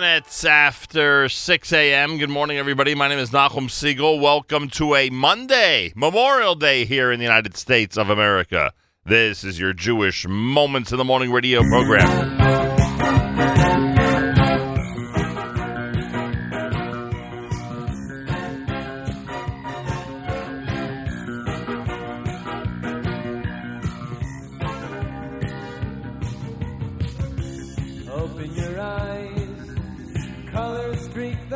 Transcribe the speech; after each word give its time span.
minutes 0.00 0.42
after 0.46 1.28
6 1.28 1.72
a.m. 1.74 2.16
Good 2.16 2.30
morning, 2.30 2.56
everybody. 2.56 2.94
My 2.94 3.08
name 3.08 3.18
is 3.18 3.28
Nachum 3.28 3.68
Segal. 3.68 4.18
Welcome 4.18 4.70
to 4.70 4.94
a 4.94 5.10
Monday, 5.10 5.92
Memorial 5.94 6.54
Day 6.54 6.86
here 6.86 7.12
in 7.12 7.18
the 7.18 7.26
United 7.26 7.58
States 7.58 7.98
of 7.98 8.08
America. 8.08 8.72
This 9.04 9.44
is 9.44 9.60
your 9.60 9.74
Jewish 9.74 10.26
Moments 10.26 10.92
in 10.92 10.96
the 10.96 11.04
Morning 11.04 11.30
radio 11.30 11.60
program. 11.60 12.61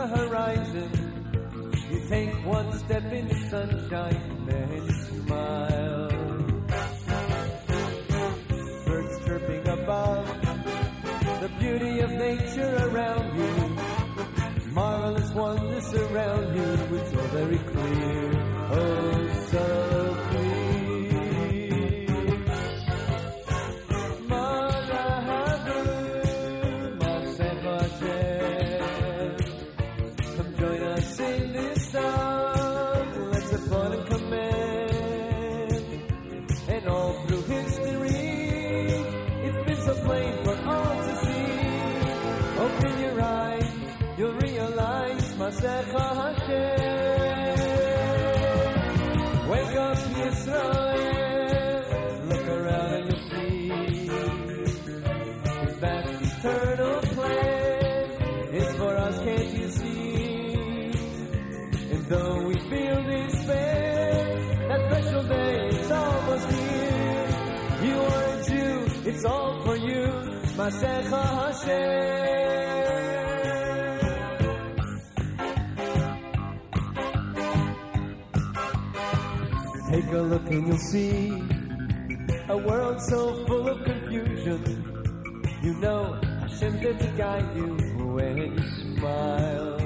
Horizon. 0.06 0.90
You 1.90 2.00
take 2.08 2.32
one 2.46 2.72
step 2.78 3.04
into 3.12 3.34
sunshine, 3.48 4.35
Wake 49.50 49.76
up, 49.76 49.98
Yisrael. 50.18 51.82
Look 52.28 52.46
around 52.48 52.92
and 52.92 53.04
you'll 53.10 53.20
see. 53.30 53.70
Eternal 56.38 57.00
plan 57.00 58.54
is 58.54 58.76
for 58.76 58.96
us, 58.96 59.18
can't 59.24 59.52
you 59.58 59.68
see? 59.70 60.90
And 61.92 62.02
though 62.06 62.46
we 62.46 62.54
feel 62.70 63.02
despair, 63.02 64.68
that 64.68 64.80
special 64.88 65.22
day 65.24 65.68
is 65.68 65.90
almost 65.90 66.48
here. 66.52 67.28
You 67.86 67.94
are 68.00 68.24
a 68.24 68.44
Jew, 68.44 68.86
it's 69.10 69.24
all 69.24 69.64
for 69.64 69.76
you, 69.76 70.04
Masecha 70.56 71.22
Hashem. 71.40 72.35
Look 80.26 80.46
and 80.48 80.66
you'll 80.66 80.78
see 80.78 81.28
a 82.48 82.56
world 82.56 83.00
so 83.02 83.44
full 83.46 83.68
of 83.68 83.84
confusion. 83.84 84.60
You 85.62 85.74
know 85.74 86.18
Hashem's 86.40 86.80
there 86.80 86.94
to 86.94 87.06
guide 87.16 87.56
you 87.56 87.68
when 88.14 88.36
you 88.38 88.62
smile. 88.98 89.76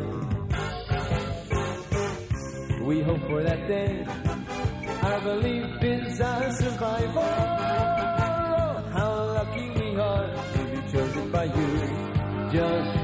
We 2.86 3.02
hope 3.02 3.22
for 3.28 3.42
that 3.42 3.68
day. 3.68 4.06
Our 5.02 5.20
belief 5.20 5.82
is 5.82 6.20
our 6.20 6.52
survival. 6.52 7.22
How 8.96 9.12
lucky 9.36 9.70
we 9.70 9.96
are 9.96 10.34
to 10.54 10.64
be 10.72 10.92
chosen 10.92 11.30
by 11.30 11.44
you, 11.44 12.50
just 12.52 12.99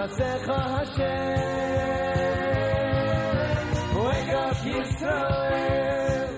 Masecha 0.00 0.58
Hashem. 0.76 1.36
Wake 4.02 4.32
up, 4.44 4.56
Yisrael. 4.70 6.28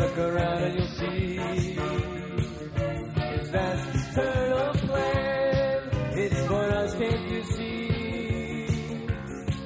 Look 0.00 0.16
around 0.16 0.62
and 0.62 0.74
you'll 0.78 0.94
see. 1.00 1.36
His 3.36 3.48
vast 3.50 3.88
eternal 3.94 4.72
plan. 4.86 5.78
It's 6.22 6.40
for 6.46 6.64
us, 6.80 6.94
can't 6.94 7.30
you 7.30 7.42
see? 7.52 7.86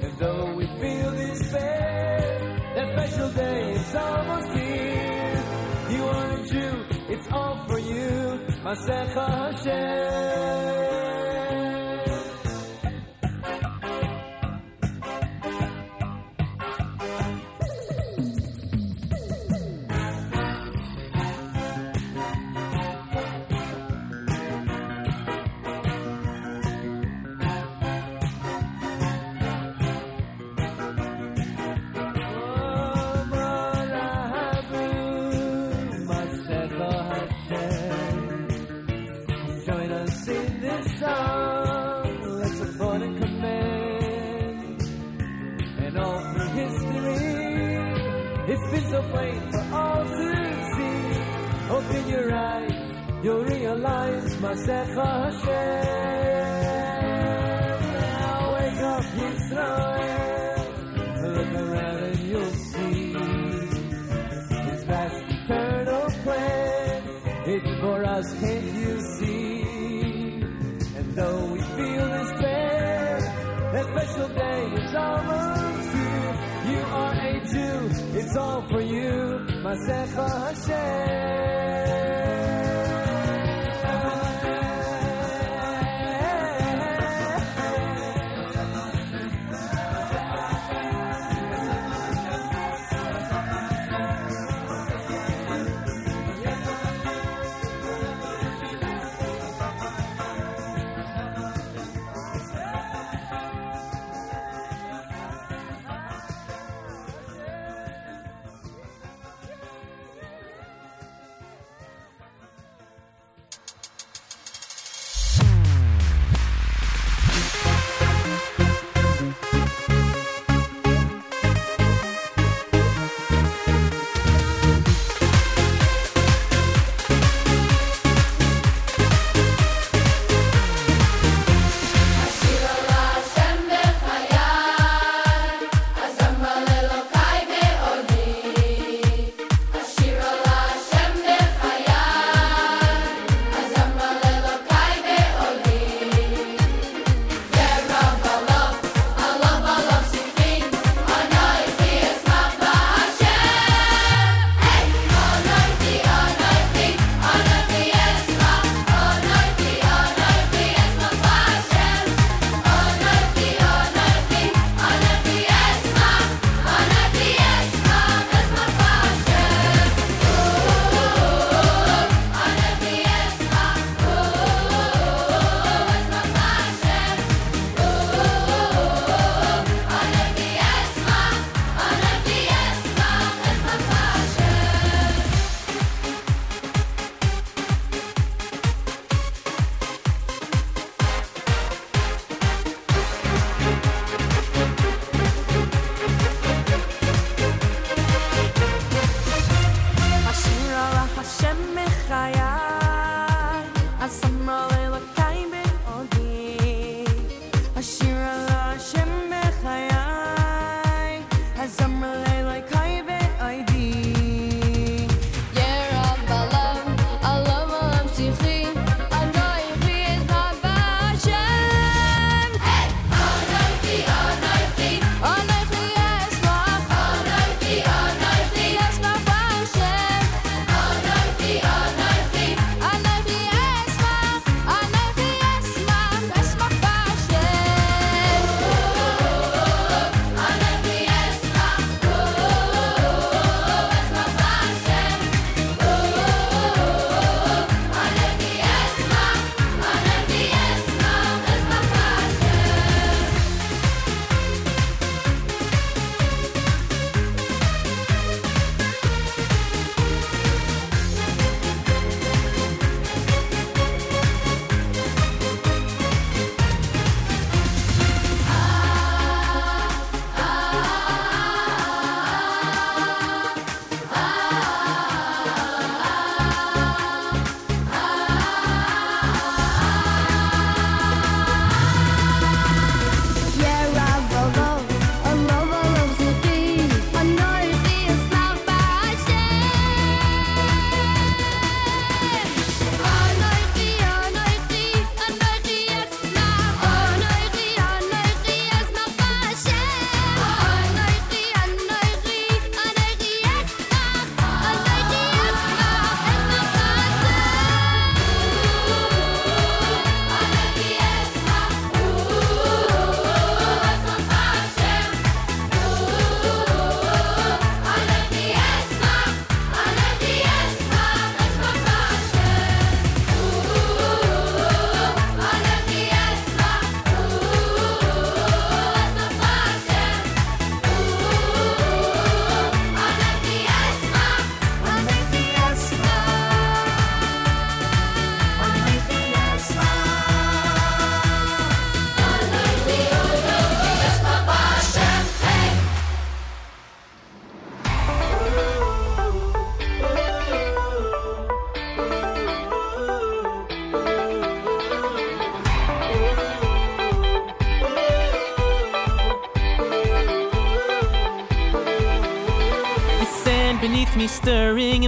And 0.03 0.13
though 0.19 0.53
we 0.53 0.65
feel 0.81 1.11
despair, 1.11 2.73
that 2.75 2.87
special 2.97 3.29
day 3.31 3.71
is 3.71 3.95
almost 3.95 4.49
here. 4.57 5.43
You 5.91 6.03
are 6.03 6.31
a 6.31 6.43
Jew, 6.47 6.85
it's 7.13 7.27
all 7.31 7.65
for 7.65 7.79
you, 7.79 8.41
Masecha 8.65 9.25
Hashem. 9.25 10.76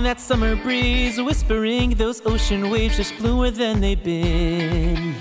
That 0.10 0.20
summer 0.20 0.56
breeze, 0.56 1.22
whispering 1.22 1.92
those 1.92 2.20
ocean 2.26 2.72
waves 2.72 2.98
just 2.98 3.16
bluer 3.20 3.52
than 3.52 3.80
they've 3.80 4.04
been. 4.04 5.14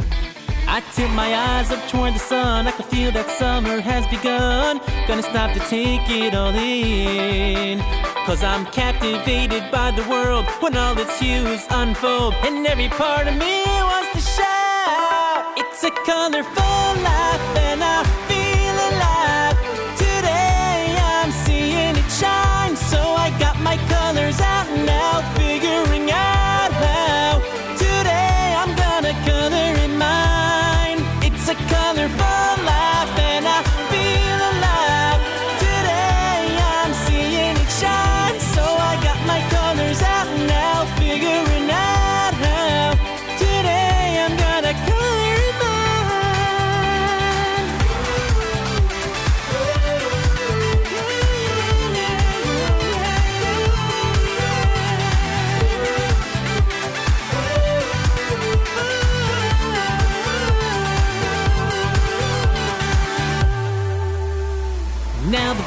I 0.66 0.80
tilt 0.94 1.10
my 1.10 1.30
eyes 1.34 1.70
up 1.70 1.86
toward 1.90 2.14
the 2.14 2.18
sun. 2.18 2.66
I 2.66 2.70
can 2.70 2.86
feel 2.86 3.12
that 3.12 3.28
summer 3.28 3.80
has 3.82 4.06
begun. 4.06 4.80
Gonna 5.06 5.22
stop 5.22 5.52
to 5.52 5.60
take 5.68 6.08
it 6.08 6.34
all 6.34 6.54
in. 6.54 7.80
Cause 8.24 8.42
I'm 8.42 8.64
captivated 8.64 9.70
by 9.70 9.90
the 9.90 10.08
world 10.08 10.46
when 10.60 10.74
all 10.74 10.98
its 10.98 11.18
hues 11.20 11.66
unfold. 11.68 12.32
And 12.46 12.66
every 12.66 12.88
part 12.88 13.26
of 13.26 13.36
me 13.36 13.57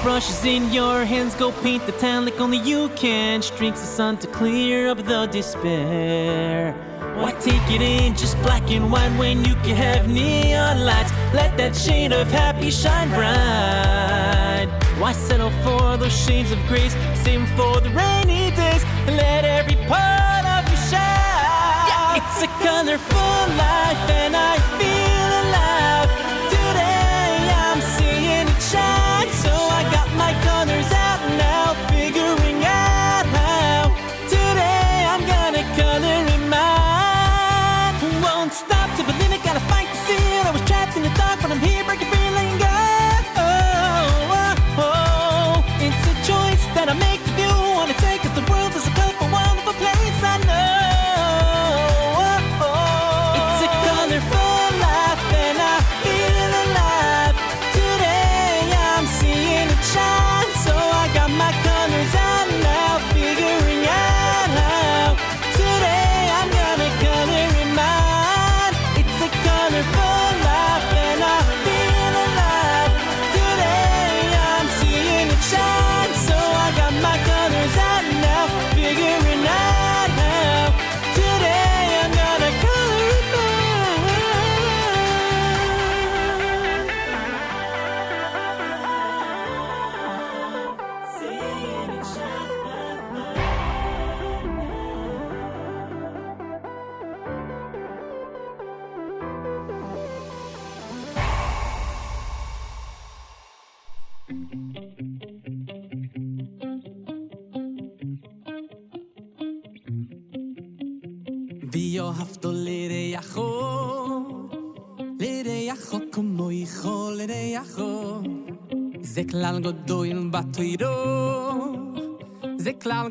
Now 0.01 0.07
the 0.07 0.13
brush 0.13 0.29
is 0.31 0.45
in 0.45 0.73
your 0.73 1.05
hands, 1.05 1.35
go 1.35 1.51
paint 1.51 1.85
the 1.85 1.91
town 1.91 2.25
like 2.25 2.39
only 2.39 2.57
you 2.57 2.89
can. 2.95 3.41
Streaks 3.43 3.81
the 3.81 3.85
sun 3.85 4.17
to 4.17 4.27
clear 4.27 4.89
up 4.89 4.97
the 4.97 5.27
despair. 5.27 6.73
Why 7.17 7.33
take 7.33 7.69
it 7.69 7.81
in 7.81 8.15
just 8.15 8.35
black 8.41 8.71
and 8.71 8.91
white 8.91 9.15
when 9.19 9.45
you 9.45 9.53
can 9.63 9.75
have 9.75 10.07
neon 10.07 10.85
lights? 10.85 11.11
Let 11.35 11.55
that 11.57 11.75
shade 11.75 12.13
of 12.13 12.31
happy 12.31 12.71
shine 12.71 13.09
bright. 13.09 14.69
Why 14.99 15.13
settle 15.13 15.51
for 15.63 15.97
those 15.97 16.17
shades 16.25 16.51
of 16.51 16.59
grace? 16.67 16.95
Save 17.23 17.41
'em 17.41 17.47
for 17.55 17.79
the 17.79 17.91
rainy 17.91 18.49
days 18.55 18.83
and 19.05 19.15
let 19.17 19.45
every 19.45 19.77
part 19.87 20.45
of 20.55 20.61
you 20.71 20.77
shine. 20.89 21.87
Yeah, 21.89 22.17
it's 22.17 22.41
a 22.41 22.49
colorful 22.65 23.37
life 23.55 24.09
and 24.09 24.35
I 24.35 24.60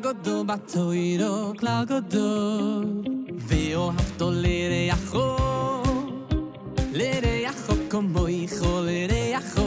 גדול 0.00 0.46
בתוירו, 0.46 1.52
כלל 1.58 1.84
גדול. 1.84 2.84
ואהבת 3.38 4.20
לרעך, 4.20 5.16
לרעך 6.92 7.70
כמו 7.90 8.26
איכו 8.26 8.80
לרעך. 8.82 9.60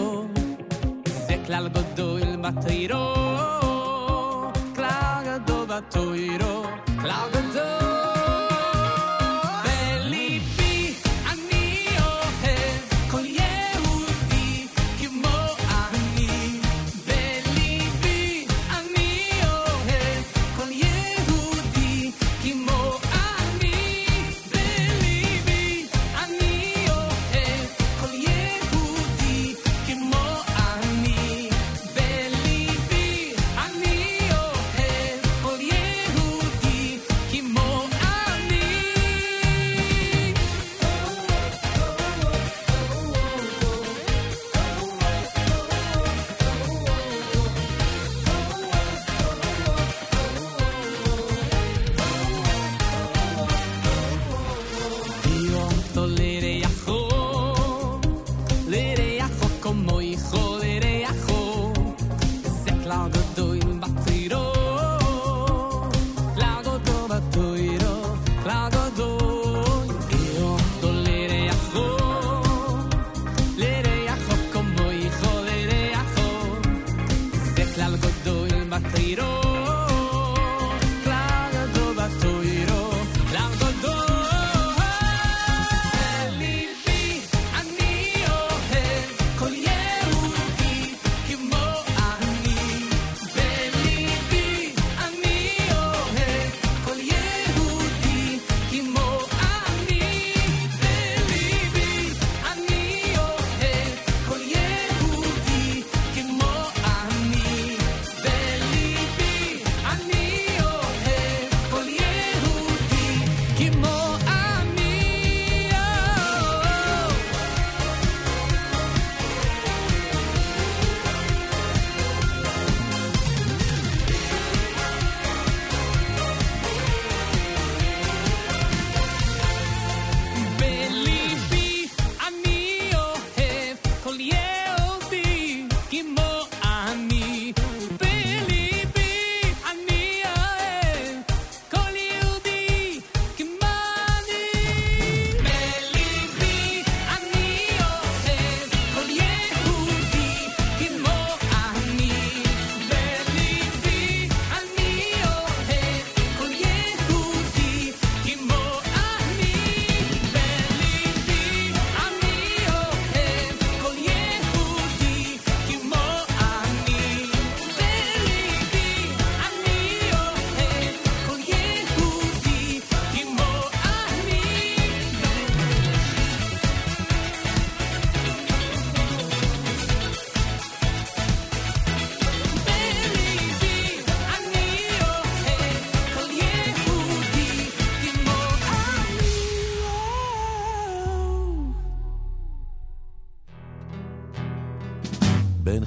זה 1.06 1.36
כלל 1.45 1.67
גדול 1.67 2.36
בתוירו, 2.41 3.13
כלל 4.76 5.24
גדול 5.26 5.65
בתוירו, 5.65 6.63
כלל 7.02 7.30
גדול. 7.34 7.69
בליבי 7.69 8.03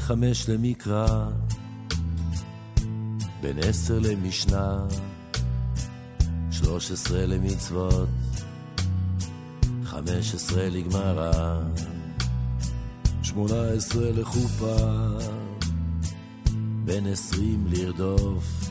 חמש 0.08 0.50
למקרא, 0.50 1.30
בין 3.42 3.58
עשר 3.60 4.00
למשנה, 4.00 4.86
שלוש 6.52 6.92
עשרה 6.92 7.26
למצוות, 7.26 8.10
חמש 9.84 10.36
עשרה 10.36 10.70
לגמרא, 10.70 11.60
שמונה 13.24 13.70
עשרה 13.78 14.12
לחופה, 14.12 14.76
בין 16.86 17.08
עשרים 17.08 17.68
לרדוף, 17.70 18.70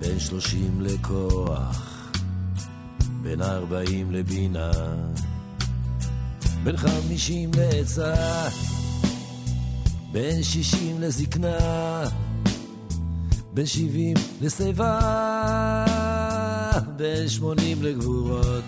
בין 0.00 0.20
שלושים 0.20 0.80
לכוח, 0.80 2.12
בין 3.22 3.42
ארבעים 3.42 4.12
לבינה, 4.12 4.70
בין 6.64 6.76
חמישים 6.76 7.50
לעצה, 7.54 8.48
בין 10.16 10.42
שישים 10.42 11.00
לזקנה, 11.00 12.04
בין 13.52 13.66
שבעים 13.66 14.16
לשיבה, 14.40 14.98
בין 16.96 17.28
שמונים 17.28 17.82
לגבורות, 17.82 18.64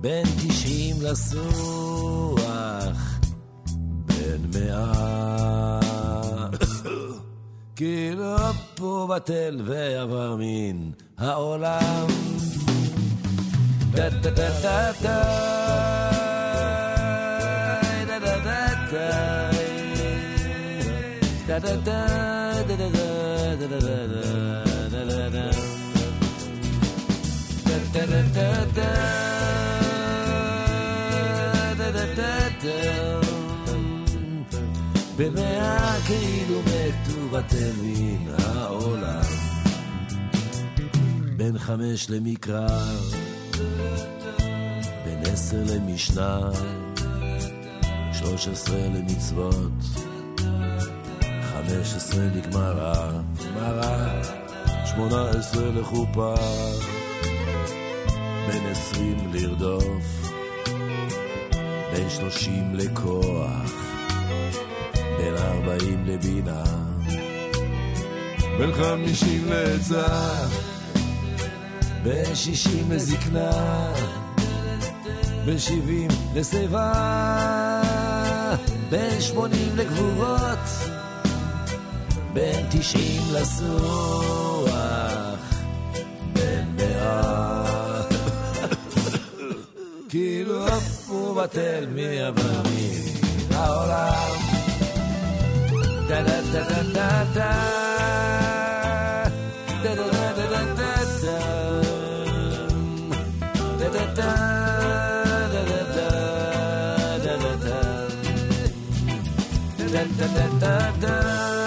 בין 0.00 0.26
תשעים 0.36 0.96
לסוח, 1.02 2.40
בין 4.06 4.50
מאה. 4.54 5.80
כי 7.76 8.10
לא 8.16 8.52
פה 8.74 9.08
בטל 9.10 9.62
ועבר 9.64 10.36
מן 10.38 10.90
העולם. 11.18 12.06
טה 13.94 14.10
טה 14.22 14.30
טה 14.62 14.92
טה 15.02 15.59
במאה 35.20 35.96
כאילו 36.06 36.60
מתו 36.60 37.28
בטל 37.32 37.72
מן 37.82 38.34
העולם 38.38 39.22
בין 41.36 41.58
חמש 41.58 42.10
למקרא 42.10 42.68
בין 45.04 45.32
עשר 45.32 45.64
למשנה 45.66 46.40
שלוש 48.12 48.48
עשרה 48.48 48.86
למצוות 48.86 50.09
חמש 51.70 51.94
עשרה 51.94 52.24
לגמרא 52.34 53.10
גמרא 53.46 54.22
שמונה 54.84 55.30
עשרה 55.30 55.70
לחופה. 55.70 56.34
בין 58.46 58.66
עשרים 58.66 59.32
לרדוף 59.32 60.32
בין 61.92 62.10
שלושים 62.10 62.74
לכוח 62.74 63.72
בין 65.18 65.34
ארבעים 65.36 66.04
לבינה 66.06 66.64
בין 68.58 68.72
חמישים 68.72 69.44
לעצה 69.48 70.06
בין 72.02 72.34
שישים 72.34 72.90
לזקנה 72.90 73.92
בין 75.44 75.58
שבעים 75.58 76.10
לשיבה 76.34 76.92
בין 78.90 79.20
שמונים 79.20 79.76
לגבורות 79.76 80.79
בין 82.32 82.66
תשעים 82.70 83.22
לסוח, 83.32 84.70
בן 86.32 86.64
מאה. 86.76 88.02
כאילו 90.08 90.66
עף 90.66 91.10
ובטל 91.10 91.86
מאבנים 91.94 93.14
העולם. 93.50 94.36
טה 96.08 96.22
טה 96.26 96.42
טה 96.52 96.64
טה 96.94 97.24
טה 97.34 97.80
da 109.92 110.04
da 110.18 110.36
da 110.60 110.90
da 111.00 111.59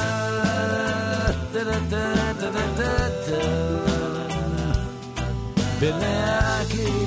במאה 5.81 6.61
כאילו 6.69 7.03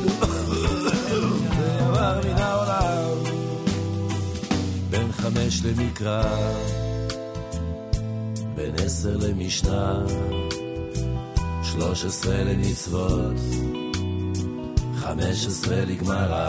חמש 5.26 5.62
למקרא 5.64 6.22
בין 8.54 8.74
עשר 8.84 9.16
למשנה, 9.16 10.02
שלוש 11.62 12.04
עשרה 12.04 12.44
למצוות, 12.44 13.36
חמש 14.96 15.46
עשרה 15.46 15.84
לגמרא, 15.84 16.48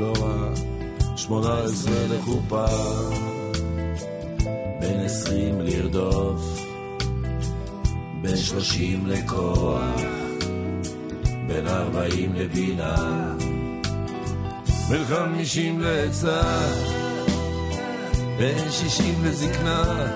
לא 0.00 0.12
רע, 0.18 0.54
שמונה 1.16 1.58
עשרה 1.58 2.06
לחופה, 2.06 2.66
בין 4.80 5.00
עשרים 5.00 5.60
לרדוף, 5.60 6.53
בין 8.24 8.36
שלושים 8.36 9.06
לכוח, 9.06 10.00
בין 11.46 11.68
ארבעים 11.68 12.34
לבינה, 12.34 12.94
בין 14.88 15.04
חמישים 15.04 15.80
לעצה, 15.80 16.42
בין 18.38 18.70
שישים 18.70 19.24
לזקנה, 19.24 20.06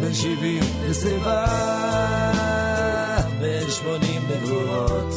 בין 0.00 0.14
שבעים 0.14 0.64
לשיבה, 0.88 1.46
בין 3.40 3.70
שמונים 3.70 4.22
לגבורות, 4.30 5.14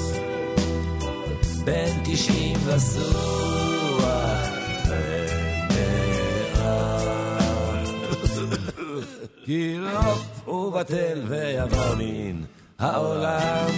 בין 1.64 2.00
תשעים 2.04 2.58
לסוח, 2.68 4.06
בין 4.90 5.30
מאה. 5.70 7.06
כי 9.46 9.78
רב 9.80 10.48
ובטל 10.48 11.22
ויבונין 11.28 12.44
העולם. 12.80 13.70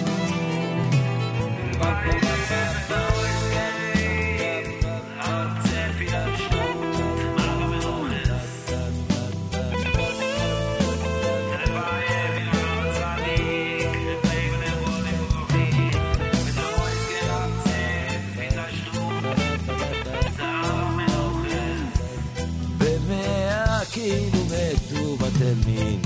de 25.48 25.56
mí. 25.66 26.00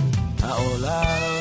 Hola. 0.43 1.01
Oh, 1.03 1.40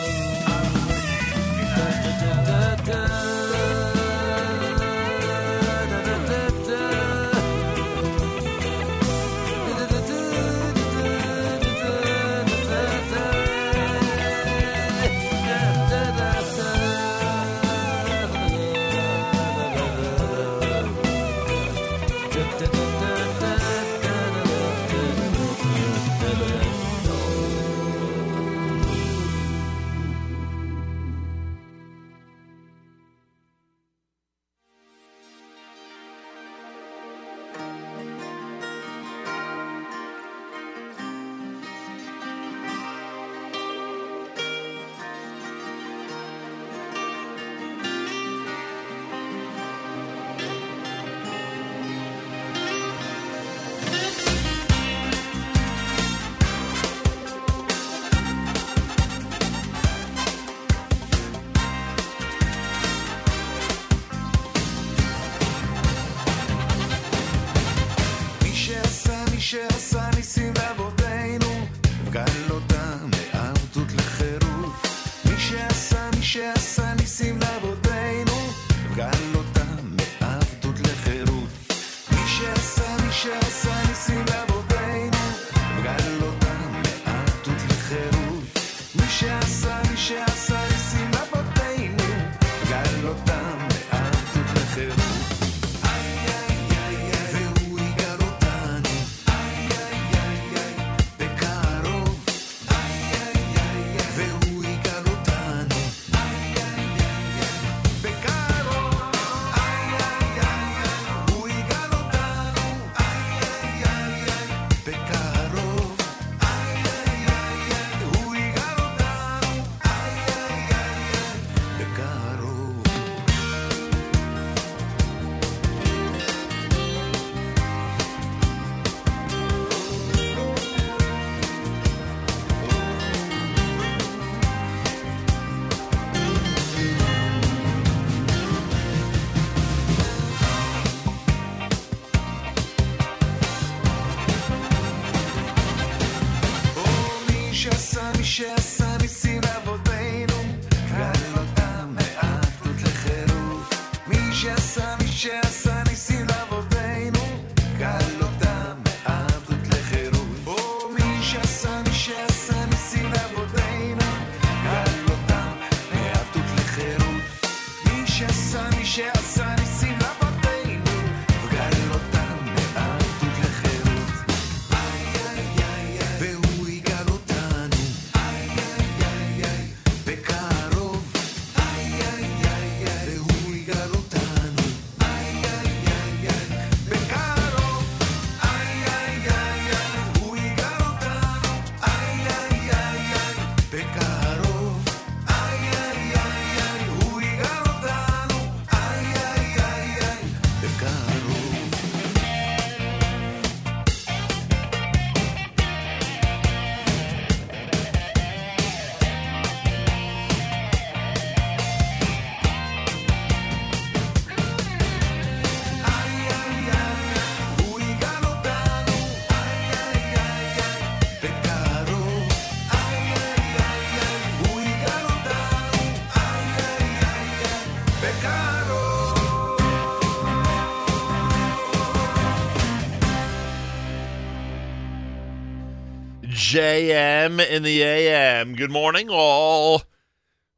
JM 236.51 237.49
in 237.49 237.63
the 237.63 237.81
AM. 237.81 238.57
Good 238.57 238.73
morning, 238.73 239.07
all. 239.09 239.83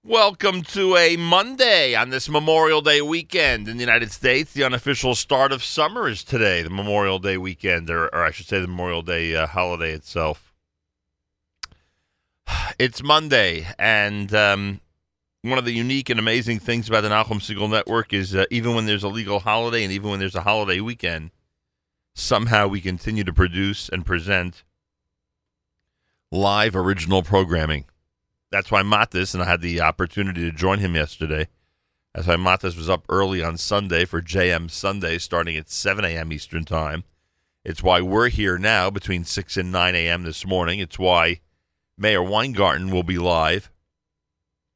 Welcome 0.03 0.63
to 0.63 0.97
a 0.97 1.19
Monday 1.19 1.95
on 1.95 2.09
this 2.09 2.31
Memorial 2.31 2.81
Day 2.81 3.03
weekend 3.03 3.69
in 3.69 3.77
the 3.77 3.83
United 3.83 4.11
States. 4.11 4.55
The 4.55 4.65
unofficial 4.65 5.15
start 5.15 5.53
of 5.53 5.63
summer 5.63 6.09
is 6.09 6.25
today, 6.25 6.63
the 6.63 6.71
Memorial 6.71 7.19
Day 7.19 7.37
weekend, 7.37 7.91
or, 7.91 8.07
or 8.07 8.25
I 8.25 8.31
should 8.31 8.47
say, 8.47 8.59
the 8.59 8.69
Memorial 8.69 9.03
Day 9.03 9.37
uh, 9.37 9.47
holiday 9.47 9.93
itself. 9.93 10.55
It's 12.79 13.03
Monday, 13.03 13.67
and 13.79 14.35
um, 14.35 14.81
one 15.43 15.59
of 15.59 15.67
the 15.67 15.75
unique 15.75 16.09
and 16.09 16.19
amazing 16.19 16.61
things 16.61 16.89
about 16.89 17.03
the 17.03 17.11
Nachum 17.11 17.43
Segal 17.43 17.71
Network 17.71 18.15
is 18.15 18.35
uh, 18.35 18.47
even 18.51 18.75
when 18.75 18.87
there's 18.87 19.05
a 19.05 19.09
legal 19.09 19.41
holiday 19.41 19.83
and 19.83 19.93
even 19.93 20.09
when 20.09 20.21
there's 20.21 20.35
a 20.35 20.41
holiday 20.41 20.81
weekend, 20.81 21.33
somehow 22.15 22.67
we 22.67 22.81
continue 22.81 23.25
to 23.25 23.33
produce 23.35 23.91
and 23.91 24.07
present 24.07 24.65
live 26.33 26.75
original 26.75 27.23
programming. 27.23 27.85
That's 28.51 28.71
why 28.71 28.83
Matis, 28.83 29.35
and 29.35 29.43
I 29.43 29.47
had 29.47 29.61
the 29.61 29.83
opportunity 29.83 30.41
to 30.41 30.57
join 30.57 30.79
him 30.79 30.95
yesterday. 30.95 31.49
That's 32.15 32.27
why 32.27 32.37
Matis 32.37 32.77
was 32.77 32.89
up 32.89 33.05
early 33.09 33.43
on 33.43 33.59
Sunday 33.59 34.07
for 34.07 34.23
JM 34.23 34.71
Sunday, 34.71 35.19
starting 35.19 35.57
at 35.57 35.71
7 35.71 36.05
a.m. 36.05 36.33
Eastern 36.33 36.65
Time. 36.65 37.05
It's 37.65 37.83
why 37.83 38.01
we're 38.01 38.31
here 38.31 38.59
now 38.59 38.91
between 38.91 39.25
6 39.25 39.57
and 39.59 39.71
9 39.71 39.95
a.m. 39.95 40.23
this 40.23 40.47
morning. 40.47 40.81
It's 40.81 40.99
why 40.99 41.41
Meir 41.99 42.23
Weingarten 42.23 42.91
will 42.91 43.03
be 43.03 43.19
live 43.19 43.71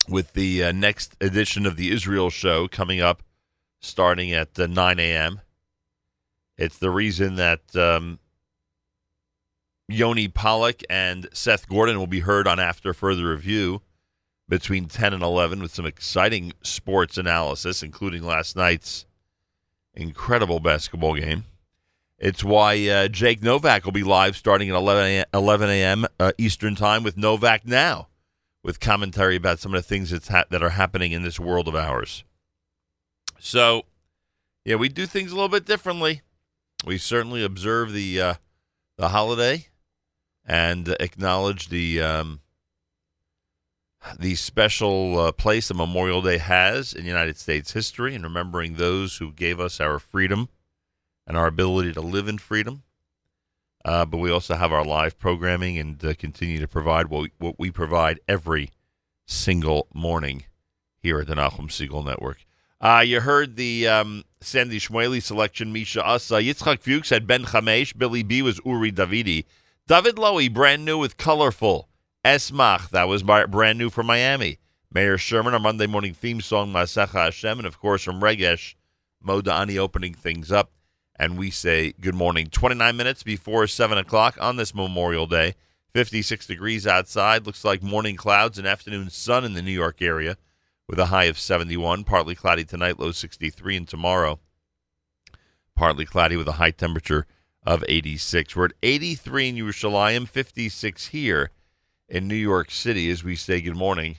with 0.09 0.35
the 0.35 0.63
uh, 0.63 0.73
next 0.73 1.17
edition 1.23 1.65
of 1.65 1.77
the 1.77 1.91
Israel 1.91 2.31
Show 2.31 2.69
coming 2.69 3.01
up 3.01 3.23
starting 3.81 4.33
at 4.33 4.59
uh, 4.59 4.67
9 4.67 5.01
a.m. 5.01 5.41
It's 6.59 6.79
the 6.79 6.91
reason 6.91 7.37
that 7.37 7.75
um, 7.75 8.19
Yoni 9.89 10.27
Pollock 10.29 10.83
and 10.91 11.29
Seth 11.33 11.69
Gordon 11.69 11.99
will 11.99 12.07
be 12.07 12.21
heard 12.21 12.49
on 12.49 12.59
After 12.59 12.93
Further 12.93 13.31
Review 13.31 13.83
between 14.49 14.87
10 14.87 15.13
and 15.13 15.23
11 15.23 15.61
with 15.61 15.75
some 15.75 15.87
exciting 15.87 16.53
sports 16.63 17.19
analysis, 17.19 17.83
including 17.83 18.23
last 18.23 18.57
night's 18.57 19.07
incredible 19.95 20.61
basketball 20.61 21.15
game. 21.15 21.45
It's 22.19 22.43
why 22.43 22.89
uh, 22.89 23.09
Jake 23.09 23.43
Novak 23.43 23.85
will 23.85 23.93
be 23.93 24.03
live 24.03 24.37
starting 24.37 24.71
at 24.71 24.77
11 24.77 25.69
a.m. 25.69 26.07
Uh, 26.19 26.33
Eastern 26.39 26.75
Time 26.75 27.03
with 27.03 27.17
Novak 27.17 27.67
Now, 27.67 28.09
with 28.65 28.81
commentary 28.81 29.37
about 29.37 29.59
some 29.59 29.75
of 29.75 29.83
the 29.83 29.87
things 29.87 30.11
that's 30.11 30.29
ha- 30.29 30.45
that 30.51 30.63
are 30.63 30.71
happening 30.71 31.13
in 31.13 31.23
this 31.23 31.39
world 31.39 31.69
of 31.69 31.75
ours. 31.75 32.25
So, 33.39 33.83
yeah, 34.65 34.77
we 34.77 34.89
do 34.89 35.07
things 35.07 35.31
a 35.31 35.35
little 35.35 35.51
bit 35.51 35.67
differently. 35.67 36.23
We 36.87 36.97
certainly 36.99 37.45
observe 37.45 37.93
the 37.93 38.21
uh, 38.21 38.35
the 38.97 39.09
holiday 39.09 39.67
and 40.47 40.89
acknowledge 41.01 41.69
the 41.69 42.01
um, 42.01 42.41
the 44.19 44.37
special 44.37 45.19
uh, 45.19 45.33
place 45.33 45.69
that 45.69 45.75
Memorial 45.75 46.23
Day 46.23 46.39
has 46.39 46.93
in 46.93 47.05
United 47.05 47.37
States 47.37 47.73
history, 47.73 48.15
and 48.15 48.23
remembering 48.23 48.75
those 48.75 49.17
who 49.17 49.33
gave 49.33 49.59
us 49.59 49.81
our 49.81 49.99
freedom 49.99 50.49
and 51.27 51.37
our 51.37 51.49
ability 51.49 51.93
to 51.93 52.01
live 52.01 52.29
in 52.29 52.39
freedom. 52.39 52.85
Uh, 53.85 54.05
but 54.05 54.19
we 54.19 54.31
also 54.31 54.55
have 54.55 54.73
our 54.73 54.85
live 54.85 55.19
programming 55.19 55.79
and 55.79 56.05
uh, 56.05 56.15
continue 56.15 56.59
to 56.59 56.69
provide 56.69 57.09
what 57.09 57.23
we, 57.23 57.33
what 57.39 57.59
we 57.59 57.71
provide 57.71 58.19
every 58.27 58.71
single 59.27 59.87
morning 59.95 60.45
here 60.99 61.21
at 61.21 61.27
the 61.27 61.35
Nachum 61.35 61.69
Segal 61.69 62.05
Network. 62.05 62.45
Uh, 62.81 63.03
you 63.05 63.21
heard 63.21 63.57
the 63.57 63.89
um, 63.89 64.25
Sandy 64.41 64.79
Shmueli 64.79 65.23
selection, 65.23 65.73
Misha 65.73 66.05
Asa. 66.05 66.35
Yitzchak 66.35 66.81
Fuchs 66.81 67.11
had 67.11 67.27
Ben 67.27 67.45
Chamesh. 67.45 67.97
Billy 67.97 68.23
B 68.23 68.43
was 68.43 68.61
Uri 68.65 68.93
Davidi. 68.93 69.45
David 69.89 70.17
Lowy, 70.17 70.53
brand 70.53 70.85
new 70.85 70.99
with 70.99 71.17
Colorful. 71.17 71.89
Esmach, 72.25 72.91
that 72.91 73.07
was 73.07 73.23
by, 73.23 73.47
brand 73.47 73.79
new 73.79 73.89
from 73.89 74.07
Miami. 74.07 74.59
Mayor 74.93 75.17
Sherman, 75.17 75.55
our 75.55 75.61
Monday 75.61 75.87
morning 75.87 76.13
theme 76.13 76.41
song, 76.41 76.73
Masecha 76.73 77.13
Hashem. 77.27 77.59
And 77.59 77.67
of 77.69 77.79
course, 77.79 78.03
from 78.03 78.21
Regesh, 78.21 78.75
Modani 79.25 79.79
opening 79.79 80.13
things 80.13 80.51
up. 80.51 80.73
and 81.21 81.39
we 81.39 81.51
say 81.51 81.93
good 82.01 82.17
morning. 82.17 82.49
29 82.49 82.97
minutes 82.97 83.23
before 83.23 83.69
7 83.69 83.97
o'clock 83.97 84.37
on 84.41 84.57
this 84.57 84.75
Memorial 84.75 85.29
Day. 85.29 85.55
56 85.95 86.49
degrees 86.49 86.85
outside. 86.85 87.47
Looks 87.47 87.65
like 87.65 87.81
morning 87.81 88.17
clouds 88.17 88.59
and 88.59 88.67
afternoon 88.67 89.09
sun 89.09 89.45
in 89.45 89.53
the 89.53 89.63
New 89.63 89.71
York 89.71 90.03
area 90.03 90.37
with 90.89 90.99
a 90.99 91.07
high 91.07 91.27
of 91.27 91.39
71. 91.39 92.03
Partly 92.03 92.35
cloudy 92.35 92.65
tonight, 92.65 92.99
low 92.99 93.13
63, 93.13 93.77
and 93.77 93.87
tomorrow 93.89 94.41
partly 95.77 96.07
cloudy 96.07 96.37
with 96.37 96.49
a 96.49 96.53
high 96.53 96.73
temperature 96.73 97.27
of 97.67 97.85
86. 97.89 98.55
We're 98.55 98.67
at 98.67 98.73
83 98.83 99.49
in 99.49 99.57
Yerushalayim, 99.57 100.29
56 100.29 101.09
here 101.09 101.51
in 102.09 102.29
New 102.29 102.37
York 102.37 102.71
City 102.71 103.11
as 103.11 103.25
we 103.25 103.35
say 103.35 103.61
good 103.61 103.77
morning 103.77 104.17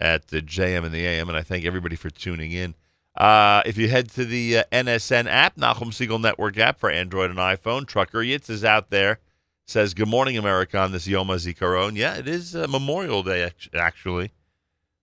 at 0.00 0.28
the 0.28 0.42
JM 0.42 0.84
in 0.84 0.92
the 0.92 1.06
AM, 1.06 1.28
and 1.28 1.38
I 1.38 1.42
thank 1.42 1.64
everybody 1.64 1.94
for 1.94 2.10
tuning 2.10 2.52
in. 2.52 2.74
Uh, 3.16 3.62
if 3.66 3.76
you 3.76 3.88
head 3.88 4.08
to 4.10 4.24
the 4.24 4.58
uh, 4.58 4.64
NSN 4.72 5.26
app, 5.26 5.56
Nachum 5.56 5.90
Segal 5.92 6.20
Network 6.20 6.58
app 6.58 6.80
for 6.80 6.90
Android 6.90 7.30
and 7.30 7.38
iPhone, 7.38 7.86
Trucker 7.86 8.20
Yitz 8.20 8.48
is 8.48 8.64
out 8.64 8.90
there. 8.90 9.18
Says, 9.66 9.94
Good 9.94 10.08
morning, 10.08 10.36
America, 10.36 10.78
on 10.78 10.92
this 10.92 11.06
Yom 11.06 11.28
HaZikaron. 11.28 11.96
Yeah, 11.96 12.16
it 12.16 12.26
is 12.26 12.56
uh, 12.56 12.66
Memorial 12.68 13.22
Day, 13.22 13.48
actually, 13.74 14.32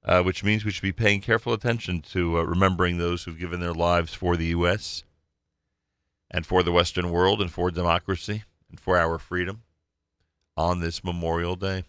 uh, 0.03 0.23
which 0.23 0.43
means 0.43 0.65
we 0.65 0.71
should 0.71 0.81
be 0.81 0.91
paying 0.91 1.21
careful 1.21 1.53
attention 1.53 2.01
to 2.13 2.39
uh, 2.39 2.43
remembering 2.43 2.97
those 2.97 3.23
who've 3.23 3.39
given 3.39 3.59
their 3.59 3.73
lives 3.73 4.13
for 4.13 4.35
the 4.35 4.47
U.S. 4.47 5.03
and 6.29 6.45
for 6.45 6.63
the 6.63 6.71
Western 6.71 7.11
world 7.11 7.41
and 7.41 7.51
for 7.51 7.71
democracy 7.71 8.43
and 8.69 8.79
for 8.79 8.97
our 8.97 9.17
freedom 9.17 9.63
on 10.55 10.79
this 10.79 11.03
Memorial 11.03 11.55
Day. 11.55 11.83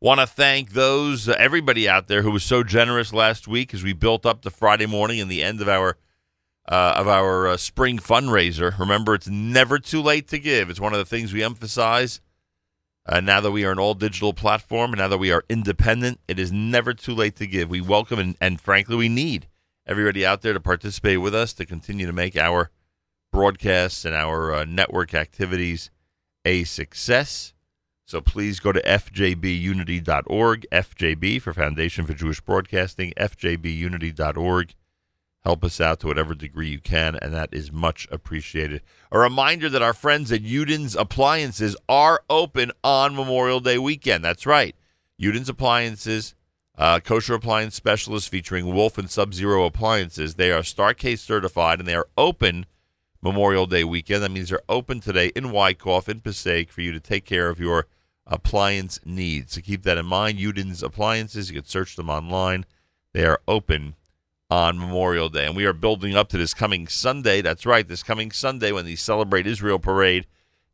Want 0.00 0.20
to 0.20 0.26
thank 0.26 0.72
those, 0.72 1.28
uh, 1.28 1.34
everybody 1.38 1.88
out 1.88 2.06
there 2.06 2.22
who 2.22 2.30
was 2.30 2.44
so 2.44 2.62
generous 2.62 3.12
last 3.12 3.48
week 3.48 3.74
as 3.74 3.82
we 3.82 3.92
built 3.92 4.24
up 4.24 4.42
the 4.42 4.50
Friday 4.50 4.86
morning 4.86 5.20
and 5.20 5.30
the 5.30 5.42
end 5.42 5.60
of 5.60 5.68
our 5.68 5.96
uh, 6.68 6.94
of 6.98 7.08
our 7.08 7.48
uh, 7.48 7.56
spring 7.56 7.98
fundraiser. 7.98 8.78
Remember, 8.78 9.14
it's 9.14 9.26
never 9.26 9.78
too 9.78 10.02
late 10.02 10.28
to 10.28 10.38
give. 10.38 10.68
It's 10.68 10.78
one 10.78 10.92
of 10.92 10.98
the 10.98 11.06
things 11.06 11.32
we 11.32 11.42
emphasize. 11.42 12.20
Uh, 13.06 13.20
now 13.20 13.40
that 13.40 13.50
we 13.50 13.64
are 13.64 13.72
an 13.72 13.78
all 13.78 13.94
digital 13.94 14.34
platform 14.34 14.92
and 14.92 14.98
now 14.98 15.08
that 15.08 15.16
we 15.16 15.32
are 15.32 15.42
independent, 15.48 16.20
it 16.28 16.38
is 16.38 16.52
never 16.52 16.92
too 16.92 17.14
late 17.14 17.36
to 17.36 17.46
give. 17.46 17.70
We 17.70 17.80
welcome 17.80 18.18
and, 18.18 18.36
and 18.38 18.60
frankly, 18.60 18.96
we 18.96 19.08
need 19.08 19.48
everybody 19.86 20.26
out 20.26 20.42
there 20.42 20.52
to 20.52 20.60
participate 20.60 21.22
with 21.22 21.34
us 21.34 21.54
to 21.54 21.64
continue 21.64 22.06
to 22.06 22.12
make 22.12 22.36
our 22.36 22.70
broadcasts 23.30 24.04
and 24.04 24.14
our 24.14 24.52
uh, 24.52 24.64
network 24.64 25.14
activities 25.14 25.90
a 26.44 26.64
success. 26.64 27.52
So 28.04 28.22
please 28.22 28.58
go 28.58 28.72
to 28.72 28.80
fjbunity.org, 28.80 30.66
FJB 30.72 31.42
for 31.42 31.52
Foundation 31.52 32.06
for 32.06 32.14
Jewish 32.14 32.40
Broadcasting, 32.40 33.12
fjbunity.org. 33.18 34.74
Help 35.44 35.64
us 35.64 35.80
out 35.80 36.00
to 36.00 36.06
whatever 36.06 36.34
degree 36.34 36.70
you 36.70 36.80
can, 36.80 37.16
and 37.16 37.32
that 37.32 37.50
is 37.52 37.70
much 37.70 38.08
appreciated. 38.10 38.82
A 39.12 39.18
reminder 39.18 39.68
that 39.68 39.82
our 39.82 39.92
friends 39.92 40.32
at 40.32 40.42
Udin's 40.42 40.96
Appliances 40.96 41.76
are 41.88 42.22
open 42.28 42.72
on 42.82 43.14
Memorial 43.14 43.60
Day 43.60 43.78
weekend. 43.78 44.24
That's 44.24 44.46
right. 44.46 44.74
Udin's 45.18 45.48
Appliances, 45.48 46.34
uh, 46.76 47.00
kosher 47.00 47.34
appliance 47.34 47.74
specialist 47.74 48.30
featuring 48.30 48.74
Wolf 48.74 48.98
and 48.98 49.10
Sub 49.10 49.34
Zero 49.34 49.64
appliances. 49.64 50.36
They 50.36 50.50
are 50.50 50.62
Star-K 50.62 51.16
certified, 51.16 51.78
and 51.78 51.86
they 51.86 51.94
are 51.94 52.08
open 52.16 52.66
Memorial 53.22 53.66
Day 53.66 53.84
weekend. 53.84 54.22
That 54.22 54.30
means 54.30 54.48
they're 54.50 54.60
open 54.68 55.00
today 55.00 55.32
in 55.34 55.50
Wyckoff, 55.50 56.08
in 56.08 56.20
Passaic, 56.20 56.70
for 56.70 56.80
you 56.80 56.92
to 56.92 57.00
take 57.00 57.24
care 57.24 57.48
of 57.48 57.58
your 57.58 57.86
appliance 58.26 59.00
needs. 59.04 59.54
So 59.54 59.60
keep 59.60 59.82
that 59.82 59.98
in 59.98 60.06
mind. 60.06 60.38
Udin's 60.38 60.82
Appliances, 60.82 61.50
you 61.50 61.60
can 61.60 61.68
search 61.68 61.96
them 61.96 62.10
online. 62.10 62.64
They 63.12 63.24
are 63.24 63.40
open 63.48 63.96
on 64.50 64.78
Memorial 64.78 65.28
Day. 65.28 65.46
And 65.46 65.56
we 65.56 65.64
are 65.66 65.72
building 65.72 66.16
up 66.16 66.28
to 66.30 66.38
this 66.38 66.54
coming 66.54 66.86
Sunday. 66.86 67.40
That's 67.40 67.66
right, 67.66 67.86
this 67.86 68.02
coming 68.02 68.30
Sunday 68.30 68.72
when 68.72 68.84
the 68.84 68.96
Celebrate 68.96 69.46
Israel 69.46 69.78
Parade 69.78 70.26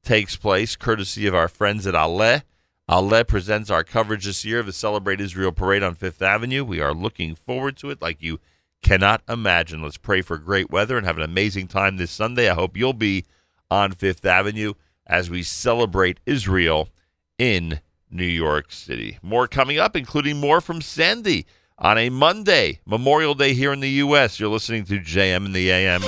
takes 0.02 0.37
place, 0.37 0.76
courtesy 0.76 1.26
of 1.26 1.35
our 1.35 1.48
friends 1.48 1.87
at 1.87 1.94
Ale. 1.94 2.42
Ale 2.90 3.24
presents 3.24 3.70
our 3.70 3.83
coverage 3.83 4.26
this 4.26 4.44
year 4.44 4.61
of 4.61 4.66
the 4.66 4.72
Celebrate 4.72 5.20
Israel 5.20 5.52
Parade 5.52 5.83
on 5.83 5.94
Fifth 5.94 6.20
Avenue. 6.20 6.64
We 6.64 6.80
are 6.80 6.92
looking 6.92 7.35
forward 7.35 7.76
to 7.78 7.90
it 7.90 8.02
like 8.02 8.20
you 8.20 8.38
cannot 8.85 9.23
imagine. 9.29 9.83
Let's 9.83 9.97
pray 9.97 10.20
for 10.23 10.38
great 10.38 10.70
weather 10.70 10.97
and 10.97 11.05
have 11.07 11.16
an 11.16 11.25
amazing 11.25 11.66
time 11.66 11.97
this 11.97 12.12
Sunday. 12.12 12.49
I 12.49 12.55
hope 12.55 12.77
you'll 12.77 12.92
be 12.92 13.25
on 13.70 13.92
Fifth 13.92 14.25
Avenue 14.25 14.75
as 15.07 15.29
we 15.29 15.42
celebrate 15.42 16.20
Israel 16.27 16.90
in 17.38 17.81
New 18.11 18.25
York 18.25 18.70
City. 18.70 19.18
More 19.23 19.49
coming 19.49 19.79
up, 19.79 19.97
including 19.97 20.38
more 20.38 20.61
from 20.61 20.81
Sandy 20.81 21.47
on 21.79 21.99
a 21.99 22.11
Monday, 22.11 22.81
Memorial 22.87 23.35
Day 23.35 23.55
here 23.55 23.73
in 23.73 23.81
the 23.81 23.90
U.S. 23.90 24.38
You're 24.38 24.51
listening 24.51 24.85
to 24.85 25.01
JM 25.01 25.47
in 25.47 25.53
the 25.53 25.70
AM. 25.70 26.03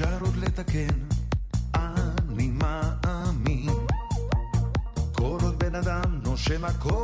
אפשר 0.00 0.18
עוד 0.20 0.36
לתקן, 0.36 0.98
אני 1.74 2.50
מאמין. 2.50 3.68
כל 5.12 5.38
עוד 5.42 5.58
בן 5.58 5.74
אדם 5.74 6.20
נושם 6.24 6.64
הכל 6.64 6.99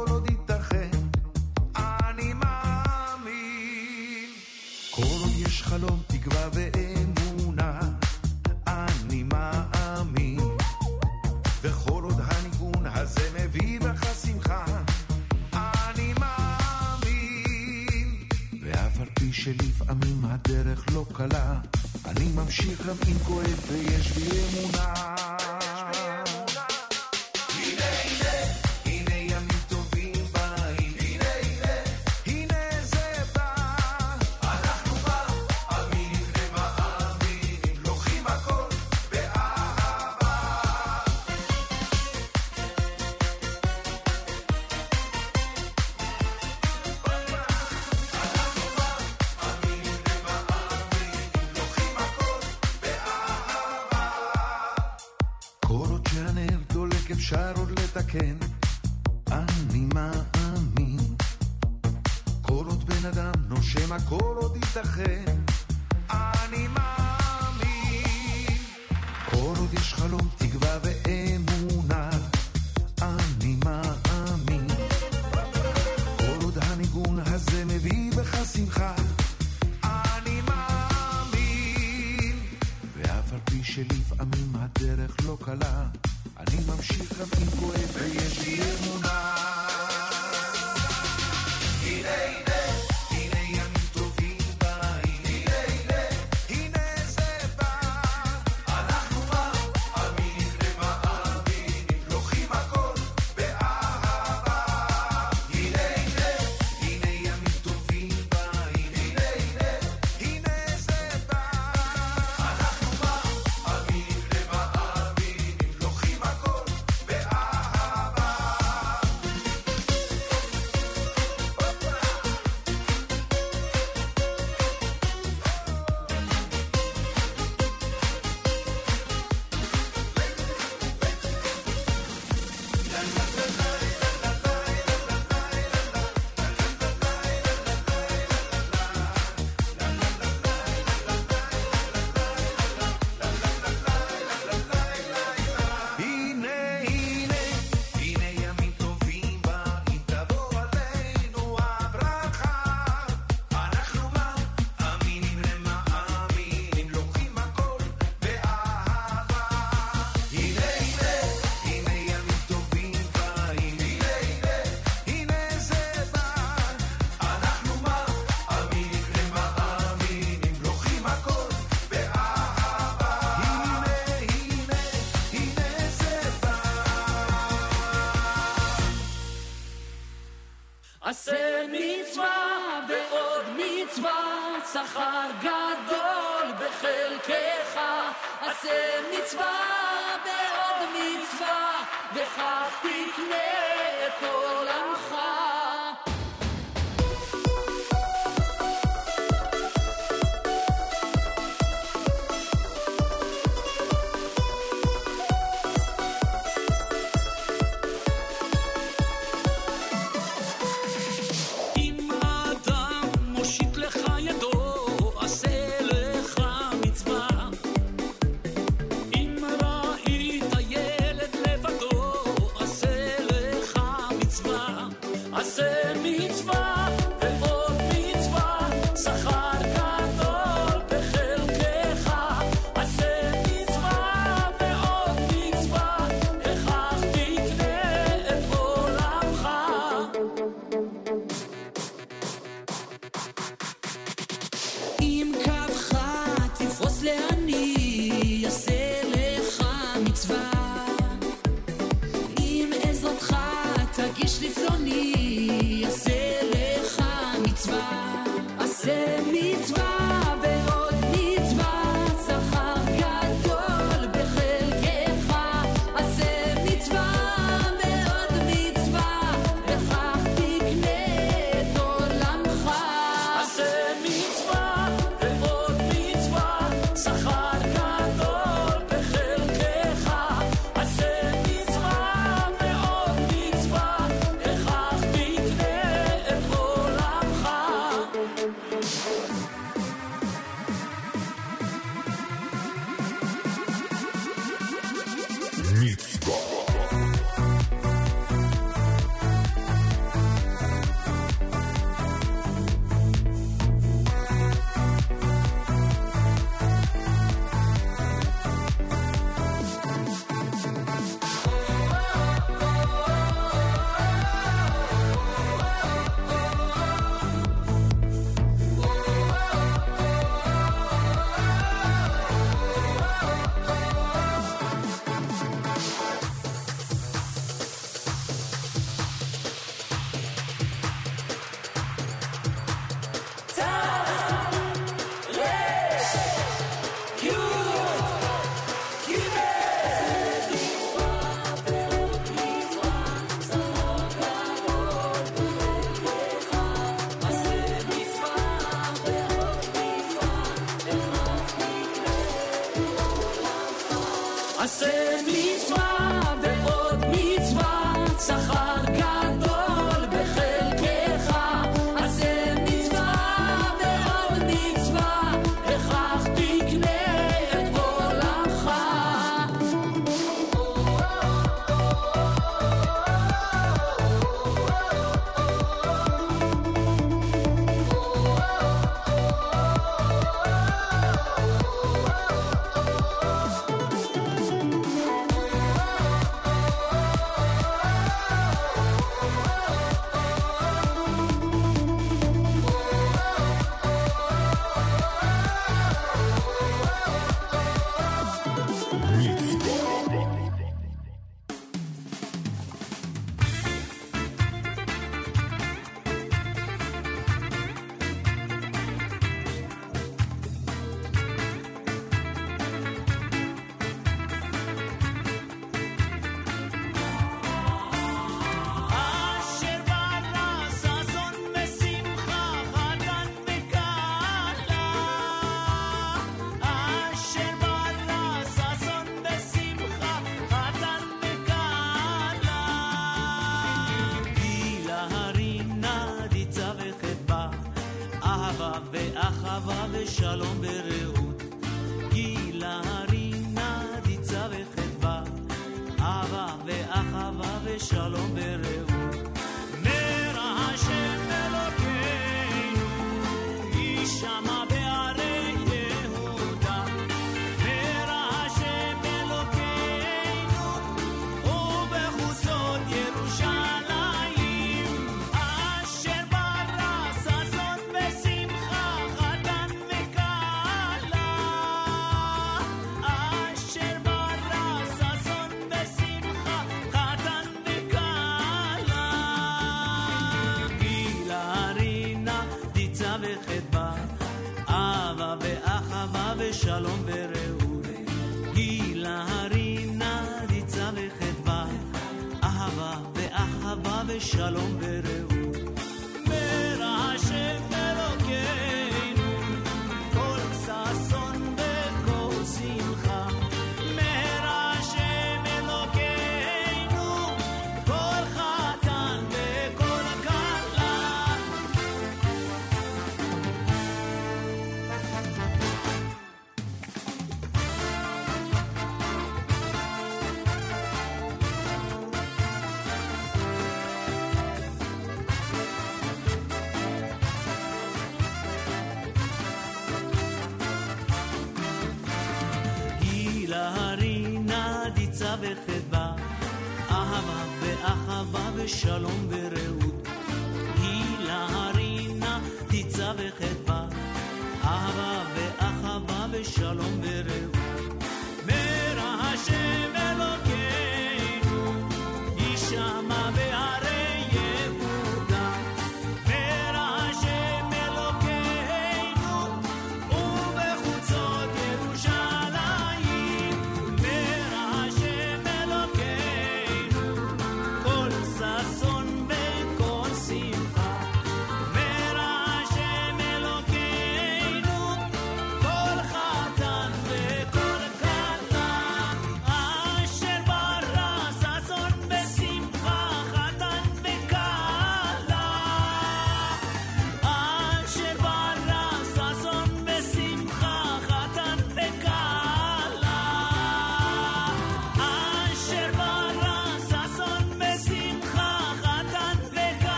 of 535.23 535.45
it 535.45 535.56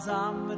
azamro 0.00 0.49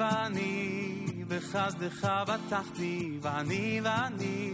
ואני 0.00 1.04
בחסדך 1.28 2.08
בטחתי, 2.28 3.18
ואני 3.22 3.80
ואני 3.84 4.50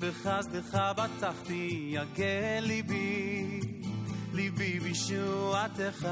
בחסדך 0.00 0.78
בטחתי, 0.96 1.94
יגל 1.94 2.60
ליבי, 2.60 3.60
ליבי 4.32 4.80
בישועתך. 4.80 6.08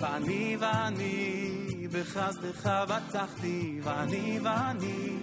ואני 0.00 0.56
ואני 0.60 1.88
בחסדך 1.92 2.70
בטחתי, 2.88 3.80
ואני 3.82 4.38
ואני 4.42 5.18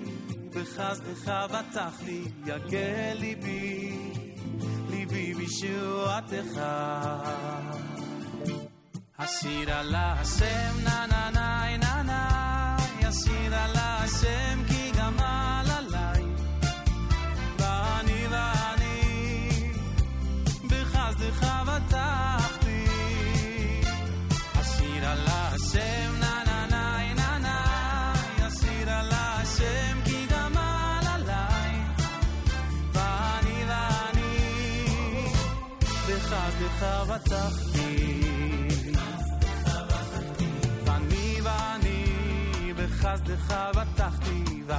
בחסדך 0.49 1.32
בטחתי, 1.51 2.24
יגל 2.45 3.14
ליבי, 3.20 3.97
ליבי 4.89 5.34
בישועתך. 5.34 6.60
Asir 9.24 9.70
ala 9.72 10.16
Hashem 10.20 10.84
na 10.84 11.08
na 11.08 11.32
na 11.32 11.48
na 11.84 11.94
na 12.10 12.20
Asir 13.08 13.54
ala 13.64 13.93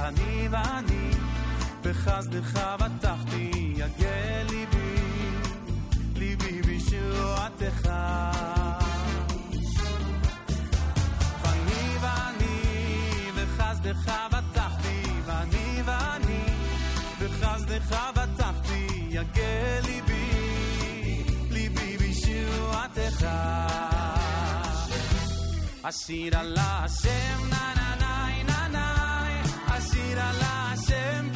בטחתי, 0.05 0.47
ואני 0.51 1.11
בחסדך 1.81 2.59
בטחתי, 2.79 3.73
יגל 3.75 4.45
ליבי, 4.49 5.01
ליבי 6.15 6.61
בישועתך. 6.61 7.89
ואני 11.41 11.97
ואני 12.01 13.31
בחסדך 13.35 14.11
בטחתי, 14.31 15.01
ואני 15.25 15.81
ואני 15.85 16.43
בחסדך 17.21 17.97
בטחתי, 18.15 18.87
יגל 19.09 19.79
ליבי, 19.85 21.23
ליבי 21.51 21.97
בישועתך. 21.97 23.25
Asir 25.87 26.33
Allah 26.33 26.81
Hashem 26.85 27.94
Allah 30.17 30.75
Hashem 30.75 31.34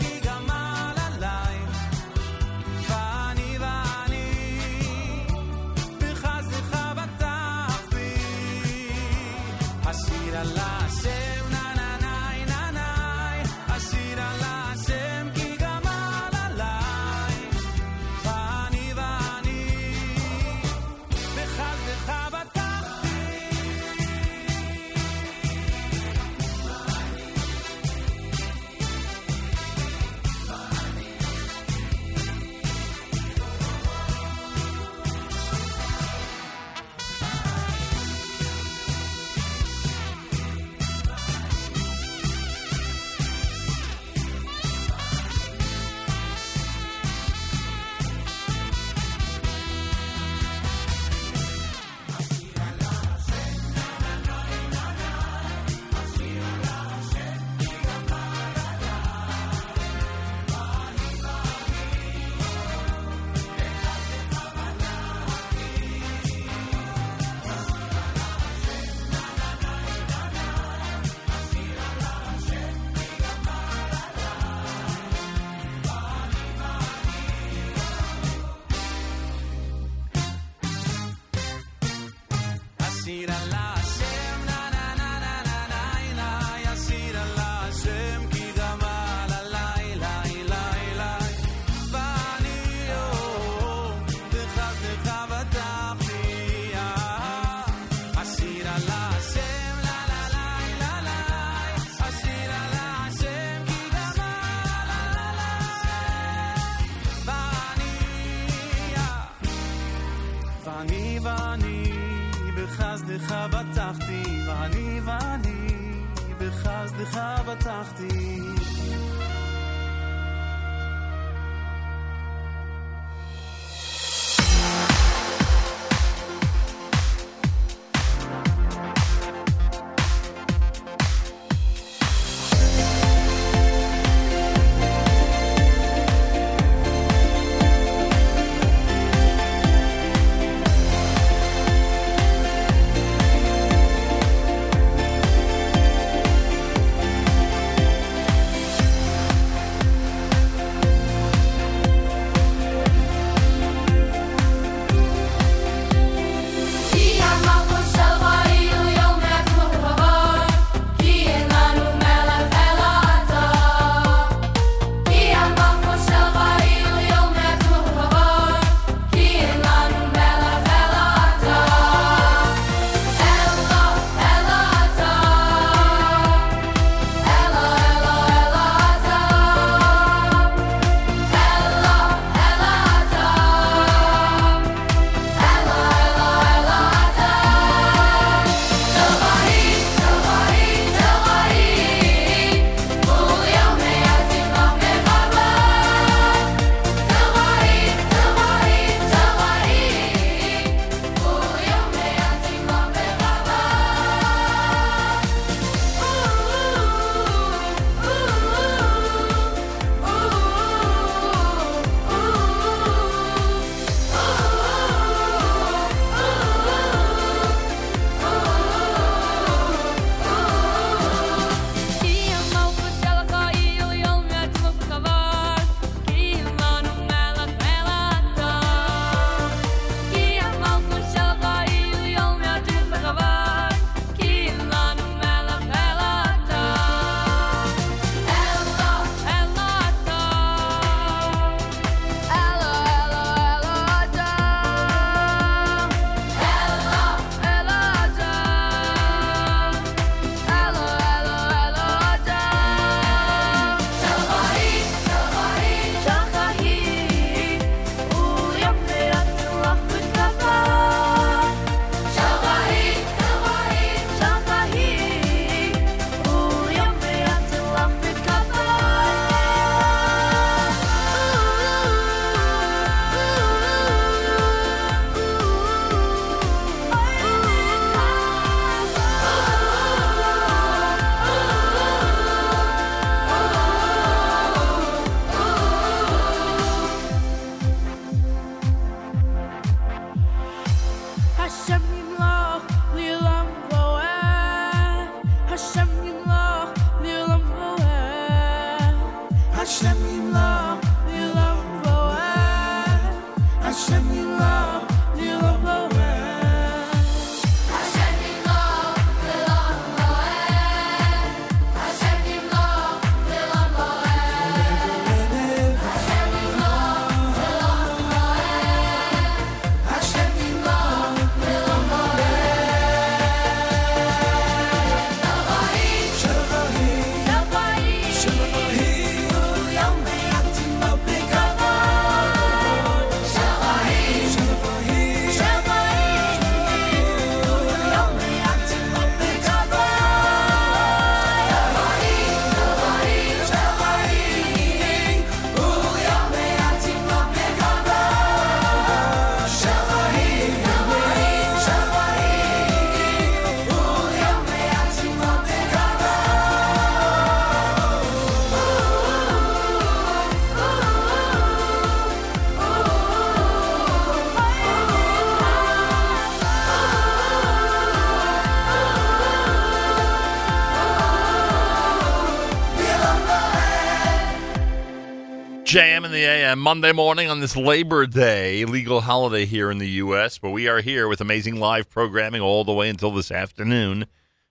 the 376.20 376.26
a.m. 376.26 376.60
Monday 376.60 376.92
morning 376.92 377.30
on 377.30 377.40
this 377.40 377.56
Labor 377.56 378.06
Day 378.06 378.66
legal 378.66 379.00
holiday 379.00 379.46
here 379.46 379.72
in 379.72 379.78
the 379.78 379.88
U.S., 379.92 380.38
but 380.38 380.50
we 380.50 380.68
are 380.68 380.82
here 380.82 381.08
with 381.08 381.22
amazing 381.22 381.62
live 381.62 381.90
programming 381.90 382.42
all 382.42 382.66
the 382.66 382.74
way 382.74 382.90
until 382.90 383.12
this 383.12 383.32
afternoon. 383.32 384.06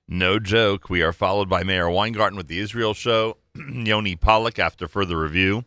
No 0.08 0.38
joke. 0.38 0.88
We 0.88 1.02
are 1.02 1.12
followed 1.12 1.46
by 1.46 1.64
Meir 1.64 1.90
Weingarten 1.90 2.38
with 2.38 2.48
the 2.48 2.58
Israel 2.58 2.94
Show, 2.94 3.36
Yoni 3.54 4.16
Pollock 4.16 4.58
after 4.58 4.88
further 4.88 5.20
review, 5.20 5.66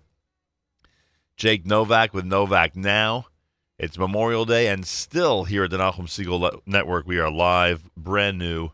Jake 1.38 1.68
Novak 1.68 2.16
with 2.16 2.26
Novak 2.26 2.76
Now. 2.76 3.28
It's 3.78 3.99
Memorial 3.99 4.45
Day, 4.45 4.70
and 4.70 4.88
still 4.88 5.43
here 5.43 5.66
at 5.66 5.70
the 5.70 5.78
Nachum 5.78 6.08
Segal 6.08 6.62
Network, 6.66 7.06
we 7.06 7.20
are 7.20 7.30
live, 7.30 7.84
brand 7.95 8.39
new. 8.39 8.72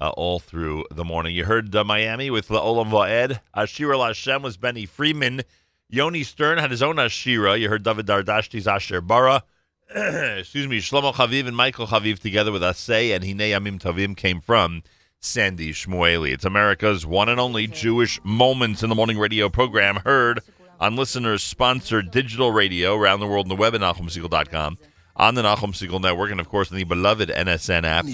Uh, 0.00 0.10
all 0.10 0.38
through 0.38 0.84
the 0.92 1.04
morning. 1.04 1.34
You 1.34 1.44
heard 1.44 1.74
uh, 1.74 1.82
Miami 1.82 2.30
with 2.30 2.50
La 2.50 2.60
Olam 2.60 2.88
Vaed. 2.88 3.40
Ashir 3.52 3.92
Hashem 3.92 4.42
was 4.42 4.56
Benny 4.56 4.86
Freeman. 4.86 5.42
Yoni 5.90 6.22
Stern 6.22 6.58
had 6.58 6.70
his 6.70 6.82
own 6.82 6.96
Ashira. 6.96 7.58
You 7.58 7.70
heard 7.70 7.82
David 7.82 8.06
Dardashti's 8.06 8.66
Asher 8.68 9.00
Bara. 9.00 9.42
Excuse 9.94 10.68
me, 10.68 10.80
Shlomo 10.80 11.14
Chaviv 11.14 11.46
and 11.46 11.56
Michael 11.56 11.86
Chaviv 11.86 12.18
together 12.18 12.52
with 12.52 12.60
Asay 12.60 13.14
and 13.14 13.24
Hine 13.24 13.38
Yamim 13.38 14.14
came 14.14 14.42
from 14.42 14.82
Sandy 15.18 15.72
Shmueli. 15.72 16.32
It's 16.32 16.44
America's 16.44 17.06
one 17.06 17.30
and 17.30 17.40
only 17.40 17.66
Jewish 17.66 18.20
Moments 18.22 18.82
in 18.82 18.90
the 18.90 18.94
Morning 18.94 19.18
radio 19.18 19.48
program 19.48 19.96
heard 20.04 20.40
on 20.78 20.94
listeners 20.94 21.42
sponsored 21.42 22.10
digital 22.10 22.52
radio 22.52 22.94
around 22.94 23.20
the 23.20 23.26
world 23.26 23.46
in 23.46 23.48
the 23.48 23.56
web 23.56 23.74
at 23.74 23.80
NachumSegal.com 23.80 24.76
on 25.18 25.34
the 25.34 25.42
Nachum 25.42 25.72
Segal 25.72 26.00
Network, 26.00 26.30
and 26.30 26.40
of 26.40 26.48
course 26.48 26.70
on 26.70 26.76
the 26.76 26.84
beloved 26.84 27.28
NSN 27.28 27.84
app. 27.84 28.04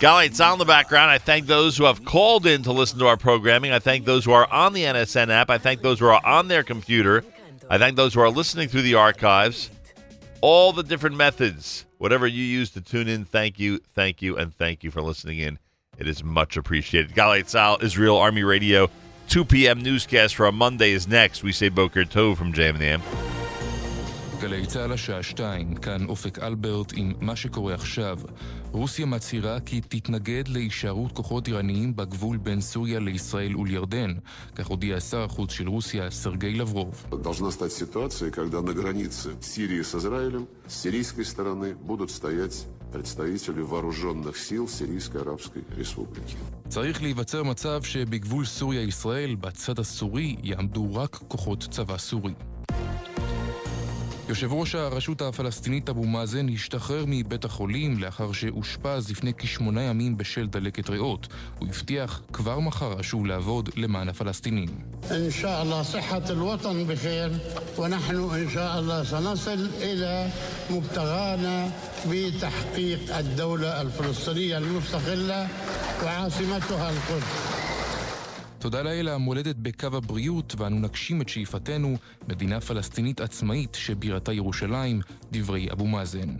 Galay, 0.00 0.26
it's 0.26 0.40
on 0.40 0.58
the 0.58 0.64
background. 0.64 1.10
I 1.10 1.18
thank 1.18 1.46
those 1.46 1.76
who 1.76 1.84
have 1.84 2.04
called 2.04 2.46
in 2.46 2.62
to 2.64 2.72
listen 2.72 2.98
to 2.98 3.06
our 3.06 3.16
programming. 3.16 3.72
I 3.72 3.78
thank 3.78 4.04
those 4.04 4.24
who 4.24 4.32
are 4.32 4.50
on 4.52 4.72
the 4.72 4.82
NSN 4.84 5.28
app. 5.30 5.50
I 5.50 5.58
thank 5.58 5.82
those 5.82 6.00
who 6.00 6.06
are 6.06 6.24
on 6.24 6.48
their 6.48 6.64
computer. 6.64 7.24
I 7.68 7.78
thank 7.78 7.96
those 7.96 8.14
who 8.14 8.20
are 8.20 8.30
listening 8.30 8.68
through 8.68 8.82
the 8.82 8.96
archives. 8.96 9.70
All 10.40 10.72
the 10.72 10.82
different 10.82 11.16
methods, 11.16 11.84
whatever 11.98 12.26
you 12.26 12.42
use 12.42 12.70
to 12.70 12.80
tune 12.80 13.08
in, 13.08 13.24
thank 13.24 13.58
you, 13.58 13.78
thank 13.94 14.22
you, 14.22 14.36
and 14.36 14.54
thank 14.54 14.82
you 14.82 14.90
for 14.90 15.02
listening 15.02 15.38
in. 15.38 15.58
It 15.98 16.08
is 16.08 16.24
much 16.24 16.56
appreciated. 16.56 17.14
Galay 17.14 17.42
Tzal, 17.42 17.82
Israel 17.82 18.16
Army 18.16 18.42
Radio, 18.42 18.90
2 19.28 19.44
p.m. 19.44 19.82
newscast 19.82 20.34
for 20.34 20.46
a 20.46 20.52
Monday 20.52 20.92
is 20.92 21.06
next. 21.06 21.42
We 21.42 21.52
say 21.52 21.68
Boker 21.68 22.04
Tov 22.04 22.36
from 22.36 22.52
JM 22.52 22.70
in 22.70 22.78
the 22.78 22.86
AM. 22.86 23.29
גלי 24.40 24.66
צה"ל 24.66 24.92
השעה 24.92 25.22
2, 25.22 25.74
כאן 25.74 26.06
אופק 26.08 26.38
אלברט 26.38 26.92
עם 26.96 27.12
מה 27.20 27.36
שקורה 27.36 27.74
עכשיו. 27.74 28.18
רוסיה 28.72 29.06
מצהירה 29.06 29.60
כי 29.60 29.80
תתנגד 29.80 30.48
להישארות 30.48 31.12
כוחות 31.12 31.48
איראניים 31.48 31.96
בגבול 31.96 32.36
בין 32.36 32.60
סוריה 32.60 33.00
לישראל 33.00 33.56
ולירדן, 33.56 34.14
כך 34.54 34.66
הודיע 34.66 35.00
שר 35.00 35.22
החוץ 35.22 35.52
של 35.52 35.68
רוסיה, 35.68 36.10
סרגי 36.10 36.54
לברוב. 36.54 37.06
צריך 46.68 47.02
להיווצר 47.02 47.42
מצב 47.42 47.82
שבגבול 47.82 48.44
סוריה-ישראל, 48.44 49.34
בצד 49.34 49.78
הסורי, 49.78 50.36
יעמדו 50.42 50.94
רק 50.94 51.18
כוחות 51.28 51.66
צבא 51.70 51.98
סורי. 51.98 52.32
יושב 54.30 54.52
ראש 54.52 54.74
הרשות 54.74 55.22
הפלסטינית 55.22 55.88
אבו 55.88 56.04
מאזן 56.06 56.48
השתחרר 56.48 57.04
מבית 57.06 57.44
החולים 57.44 57.98
לאחר 57.98 58.32
שאושפז 58.32 59.10
לפני 59.10 59.32
כשמונה 59.38 59.82
ימים 59.82 60.16
בשל 60.16 60.46
דלקת 60.46 60.90
ריאות. 60.90 61.28
הוא 61.58 61.68
הבטיח 61.68 62.20
כבר 62.32 62.58
מחר 62.58 63.02
שוב 63.02 63.26
לעבוד 63.26 63.68
למען 63.76 64.08
הפלסטינים. 64.08 64.68
בתחקיק 72.10 73.10
א-דולה 73.10 73.80
הפלסטיניה 73.80 74.56
המוסתחילה 74.56 75.46
ועסימתוה 76.02 76.90
תודה 78.60 78.82
לאל 78.82 79.08
המולדת 79.08 79.56
בקו 79.56 79.86
הבריאות, 79.86 80.54
ואנו 80.58 80.76
נגשים 80.80 81.22
את 81.22 81.28
שאיפתנו, 81.28 81.96
מדינה 82.28 82.60
פלסטינית 82.60 83.20
עצמאית 83.20 83.74
שבירתה 83.74 84.32
ירושלים, 84.32 85.00
דברי 85.32 85.68
אבו 85.72 85.86
מאזן. 85.86 86.36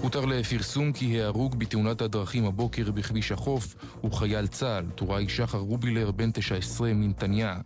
הותר 0.00 0.24
לפרסום 0.24 0.92
כי 0.92 1.22
ההרוג 1.22 1.58
בתאונת 1.58 2.02
הדרכים 2.02 2.44
הבוקר 2.44 2.90
בכביש 2.90 3.32
החוף 3.32 3.74
הוא 4.00 4.12
חייל 4.12 4.46
צה"ל, 4.46 4.84
טוראי 4.94 5.28
שחר 5.28 5.58
רובילר, 5.58 6.10
בן 6.10 6.30
19 6.30 6.92
מנתניה. 6.94 7.56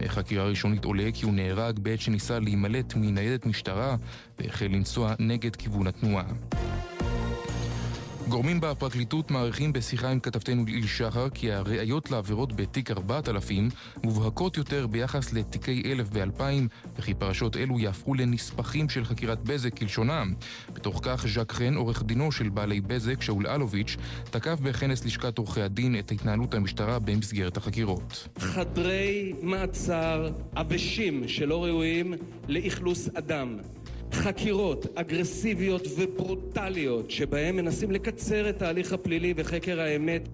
מחקירה 0.00 0.44
ראשונית 0.44 0.84
עולה 0.84 1.10
כי 1.14 1.24
הוא 1.24 1.34
נהרג 1.34 1.78
בעת 1.78 2.00
שניסה 2.00 2.38
להימלט 2.38 2.94
מניידת 2.94 3.46
משטרה 3.46 3.96
והחל 4.38 4.66
לנסוע 4.66 5.14
נגד 5.18 5.56
כיוון 5.56 5.86
התנועה. 5.86 6.24
גורמים 8.28 8.60
בפרקליטות 8.60 9.30
מעריכים 9.30 9.72
בשיחה 9.72 10.10
עם 10.10 10.20
כתבתנו 10.20 10.64
ליל 10.64 10.86
שחר 10.86 11.28
כי 11.28 11.52
הראיות 11.52 12.10
לעבירות 12.10 12.52
בתיק 12.52 12.90
4000 12.90 13.68
מובהקות 14.04 14.56
יותר 14.56 14.86
ביחס 14.86 15.32
לתיקי 15.32 15.82
1000 15.92 16.08
ו-2000 16.12 16.42
וכי 16.98 17.14
פרשות 17.14 17.56
אלו 17.56 17.78
יהפכו 17.78 18.14
לנספחים 18.14 18.88
של 18.88 19.04
חקירת 19.04 19.38
בזק 19.44 19.78
כלשונם. 19.78 20.34
בתוך 20.72 21.00
כך 21.02 21.26
ז'ק 21.34 21.52
חן, 21.52 21.74
עורך 21.74 22.02
דינו 22.02 22.32
של 22.32 22.48
בעלי 22.48 22.80
בזק, 22.80 23.22
שאול 23.22 23.46
אלוביץ', 23.46 23.96
תקף 24.30 24.60
בכנס 24.60 25.04
לשכת 25.04 25.38
עורכי 25.38 25.62
הדין 25.62 25.98
את 25.98 26.10
התנהלות 26.10 26.54
המשטרה 26.54 26.98
במסגרת 26.98 27.56
החקירות. 27.56 28.28
חדרי 28.38 29.32
מעצר 29.42 30.30
עבשים 30.54 31.28
שלא 31.28 31.64
ראויים 31.64 32.14
לאכלוס 32.48 33.08
אדם. 33.14 33.58
חקירות 34.14 34.86
אגרסיביות 34.94 35.86
וברוטליות 35.98 37.10
שבהם 37.10 37.56
מנסים 37.56 37.90
לקצר 37.90 38.48
את 38.48 38.62
ההליך 38.62 38.92
הפלילי 38.92 39.34
וחקר 39.36 39.80
האמת 39.80 40.28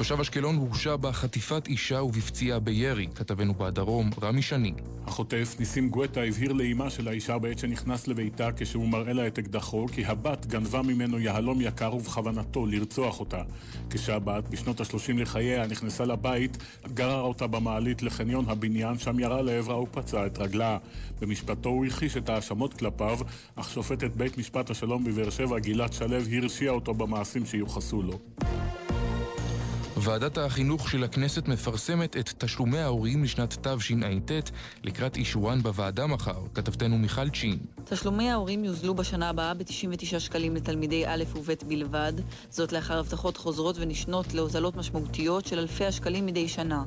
תושב 0.00 0.20
אשקלון 0.20 0.56
הורשע 0.56 0.96
בחטיפת 0.96 1.66
אישה 1.66 2.02
ובפציעה 2.02 2.58
בירי. 2.58 3.06
כתבנו 3.14 3.54
בדרום, 3.54 4.10
רמי 4.22 4.42
שני. 4.42 4.72
החוטף 5.06 5.56
ניסים 5.58 5.88
גואטה 5.88 6.22
הבהיר 6.22 6.52
לאימה 6.52 6.90
של 6.90 7.08
האישה 7.08 7.38
בעת 7.38 7.58
שנכנס 7.58 8.08
לביתה 8.08 8.48
כשהוא 8.56 8.88
מראה 8.88 9.12
לה 9.12 9.26
את 9.26 9.38
אקדחו 9.38 9.86
כי 9.92 10.04
הבת 10.04 10.46
גנבה 10.46 10.82
ממנו 10.82 11.18
יהלום 11.18 11.60
יקר 11.60 11.94
ובכוונתו 11.94 12.66
לרצוח 12.66 13.20
אותה. 13.20 13.42
כשהבת, 13.90 14.48
בשנות 14.48 14.80
ה-30 14.80 15.12
לחייה, 15.16 15.66
נכנסה 15.66 16.04
לבית, 16.04 16.58
גרר 16.94 17.20
אותה 17.20 17.46
במעלית 17.46 18.02
לחניון 18.02 18.44
הבניין, 18.48 18.98
שם 18.98 19.18
ירה 19.18 19.42
לעברה 19.42 19.80
ופצע 19.80 20.26
את 20.26 20.38
רגלה. 20.38 20.78
במשפטו 21.20 21.68
הוא 21.68 21.86
הכחיש 21.86 22.16
את 22.16 22.28
ההאשמות 22.28 22.74
כלפיו, 22.74 23.18
אך 23.56 23.70
שופטת 23.70 24.10
בית 24.16 24.38
משפט 24.38 24.70
השלום 24.70 25.04
בבאר 25.04 25.30
שבע, 25.30 25.58
גלעד 25.58 25.92
שלו, 25.92 26.16
הרשיעה 26.32 26.74
אותו 26.74 26.94
במעשים 26.94 27.46
שיוחסו 27.46 28.02
לו. 28.02 28.18
ועדת 30.02 30.38
החינוך 30.38 30.90
של 30.90 31.04
הכנסת 31.04 31.48
מפרסמת 31.48 32.16
את 32.16 32.32
תשלומי 32.38 32.78
ההורים 32.78 33.24
לשנת 33.24 33.66
תשע"ט 33.66 34.50
לקראת 34.84 35.16
אישורן 35.16 35.62
בוועדה 35.62 36.06
מחר. 36.06 36.42
כתבתנו 36.54 36.98
מיכל 36.98 37.30
צ'ין. 37.30 37.58
תשלומי 37.84 38.30
ההורים 38.30 38.64
יוזלו 38.64 38.94
בשנה 38.94 39.28
הבאה 39.28 39.54
ב-99 39.54 40.18
שקלים 40.18 40.56
לתלמידי 40.56 41.06
א' 41.06 41.24
וב' 41.34 41.50
בלבד, 41.66 42.12
זאת 42.50 42.72
לאחר 42.72 42.98
הבטחות 42.98 43.36
חוזרות 43.36 43.76
ונשנות 43.78 44.34
להוזלות 44.34 44.76
משמעותיות 44.76 45.46
של 45.46 45.58
אלפי 45.58 45.84
השקלים 45.84 46.26
מדי 46.26 46.48
שנה. 46.48 46.82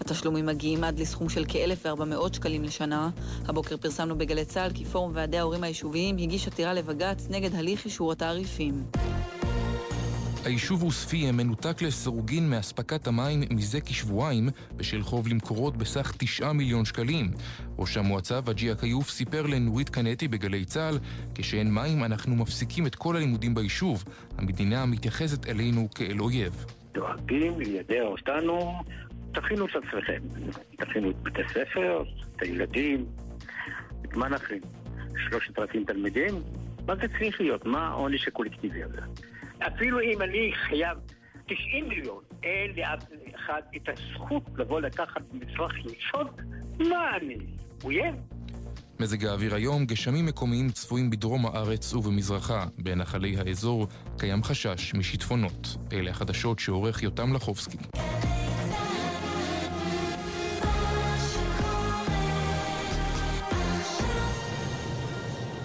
התשלומים 0.00 0.46
מגיעים 0.46 0.84
עד 0.84 0.98
לסכום 0.98 1.28
של 1.28 1.44
כ-1,400 1.48 2.34
שקלים 2.36 2.64
לשנה. 2.64 3.10
הבוקר 3.46 3.76
פרסמנו 3.76 4.18
בגלי 4.18 4.44
צה"ל 4.44 4.70
כי 4.74 4.84
פורום 4.84 5.12
ועדי 5.14 5.38
ההורים 5.38 5.64
היישוביים 5.64 6.16
הגיש 6.16 6.46
עתירה 6.46 6.74
לבג"ץ 6.74 7.26
נגד 7.30 7.54
הליך 7.54 7.84
אישור 7.84 8.12
התעריפים. 8.12 8.84
היישוב 10.48 10.82
עוספיא 10.82 11.32
מנותק 11.32 11.82
לסירוגין 11.82 12.50
מאספקת 12.50 13.06
המים 13.06 13.40
מזה 13.50 13.80
כשבועיים 13.80 14.48
בשל 14.76 15.02
חוב 15.02 15.28
למקורות 15.28 15.76
בסך 15.76 16.12
9 16.18 16.52
מיליון 16.52 16.84
שקלים. 16.84 17.30
ראש 17.78 17.96
המועצה 17.96 18.40
וג'יה 18.46 18.74
כיוף 18.74 19.10
סיפר 19.10 19.42
לנורית 19.46 19.88
קנטי 19.88 20.28
בגלי 20.28 20.64
צה"ל 20.64 20.98
כשאין 21.34 21.74
מים 21.74 22.04
אנחנו 22.04 22.36
מפסיקים 22.36 22.86
את 22.86 22.94
כל 22.94 23.16
הלימודים 23.16 23.54
ביישוב. 23.54 24.04
המדינה 24.38 24.86
מתייחסת 24.86 25.48
אלינו 25.48 25.88
כאל 25.94 26.20
אויב. 26.20 26.64
דואגים 26.92 27.60
ליידע 27.60 28.02
אותנו, 28.02 28.82
תכינו 29.32 29.66
את 29.66 29.70
עצמכם. 29.76 30.22
תכינו 30.76 31.10
את 31.10 31.16
בית 31.22 31.34
הספר, 31.46 32.02
את 32.36 32.42
הילדים, 32.42 33.06
מה 34.14 34.28
נכין? 34.28 34.60
שלושת 35.28 35.58
אלפים 35.58 35.84
תלמידים? 35.84 36.34
מה 36.86 36.96
זה 36.96 37.08
צריך 37.18 37.40
להיות? 37.40 37.66
מה 37.66 37.88
העונש 37.88 38.28
הקולקטיבי 38.28 38.82
הזה? 38.82 39.00
אפילו 39.66 40.00
אם 40.00 40.22
אני 40.22 40.52
חייב 40.68 40.98
90 41.46 41.88
מיליון, 41.88 42.22
אין 42.42 42.70
לאף 42.76 43.04
אחד 43.34 43.62
את 43.76 43.88
הזכות 43.88 44.42
לבוא 44.56 44.80
לקחת 44.80 45.22
מצרך 45.32 45.72
ראשון, 45.84 46.26
מה 46.78 47.16
אני? 47.16 47.36
אויב? 47.84 48.14
מזג 49.00 49.24
האוויר 49.24 49.54
היום, 49.54 49.84
גשמים 49.84 50.26
מקומיים 50.26 50.70
צפויים 50.70 51.10
בדרום 51.10 51.46
הארץ 51.46 51.94
ובמזרחה. 51.94 52.66
בנחלי 52.78 53.36
האזור 53.38 53.86
קיים 54.18 54.42
חשש 54.42 54.94
משיטפונות. 54.94 55.76
אלה 55.92 56.10
החדשות 56.10 56.58
שעורך 56.58 57.02
יותם 57.02 57.32
לחובסקי. 57.34 57.78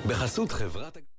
בחסות 0.07 0.51
חברת... 0.51 1.12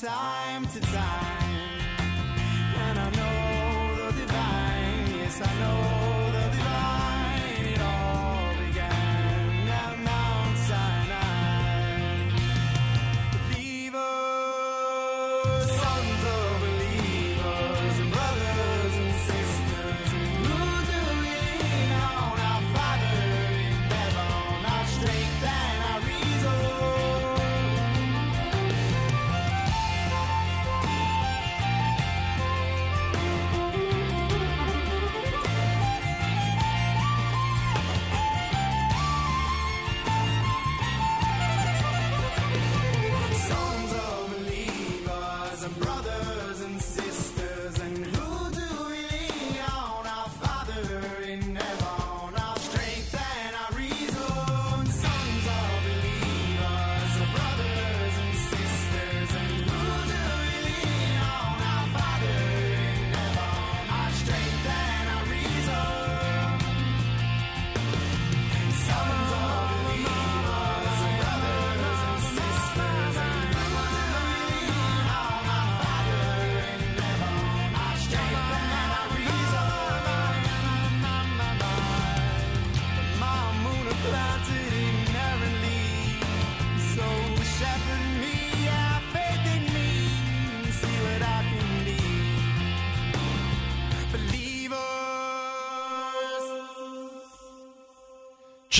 time 0.00 0.29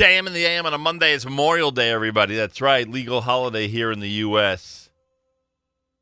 JM 0.00 0.26
in 0.26 0.32
the 0.32 0.46
AM 0.46 0.64
on 0.64 0.72
a 0.72 0.78
Monday. 0.78 1.12
It's 1.12 1.26
Memorial 1.26 1.70
Day, 1.70 1.90
everybody. 1.90 2.34
That's 2.34 2.62
right. 2.62 2.88
Legal 2.88 3.20
holiday 3.20 3.68
here 3.68 3.92
in 3.92 4.00
the 4.00 4.08
U.S. 4.08 4.88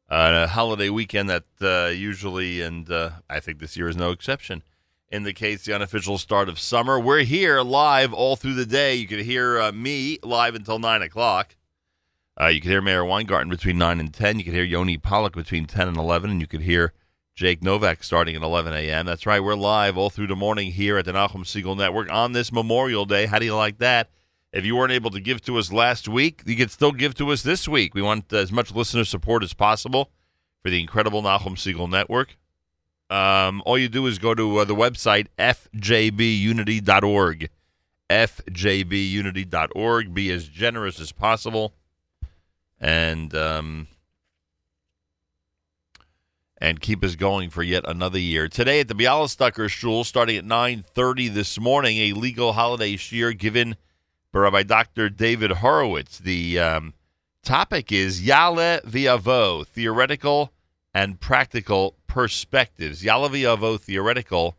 Uh, 0.09 0.45
a 0.45 0.47
holiday 0.47 0.89
weekend 0.89 1.29
that 1.29 1.43
uh, 1.61 1.89
usually, 1.89 2.62
and 2.62 2.89
uh, 2.93 3.11
I 3.29 3.41
think 3.41 3.59
this 3.59 3.77
year 3.77 3.89
is 3.89 3.97
no 3.97 4.12
exception, 4.12 4.62
indicates 5.11 5.65
the 5.65 5.75
unofficial 5.75 6.16
start 6.16 6.49
of 6.49 6.61
summer. 6.61 7.01
We're 7.01 7.25
here 7.25 7.61
live 7.61 8.12
all 8.12 8.37
through 8.37 8.55
the 8.55 8.66
day. 8.66 8.95
You 8.95 9.09
can 9.09 9.19
hear 9.19 9.61
uh, 9.61 9.73
me 9.73 10.20
live 10.23 10.55
until 10.55 10.79
9 10.79 11.03
o'clock. 11.03 11.57
Uh, 12.41 12.47
you 12.47 12.61
can 12.61 12.70
hear 12.70 12.81
Meir 12.81 13.05
Weingarten 13.05 13.51
between 13.51 13.79
9 13.79 13.99
and 13.99 14.15
10. 14.15 14.39
You 14.39 14.45
can 14.45 14.55
hear 14.55 14.62
Yoni 14.62 14.97
Pollock 14.97 15.35
between 15.35 15.66
10 15.66 15.89
and 15.89 15.97
11. 15.97 16.31
And 16.31 16.41
you 16.41 16.47
could 16.47 16.62
hear 16.62 16.93
Jake 17.39 17.62
Novak 17.62 18.02
starting 18.02 18.35
at 18.35 18.43
11 18.43 18.73
a.m. 18.73 19.06
That's 19.06 19.24
right. 19.24 19.39
We're 19.39 19.55
live 19.55 19.97
all 19.97 20.10
through 20.10 20.27
the 20.27 20.35
morning 20.35 20.73
here 20.73 20.98
at 20.98 21.05
the 21.05 21.12
Nachum 21.12 21.44
Segal 21.44 21.77
Network 21.77 22.10
on 22.10 22.32
this 22.32 22.51
Memorial 22.51 23.05
Day. 23.05 23.27
How 23.27 23.39
do 23.39 23.44
you 23.44 23.55
like 23.55 23.78
that? 23.78 24.10
If 24.52 24.65
you 24.65 24.74
weren't 24.74 24.90
able 24.90 25.12
to 25.12 25.20
give 25.20 25.40
to 25.43 25.56
us 25.56 25.73
last 25.73 26.09
week, 26.09 26.43
you 26.47 26.56
can 26.56 26.69
still 26.69 26.90
give 26.90 27.15
to 27.15 27.31
us 27.31 27.43
this 27.43 27.69
week. 27.69 27.94
We 27.94 28.02
want 28.02 28.32
as 28.32 28.51
much 28.51 28.74
listener 28.74 29.05
support 29.05 29.44
as 29.44 29.55
possible 29.55 30.10
for 30.65 30.70
the 30.70 30.81
incredible 30.81 31.23
Nachum 31.23 31.55
Segal 31.55 31.89
Network. 31.89 32.36
Um, 33.09 33.62
all 33.65 33.78
you 33.78 33.89
do 33.89 34.09
is 34.09 34.19
go 34.19 34.35
to 34.35 34.56
uh, 34.56 34.65
the 34.65 34.74
website 34.74 35.28
fjbunity.org. 35.39 37.51
fjbunity.org. 38.10 40.12
Be 40.12 40.32
as 40.32 40.48
generous 40.48 40.98
as 40.98 41.12
possible. 41.12 41.74
And 42.81 43.32
um, 43.36 43.86
and 46.60 46.80
keep 46.80 47.05
us 47.05 47.14
going 47.14 47.51
for 47.51 47.62
yet 47.62 47.85
another 47.86 48.18
year. 48.18 48.48
Today 48.48 48.80
at 48.80 48.89
the 48.89 48.94
Bialystoker 48.94 49.68
Shul, 49.68 50.05
starting 50.05 50.36
at 50.36 50.44
9.30 50.44 51.32
this 51.32 51.59
morning, 51.59 51.98
a 51.98 52.12
legal 52.12 52.52
holiday 52.52 52.97
shiur 52.97 53.36
given 53.36 53.76
by 54.32 54.62
Dr. 54.62 55.09
David 55.09 55.51
Horowitz. 55.51 56.18
The 56.18 56.59
um, 56.59 56.94
topic 57.43 57.90
is 57.90 58.22
Yale 58.22 58.80
Viavo, 58.85 59.66
Theoretical 59.66 60.52
and 60.94 61.20
Practical 61.20 61.97
Perspectives. 62.06 63.05
Yale 63.05 63.28
Viavo, 63.28 63.78
Theoretical 63.80 64.56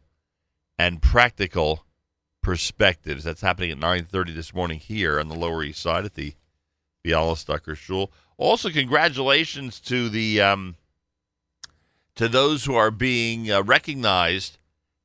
and 0.77 1.01
Practical 1.01 1.85
Perspectives. 2.41 3.23
That's 3.23 3.41
happening 3.41 3.71
at 3.71 3.77
9.30 3.77 4.35
this 4.35 4.53
morning 4.53 4.79
here 4.79 5.19
on 5.19 5.27
the 5.27 5.35
Lower 5.35 5.63
East 5.63 5.81
Side 5.81 6.05
at 6.05 6.15
the 6.15 6.33
Bialystoker 7.05 7.75
Shul. 7.75 8.11
Also, 8.37 8.69
congratulations 8.69 9.79
to 9.81 10.07
the... 10.07 10.41
Um, 10.41 10.75
to 12.19 12.27
those 12.27 12.65
who 12.65 12.75
are 12.75 12.91
being 12.91 13.49
uh, 13.49 13.63
recognized 13.63 14.57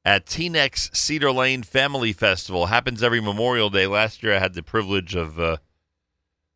at 0.04 0.26
Teaneck's 0.26 0.90
Cedar 0.92 1.30
Lane 1.30 1.62
Family 1.62 2.12
Festival. 2.12 2.66
Happens 2.66 3.04
every 3.04 3.20
Memorial 3.20 3.70
Day. 3.70 3.86
Last 3.86 4.20
year, 4.20 4.34
I 4.34 4.40
had 4.40 4.54
the 4.54 4.64
privilege 4.64 5.14
of 5.14 5.38
uh, 5.38 5.58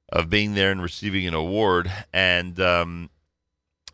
of 0.09 0.29
being 0.29 0.55
there 0.55 0.73
and 0.73 0.83
receiving 0.83 1.29
an 1.29 1.35
award. 1.35 1.93
And 2.13 2.59
um, 2.59 3.11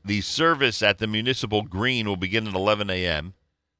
the 0.02 0.22
service 0.22 0.82
at 0.82 0.96
the 0.96 1.06
Municipal 1.06 1.60
Green 1.60 2.08
will 2.08 2.16
begin 2.16 2.48
at 2.48 2.54
11 2.54 2.88
a.m. 2.88 3.34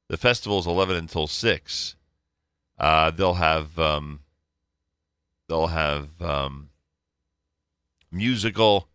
The 0.07 0.17
festival 0.17 0.59
is 0.59 0.67
11 0.67 0.95
until 0.95 1.25
6. 1.25 1.95
Uh, 2.77 3.09
they'll 3.09 3.33
have 3.33 3.79
um, 3.79 4.19
they'll 5.49 5.65
have 5.65 6.21
um, 6.21 6.69
musical 8.11 8.89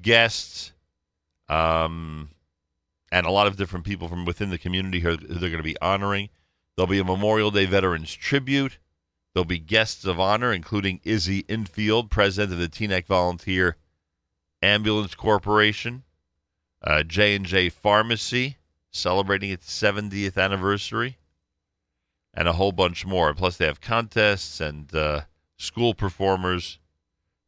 guests. 0.00 0.72
Um, 1.50 2.30
and 3.12 3.26
a 3.26 3.30
lot 3.30 3.46
of 3.46 3.56
different 3.56 3.84
people 3.84 4.08
from 4.08 4.24
within 4.24 4.50
the 4.50 4.58
community 4.58 5.00
who 5.00 5.16
they're 5.16 5.50
going 5.50 5.56
to 5.56 5.62
be 5.62 5.80
honoring. 5.80 6.28
There'll 6.76 6.86
be 6.86 6.98
a 6.98 7.04
Memorial 7.04 7.50
Day 7.50 7.66
Veterans 7.66 8.14
Tribute. 8.14 8.78
There'll 9.34 9.44
be 9.44 9.58
guests 9.58 10.04
of 10.04 10.18
honor, 10.18 10.52
including 10.52 11.00
Izzy 11.04 11.40
Infield, 11.48 12.10
president 12.10 12.52
of 12.52 12.58
the 12.58 12.68
Teaneck 12.68 13.06
Volunteer 13.06 13.76
Ambulance 14.62 15.14
Corporation, 15.14 16.02
uh, 16.82 17.02
J&J 17.02 17.70
Pharmacy, 17.70 18.56
celebrating 18.90 19.50
its 19.50 19.70
70th 19.70 20.36
anniversary, 20.36 21.18
and 22.34 22.48
a 22.48 22.54
whole 22.54 22.72
bunch 22.72 23.06
more. 23.06 23.32
Plus, 23.34 23.56
they 23.56 23.66
have 23.66 23.80
contests 23.80 24.60
and 24.60 24.94
uh, 24.94 25.22
school 25.56 25.94
performers. 25.94 26.78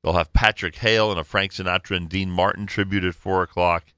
They'll 0.02 0.14
have 0.14 0.32
Patrick 0.32 0.76
Hale 0.76 1.10
and 1.10 1.20
a 1.20 1.24
Frank 1.24 1.52
Sinatra 1.52 1.96
and 1.96 2.08
Dean 2.08 2.30
Martin 2.30 2.66
tribute 2.66 3.04
at 3.04 3.14
4 3.14 3.42
o'clock 3.42 3.92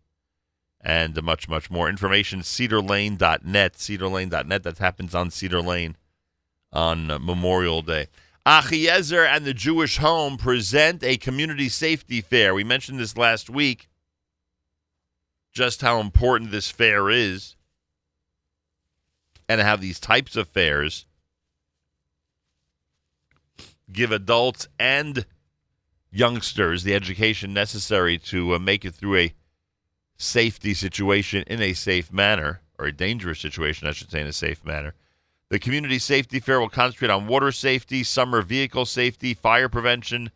and 0.84 1.20
much, 1.22 1.48
much 1.48 1.70
more. 1.70 1.88
Information, 1.88 2.40
cedarlane.net, 2.40 3.72
cedarlane.net. 3.74 4.62
That 4.62 4.78
happens 4.78 5.14
on 5.14 5.30
Cedar 5.30 5.62
Lane 5.62 5.96
on 6.72 7.06
Memorial 7.06 7.80
Day. 7.80 8.08
Achiezer 8.46 9.26
and 9.26 9.46
the 9.46 9.54
Jewish 9.54 9.96
Home 9.96 10.36
present 10.36 11.02
a 11.02 11.16
community 11.16 11.70
safety 11.70 12.20
fair. 12.20 12.52
We 12.52 12.64
mentioned 12.64 13.00
this 13.00 13.16
last 13.16 13.48
week 13.48 13.88
just 15.52 15.80
how 15.80 16.00
important 16.00 16.50
this 16.50 16.70
fair 16.70 17.08
is 17.08 17.56
and 19.48 19.62
how 19.62 19.76
these 19.76 19.98
types 19.98 20.36
of 20.36 20.48
fairs 20.48 21.06
give 23.90 24.12
adults 24.12 24.66
and 24.78 25.24
youngsters 26.10 26.82
the 26.82 26.94
education 26.94 27.54
necessary 27.54 28.18
to 28.18 28.54
uh, 28.54 28.58
make 28.58 28.84
it 28.84 28.94
through 28.94 29.16
a 29.16 29.34
safety 30.24 30.74
situation 30.74 31.44
in 31.46 31.60
a 31.62 31.72
safe 31.74 32.12
manner, 32.12 32.60
or 32.78 32.86
a 32.86 32.92
dangerous 32.92 33.40
situation, 33.40 33.86
I 33.86 33.92
should 33.92 34.10
say, 34.10 34.20
in 34.20 34.26
a 34.26 34.32
safe 34.32 34.64
manner. 34.64 34.94
The 35.50 35.58
Community 35.58 35.98
Safety 35.98 36.40
Fair 36.40 36.58
will 36.58 36.68
concentrate 36.68 37.10
on 37.10 37.26
water 37.26 37.52
safety, 37.52 38.02
summer 38.02 38.42
vehicle 38.42 38.86
safety, 38.86 39.34
fire 39.34 39.68
prevention, 39.68 40.30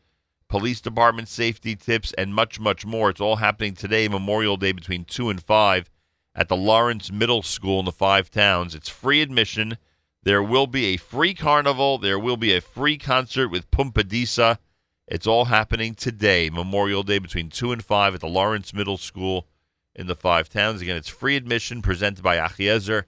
police 0.49 0.81
department 0.81 1.29
safety 1.29 1.75
tips, 1.75 2.13
and 2.13 2.35
much, 2.35 2.61
much 2.61 2.87
more. 2.87 3.11
It's 3.11 3.21
all 3.21 3.37
happening 3.37 3.75
today, 3.75 4.07
Memorial 4.07 4.57
Day, 4.57 4.73
between 4.73 5.05
2 5.05 5.31
and 5.31 5.43
5 5.43 5.91
at 6.35 6.49
the 6.49 6.57
Lawrence 6.57 7.11
Middle 7.11 7.43
School 7.43 7.81
in 7.81 7.85
the 7.85 7.93
Five 7.93 8.31
Towns. 8.31 8.75
It's 8.75 8.89
free 8.89 9.23
admission. 9.23 9.79
There 10.23 10.43
will 10.43 10.67
be 10.67 10.87
a 10.87 10.99
free 10.99 11.35
carnival. 11.35 11.99
There 11.99 12.19
will 12.19 12.37
be 12.37 12.55
a 12.55 12.61
free 12.61 12.99
concert 12.99 13.49
with 13.49 13.71
Pumpadisa. 13.71 14.59
It's 15.07 15.27
all 15.27 15.47
happening 15.47 15.95
today, 15.95 16.51
Memorial 16.51 17.03
Day, 17.03 17.19
between 17.19 17.49
2 17.49 17.73
and 17.73 17.85
5 17.85 18.15
at 18.15 18.21
the 18.21 18.29
Lawrence 18.29 18.75
Middle 18.75 18.99
School 18.99 19.47
in 19.99 20.07
the 20.07 20.15
Five 20.15 20.49
Towns. 20.49 20.81
Again, 20.81 20.97
it's 20.97 21.09
free 21.09 21.37
admission 21.37 21.83
presented 21.83 22.23
by 22.23 22.37
Achiezer 22.37 23.03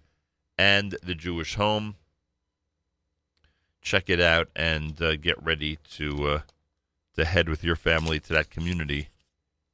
and 0.59 0.97
the 1.03 1.15
Jewish 1.15 1.55
Home. 1.55 1.95
Check 3.81 4.11
it 4.11 4.21
out 4.21 4.49
and 4.57 5.01
uh, 5.01 5.17
get 5.17 5.43
ready 5.43 5.79
to 5.93 6.27
uh, 6.27 6.41
to 7.15 7.25
head 7.25 7.49
with 7.49 7.65
your 7.65 7.77
family 7.77 8.19
to 8.21 8.33
that 8.33 8.51
community 8.51 9.09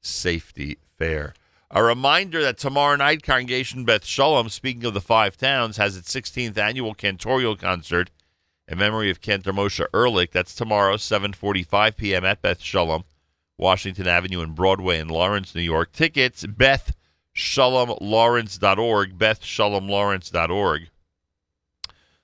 safety 0.01 0.77
fair. 0.97 1.35
A 1.71 1.83
reminder 1.83 2.43
that 2.43 2.59
tomorrow 2.59 2.95
night, 2.95 3.25
Congregation 3.25 3.85
Beth 3.85 4.05
Shalom, 4.05 4.49
speaking 4.51 4.85
of 4.85 4.95
the 4.95 5.01
Five 5.01 5.37
Towns, 5.37 5.79
has 5.79 5.97
its 5.97 6.15
16th 6.15 6.57
annual 6.57 6.95
cantorial 6.95 7.59
concert 7.59 8.11
in 8.69 8.79
memory 8.79 9.11
of 9.11 9.21
Cantor 9.21 9.53
Moshe 9.53 9.85
Ehrlich. 9.93 10.31
That's 10.31 10.55
tomorrow, 10.55 10.97
7:45 10.97 11.97
p.m. 11.97 12.25
at 12.25 12.43
Beth 12.43 12.61
Shalom, 12.61 13.05
Washington 13.57 14.07
Avenue 14.07 14.43
and 14.43 14.55
Broadway 14.55 15.01
in 15.01 15.09
Lawrence, 15.09 15.55
New 15.55 15.63
York. 15.63 15.93
Tickets, 15.93 16.45
BethShalomLawrence.org, 17.37 19.19
BethShalomLawrence.org. 19.19 20.89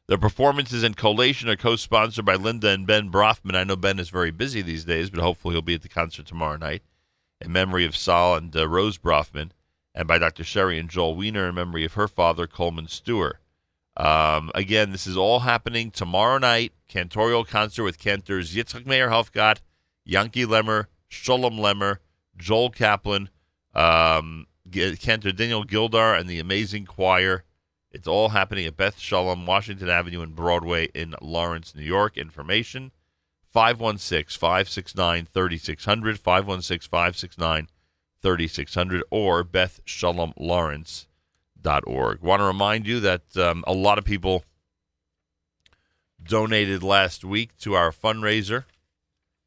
The 0.08 0.18
performances 0.18 0.82
and 0.82 0.96
collation 0.96 1.48
are 1.48 1.56
co-sponsored 1.56 2.24
by 2.24 2.34
Linda 2.34 2.70
and 2.70 2.86
Ben 2.86 3.10
Brafman. 3.10 3.54
I 3.54 3.64
know 3.64 3.76
Ben 3.76 3.98
is 3.98 4.08
very 4.08 4.30
busy 4.30 4.62
these 4.62 4.84
days, 4.84 5.10
but 5.10 5.20
hopefully 5.20 5.54
he'll 5.54 5.62
be 5.62 5.74
at 5.74 5.82
the 5.82 5.88
concert 5.88 6.26
tomorrow 6.26 6.56
night 6.56 6.82
in 7.40 7.52
memory 7.52 7.84
of 7.84 7.96
Sal 7.96 8.36
and 8.36 8.54
uh, 8.56 8.66
Rose 8.68 8.98
Brafman, 8.98 9.50
and 9.94 10.08
by 10.08 10.18
Dr. 10.18 10.44
Sherry 10.44 10.78
and 10.78 10.88
Joel 10.88 11.14
Wiener 11.14 11.48
in 11.48 11.54
memory 11.54 11.84
of 11.84 11.94
her 11.94 12.08
father, 12.08 12.46
Coleman 12.46 12.88
Stewart. 12.88 13.38
Um, 13.96 14.50
again, 14.54 14.92
this 14.92 15.06
is 15.06 15.16
all 15.16 15.40
happening 15.40 15.90
tomorrow 15.90 16.38
night. 16.38 16.72
Cantorial 16.88 17.46
concert 17.46 17.84
with 17.84 17.98
cantors 17.98 18.54
Yitzchak 18.54 18.86
Meir 18.86 19.08
Helfgott, 19.08 19.58
Yankee 20.04 20.46
Lemmer, 20.46 20.86
Sholem 21.10 21.58
Lemmer, 21.58 21.98
Joel 22.36 22.70
Kaplan, 22.70 23.28
um, 23.74 24.46
Cantor 24.72 25.32
Daniel 25.32 25.64
Gildar, 25.64 26.18
and 26.18 26.28
the 26.28 26.38
amazing 26.38 26.86
choir. 26.86 27.44
It's 27.90 28.08
all 28.08 28.30
happening 28.30 28.66
at 28.66 28.76
Beth 28.76 28.98
Shalom, 28.98 29.46
Washington 29.46 29.90
Avenue 29.90 30.22
and 30.22 30.34
Broadway 30.34 30.86
in 30.94 31.14
Lawrence, 31.20 31.74
New 31.74 31.82
York. 31.82 32.16
Information 32.16 32.92
516 33.52 34.38
569 34.38 35.28
3600, 35.32 36.18
516 36.18 36.88
569 36.88 37.68
3600, 38.22 39.02
or 39.10 39.44
BethShalomLawrence.org. 39.44 42.22
Want 42.22 42.40
to 42.40 42.46
remind 42.46 42.86
you 42.86 43.00
that 43.00 43.36
um, 43.36 43.62
a 43.66 43.74
lot 43.74 43.98
of 43.98 44.04
people 44.04 44.44
donated 46.22 46.82
last 46.82 47.24
week 47.24 47.58
to 47.58 47.74
our 47.74 47.90
fundraiser, 47.90 48.64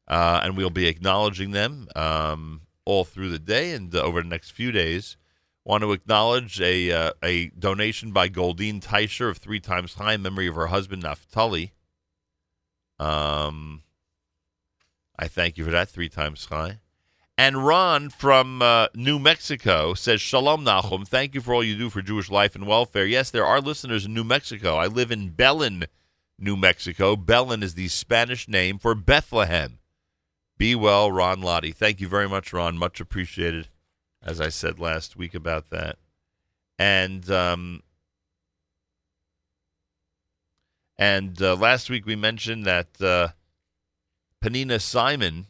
uh, 0.06 0.40
and 0.44 0.56
we'll 0.56 0.70
be 0.70 0.86
acknowledging 0.86 1.50
them 1.50 1.88
um, 1.96 2.60
all 2.86 3.04
through 3.04 3.28
the 3.28 3.38
day 3.38 3.72
and 3.72 3.94
uh, 3.94 4.00
over 4.00 4.22
the 4.22 4.28
next 4.28 4.50
few 4.52 4.72
days. 4.72 5.18
Want 5.64 5.82
to 5.82 5.92
acknowledge 5.92 6.60
a 6.60 6.92
uh, 6.92 7.10
a 7.22 7.48
donation 7.48 8.12
by 8.12 8.28
Goldine 8.28 8.80
Teicher 8.80 9.28
of 9.28 9.38
three 9.38 9.60
times 9.60 9.96
chai 9.96 10.14
in 10.14 10.22
memory 10.22 10.46
of 10.46 10.54
her 10.54 10.68
husband 10.68 11.02
Naftali. 11.02 11.72
Um, 12.98 13.82
I 15.18 15.26
thank 15.28 15.58
you 15.58 15.64
for 15.64 15.72
that 15.72 15.88
three 15.88 16.08
times 16.08 16.46
chai. 16.46 16.78
And 17.38 17.66
Ron 17.66 18.08
from 18.08 18.62
uh, 18.62 18.86
New 18.94 19.18
Mexico 19.18 19.92
says, 19.92 20.22
Shalom 20.22 20.64
Nachum, 20.64 21.06
thank 21.06 21.34
you 21.34 21.42
for 21.42 21.52
all 21.52 21.62
you 21.62 21.76
do 21.76 21.90
for 21.90 22.00
Jewish 22.00 22.30
life 22.30 22.54
and 22.54 22.66
welfare. 22.66 23.04
Yes, 23.04 23.30
there 23.30 23.44
are 23.44 23.60
listeners 23.60 24.06
in 24.06 24.14
New 24.14 24.24
Mexico. 24.24 24.76
I 24.76 24.86
live 24.86 25.10
in 25.10 25.30
Belen, 25.30 25.84
New 26.38 26.56
Mexico. 26.56 27.14
Belen 27.14 27.62
is 27.62 27.74
the 27.74 27.88
Spanish 27.88 28.48
name 28.48 28.78
for 28.78 28.94
Bethlehem. 28.94 29.80
Be 30.58 30.74
well, 30.74 31.12
Ron 31.12 31.40
Lottie. 31.40 31.72
Thank 31.72 32.00
you 32.00 32.08
very 32.08 32.28
much, 32.28 32.52
Ron. 32.52 32.78
Much 32.78 33.00
appreciated, 33.00 33.68
as 34.22 34.40
I 34.40 34.48
said 34.48 34.78
last 34.78 35.16
week 35.16 35.34
about 35.34 35.70
that. 35.70 35.96
And 36.78 37.30
um, 37.30 37.82
and 40.98 41.40
uh, 41.42 41.56
last 41.56 41.90
week 41.90 42.06
we 42.06 42.16
mentioned 42.16 42.64
that 42.64 43.00
uh, 43.00 43.28
Panina 44.42 44.80
Simon 44.80 45.46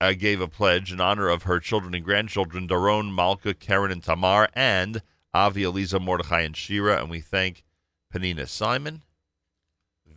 uh, 0.00 0.12
gave 0.12 0.40
a 0.40 0.48
pledge 0.48 0.92
in 0.92 1.00
honor 1.00 1.28
of 1.28 1.44
her 1.44 1.58
children 1.58 1.94
and 1.94 2.04
grandchildren, 2.04 2.68
Daron, 2.68 3.14
Malka, 3.14 3.54
Karen, 3.54 3.90
and 3.90 4.02
Tamar, 4.02 4.48
and 4.54 5.02
Avi, 5.34 5.64
Eliza, 5.64 5.98
Mordechai, 5.98 6.42
and 6.42 6.56
Shira. 6.56 7.00
And 7.00 7.10
we 7.10 7.20
thank 7.20 7.64
Panina 8.12 8.48
Simon 8.48 9.02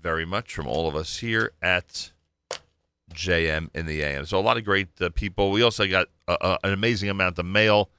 very 0.01 0.25
much 0.25 0.53
from 0.53 0.67
all 0.67 0.87
of 0.87 0.95
us 0.95 1.17
here 1.17 1.51
at 1.61 2.11
JM 3.09 3.69
in 3.73 3.85
the 3.85 4.01
AM. 4.01 4.25
So 4.25 4.39
a 4.39 4.41
lot 4.41 4.57
of 4.57 4.65
great 4.65 4.89
uh, 5.01 5.09
people. 5.09 5.51
We 5.51 5.61
also 5.61 5.87
got 5.87 6.07
uh, 6.27 6.37
uh, 6.41 6.57
an 6.63 6.73
amazing 6.73 7.09
amount 7.09 7.39
of 7.39 7.45
mail 7.45 7.89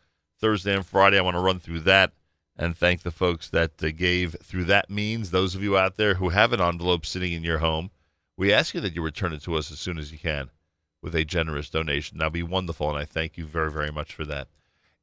Thursday 0.41 0.75
and 0.75 0.87
Friday. 0.87 1.19
I 1.19 1.23
want 1.23 1.37
to 1.37 1.41
run 1.41 1.61
through 1.61 1.81
that 1.81 2.13
and 2.57 2.77
thank 2.77 3.03
the 3.03 3.11
folks 3.11 3.49
that 3.51 3.83
uh, 3.83 3.91
gave 3.91 4.37
through 4.43 4.65
that 4.65 4.91
means. 4.91 5.31
Those 5.31 5.55
of 5.55 5.63
you 5.63 5.79
out 5.79 5.97
there 5.97 6.15
who 6.15 6.29
have 6.29 6.53
an 6.53 6.61
envelope 6.61 7.07
sitting 7.07 7.33
in 7.33 7.43
your 7.43 7.59
home, 7.59 7.91
we 8.37 8.53
ask 8.53 8.75
you 8.75 8.81
that 8.81 8.95
you 8.95 9.03
return 9.03 9.33
it 9.33 9.43
to 9.45 9.55
us 9.55 9.71
as 9.71 9.79
soon 9.79 9.99
as 9.99 10.13
you 10.13 10.19
can 10.19 10.51
with 11.03 11.15
a 11.15 11.25
generous 11.25 11.71
donation. 11.71 12.19
That'd 12.19 12.33
be 12.33 12.43
wonderful, 12.43 12.89
and 12.89 12.99
I 12.99 13.05
thank 13.05 13.37
you 13.37 13.47
very, 13.47 13.71
very 13.71 13.91
much 13.91 14.15
for 14.15 14.25
that. 14.27 14.49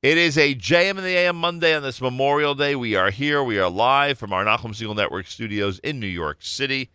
It 0.03 0.19
is 0.19 0.37
a 0.37 0.53
JM 0.53 0.91
in 0.91 1.03
the 1.03 1.17
AM 1.17 1.35
Monday 1.35 1.75
on 1.75 1.81
this 1.81 1.99
Memorial 1.99 2.53
Day. 2.53 2.75
We 2.75 2.95
are 2.95 3.09
here. 3.09 3.43
We 3.43 3.57
are 3.57 3.69
live 3.69 4.19
from 4.19 4.31
our 4.31 4.45
Nachum 4.45 4.71
Segal 4.71 4.95
Network 4.95 5.25
studios 5.25 5.79
in 5.79 5.99
New 5.99 6.05
York 6.05 6.37
City. 6.41 6.91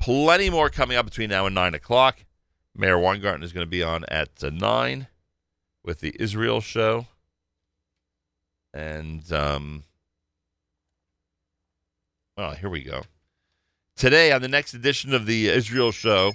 Plenty 0.00 0.50
more 0.50 0.68
coming 0.68 0.96
up 0.96 1.04
between 1.04 1.30
now 1.30 1.46
and 1.46 1.54
9 1.54 1.74
o'clock. 1.74 2.24
Meir 2.74 2.98
Weingarten 2.98 3.42
is 3.42 3.52
going 3.52 3.66
to 3.66 3.70
be 3.70 3.82
on 3.82 4.04
at 4.08 4.42
uh, 4.42 4.50
9 4.50 5.06
with 5.84 6.00
the 6.00 6.14
Israel 6.18 6.60
show. 6.60 7.06
And, 8.72 9.30
um, 9.32 9.84
well, 12.36 12.52
here 12.52 12.70
we 12.70 12.82
go. 12.82 13.02
Today, 13.96 14.32
on 14.32 14.40
the 14.40 14.48
next 14.48 14.74
edition 14.74 15.12
of 15.12 15.26
the 15.26 15.48
Israel 15.48 15.92
show, 15.92 16.32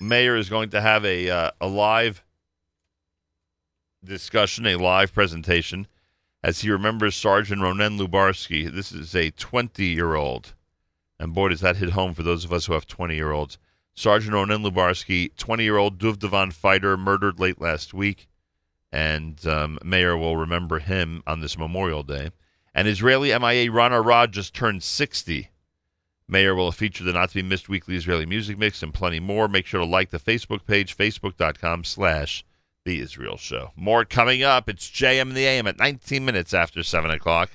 Meir 0.00 0.36
is 0.36 0.48
going 0.48 0.70
to 0.70 0.80
have 0.80 1.04
a, 1.04 1.28
uh, 1.28 1.50
a 1.60 1.66
live 1.66 2.22
discussion, 4.04 4.66
a 4.66 4.76
live 4.76 5.12
presentation, 5.12 5.86
as 6.42 6.60
he 6.60 6.70
remembers 6.70 7.16
Sergeant 7.16 7.60
Ronen 7.60 7.98
Lubarsky. 7.98 8.70
This 8.70 8.92
is 8.92 9.14
a 9.14 9.30
20 9.30 9.84
year 9.84 10.14
old. 10.14 10.54
And 11.18 11.34
boy, 11.34 11.48
does 11.48 11.60
that 11.60 11.76
hit 11.76 11.90
home 11.90 12.14
for 12.14 12.22
those 12.22 12.44
of 12.44 12.52
us 12.52 12.66
who 12.66 12.74
have 12.74 12.86
20 12.86 13.14
year 13.14 13.32
olds. 13.32 13.58
Sergeant 13.94 14.34
Ronen 14.34 14.64
Lubarsky, 14.64 15.34
20 15.36 15.62
year 15.62 15.76
old 15.76 15.98
Duvdevan 15.98 16.52
fighter, 16.52 16.96
murdered 16.96 17.38
late 17.38 17.60
last 17.60 17.94
week. 17.94 18.28
And 18.92 19.44
um, 19.46 19.78
Meir 19.84 20.16
will 20.16 20.36
remember 20.36 20.78
him 20.78 21.22
on 21.26 21.40
this 21.40 21.58
Memorial 21.58 22.02
Day. 22.02 22.30
And 22.74 22.88
Israeli 22.88 23.36
MIA 23.36 23.70
Ron 23.70 23.92
Arad 23.92 24.32
just 24.32 24.54
turned 24.54 24.82
60. 24.82 25.50
Meir 26.26 26.54
will 26.54 26.72
feature 26.72 27.04
the 27.04 27.12
not 27.12 27.28
to 27.30 27.34
be 27.36 27.42
missed 27.42 27.68
weekly 27.68 27.96
Israeli 27.96 28.26
music 28.26 28.58
mix 28.58 28.82
and 28.82 28.94
plenty 28.94 29.20
more. 29.20 29.46
Make 29.48 29.66
sure 29.66 29.80
to 29.80 29.86
like 29.86 30.10
the 30.10 30.18
Facebook 30.18 30.66
page, 30.66 30.96
facebook.com 30.96 31.84
slash 31.84 32.44
the 32.84 33.00
Israel 33.00 33.36
Show. 33.36 33.72
More 33.76 34.04
coming 34.04 34.42
up. 34.42 34.68
It's 34.68 34.88
JM 34.88 35.22
in 35.22 35.34
the 35.34 35.46
AM 35.46 35.66
at 35.66 35.78
19 35.78 36.24
minutes 36.24 36.54
after 36.54 36.82
7 36.82 37.10
o'clock. 37.10 37.50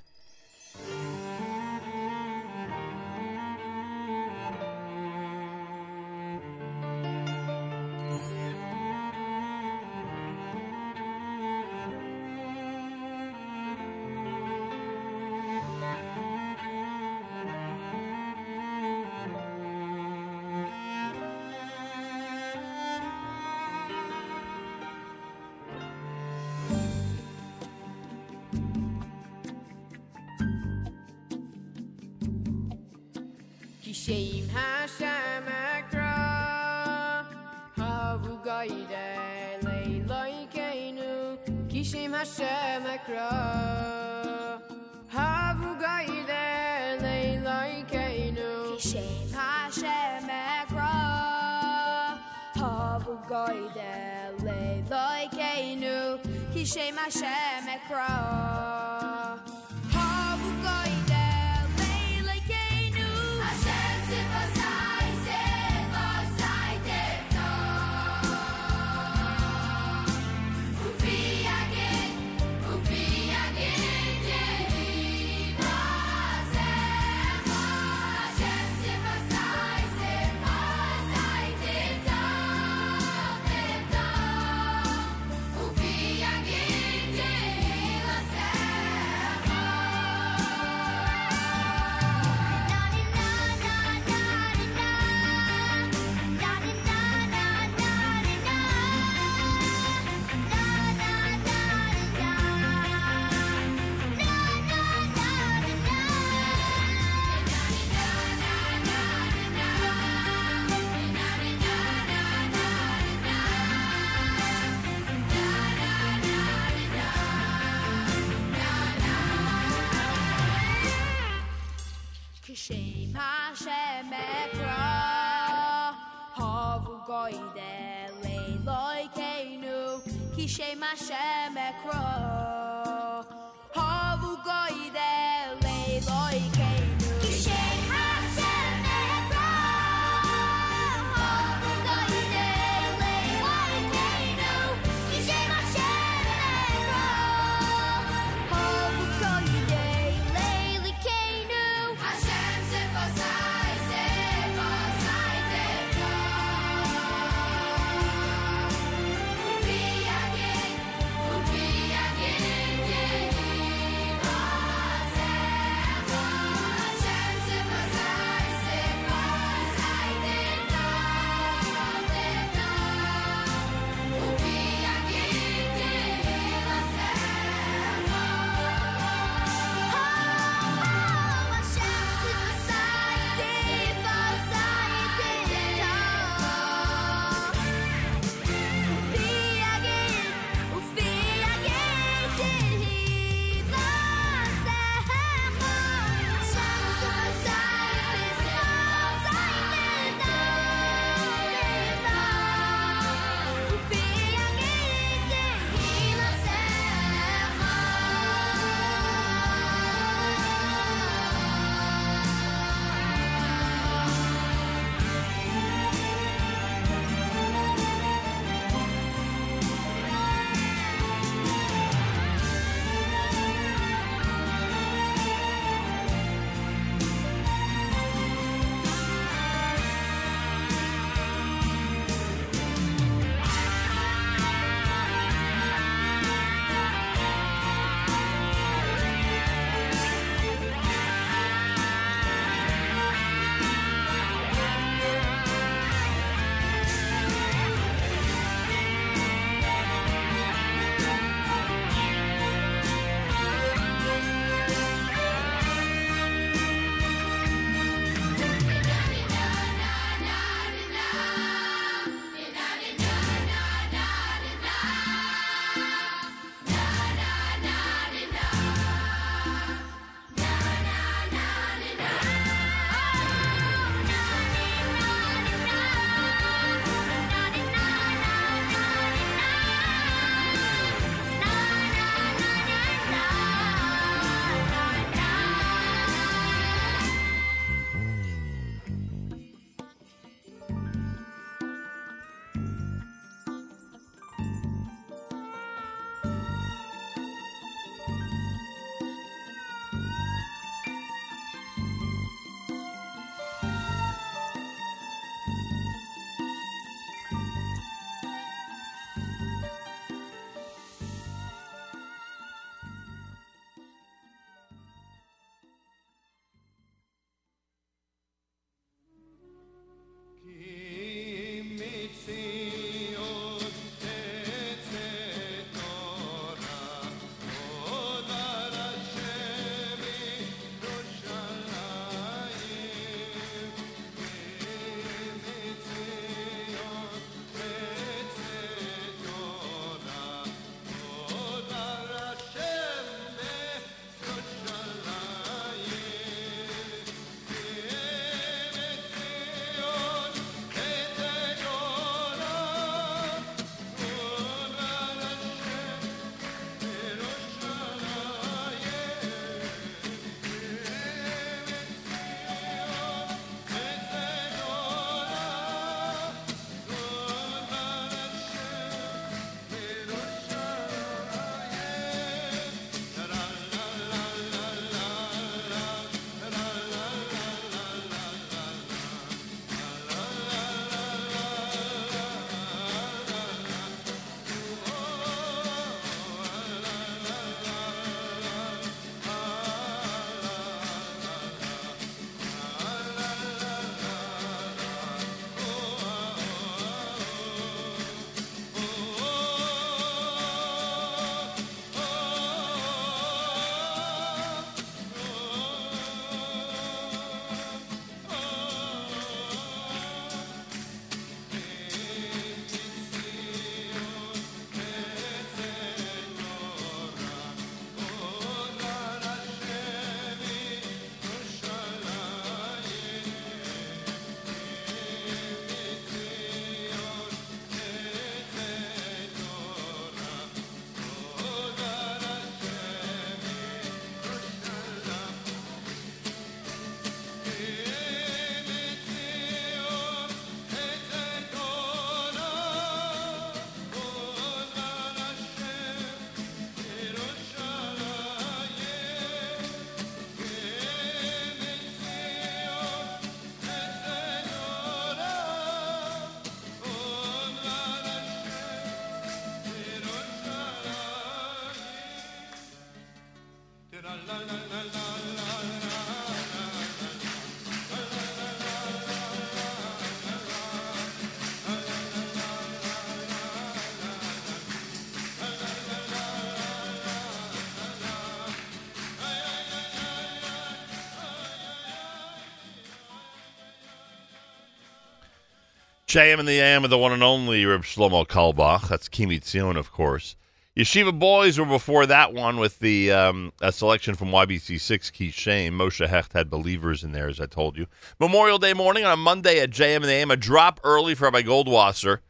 JM 486.09 486.39
in 486.39 486.47
the 486.47 486.59
AM 486.59 486.83
of 486.83 486.89
the 486.89 486.97
one 486.97 487.11
and 487.11 487.21
only 487.21 487.63
Reb 487.67 487.83
Shlomo 487.83 488.25
Carlebach. 488.25 488.87
That's 488.87 489.07
Ki 489.07 489.27
MiTzion, 489.27 489.77
of 489.77 489.91
course. 489.91 490.35
Yeshiva 490.75 491.17
Boys 491.17 491.59
were 491.59 491.67
before 491.67 492.07
that 492.07 492.33
one 492.33 492.57
with 492.57 492.79
the 492.79 493.11
um, 493.11 493.53
a 493.61 493.71
selection 493.71 494.15
from 494.15 494.29
YBC6, 494.29 495.11
Keith 495.11 495.35
Shane. 495.35 495.73
Moshe 495.73 496.07
Hecht 496.07 496.33
had 496.33 496.49
believers 496.49 497.03
in 497.03 497.11
there, 497.11 497.29
as 497.29 497.39
I 497.39 497.45
told 497.45 497.77
you. 497.77 497.85
Memorial 498.19 498.57
Day 498.57 498.73
morning 498.73 499.05
on 499.05 499.11
a 499.11 499.17
Monday 499.17 499.59
at 499.59 499.69
JM 499.69 499.97
in 499.97 500.01
the 500.01 500.13
AM. 500.13 500.31
A 500.31 500.35
drop 500.35 500.79
early 500.83 501.13
for 501.13 501.25
Rabbi 501.25 501.43
Goldwasser. 501.43 502.21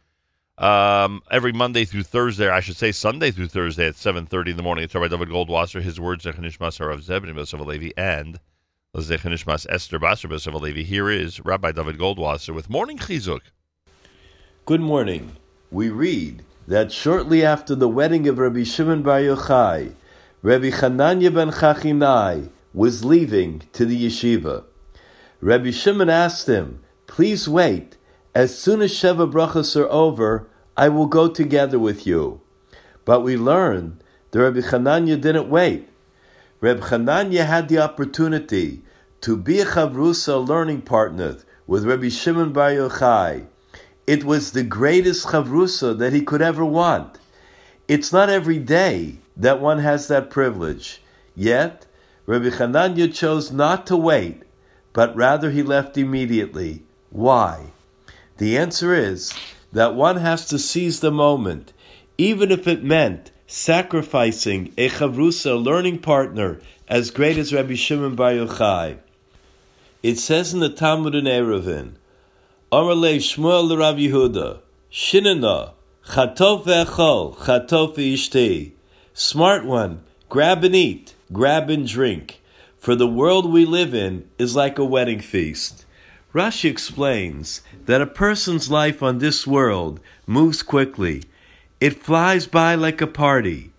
Um, 0.58 1.22
every 1.32 1.54
Monday 1.54 1.86
through 1.86 2.04
Thursday, 2.04 2.50
I 2.50 2.60
should 2.60 2.76
say 2.76 2.92
Sunday 2.92 3.32
through 3.32 3.48
Thursday 3.48 3.88
at 3.88 3.94
7.30 3.94 4.50
in 4.50 4.58
the 4.58 4.64
morning. 4.64 4.84
It's 4.84 4.94
Rabbi 4.94 5.08
David 5.08 5.30
Goldwasser. 5.30 5.82
His 5.82 6.02
words, 6.02 6.26
Zechanishmas 6.26 6.82
of 6.82 7.00
Zebrin 7.00 7.34
Bosov 7.34 7.66
Levi, 7.66 7.92
and 7.96 8.42
Zechanishmas 8.94 9.66
Esther 9.70 10.00
Basar 10.00 10.30
Bosov 10.30 10.60
Levi. 10.60 10.84
Here 10.84 11.10
is 11.10 11.40
Rabbi 11.40 11.72
David 11.72 11.98
Goldwasser 11.98 12.54
with 12.54 12.70
Morning 12.70 12.98
Chizuk. 12.98 13.40
Good 14.70 14.82
morning. 14.82 15.36
We 15.72 15.90
read 15.90 16.44
that 16.68 16.92
shortly 16.92 17.44
after 17.44 17.74
the 17.74 17.90
wedding 17.90 18.28
of 18.28 18.38
Rabbi 18.38 18.62
Shimon 18.62 19.02
Bar 19.02 19.20
Yochai, 19.22 19.94
Rabbi 20.44 20.70
Chananya 20.70 21.34
ben 21.34 21.50
Chachinai 21.50 22.52
was 22.72 23.04
leaving 23.04 23.64
to 23.74 23.84
the 23.84 24.06
yeshiva. 24.06 24.66
Rabbi 25.42 25.72
Shimon 25.72 26.12
asked 26.12 26.48
him, 26.48 26.84
Please 27.08 27.50
wait. 27.50 27.98
As 28.36 28.60
soon 28.60 28.84
as 28.84 28.92
Sheva 28.92 29.28
Brachas 29.32 29.76
are 29.76 29.90
over, 29.90 30.48
I 30.78 30.88
will 30.90 31.08
go 31.08 31.28
together 31.28 31.80
with 31.80 32.06
you. 32.06 32.40
But 33.06 33.22
we 33.22 33.38
learn 33.38 34.00
that 34.30 34.40
Rabbi 34.40 34.60
Chananya 34.60 35.20
didn't 35.20 35.50
wait. 35.50 35.90
Rabbi 36.62 36.82
Chananya 36.82 37.48
had 37.48 37.70
the 37.70 37.80
opportunity 37.80 38.84
to 39.22 39.36
be 39.36 39.62
a 39.62 39.66
chavrusa 39.66 40.48
learning 40.48 40.84
partner 40.84 41.38
with 41.66 41.86
Rabbi 41.86 42.10
Shimon 42.10 42.54
Bar 42.54 42.70
Yochai. 42.70 43.48
It 44.10 44.24
was 44.24 44.54
the 44.54 44.64
greatest 44.64 45.28
chavrusa 45.28 45.96
that 46.00 46.14
he 46.14 46.24
could 46.24 46.42
ever 46.42 46.66
want. 46.66 47.20
It's 47.88 48.12
not 48.12 48.28
every 48.28 48.58
day 48.58 49.20
that 49.38 49.62
one 49.62 49.78
has 49.78 50.08
that 50.08 50.32
privilege. 50.32 51.00
Yet, 51.36 51.86
Rabbi 52.26 52.50
Chananya 52.50 53.14
chose 53.14 53.52
not 53.52 53.86
to 53.86 53.96
wait, 53.96 54.42
but 54.94 55.16
rather 55.16 55.52
he 55.52 55.62
left 55.62 55.96
immediately. 55.96 56.82
Why? 57.12 57.68
The 58.40 58.58
answer 58.58 58.96
is 58.96 59.32
that 59.74 59.94
one 59.94 60.18
has 60.18 60.48
to 60.48 60.58
seize 60.58 61.02
the 61.02 61.12
moment, 61.12 61.72
even 62.18 62.50
if 62.50 62.68
it 62.68 62.84
meant 62.84 63.30
sacrificing 63.46 64.74
a 64.76 64.90
chavrusa 64.90 65.64
learning 65.64 66.00
partner 66.00 66.60
as 66.88 67.12
great 67.12 67.38
as 67.38 67.54
Rabbi 67.54 67.76
Shimon 67.76 68.16
Bar 68.16 68.32
Yochai. 68.32 68.98
It 70.02 70.18
says 70.18 70.52
in 70.52 70.62
the 70.62 70.70
Talmud 70.70 71.14
in 71.14 71.26
Eruvin, 71.26 71.99
Amalei 72.72 73.18
Shmuel 73.18 73.76
Rav 73.80 73.96
Yehuda, 73.96 74.60
Shinana, 74.92 75.72
Chatof 76.10 76.66
ve'echol, 76.66 77.36
Chatof 77.36 77.96
ve'ishti. 77.96 78.74
Smart 79.12 79.66
one, 79.66 80.04
grab 80.30 80.64
and 80.64 80.76
eat, 80.76 81.16
grab 81.34 81.72
and 81.72 81.88
drink. 81.88 82.44
For 82.78 82.94
the 82.94 83.08
world 83.08 83.52
we 83.52 83.66
live 83.66 83.96
in 83.96 84.30
is 84.38 84.56
like 84.56 84.78
a 84.78 84.86
wedding 84.86 85.20
feast. 85.20 85.86
Rashi 86.32 86.70
explains 86.70 87.64
that 87.88 88.04
a 88.04 88.06
person's 88.06 88.70
life 88.70 89.02
on 89.02 89.18
this 89.18 89.48
world 89.48 90.00
moves 90.28 90.62
quickly. 90.62 91.24
It 91.82 92.04
flies 92.04 92.46
by 92.46 92.76
like 92.76 93.02
a 93.02 93.08
party. 93.08 93.72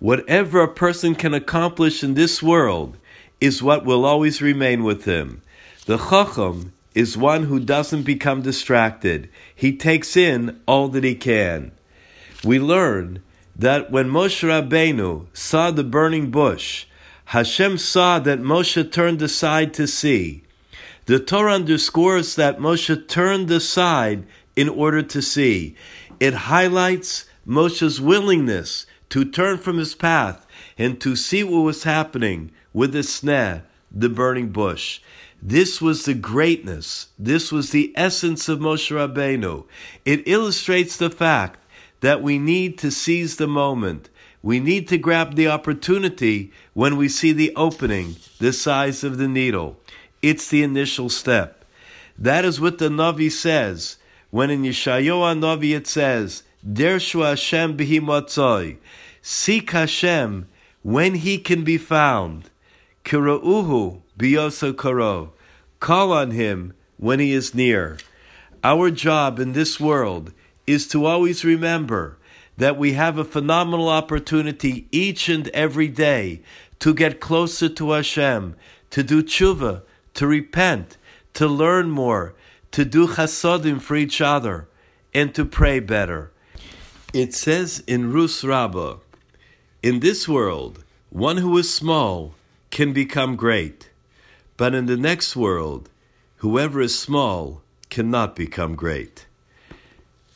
Whatever 0.00 0.60
a 0.60 0.74
person 0.74 1.14
can 1.14 1.34
accomplish 1.34 2.02
in 2.02 2.14
this 2.14 2.42
world 2.42 2.98
is 3.40 3.62
what 3.62 3.84
will 3.84 4.04
always 4.04 4.42
remain 4.42 4.82
with 4.82 5.04
him. 5.04 5.42
The 5.86 5.98
Chacham 5.98 6.72
is 6.94 7.16
one 7.16 7.44
who 7.44 7.58
doesn't 7.58 8.02
become 8.02 8.42
distracted. 8.42 9.28
He 9.54 9.76
takes 9.76 10.16
in 10.16 10.60
all 10.66 10.88
that 10.88 11.04
he 11.04 11.14
can. 11.14 11.72
We 12.44 12.58
learn 12.58 13.22
that 13.56 13.90
when 13.90 14.08
Moshe 14.08 14.42
Rabbeinu 14.42 15.26
saw 15.32 15.70
the 15.70 15.84
burning 15.84 16.30
bush, 16.30 16.86
Hashem 17.26 17.78
saw 17.78 18.18
that 18.18 18.40
Moshe 18.40 18.90
turned 18.92 19.22
aside 19.22 19.72
to 19.74 19.86
see. 19.86 20.44
The 21.06 21.18
Torah 21.18 21.54
underscores 21.54 22.36
that 22.36 22.58
Moshe 22.58 23.08
turned 23.08 23.50
aside 23.50 24.26
in 24.54 24.68
order 24.68 25.02
to 25.02 25.22
see. 25.22 25.76
It 26.20 26.34
highlights 26.34 27.26
Moshe's 27.46 28.00
willingness 28.00 28.86
to 29.08 29.24
turn 29.24 29.58
from 29.58 29.78
his 29.78 29.94
path 29.94 30.46
and 30.78 31.00
to 31.00 31.16
see 31.16 31.42
what 31.42 31.60
was 31.60 31.84
happening 31.84 32.50
with 32.72 32.92
the 32.92 33.00
sneh, 33.00 33.62
the 33.90 34.08
burning 34.08 34.48
bush. 34.48 35.00
This 35.44 35.82
was 35.82 36.04
the 36.04 36.14
greatness. 36.14 37.08
This 37.18 37.50
was 37.50 37.70
the 37.70 37.92
essence 37.96 38.48
of 38.48 38.60
Moshe 38.60 38.92
Rabbeinu. 38.92 39.64
It 40.04 40.28
illustrates 40.28 40.96
the 40.96 41.10
fact 41.10 41.58
that 42.00 42.22
we 42.22 42.38
need 42.38 42.78
to 42.78 42.92
seize 42.92 43.36
the 43.36 43.48
moment. 43.48 44.08
We 44.40 44.60
need 44.60 44.86
to 44.88 44.98
grab 44.98 45.34
the 45.34 45.48
opportunity 45.48 46.52
when 46.74 46.96
we 46.96 47.08
see 47.08 47.32
the 47.32 47.52
opening, 47.56 48.16
the 48.38 48.52
size 48.52 49.02
of 49.02 49.18
the 49.18 49.26
needle. 49.26 49.80
It's 50.22 50.48
the 50.48 50.62
initial 50.62 51.08
step. 51.08 51.64
That 52.16 52.44
is 52.44 52.60
what 52.60 52.78
the 52.78 52.88
Navi 52.88 53.30
says. 53.30 53.96
When 54.30 54.48
in 54.48 54.62
Yeshayahu 54.62 55.40
Navi 55.40 55.76
it 55.76 55.88
says, 55.88 56.44
Dershu 56.64 57.26
Hashem 57.26 57.76
b'himatzoi. 57.76 58.76
Seek 59.22 59.70
Hashem 59.72 60.46
when 60.82 61.16
he 61.16 61.38
can 61.38 61.64
be 61.64 61.78
found. 61.78 62.50
Kira'uhu 63.04 64.02
biyoso 64.22 64.76
karo. 64.76 65.32
Call 65.80 66.12
on 66.12 66.30
him 66.30 66.74
when 66.96 67.18
he 67.18 67.32
is 67.32 67.56
near. 67.56 67.98
Our 68.62 68.92
job 68.92 69.40
in 69.40 69.52
this 69.52 69.80
world 69.80 70.32
is 70.64 70.86
to 70.88 71.06
always 71.06 71.44
remember 71.44 72.18
that 72.56 72.78
we 72.78 72.92
have 72.92 73.18
a 73.18 73.24
phenomenal 73.24 73.88
opportunity 73.88 74.86
each 74.92 75.28
and 75.28 75.48
every 75.48 75.88
day 75.88 76.40
to 76.78 76.94
get 76.94 77.18
closer 77.18 77.68
to 77.68 77.90
Hashem, 77.90 78.54
to 78.90 79.02
do 79.02 79.24
tshuva, 79.24 79.82
to 80.14 80.26
repent, 80.28 80.96
to 81.34 81.48
learn 81.48 81.90
more, 81.90 82.34
to 82.70 82.84
do 82.84 83.08
chasodim 83.08 83.80
for 83.80 83.96
each 83.96 84.20
other, 84.20 84.68
and 85.12 85.34
to 85.34 85.44
pray 85.44 85.80
better. 85.80 86.30
It 87.12 87.34
says 87.34 87.82
in 87.88 88.12
Rus 88.12 88.44
Rabbah, 88.44 88.98
in 89.82 89.98
this 89.98 90.28
world, 90.28 90.84
one 91.10 91.38
who 91.38 91.58
is 91.58 91.74
small 91.74 92.36
can 92.70 92.92
become 92.92 93.34
great, 93.34 93.90
but 94.62 94.76
in 94.76 94.86
the 94.86 94.96
next 94.96 95.34
world, 95.34 95.90
whoever 96.36 96.80
is 96.80 96.96
small 96.96 97.62
cannot 97.90 98.36
become 98.36 98.76
great. 98.76 99.26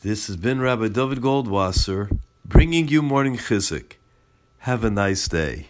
This 0.01 0.27
has 0.27 0.35
been 0.35 0.59
Rabbi 0.59 0.89
David 0.89 1.19
Goldwasser 1.21 2.19
bringing 2.43 2.89
you 2.89 3.01
Morning 3.01 3.37
Chizuk. 3.37 3.93
Have 4.67 4.83
a 4.83 4.89
nice 4.89 5.29
day. 5.29 5.67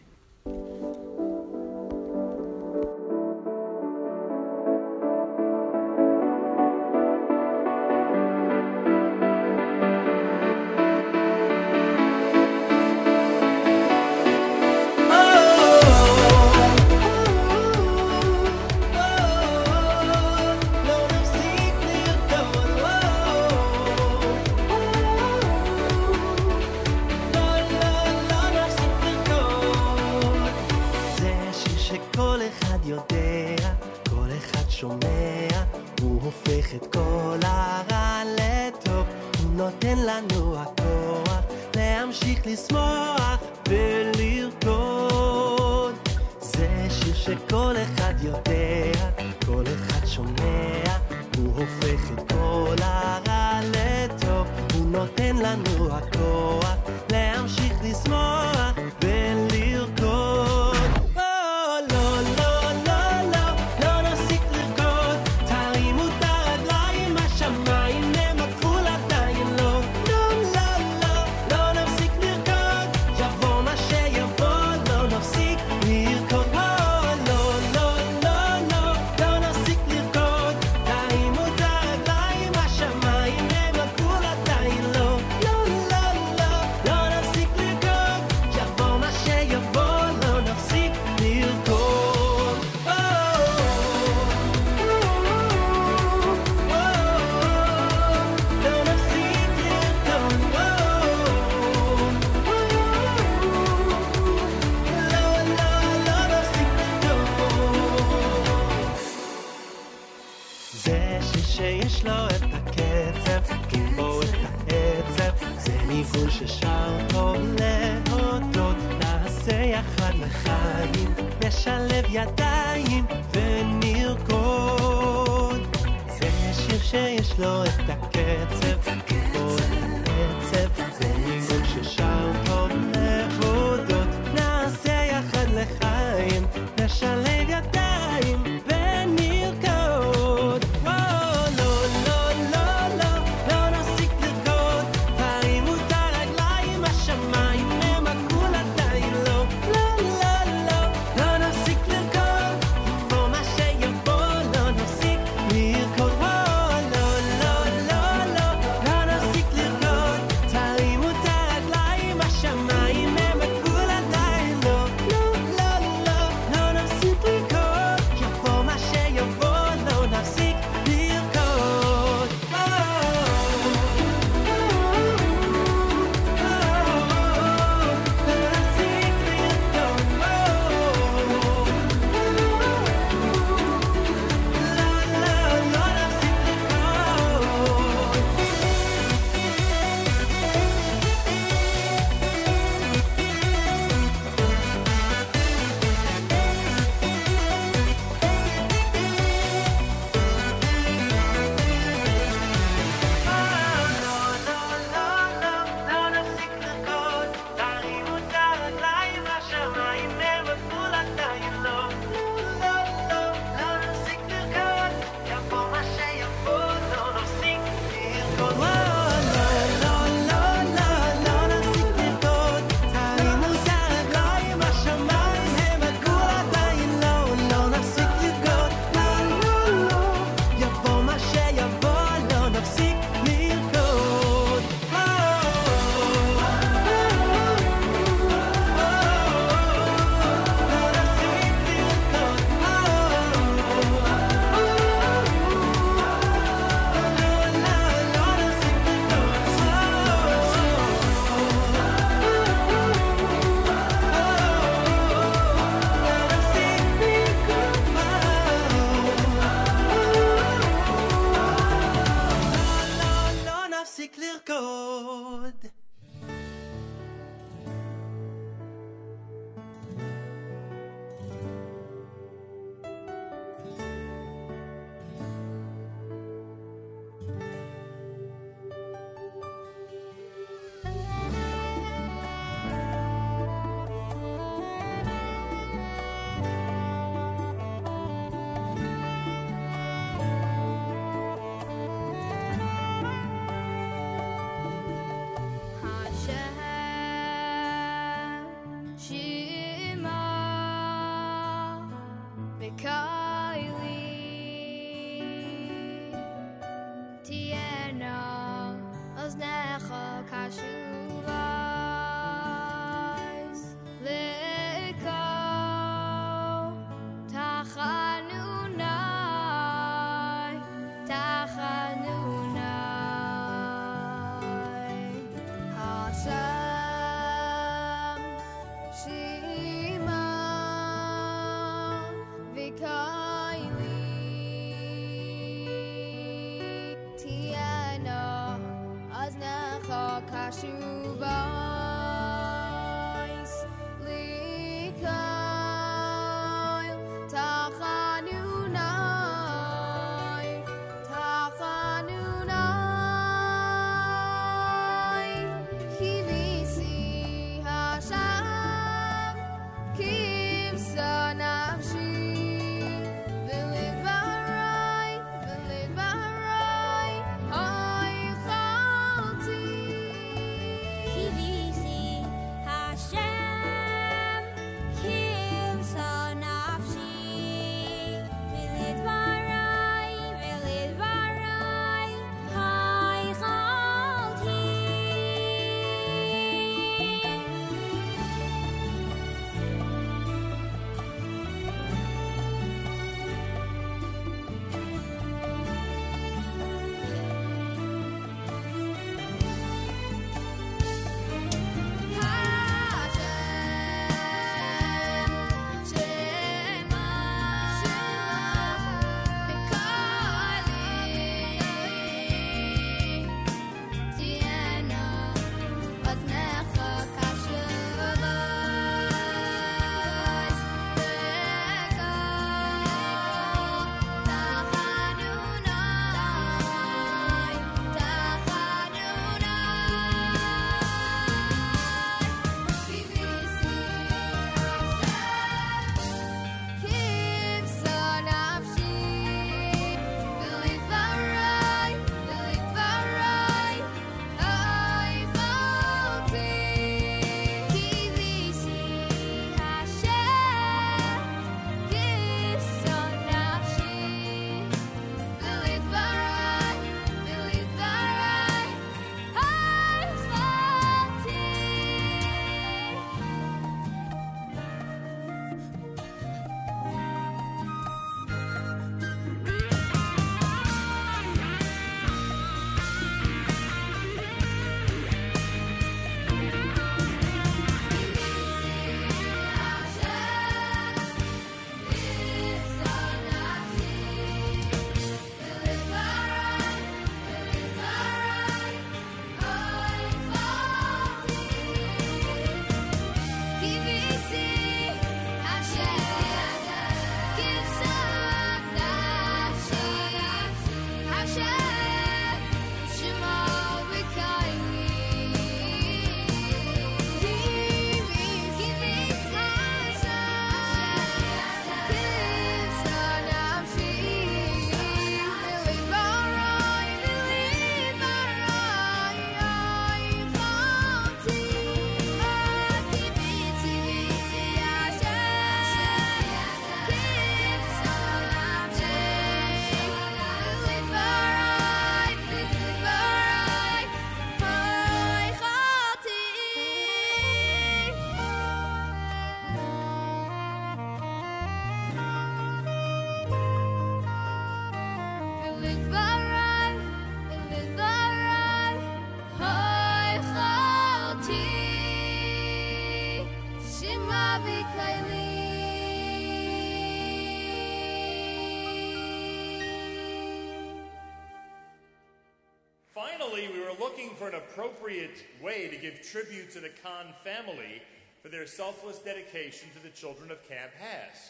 Looking 563.80 564.16
for 564.16 564.28
an 564.28 564.34
appropriate 564.34 565.24
way 565.40 565.68
to 565.68 565.78
give 565.78 566.02
tribute 566.02 566.52
to 566.54 566.60
the 566.60 566.72
Khan 566.82 567.14
family 567.24 567.82
for 568.24 568.30
their 568.30 568.48
selfless 568.48 568.98
dedication 568.98 569.70
to 569.76 569.84
the 569.84 569.90
children 569.90 570.32
of 570.32 570.48
Camp 570.50 570.72
HASC. 570.82 571.30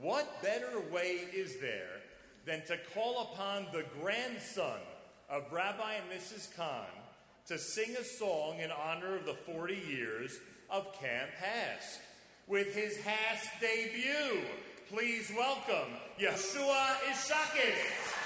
What 0.00 0.42
better 0.42 0.80
way 0.92 1.20
is 1.32 1.60
there 1.60 2.00
than 2.44 2.62
to 2.66 2.76
call 2.92 3.30
upon 3.32 3.68
the 3.72 3.84
grandson 4.00 4.80
of 5.30 5.52
Rabbi 5.52 5.94
and 5.94 6.10
Mrs. 6.10 6.54
Khan 6.56 6.86
to 7.46 7.56
sing 7.56 7.94
a 7.96 8.04
song 8.04 8.58
in 8.58 8.72
honor 8.72 9.14
of 9.14 9.24
the 9.24 9.34
40 9.34 9.80
years 9.88 10.36
of 10.68 10.92
Camp 11.00 11.30
HASC? 11.40 12.00
With 12.48 12.74
his 12.74 12.98
HASC 12.98 13.60
debut, 13.60 14.40
please 14.88 15.32
welcome 15.36 15.92
Yeshua 16.18 16.96
Ishakis. 17.10 18.25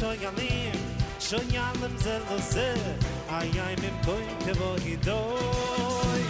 shoyanim 0.00 0.76
shoyanim 1.20 1.94
ze 2.04 2.14
doze 2.28 2.68
ay 3.36 3.48
yim 3.56 3.82
in 3.88 3.96
toy 4.04 4.24
ke 4.44 4.52
voydoy 4.60 6.22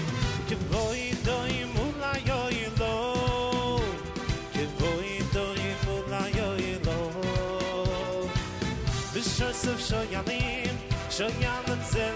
ke 0.49 0.57
voydoy 0.73 1.51
imu 1.65 1.87
la 2.01 2.13
yo 2.29 2.41
yeloy 2.59 3.87
ke 4.55 4.65
voydoy 4.81 5.61
shoyanim 9.89 10.75
shoyanim 11.19 11.81
ze 11.93 12.07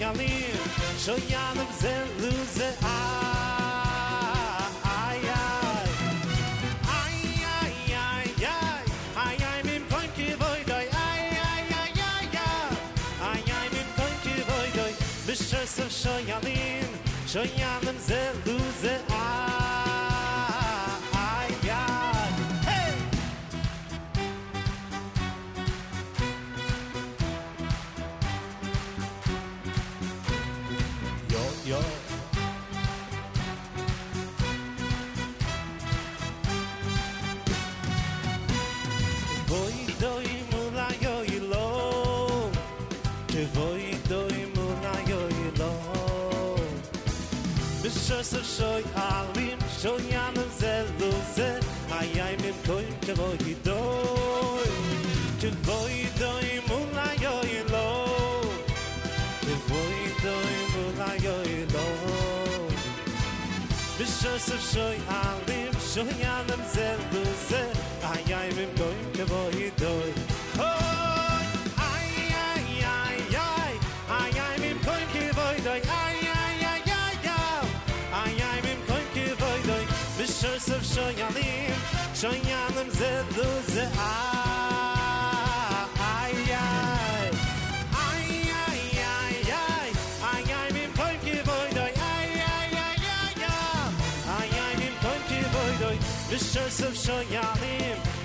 galim 0.00 0.60
sho 1.04 1.14
yanem 1.32 1.70
ze 1.80 1.94
luze 2.20 2.68
ay 2.82 3.20
ay 4.84 5.20
ay 6.98 7.16
ay 7.48 7.76
ay 8.08 8.26
ay 8.46 8.84
ay 9.26 9.36
ay 9.50 9.58
mim 9.68 9.82
kon 9.90 10.06
ki 10.16 10.28
voy 10.40 10.60
doy 10.70 10.86
ay 11.08 11.22
ay 11.52 11.64
ay 11.82 11.92
ay 12.12 12.26
ay 12.46 12.66
ay 13.30 13.42
ay 13.58 13.66
mim 13.74 13.88
kon 13.98 14.14
ki 14.24 14.34
voy 14.50 14.68
doy 14.78 14.92
bishos 15.26 15.76
sho 16.00 16.14
yalim 16.30 16.88
sho 17.32 17.42
yanem 17.60 17.98
ze 18.08 18.22
luze 18.46 18.94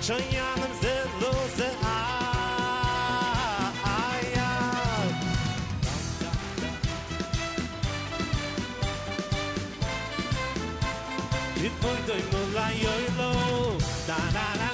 Czajanem 0.08 0.72
ze 0.80 1.02
loze 1.20 1.70
Git 11.54 11.72
voy 11.80 11.96
doy 12.06 12.22
mo 12.32 12.38
la 12.54 12.70
yo 12.72 14.67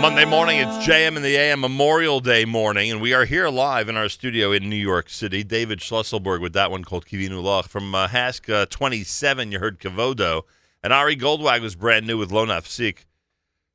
Monday 0.00 0.24
morning, 0.24 0.56
it's 0.56 0.78
JM 0.88 1.14
in 1.18 1.22
the 1.22 1.36
AM 1.36 1.60
Memorial 1.60 2.20
Day 2.20 2.46
morning, 2.46 2.90
and 2.90 3.02
we 3.02 3.12
are 3.12 3.26
here 3.26 3.50
live 3.50 3.86
in 3.86 3.98
our 3.98 4.08
studio 4.08 4.50
in 4.50 4.70
New 4.70 4.74
York 4.74 5.10
City. 5.10 5.44
David 5.44 5.80
Schlusselberg 5.80 6.40
with 6.40 6.54
that 6.54 6.70
one 6.70 6.84
called 6.84 7.04
Kivinu 7.04 7.42
Lach. 7.42 7.68
From 7.68 7.94
uh, 7.94 8.08
HASC 8.08 8.50
uh, 8.50 8.64
27, 8.70 9.52
you 9.52 9.58
heard 9.58 9.78
Kavodo. 9.78 10.44
And 10.82 10.94
Ari 10.94 11.16
Goldwag 11.16 11.60
was 11.60 11.74
brand 11.74 12.06
new 12.06 12.16
with 12.16 12.32
Lona 12.32 12.62
Fsik 12.62 13.04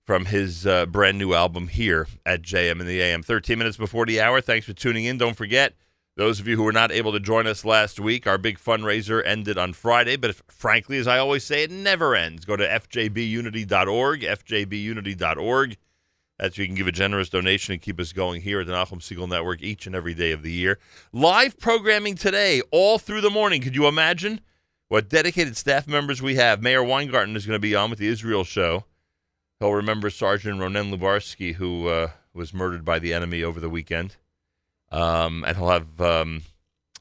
from 0.03 0.25
his 0.25 0.65
uh, 0.65 0.87
brand 0.87 1.19
new 1.19 1.35
album 1.35 1.67
here 1.67 2.07
at 2.25 2.41
JM 2.41 2.81
in 2.81 2.87
the 2.87 3.01
AM. 3.01 3.21
13 3.21 3.59
minutes 3.59 3.77
before 3.77 4.07
the 4.07 4.19
hour. 4.19 4.41
Thanks 4.41 4.65
for 4.65 4.73
tuning 4.73 5.05
in. 5.05 5.19
Don't 5.19 5.37
forget, 5.37 5.75
those 6.17 6.39
of 6.39 6.47
you 6.47 6.55
who 6.55 6.63
were 6.63 6.71
not 6.71 6.91
able 6.91 7.11
to 7.11 7.19
join 7.19 7.45
us 7.45 7.63
last 7.63 7.99
week, 7.99 8.25
our 8.25 8.39
big 8.39 8.57
fundraiser 8.57 9.21
ended 9.23 9.59
on 9.59 9.73
Friday, 9.73 10.15
but 10.15 10.31
if, 10.31 10.41
frankly, 10.47 10.97
as 10.97 11.07
I 11.07 11.19
always 11.19 11.43
say, 11.43 11.61
it 11.61 11.69
never 11.69 12.15
ends. 12.15 12.45
Go 12.45 12.55
to 12.55 12.67
fjbunity.org, 12.67 14.21
fjbunity.org. 14.21 15.77
Where 16.37 16.51
you 16.53 16.65
can 16.65 16.75
give 16.75 16.87
a 16.87 16.91
generous 16.91 17.29
donation 17.29 17.73
and 17.73 17.81
keep 17.81 17.99
us 17.99 18.11
going 18.11 18.41
here 18.41 18.59
at 18.59 18.67
the 18.67 18.73
Nachum 18.73 18.99
Segal 18.99 19.29
Network 19.29 19.61
each 19.61 19.87
and 19.87 19.95
every 19.95 20.13
day 20.13 20.31
of 20.31 20.43
the 20.43 20.51
year. 20.51 20.79
Live 21.13 21.57
programming 21.57 22.15
today, 22.15 22.61
all 22.71 22.99
through 22.99 23.21
the 23.21 23.29
morning. 23.29 23.61
Could 23.61 23.75
you 23.75 23.87
imagine 23.87 24.41
what 24.89 25.07
dedicated 25.07 25.55
staff 25.55 25.87
members 25.87 26.21
we 26.21 26.35
have? 26.35 26.61
Meir 26.61 26.83
Weingarten 26.83 27.35
is 27.35 27.45
going 27.45 27.55
to 27.55 27.59
be 27.59 27.73
on 27.73 27.89
with 27.89 27.99
the 27.99 28.07
Israel 28.07 28.43
show. 28.43 28.83
He'll 29.59 29.73
remember 29.73 30.09
Sergeant 30.09 30.59
Ronen 30.59 30.93
Lubarsky, 30.93 31.55
who 31.55 31.87
uh, 31.87 32.09
was 32.33 32.53
murdered 32.53 32.83
by 32.83 32.99
the 32.99 33.13
enemy 33.13 33.41
over 33.41 33.61
the 33.61 33.69
weekend. 33.69 34.17
Um, 34.91 35.45
and 35.47 35.55
he'll 35.55 35.69
have 35.69 36.01
um, 36.01 36.43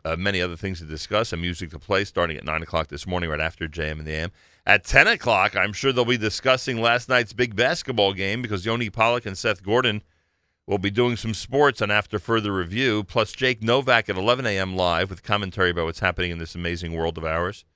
uh, 0.05 0.15
many 0.17 0.41
other 0.41 0.57
things 0.57 0.79
to 0.79 0.85
discuss 0.85 1.33
and 1.33 1.43
music 1.43 1.71
to 1.71 1.79
play 1.81 2.05
starting 2.05 2.37
at 2.37 2.45
9 2.45 2.63
o'clock 2.63 2.87
this 2.87 3.07
morning, 3.07 3.31
right 3.31 3.41
after 3.41 3.67
JM 3.67 3.99
in 3.99 4.05
the 4.05 4.13
AM. 4.13 4.31
At 4.67 4.85
10 4.85 5.07
o'clock, 5.09 5.55
I'm 5.55 5.75
sure 5.75 5.93
they'll 5.93 6.07
be 6.07 6.17
discussing 6.17 6.81
last 6.81 7.09
night's 7.09 7.35
big 7.35 7.55
basketball 7.55 8.15
game 8.15 8.41
because 8.41 8.65
Yoni 8.65 8.89
Pollock 8.89 9.27
and 9.27 9.37
Seth 9.37 9.63
Gordon 9.63 10.03
will 10.67 10.79
be 10.79 10.91
doing 10.91 11.17
some 11.17 11.35
sports 11.35 11.83
on 11.83 11.91
After 11.91 12.19
Further 12.19 12.51
Review, 12.51 13.05
plus 13.05 13.33
Jake 13.33 13.63
Novak 13.63 14.09
at 14.09 14.17
11 14.17 14.47
a.m. 14.47 14.75
live 14.75 15.11
with 15.11 15.23
commentary 15.23 15.71
about 15.71 15.85
what's 15.85 16.01
happening 16.01 16.31
in 16.31 16.39
this 16.39 16.55
amazing 16.55 16.95
world 16.95 17.19
of 17.19 17.25
ours. 17.27 17.67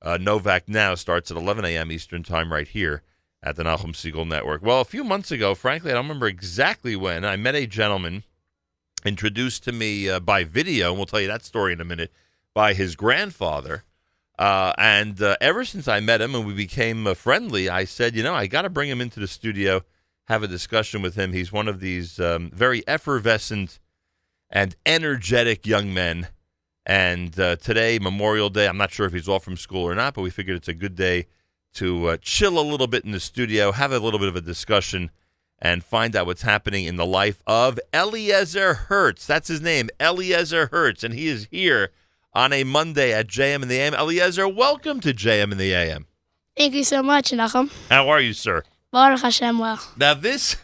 Uh, 0.00 0.18
Novak 0.20 0.68
now 0.68 0.96
starts 0.96 1.30
at 1.30 1.36
11 1.36 1.64
a.m. 1.64 1.92
Eastern 1.92 2.24
Time 2.24 2.52
right 2.52 2.66
here 2.66 3.02
at 3.40 3.54
the 3.54 3.62
Nachum 3.62 3.92
Segal 3.92 4.26
Network. 4.26 4.62
Well, 4.62 4.80
a 4.80 4.84
few 4.84 5.04
months 5.04 5.30
ago, 5.30 5.54
frankly, 5.54 5.92
I 5.92 5.94
don't 5.94 6.06
remember 6.06 6.26
exactly 6.26 6.96
when, 6.96 7.24
I 7.24 7.36
met 7.36 7.54
a 7.54 7.68
gentleman 7.68 8.24
introduced 9.04 9.62
to 9.64 9.72
me 9.72 10.10
uh, 10.10 10.18
by 10.18 10.42
video, 10.42 10.88
and 10.88 10.96
we'll 10.96 11.06
tell 11.06 11.20
you 11.20 11.28
that 11.28 11.44
story 11.44 11.72
in 11.72 11.80
a 11.80 11.84
minute, 11.84 12.12
by 12.52 12.74
his 12.74 12.96
grandfather. 12.96 13.84
Uh, 14.38 14.72
and 14.78 15.20
uh, 15.20 15.36
ever 15.40 15.64
since 15.64 15.86
I 15.86 16.00
met 16.00 16.20
him 16.20 16.34
and 16.34 16.46
we 16.46 16.54
became 16.54 17.06
uh, 17.06 17.14
friendly, 17.14 17.68
I 17.68 17.84
said, 17.84 18.16
you 18.16 18.22
know, 18.22 18.34
I 18.34 18.46
got 18.46 18.62
to 18.62 18.70
bring 18.70 18.88
him 18.88 19.00
into 19.00 19.20
the 19.20 19.28
studio, 19.28 19.82
have 20.26 20.42
a 20.42 20.48
discussion 20.48 21.02
with 21.02 21.14
him. 21.14 21.32
He's 21.32 21.52
one 21.52 21.68
of 21.68 21.80
these 21.80 22.18
um, 22.18 22.50
very 22.54 22.82
effervescent 22.88 23.78
and 24.50 24.74
energetic 24.86 25.66
young 25.66 25.92
men. 25.92 26.28
And 26.84 27.38
uh, 27.38 27.56
today, 27.56 27.98
Memorial 27.98 28.50
Day, 28.50 28.66
I'm 28.66 28.76
not 28.76 28.90
sure 28.90 29.06
if 29.06 29.12
he's 29.12 29.28
off 29.28 29.44
from 29.44 29.56
school 29.56 29.86
or 29.86 29.94
not, 29.94 30.14
but 30.14 30.22
we 30.22 30.30
figured 30.30 30.56
it's 30.56 30.68
a 30.68 30.74
good 30.74 30.96
day 30.96 31.26
to 31.74 32.06
uh, 32.08 32.16
chill 32.20 32.58
a 32.58 32.60
little 32.60 32.86
bit 32.86 33.04
in 33.04 33.12
the 33.12 33.20
studio, 33.20 33.72
have 33.72 33.92
a 33.92 33.98
little 33.98 34.18
bit 34.18 34.28
of 34.28 34.36
a 34.36 34.40
discussion, 34.40 35.10
and 35.58 35.84
find 35.84 36.16
out 36.16 36.26
what's 36.26 36.42
happening 36.42 36.86
in 36.86 36.96
the 36.96 37.06
life 37.06 37.42
of 37.46 37.78
Eliezer 37.94 38.86
Hirtz. 38.88 39.26
That's 39.26 39.48
his 39.48 39.60
name, 39.60 39.88
Eliezer 40.00 40.68
Hirtz, 40.68 41.04
and 41.04 41.14
he 41.14 41.28
is 41.28 41.46
here 41.50 41.92
on 42.34 42.52
a 42.52 42.64
Monday 42.64 43.12
at 43.12 43.26
JM 43.26 43.62
in 43.62 43.68
the 43.68 43.78
AM. 43.78 43.94
Eliezer, 43.94 44.48
welcome 44.48 45.00
to 45.00 45.12
JM 45.12 45.52
in 45.52 45.58
the 45.58 45.72
AM. 45.72 46.06
Thank 46.56 46.74
you 46.74 46.84
so 46.84 47.02
much, 47.02 47.30
Nachum. 47.30 47.70
How 47.90 48.08
are 48.08 48.20
you, 48.20 48.32
sir? 48.32 48.62
Baruch 48.90 49.20
Hashem 49.20 49.58
well. 49.58 49.80
Now 49.96 50.14
this 50.14 50.56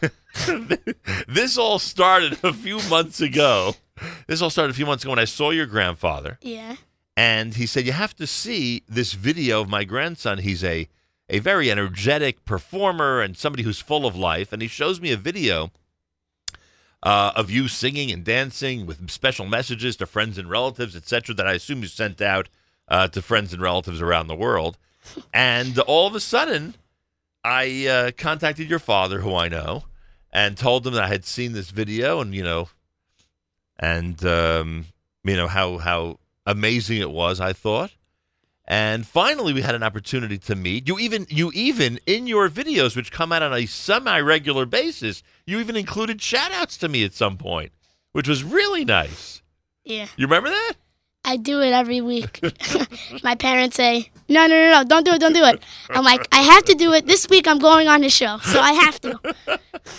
this 1.27 1.57
all 1.57 1.79
started 1.79 2.37
a 2.43 2.53
few 2.53 2.79
months 2.89 3.21
ago. 3.21 3.75
This 4.27 4.41
all 4.41 4.49
started 4.49 4.71
a 4.71 4.75
few 4.75 4.85
months 4.85 5.03
ago 5.03 5.11
when 5.11 5.19
I 5.19 5.25
saw 5.25 5.49
your 5.49 5.65
grandfather. 5.65 6.37
Yeah. 6.41 6.75
And 7.17 7.55
he 7.55 7.65
said, 7.65 7.85
You 7.85 7.91
have 7.91 8.15
to 8.17 8.27
see 8.27 8.83
this 8.87 9.13
video 9.13 9.61
of 9.61 9.69
my 9.69 9.83
grandson. 9.83 10.37
He's 10.37 10.63
a, 10.63 10.87
a 11.27 11.39
very 11.39 11.71
energetic 11.71 12.45
performer 12.45 13.19
and 13.19 13.35
somebody 13.35 13.63
who's 13.63 13.79
full 13.81 14.05
of 14.05 14.15
life. 14.15 14.53
And 14.53 14.61
he 14.61 14.67
shows 14.67 15.01
me 15.01 15.11
a 15.11 15.17
video 15.17 15.71
uh, 17.03 17.31
of 17.35 17.49
you 17.49 17.67
singing 17.67 18.11
and 18.11 18.23
dancing 18.23 18.85
with 18.85 19.09
special 19.09 19.45
messages 19.45 19.95
to 19.97 20.05
friends 20.05 20.37
and 20.37 20.49
relatives, 20.49 20.95
etc., 20.95 21.33
that 21.35 21.47
I 21.47 21.53
assume 21.53 21.81
you 21.81 21.87
sent 21.87 22.21
out 22.21 22.49
uh, 22.87 23.07
to 23.09 23.21
friends 23.21 23.53
and 23.53 23.61
relatives 23.61 24.01
around 24.01 24.27
the 24.27 24.35
world. 24.35 24.77
And 25.33 25.79
all 25.79 26.07
of 26.07 26.13
a 26.13 26.19
sudden, 26.19 26.75
I 27.43 27.87
uh, 27.87 28.11
contacted 28.17 28.69
your 28.69 28.79
father, 28.79 29.21
who 29.21 29.33
I 29.33 29.47
know, 29.47 29.85
and 30.31 30.57
told 30.57 30.85
him 30.85 30.93
that 30.93 31.03
I 31.03 31.07
had 31.07 31.25
seen 31.25 31.53
this 31.53 31.71
video 31.71 32.19
and, 32.19 32.35
you 32.35 32.43
know, 32.43 32.69
and, 33.79 34.23
um, 34.25 34.87
you 35.23 35.37
know, 35.37 35.47
how, 35.47 35.77
how 35.77 36.19
amazing 36.45 36.99
it 36.99 37.09
was, 37.09 37.39
I 37.39 37.53
thought. 37.53 37.91
And 38.71 39.07
finally, 39.07 39.51
we 39.51 39.63
had 39.63 39.73
an 39.73 39.81
opportunity 39.81 40.37
to 40.37 40.55
meet. 40.55 40.87
You 40.87 40.99
even, 40.99 41.25
you 41.27 41.51
even 41.55 41.99
in 42.05 42.27
your 42.27 42.49
videos, 42.49 42.95
which 42.95 43.11
come 43.11 43.31
out 43.31 43.41
on 43.41 43.51
a 43.51 43.65
semi-regular 43.65 44.67
basis, 44.67 45.23
you 45.47 45.59
even 45.59 45.75
included 45.75 46.21
shout-outs 46.21 46.77
to 46.77 46.87
me 46.87 47.03
at 47.03 47.15
some 47.15 47.35
point, 47.35 47.71
which 48.11 48.27
was 48.27 48.43
really 48.43 48.85
nice. 48.85 49.41
Yeah. 49.83 50.05
You 50.15 50.27
remember 50.27 50.49
that? 50.49 50.73
I 51.25 51.37
do 51.37 51.61
it 51.61 51.73
every 51.73 51.99
week. 51.99 52.39
My 53.23 53.33
parents 53.33 53.75
say, 53.75 54.11
no, 54.29 54.45
no, 54.45 54.55
no, 54.55 54.71
no, 54.71 54.83
don't 54.83 55.03
do 55.03 55.13
it, 55.13 55.19
don't 55.19 55.33
do 55.33 55.43
it. 55.43 55.63
I'm 55.89 56.03
like, 56.03 56.27
I 56.31 56.41
have 56.41 56.63
to 56.65 56.75
do 56.75 56.93
it. 56.93 57.07
This 57.07 57.27
week 57.27 57.47
I'm 57.47 57.59
going 57.59 57.87
on 57.87 58.01
the 58.01 58.09
show, 58.09 58.37
so 58.43 58.59
I 58.59 58.73
have 58.73 59.01
to. 59.01 59.19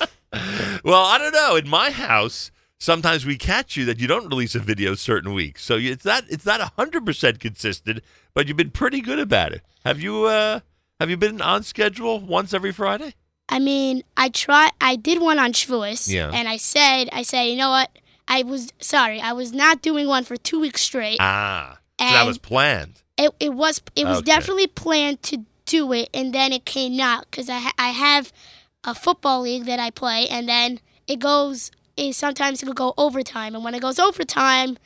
Well, 0.85 1.05
I 1.05 1.19
don't 1.19 1.33
know. 1.33 1.57
In 1.57 1.69
my 1.69 1.91
house, 1.91 2.53
sometimes 2.81 3.25
we 3.25 3.37
catch 3.37 3.77
you 3.77 3.85
that 3.85 4.01
you 4.01 4.09
don't 4.09 4.27
release 4.29 4.57
a 4.57 4.59
video 4.59 4.95
certain 4.97 5.33
weeks, 5.35 5.63
so 5.63 5.77
it's 5.77 6.05
not 6.05 6.25
it's 6.29 6.45
not 6.47 6.61
hundred 6.77 7.07
percent 7.07 7.39
consistent, 7.39 8.01
but 8.35 8.49
you've 8.49 8.57
been 8.57 8.71
pretty 8.71 9.01
good 9.01 9.21
about 9.21 9.53
it. 9.53 9.63
Have 9.85 10.01
you 10.01 10.25
uh 10.25 10.61
have 10.99 11.09
you 11.11 11.17
been 11.17 11.41
on 11.41 11.63
schedule 11.63 12.19
once 12.19 12.53
every 12.53 12.73
Friday? 12.73 13.15
I 13.49 13.59
mean, 13.59 14.03
I 14.17 14.29
try. 14.29 14.71
I 14.81 14.97
did 14.97 15.21
one 15.21 15.39
on 15.39 15.53
Shavuos, 15.53 16.09
Yeah. 16.13 16.31
and 16.33 16.49
I 16.49 16.57
said, 16.57 17.09
I 17.13 17.23
said, 17.23 17.45
you 17.45 17.57
know 17.57 17.71
what? 17.71 17.91
I 18.29 18.43
was 18.45 18.73
sorry. 18.81 19.21
I 19.21 19.33
was 19.33 19.53
not 19.53 19.83
doing 19.83 20.07
one 20.07 20.25
for 20.25 20.37
two 20.37 20.61
weeks 20.61 20.83
straight. 20.83 21.17
Ah, 21.21 21.79
so 21.99 22.07
that 22.07 22.27
was 22.27 22.39
planned. 22.39 23.03
It 23.19 23.33
it 23.41 23.55
was 23.55 23.83
it 23.97 24.05
was 24.07 24.19
Okay. 24.19 24.27
definitely 24.27 24.67
planned 24.69 25.23
to 25.25 25.45
do 25.67 25.93
it, 25.93 26.09
and 26.15 26.33
then 26.33 26.53
it 26.53 26.65
came 26.65 26.99
out 27.01 27.27
because 27.31 27.49
I 27.49 27.59
ha- 27.59 27.75
I 27.79 27.89
have 27.89 28.33
a 28.85 28.95
football 28.95 29.43
league 29.43 29.65
that 29.67 29.81
I 29.81 29.91
play, 29.91 30.29
and 30.29 30.49
then 30.49 30.81
it 31.07 31.19
goes. 31.19 31.71
It, 32.01 32.15
sometimes 32.15 32.63
it'll 32.63 32.75
go 32.75 32.95
overtime, 32.97 33.55
and 33.55 33.63
when 33.63 33.75
it 33.75 33.83
goes 33.83 33.99
overtime, 33.99 34.79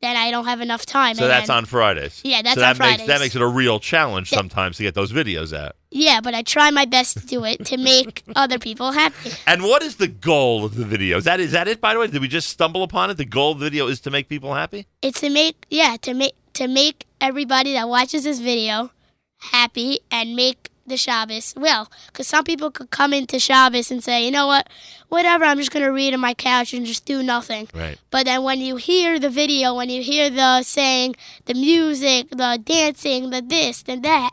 then 0.00 0.16
I 0.16 0.30
don't 0.30 0.46
have 0.46 0.60
enough 0.60 0.86
time. 0.86 1.16
So 1.16 1.24
and 1.24 1.30
that's 1.30 1.48
then- 1.48 1.58
on 1.58 1.64
Fridays. 1.66 2.20
Yeah, 2.24 2.42
that's 2.42 2.54
so 2.54 2.60
that 2.60 2.80
on 2.80 2.88
makes 2.88 3.06
that 3.06 3.20
makes 3.20 3.36
it 3.36 3.42
a 3.42 3.46
real 3.46 3.78
challenge 3.80 4.30
sometimes 4.30 4.76
to 4.78 4.82
get 4.82 4.94
those 4.94 5.12
videos 5.12 5.56
out. 5.56 5.76
Yeah, 5.90 6.20
but 6.22 6.34
I 6.34 6.42
try 6.42 6.70
my 6.70 6.84
best 6.84 7.18
to 7.18 7.26
do 7.26 7.44
it 7.44 7.66
to 7.66 7.76
make 7.76 8.22
other 8.36 8.58
people 8.58 8.92
happy. 8.92 9.32
And 9.46 9.62
what 9.62 9.82
is 9.82 9.96
the 9.96 10.08
goal 10.08 10.64
of 10.64 10.76
the 10.76 10.84
video? 10.84 11.18
Is 11.18 11.24
that 11.24 11.40
is 11.40 11.52
that 11.52 11.68
it? 11.68 11.80
By 11.80 11.94
the 11.94 12.00
way, 12.00 12.06
did 12.06 12.20
we 12.22 12.28
just 12.28 12.48
stumble 12.48 12.82
upon 12.82 13.10
it? 13.10 13.16
The 13.16 13.24
goal 13.24 13.52
of 13.52 13.58
the 13.58 13.66
video 13.66 13.88
is 13.88 14.00
to 14.02 14.10
make 14.10 14.28
people 14.28 14.54
happy. 14.54 14.86
It's 15.02 15.20
to 15.20 15.28
make 15.30 15.66
yeah 15.68 15.96
to 16.02 16.14
make 16.14 16.34
to 16.54 16.68
make 16.68 17.06
everybody 17.20 17.72
that 17.74 17.88
watches 17.88 18.24
this 18.24 18.38
video 18.38 18.90
happy 19.38 20.00
and 20.10 20.36
make 20.36 20.69
the 20.90 20.98
Shabbos 20.98 21.54
well. 21.56 21.90
Because 22.06 22.26
some 22.26 22.44
people 22.44 22.70
could 22.70 22.90
come 22.90 23.14
into 23.14 23.38
Shabbos 23.38 23.90
and 23.90 24.04
say, 24.04 24.24
you 24.24 24.30
know 24.30 24.46
what, 24.46 24.68
whatever, 25.08 25.44
I'm 25.44 25.58
just 25.58 25.70
gonna 25.70 25.90
read 25.90 26.12
on 26.12 26.20
my 26.20 26.34
couch 26.34 26.74
and 26.74 26.84
just 26.84 27.06
do 27.06 27.22
nothing. 27.22 27.68
Right. 27.74 27.98
But 28.10 28.26
then 28.26 28.42
when 28.42 28.60
you 28.60 28.76
hear 28.76 29.18
the 29.18 29.30
video, 29.30 29.74
when 29.74 29.88
you 29.88 30.02
hear 30.02 30.28
the 30.28 30.62
saying, 30.62 31.16
the 31.46 31.54
music, 31.54 32.28
the 32.30 32.60
dancing, 32.62 33.30
the 33.30 33.40
this, 33.40 33.82
the 33.82 33.96
that, 33.96 34.30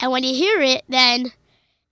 and 0.00 0.10
when 0.10 0.24
you 0.24 0.34
hear 0.34 0.60
it, 0.62 0.84
then 0.88 1.32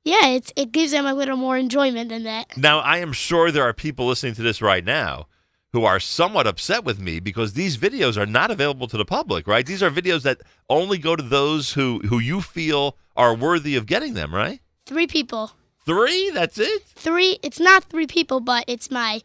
yeah, 0.05 0.28
it's 0.28 0.53
it 0.57 0.70
gives 0.73 0.93
them 0.93 1.07
a 1.07 1.15
little 1.15 1.36
more 1.36 1.57
enjoyment 1.57 2.11
than 2.11 2.24
that. 2.24 2.57
Now, 2.57 2.81
I 2.81 2.99
am 2.99 3.12
sure 3.12 3.51
there 3.51 3.65
are 3.65 3.73
people 3.73 4.07
listening 4.07 4.35
to 4.35 4.43
this 4.43 4.61
right 4.61 4.85
now 4.85 5.27
who 5.73 5.85
are 5.85 5.99
somewhat 5.99 6.47
upset 6.47 6.85
with 6.85 7.01
me 7.01 7.19
because 7.19 7.55
these 7.55 7.77
videos 7.77 8.16
are 8.16 8.27
not 8.27 8.51
available 8.51 8.86
to 8.86 8.97
the 8.97 9.05
public, 9.05 9.49
right? 9.49 9.66
These 9.66 9.82
are 9.82 9.91
videos 9.91 10.23
that 10.23 10.41
only 10.70 10.99
go 10.99 11.16
to 11.16 11.23
those 11.23 11.73
who 11.73 12.01
who 12.01 12.19
you 12.19 12.43
feel 12.43 12.97
are 13.16 13.35
worthy 13.35 13.77
of 13.77 13.86
getting 13.86 14.15
them, 14.15 14.35
right? 14.35 14.61
Three 14.86 15.07
people. 15.07 15.53
Three? 15.86 16.31
That's 16.31 16.59
it? 16.59 16.82
three 16.95 17.39
it's 17.43 17.61
not 17.61 17.85
three 17.85 18.07
people 18.07 18.41
but 18.41 18.65
it's 18.66 18.91
my 18.91 19.20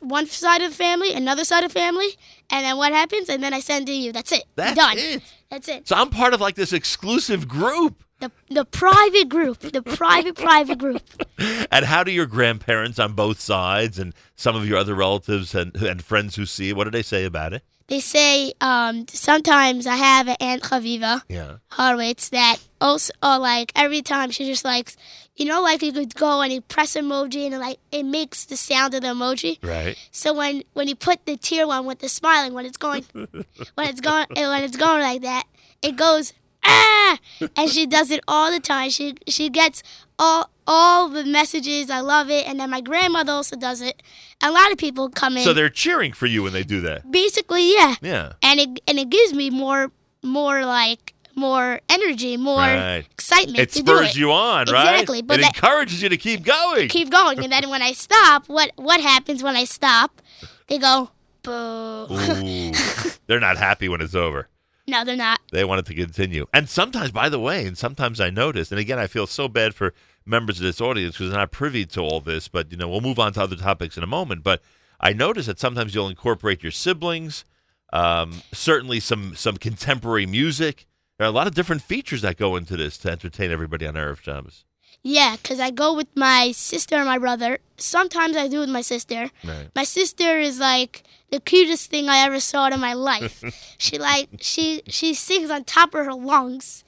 one 0.00 0.26
side 0.26 0.62
of 0.62 0.70
the 0.70 0.76
family 0.76 1.12
another 1.12 1.44
side 1.44 1.64
of 1.64 1.72
the 1.72 1.78
family 1.78 2.08
and 2.50 2.64
then 2.64 2.76
what 2.76 2.92
happens 2.92 3.28
and 3.28 3.42
then 3.42 3.52
i 3.54 3.60
send 3.60 3.86
to 3.86 3.92
you 3.92 4.12
that's 4.12 4.30
it 4.32 4.44
That's 4.56 4.76
done 4.76 4.96
it. 4.98 5.22
that's 5.50 5.68
it 5.68 5.86
So 5.88 5.96
I'm 5.96 6.10
part 6.10 6.32
of 6.34 6.40
like 6.40 6.54
this 6.56 6.72
exclusive 6.72 7.46
group 7.48 8.04
The 8.20 8.30
the 8.48 8.64
private 8.64 9.28
group, 9.28 9.58
the 9.60 9.82
private 9.82 10.36
private 10.36 10.78
group. 10.78 11.02
And 11.70 11.84
how 11.84 12.02
do 12.04 12.10
your 12.12 12.26
grandparents 12.26 12.98
on 12.98 13.12
both 13.14 13.38
sides 13.40 13.98
and 13.98 14.14
some 14.36 14.56
of 14.56 14.66
your 14.68 14.78
other 14.78 14.94
relatives 14.94 15.54
and, 15.54 15.74
and 15.76 16.02
friends 16.02 16.36
who 16.36 16.46
see 16.46 16.68
it, 16.70 16.76
what 16.76 16.84
do 16.84 16.90
they 16.90 17.02
say 17.02 17.24
about 17.24 17.52
it? 17.52 17.62
They 17.88 18.00
say 18.00 18.52
um, 18.60 19.06
sometimes 19.08 19.86
I 19.86 19.96
have 19.96 20.26
an 20.28 20.36
Aunt 20.40 20.62
Chaviva 20.62 21.22
Yeah. 21.28 21.56
Horowitz 21.70 22.30
that 22.30 22.56
also 22.80 23.12
uh, 23.22 23.38
like 23.40 23.70
every 23.76 24.02
time 24.02 24.30
she 24.30 24.44
just 24.44 24.64
likes, 24.64 24.96
you 25.36 25.44
know, 25.44 25.62
like 25.62 25.82
you 25.82 25.92
could 25.92 26.14
go 26.14 26.40
and 26.40 26.52
you 26.52 26.60
press 26.62 26.96
emoji 26.96 27.44
and 27.46 27.54
it, 27.54 27.58
like 27.58 27.78
it 27.92 28.02
makes 28.02 28.44
the 28.44 28.56
sound 28.56 28.94
of 28.94 29.02
the 29.02 29.08
emoji. 29.08 29.58
Right. 29.62 29.96
So 30.10 30.34
when 30.34 30.64
when 30.72 30.88
you 30.88 30.96
put 30.96 31.26
the 31.26 31.36
tear 31.36 31.66
one 31.66 31.86
with 31.86 32.00
the 32.00 32.08
smiling, 32.08 32.54
when 32.54 32.66
it's 32.66 32.76
going, 32.76 33.04
when 33.12 33.88
it's 33.88 34.00
going, 34.00 34.26
when 34.34 34.62
it's 34.64 34.76
going 34.76 35.02
like 35.02 35.22
that, 35.22 35.44
it 35.80 35.96
goes 35.96 36.32
ah, 36.64 37.18
and 37.56 37.70
she 37.70 37.86
does 37.86 38.10
it 38.10 38.20
all 38.26 38.50
the 38.50 38.60
time. 38.60 38.90
She 38.90 39.14
she 39.28 39.48
gets 39.48 39.82
all 40.18 40.50
all 40.66 41.08
the 41.08 41.24
messages. 41.24 41.90
I 41.90 42.00
love 42.00 42.30
it, 42.30 42.46
and 42.48 42.58
then 42.58 42.70
my 42.70 42.80
grandmother 42.80 43.32
also 43.32 43.56
does 43.56 43.80
it. 43.80 44.02
A 44.42 44.50
lot 44.50 44.72
of 44.72 44.78
people 44.78 45.08
come 45.10 45.36
in. 45.36 45.42
So 45.44 45.52
they're 45.52 45.68
cheering 45.70 46.12
for 46.12 46.26
you 46.26 46.42
when 46.42 46.52
they 46.52 46.62
do 46.64 46.80
that. 46.82 47.10
basically 47.10 47.72
yeah, 47.74 47.94
Yeah. 48.02 48.32
and 48.42 48.60
it 48.60 48.80
and 48.88 48.98
it 48.98 49.08
gives 49.10 49.32
me 49.34 49.50
more 49.50 49.90
more 50.22 50.64
like 50.64 51.14
more 51.38 51.80
energy, 51.90 52.36
more 52.38 52.56
Right. 52.56 53.04
excitement 53.10 53.58
It 53.58 53.70
to 53.72 53.82
do 53.82 53.92
spurs 53.96 54.10
it. 54.10 54.16
you 54.16 54.32
on, 54.32 54.66
right? 54.70 54.92
Exactly, 54.94 55.20
but 55.22 55.38
it 55.38 55.42
that- 55.42 55.54
encourages 55.56 56.02
you 56.02 56.08
to 56.08 56.16
keep 56.16 56.42
going. 56.44 56.88
keep 56.88 57.10
going, 57.10 57.38
and 57.40 57.52
then 57.52 57.68
when 57.68 57.82
I 57.82 57.92
stop, 57.92 58.48
what 58.48 58.72
what 58.76 59.00
happens 59.00 59.42
when 59.42 59.54
I 59.56 59.64
stop? 59.64 60.20
They 60.68 60.78
go 60.78 61.10
boo. 61.42 61.52
Ooh. 62.10 62.72
they're 63.26 63.38
not 63.40 63.56
happy 63.58 63.88
when 63.88 64.00
it's 64.00 64.14
over. 64.14 64.48
No, 64.88 65.04
they're 65.04 65.16
not. 65.16 65.40
They 65.52 65.64
want 65.64 65.80
it 65.80 65.86
to 65.86 65.94
continue. 65.94 66.46
And 66.52 66.68
sometimes, 66.68 67.10
by 67.10 67.28
the 67.28 67.40
way, 67.40 67.66
and 67.66 67.76
sometimes 67.76 68.20
I 68.20 68.30
notice, 68.30 68.70
and 68.70 68.78
again, 68.78 68.98
I 68.98 69.06
feel 69.06 69.26
so 69.26 69.48
bad 69.48 69.74
for 69.74 69.94
members 70.24 70.58
of 70.58 70.64
this 70.64 70.80
audience 70.80 71.14
because 71.16 71.30
they're 71.30 71.38
not 71.38 71.50
privy 71.50 71.86
to 71.86 72.00
all 72.00 72.20
this, 72.20 72.48
but, 72.48 72.70
you 72.70 72.76
know, 72.76 72.88
we'll 72.88 73.00
move 73.00 73.18
on 73.18 73.32
to 73.34 73.42
other 73.42 73.56
topics 73.56 73.96
in 73.96 74.02
a 74.02 74.06
moment. 74.06 74.42
But 74.42 74.62
I 75.00 75.12
notice 75.12 75.46
that 75.46 75.58
sometimes 75.58 75.94
you'll 75.94 76.08
incorporate 76.08 76.62
your 76.62 76.72
siblings, 76.72 77.44
um, 77.92 78.42
certainly 78.52 79.00
some, 79.00 79.34
some 79.34 79.56
contemporary 79.56 80.26
music. 80.26 80.86
There 81.18 81.26
are 81.26 81.30
a 81.30 81.32
lot 81.32 81.46
of 81.46 81.54
different 81.54 81.82
features 81.82 82.22
that 82.22 82.36
go 82.36 82.56
into 82.56 82.76
this 82.76 82.98
to 82.98 83.10
entertain 83.10 83.50
everybody 83.50 83.86
on 83.86 83.94
Erev 83.94 84.20
Shabbos. 84.20 84.65
Yeah, 85.08 85.36
because 85.36 85.60
I 85.60 85.70
go 85.70 85.94
with 85.94 86.08
my 86.16 86.50
sister 86.50 86.96
and 86.96 87.06
my 87.06 87.18
brother. 87.18 87.60
Sometimes 87.76 88.36
I 88.36 88.48
do 88.48 88.58
with 88.58 88.68
my 88.68 88.80
sister. 88.80 89.30
Right. 89.44 89.70
My 89.72 89.84
sister 89.84 90.40
is 90.40 90.58
like 90.58 91.04
the 91.30 91.38
cutest 91.38 91.90
thing 91.90 92.08
I 92.08 92.24
ever 92.26 92.40
saw 92.40 92.66
in 92.66 92.80
my 92.80 92.92
life. 92.92 93.40
she 93.78 93.98
like 93.98 94.28
she 94.40 94.82
she 94.88 95.14
sings 95.14 95.48
on 95.48 95.62
top 95.62 95.94
of 95.94 96.04
her 96.04 96.12
lungs. 96.12 96.82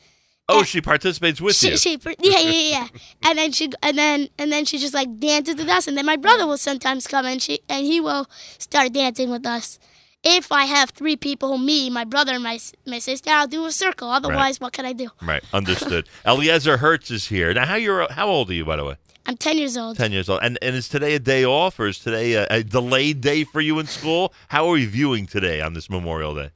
Oh, 0.49 0.65
she 0.65 0.81
participates 0.81 1.41
with 1.41 1.55
she, 1.55 1.71
you. 1.71 1.77
she 1.77 1.97
yeah 2.19 2.41
yeah 2.41 2.51
yeah, 2.51 2.89
and 3.23 3.39
then 3.39 3.53
she 3.53 3.71
and 3.85 3.97
then 3.97 4.29
and 4.37 4.51
then 4.51 4.65
she 4.65 4.79
just 4.79 4.95
like 4.95 5.21
dances 5.21 5.55
with 5.55 5.69
us, 5.69 5.87
and 5.87 5.97
then 5.97 6.05
my 6.05 6.17
brother 6.17 6.45
will 6.45 6.59
sometimes 6.59 7.07
come 7.07 7.25
and 7.25 7.41
she 7.41 7.61
and 7.69 7.87
he 7.87 8.01
will 8.01 8.27
start 8.59 8.93
dancing 8.95 9.31
with 9.31 9.47
us. 9.47 9.79
If 10.25 10.51
I 10.51 10.65
have 10.65 10.91
three 10.91 11.17
people, 11.17 11.59
me, 11.59 11.91
my 11.91 12.05
brother, 12.05 12.33
and 12.35 12.43
my 12.43 12.59
my 12.87 12.99
sister, 12.99 13.31
I'll 13.31 13.47
do 13.47 13.65
a 13.67 13.73
circle. 13.73 14.11
Otherwise, 14.11 14.61
what 14.61 14.73
can 14.73 14.85
I 14.85 14.93
do? 14.93 15.11
Right, 15.23 15.43
understood. 15.53 16.09
Eliezer 16.27 16.79
Hirtz 16.79 17.11
is 17.11 17.27
here. 17.29 17.55
Now, 17.55 17.67
how 17.67 17.77
you're 17.77 18.13
how 18.13 18.29
old 18.29 18.51
are 18.51 18.55
you, 18.55 18.65
by 18.65 18.77
the 18.77 18.85
way? 18.85 18.97
I'm 19.27 19.37
ten 19.37 19.59
years 19.59 19.77
old. 19.77 19.97
Ten 19.97 20.11
years 20.11 20.29
old. 20.29 20.41
And 20.43 20.59
and 20.61 20.75
is 20.75 20.89
today 20.89 21.15
a 21.15 21.21
day 21.21 21.45
off, 21.45 21.79
or 21.79 21.87
is 21.87 22.01
today 22.01 22.33
a, 22.33 22.47
a 22.51 22.63
delayed 22.65 23.21
day 23.21 23.45
for 23.45 23.61
you 23.61 23.79
in 23.79 23.87
school? 23.87 24.33
How 24.49 24.69
are 24.69 24.77
you 24.77 24.89
viewing 24.89 25.27
today 25.27 25.61
on 25.61 25.75
this 25.75 25.89
Memorial 25.89 26.35
Day? 26.35 26.51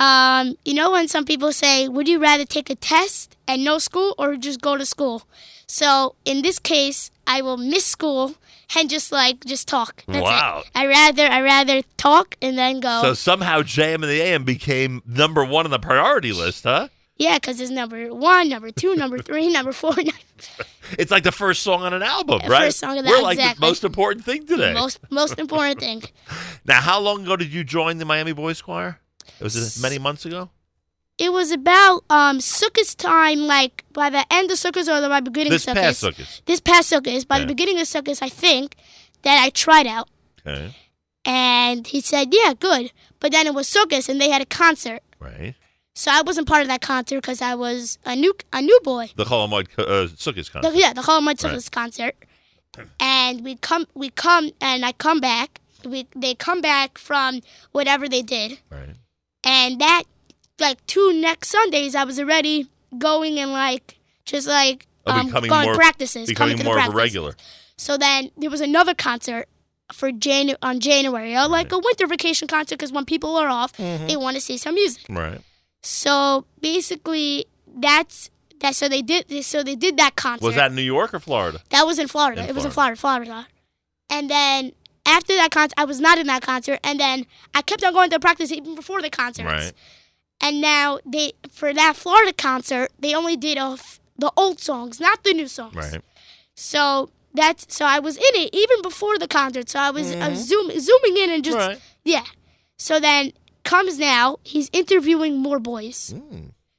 Um, 0.00 0.56
you 0.64 0.74
know 0.74 0.90
when 0.90 1.06
some 1.06 1.24
people 1.24 1.52
say, 1.52 1.86
"Would 1.86 2.08
you 2.08 2.18
rather 2.18 2.44
take 2.44 2.70
a 2.70 2.74
test 2.74 3.36
and 3.46 3.62
no 3.62 3.78
school, 3.78 4.16
or 4.18 4.36
just 4.36 4.60
go 4.60 4.76
to 4.76 4.84
school?" 4.84 5.22
So 5.68 6.16
in 6.24 6.42
this 6.42 6.58
case, 6.58 7.12
I 7.26 7.40
will 7.40 7.56
miss 7.56 7.84
school 7.86 8.34
and 8.76 8.88
just 8.90 9.12
like 9.12 9.44
just 9.44 9.68
talk. 9.68 10.04
That's 10.06 10.22
Wow. 10.22 10.62
it. 10.64 10.70
I 10.74 10.86
rather 10.86 11.26
I 11.26 11.40
rather 11.42 11.82
talk 11.96 12.36
and 12.42 12.56
then 12.58 12.80
go. 12.80 13.02
So 13.02 13.14
somehow 13.14 13.62
JM 13.62 13.94
in 13.96 14.00
the 14.02 14.20
AM 14.20 14.44
became 14.44 15.02
number 15.06 15.44
one 15.44 15.64
on 15.64 15.70
the 15.70 15.78
priority 15.78 16.32
list, 16.32 16.64
huh? 16.64 16.88
yeah, 17.16 17.36
because 17.38 17.60
it's 17.60 17.70
number 17.70 18.12
one, 18.12 18.48
number 18.48 18.70
two, 18.72 18.96
number 18.96 19.18
three, 19.18 19.48
number 19.50 19.72
four. 19.72 19.94
It's 20.98 21.10
like 21.10 21.22
the 21.22 21.32
first 21.32 21.62
song 21.62 21.82
on 21.82 21.94
an 21.94 22.02
album, 22.02 22.40
The 22.44 22.50
right? 22.50 22.64
first 22.66 22.78
song 22.78 22.98
of 22.98 23.04
the- 23.04 23.10
We're 23.10 23.22
like 23.22 23.38
exactly. 23.38 23.60
the 23.60 23.66
most 23.70 23.84
important 23.84 24.24
thing 24.26 24.46
today. 24.46 24.74
most 24.74 24.98
most 25.10 25.38
important 25.38 25.80
thing. 25.80 26.02
Now, 26.66 26.80
how 26.80 27.00
long 27.00 27.22
ago 27.24 27.36
did 27.36 27.52
you 27.52 27.62
join 27.64 27.98
the 27.98 28.04
Miami 28.04 28.32
Boys 28.32 28.60
Choir? 28.62 29.00
It 29.40 29.42
was 29.42 29.56
it 29.56 29.80
many 29.82 29.98
months 29.98 30.24
ago? 30.26 30.50
It 31.16 31.32
was 31.32 31.52
about 31.52 32.02
um 32.10 32.40
time, 32.98 33.40
like 33.46 33.84
by 33.92 34.10
the 34.10 34.24
end 34.32 34.50
of 34.50 34.58
Sukkot 34.58 34.88
or 34.88 35.08
by 35.08 35.20
the 35.20 35.30
beginning 35.30 35.52
This 35.52 35.68
of 35.68 35.74
past 35.74 36.02
Sukkot. 36.02 36.14
Sukkot. 36.16 36.44
This 36.46 36.60
past 36.60 36.92
Sukkot. 36.92 37.28
By 37.28 37.36
Yeah. 37.36 37.42
the 37.42 37.46
beginning 37.46 37.78
of 37.80 37.86
Sukkot, 37.86 38.18
I 38.20 38.28
think 38.28 38.74
that 39.22 39.40
I 39.42 39.50
tried 39.50 39.86
out. 39.86 40.08
Okay. 40.46 40.74
And 41.24 41.86
he 41.86 42.00
said, 42.00 42.28
"Yeah, 42.34 42.52
good." 42.58 42.90
But 43.20 43.32
then 43.32 43.46
it 43.46 43.54
was 43.54 43.68
Sukkot, 43.68 44.08
and 44.08 44.20
they 44.20 44.28
had 44.30 44.42
a 44.42 44.46
concert, 44.46 45.02
Right. 45.20 45.54
so 45.94 46.10
I 46.10 46.20
wasn't 46.22 46.48
part 46.48 46.62
of 46.62 46.68
that 46.68 46.80
concert 46.82 47.16
because 47.22 47.40
I 47.40 47.54
was 47.54 47.98
a 48.04 48.14
new 48.16 48.34
a 48.52 48.60
new 48.60 48.78
boy. 48.82 49.10
The 49.16 49.24
Cholamoid 49.24 49.68
uh, 49.78 50.08
Sukkot 50.08 50.46
The, 50.46 50.50
concert. 50.60 50.74
yeah, 50.74 50.92
the 50.92 51.02
whole 51.02 51.20
my 51.20 51.34
Right. 51.42 51.70
Concert, 51.70 52.14
and 52.98 53.44
we 53.44 53.54
come, 53.56 53.86
we 53.94 54.10
come, 54.10 54.50
and 54.60 54.84
I 54.84 54.92
come 54.92 55.20
back. 55.20 55.60
We 55.84 56.06
they 56.16 56.34
come 56.34 56.60
back 56.60 56.98
from 56.98 57.40
whatever 57.70 58.08
they 58.08 58.22
did, 58.22 58.58
Right. 58.68 58.96
and 59.44 59.80
that 59.80 60.02
like 60.58 60.84
two 60.86 61.12
next 61.12 61.48
Sundays, 61.48 61.94
I 61.94 62.04
was 62.04 62.18
already 62.18 62.68
going 62.98 63.38
and 63.38 63.52
like 63.52 63.98
just 64.24 64.46
like 64.46 64.86
Oh, 65.06 65.12
um, 65.12 65.28
going 65.28 65.50
more- 65.50 65.74
practices, 65.74 66.28
becoming 66.28 66.56
coming 66.56 66.58
to 66.58 66.64
more 66.64 66.74
the 66.76 66.80
of 66.80 66.88
a 66.88 66.92
practice. 66.92 67.12
regular. 67.14 67.36
So 67.76 67.98
then 67.98 68.30
there 68.38 68.48
was 68.48 68.62
another 68.62 68.94
concert 68.94 69.48
for 69.92 70.10
Jan- 70.10 70.56
on 70.62 70.80
January, 70.80 71.34
uh, 71.34 71.46
like 71.46 71.70
a 71.72 71.78
winter 71.78 72.06
vacation 72.06 72.48
concert, 72.48 72.76
because 72.78 72.90
when 72.90 73.04
people 73.04 73.36
are 73.36 73.48
off, 73.48 73.76
Mhm. 73.76 74.08
they 74.08 74.16
want 74.16 74.34
to 74.36 74.40
see 74.40 74.56
some 74.56 74.74
music. 74.76 75.02
Right. 75.10 75.40
So 75.82 76.46
basically, 76.60 77.44
that's 77.76 78.30
that. 78.60 78.74
So 78.74 78.88
they 78.88 79.02
did. 79.02 79.44
So 79.44 79.62
they 79.62 79.74
did 79.76 79.98
that 79.98 80.16
concert. 80.16 80.46
Was 80.46 80.54
that 80.54 80.70
in 80.70 80.76
New 80.76 80.82
York 80.82 81.12
or 81.12 81.20
Florida? 81.20 81.60
That 81.68 81.86
was 81.86 81.98
in 81.98 82.08
Florida. 82.08 82.42
In 82.44 82.48
it 82.48 82.54
was 82.54 82.64
in 82.64 82.70
Florida, 82.70 82.96
Florida. 82.96 83.46
And 84.08 84.30
then 84.30 84.72
after 85.04 85.34
that 85.36 85.50
concert, 85.50 85.74
I 85.76 85.84
was 85.84 86.00
not 86.00 86.16
in 86.16 86.26
that 86.28 86.40
concert. 86.40 86.80
And 86.82 86.98
then 86.98 87.26
I 87.54 87.60
kept 87.60 87.84
on 87.84 87.92
going 87.92 88.08
to 88.10 88.18
practice 88.20 88.50
even 88.50 88.74
before 88.74 89.02
the 89.02 89.10
concerts. 89.10 89.44
Right. 89.46 89.72
And 90.44 90.60
now 90.60 90.98
they 91.06 91.32
for 91.50 91.72
that 91.72 91.96
Florida 91.96 92.32
concert, 92.32 92.88
they 92.98 93.14
only 93.14 93.36
did 93.36 93.56
a 93.58 93.70
f- 93.80 93.98
the 94.18 94.30
old 94.36 94.60
songs, 94.60 95.00
not 95.00 95.24
the 95.24 95.32
new 95.32 95.48
songs. 95.48 95.74
Right. 95.74 96.02
So 96.54 97.10
that's 97.32 97.62
so 97.74 97.84
I 97.86 97.98
was 97.98 98.16
in 98.16 98.34
it 98.42 98.50
even 98.52 98.82
before 98.82 99.18
the 99.18 99.26
concert. 99.26 99.68
So 99.70 99.78
I 99.80 99.90
was, 99.90 100.12
I 100.14 100.28
was 100.28 100.40
Mhm. 100.40 100.48
zoom, 100.50 100.66
zooming 100.78 101.16
in 101.22 101.30
and 101.30 101.42
just 101.44 101.56
Right. 101.56 101.80
yeah. 102.04 102.24
So 102.78 103.00
then 103.00 103.32
comes 103.64 103.98
now 103.98 104.38
he's 104.44 104.68
interviewing 104.72 105.38
more 105.38 105.58
boys. 105.58 106.14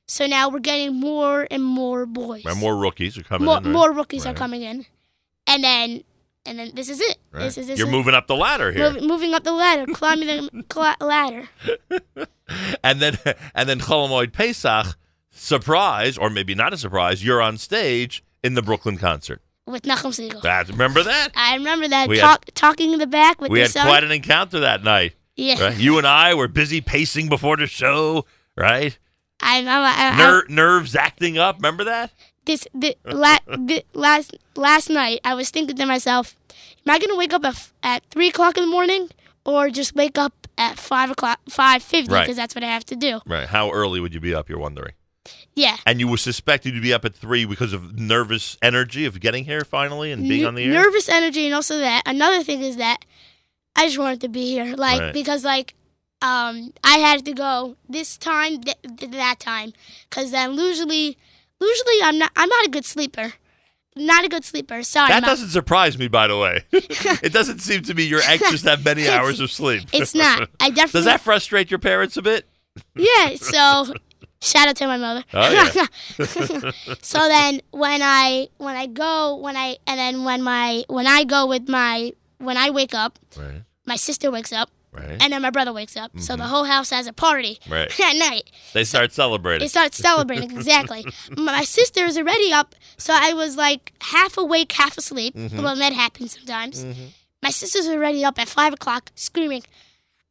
So 0.07 0.27
now 0.27 0.49
we're 0.49 0.59
getting 0.59 0.93
more 0.99 1.47
and 1.49 1.63
more 1.63 2.05
boys. 2.05 2.45
Right, 2.45 2.55
more 2.55 2.77
rookies 2.77 3.17
are 3.17 3.23
coming 3.23 3.45
more, 3.47 3.57
in. 3.57 3.63
Right? 3.63 3.71
more 3.73 3.91
rookies 3.91 4.25
are 4.27 4.35
coming 4.35 4.61
in, 4.61 4.85
and 5.47 5.63
then 5.63 6.03
and 6.45 6.59
then 6.59 6.71
this 6.73 6.89
is 6.89 6.99
it. 7.01 7.17
Right. 7.31 7.41
This 7.43 7.57
is 7.57 7.67
this 7.67 7.79
You're 7.79 7.87
is- 7.87 7.91
moving 7.93 8.13
up 8.13 8.27
the 8.27 8.35
ladder 8.35 8.71
here. 8.71 8.91
mov- 8.91 9.01
moving 9.07 9.33
up 9.33 9.43
the 9.43 9.51
ladder, 9.53 9.85
climbing 9.93 10.27
the 10.27 10.63
cla- 10.69 10.97
ladder. 11.01 11.49
and 12.83 12.99
then 13.01 13.17
and 13.53 13.67
then 13.69 13.79
Cholamoid 13.79 14.33
Pesach, 14.33 14.97
surprise, 15.31 16.17
or 16.17 16.29
maybe 16.29 16.55
not 16.55 16.73
a 16.73 16.77
surprise, 16.77 17.23
you're 17.23 17.41
on 17.41 17.57
stage 17.57 18.23
in 18.43 18.53
the 18.53 18.61
Brooklyn 18.61 18.97
concert. 18.97 19.41
with 19.65 19.83
Nachum 19.83 20.11
Segal. 20.13 20.41
That 20.41 20.67
remember 20.69 21.03
that? 21.03 21.29
I 21.35 21.55
remember 21.55 21.87
that 21.87 22.07
We 22.09 22.19
had- 22.19 22.45
talking 22.55 22.93
in 22.93 22.99
the 22.99 23.07
back 23.07 23.41
with 23.41 23.51
we 23.51 23.59
had 23.61 23.71
son. 23.71 23.87
quite 23.87 24.03
an 24.03 24.11
encounter 24.11 24.59
that 24.59 24.83
night. 24.83 25.13
Yeah. 25.35 25.61
Right? 25.61 25.77
You 25.77 25.97
and 25.97 26.07
I 26.07 26.33
were 26.33 26.47
busy 26.47 26.79
pacing 26.81 27.27
before 27.29 27.57
the 27.57 27.67
show, 27.67 28.25
right? 28.55 28.97
I'm, 29.41 29.67
I'm, 29.67 29.83
I'm, 29.83 30.17
Ner- 30.17 30.45
nerves 30.47 30.95
acting 30.95 31.37
up. 31.37 31.57
Remember 31.57 31.83
that? 31.85 32.11
This 32.45 32.67
the, 32.73 32.95
la, 33.05 33.37
the 33.47 33.83
last 33.93 34.35
last 34.55 34.89
night 34.89 35.19
I 35.23 35.33
was 35.35 35.49
thinking 35.49 35.75
to 35.77 35.85
myself, 35.85 36.35
am 36.85 36.93
I 36.93 36.99
gonna 36.99 37.15
wake 37.17 37.33
up 37.33 37.45
at, 37.45 37.71
at 37.83 38.03
three 38.09 38.27
o'clock 38.29 38.57
in 38.57 38.63
the 38.65 38.69
morning 38.71 39.09
or 39.45 39.69
just 39.69 39.95
wake 39.95 40.17
up 40.17 40.47
at 40.57 40.77
five 40.77 41.11
o'clock 41.11 41.39
five 41.49 41.83
fifty 41.83 42.11
Right. 42.13 42.21
because 42.23 42.37
that's 42.37 42.55
what 42.55 42.63
I 42.63 42.67
have 42.67 42.85
to 42.85 42.95
do. 42.95 43.19
Right. 43.25 43.47
How 43.47 43.71
early 43.71 43.99
would 43.99 44.13
you 44.13 44.19
be 44.19 44.33
up? 44.33 44.49
You're 44.49 44.59
wondering. 44.59 44.93
Yeah. 45.55 45.77
And 45.85 45.99
you 45.99 46.07
were 46.07 46.17
suspected 46.17 46.73
to 46.75 46.81
be 46.81 46.93
up 46.93 47.03
at 47.05 47.15
three 47.15 47.45
because 47.45 47.73
of 47.73 47.97
nervous 47.97 48.57
energy 48.61 49.05
of 49.05 49.19
getting 49.19 49.45
here 49.45 49.61
finally 49.61 50.11
and 50.11 50.27
being 50.27 50.41
N- 50.41 50.47
on 50.49 50.55
the 50.55 50.63
air. 50.65 50.73
Nervous 50.73 51.09
energy, 51.09 51.45
and 51.45 51.55
also 51.55 51.77
that 51.79 52.03
another 52.05 52.43
thing 52.43 52.61
is 52.61 52.77
that 52.77 52.97
I 53.75 53.85
just 53.87 53.97
wanted 53.97 54.21
to 54.21 54.27
be 54.29 54.45
here, 54.51 54.75
like 54.75 55.01
Right. 55.01 55.13
because 55.13 55.43
like 55.43 55.73
um 56.21 56.73
I 56.83 56.97
had 56.97 57.25
to 57.25 57.33
go 57.33 57.75
this 57.89 58.17
time, 58.17 58.61
th- 58.61 58.77
th- 58.97 59.11
that 59.13 59.39
time, 59.39 59.73
because 60.09 60.31
then 60.31 60.53
usually, 60.57 61.17
usually 61.61 62.01
I'm 62.03 62.17
not 62.17 62.31
I'm 62.35 62.49
not 62.49 62.65
a 62.65 62.69
good 62.69 62.85
sleeper, 62.85 63.33
not 63.95 64.25
a 64.25 64.29
good 64.29 64.43
sleeper. 64.45 64.83
Sorry, 64.83 65.09
that 65.09 65.21
Mom. 65.23 65.29
doesn't 65.29 65.49
surprise 65.49 65.97
me, 65.97 66.07
by 66.07 66.27
the 66.27 66.37
way. 66.37 66.63
it 66.71 67.33
doesn't 67.33 67.59
seem 67.59 67.81
to 67.83 67.93
me 67.93 68.03
you're 68.03 68.21
anxious 68.23 68.61
to 68.63 68.71
have 68.71 68.85
many 68.85 69.07
hours 69.07 69.39
of 69.39 69.51
sleep. 69.51 69.83
it's 69.93 70.13
not. 70.15 70.49
I 70.59 70.69
definitely. 70.69 70.91
Does 70.99 71.05
that 71.05 71.21
frustrate 71.21 71.71
your 71.71 71.79
parents 71.79 72.17
a 72.17 72.21
bit? 72.21 72.45
yeah. 72.95 73.35
So 73.37 73.93
Shout 74.41 74.67
out 74.67 74.75
to 74.75 74.85
my 74.85 74.97
mother. 74.97 75.23
Oh, 75.33 75.49
yeah. 75.51 76.71
so 77.01 77.27
then 77.27 77.61
when 77.71 78.01
I 78.03 78.47
when 78.57 78.75
I 78.75 78.85
go 78.85 79.37
when 79.37 79.55
I 79.57 79.77
and 79.87 79.97
then 79.97 80.23
when 80.23 80.43
my 80.43 80.83
when 80.87 81.07
I 81.07 81.23
go 81.23 81.47
with 81.47 81.67
my 81.67 82.11
when 82.37 82.55
I 82.57 82.69
wake 82.69 82.93
up, 82.93 83.17
Right. 83.37 83.63
my 83.87 83.95
sister 83.95 84.29
wakes 84.29 84.51
up, 84.51 84.69
Right. 84.95 85.17
and 85.21 85.33
then 85.33 85.41
my 85.41 85.49
brother 85.49 85.73
wakes 85.73 85.95
up. 85.97 86.11
So 86.19 86.33
Mhm. 86.33 86.37
the 86.37 86.45
whole 86.47 86.63
house 86.65 86.89
has 86.91 87.05
a 87.07 87.13
party 87.13 87.59
Right. 87.69 87.91
at 88.07 88.15
night. 88.15 88.49
They 88.73 88.83
start 88.83 89.11
celebrating. 89.13 89.63
They 89.65 89.67
start 89.69 89.93
celebrating 89.93 90.51
exactly. 90.51 91.05
My 91.37 91.63
sister 91.63 92.05
is 92.05 92.17
already 92.17 92.51
up, 92.53 92.75
so 92.97 93.13
I 93.15 93.33
was 93.33 93.57
like 93.57 93.93
half 94.01 94.37
awake, 94.37 94.71
half 94.71 94.97
asleep. 94.97 95.35
Mhm. 95.35 95.61
Well, 95.61 95.75
that 95.75 95.93
happens 95.93 96.33
sometimes. 96.37 96.83
Mhm. 96.83 97.09
My 97.43 97.49
sister's 97.51 97.87
already 97.87 98.23
up 98.25 98.39
at 98.39 98.47
five 98.49 98.73
o'clock, 98.73 99.11
screaming, 99.15 99.63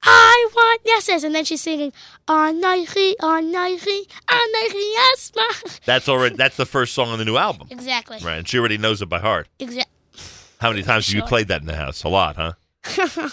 "I 0.02 0.48
want 0.54 0.80
yeses!" 0.84 1.22
And 1.24 1.34
then 1.34 1.44
she's 1.44 1.60
singing, 1.62 1.92
"Anaychi, 2.28 3.14
Anaychi, 3.20 4.06
Anaychi 4.28 4.94
Yasma." 4.98 5.80
That's 5.84 6.08
already 6.08 6.36
that's 6.36 6.56
the 6.56 6.66
first 6.66 6.94
song 6.94 7.08
on 7.10 7.18
the 7.18 7.24
new 7.24 7.36
album. 7.36 7.68
Exactly. 7.70 8.18
Right. 8.22 8.38
And 8.38 8.48
she 8.48 8.58
already 8.58 8.78
knows 8.78 9.00
it 9.02 9.08
by 9.08 9.20
heart. 9.20 9.48
Exactly. 9.58 9.92
How 10.60 10.70
many 10.70 10.82
times 10.82 11.06
have 11.06 11.14
you 11.14 11.22
played 11.22 11.48
that 11.48 11.60
in 11.60 11.66
the 11.66 11.76
house? 11.76 12.02
A 12.04 12.08
lot, 12.08 12.36
huh? 12.36 12.52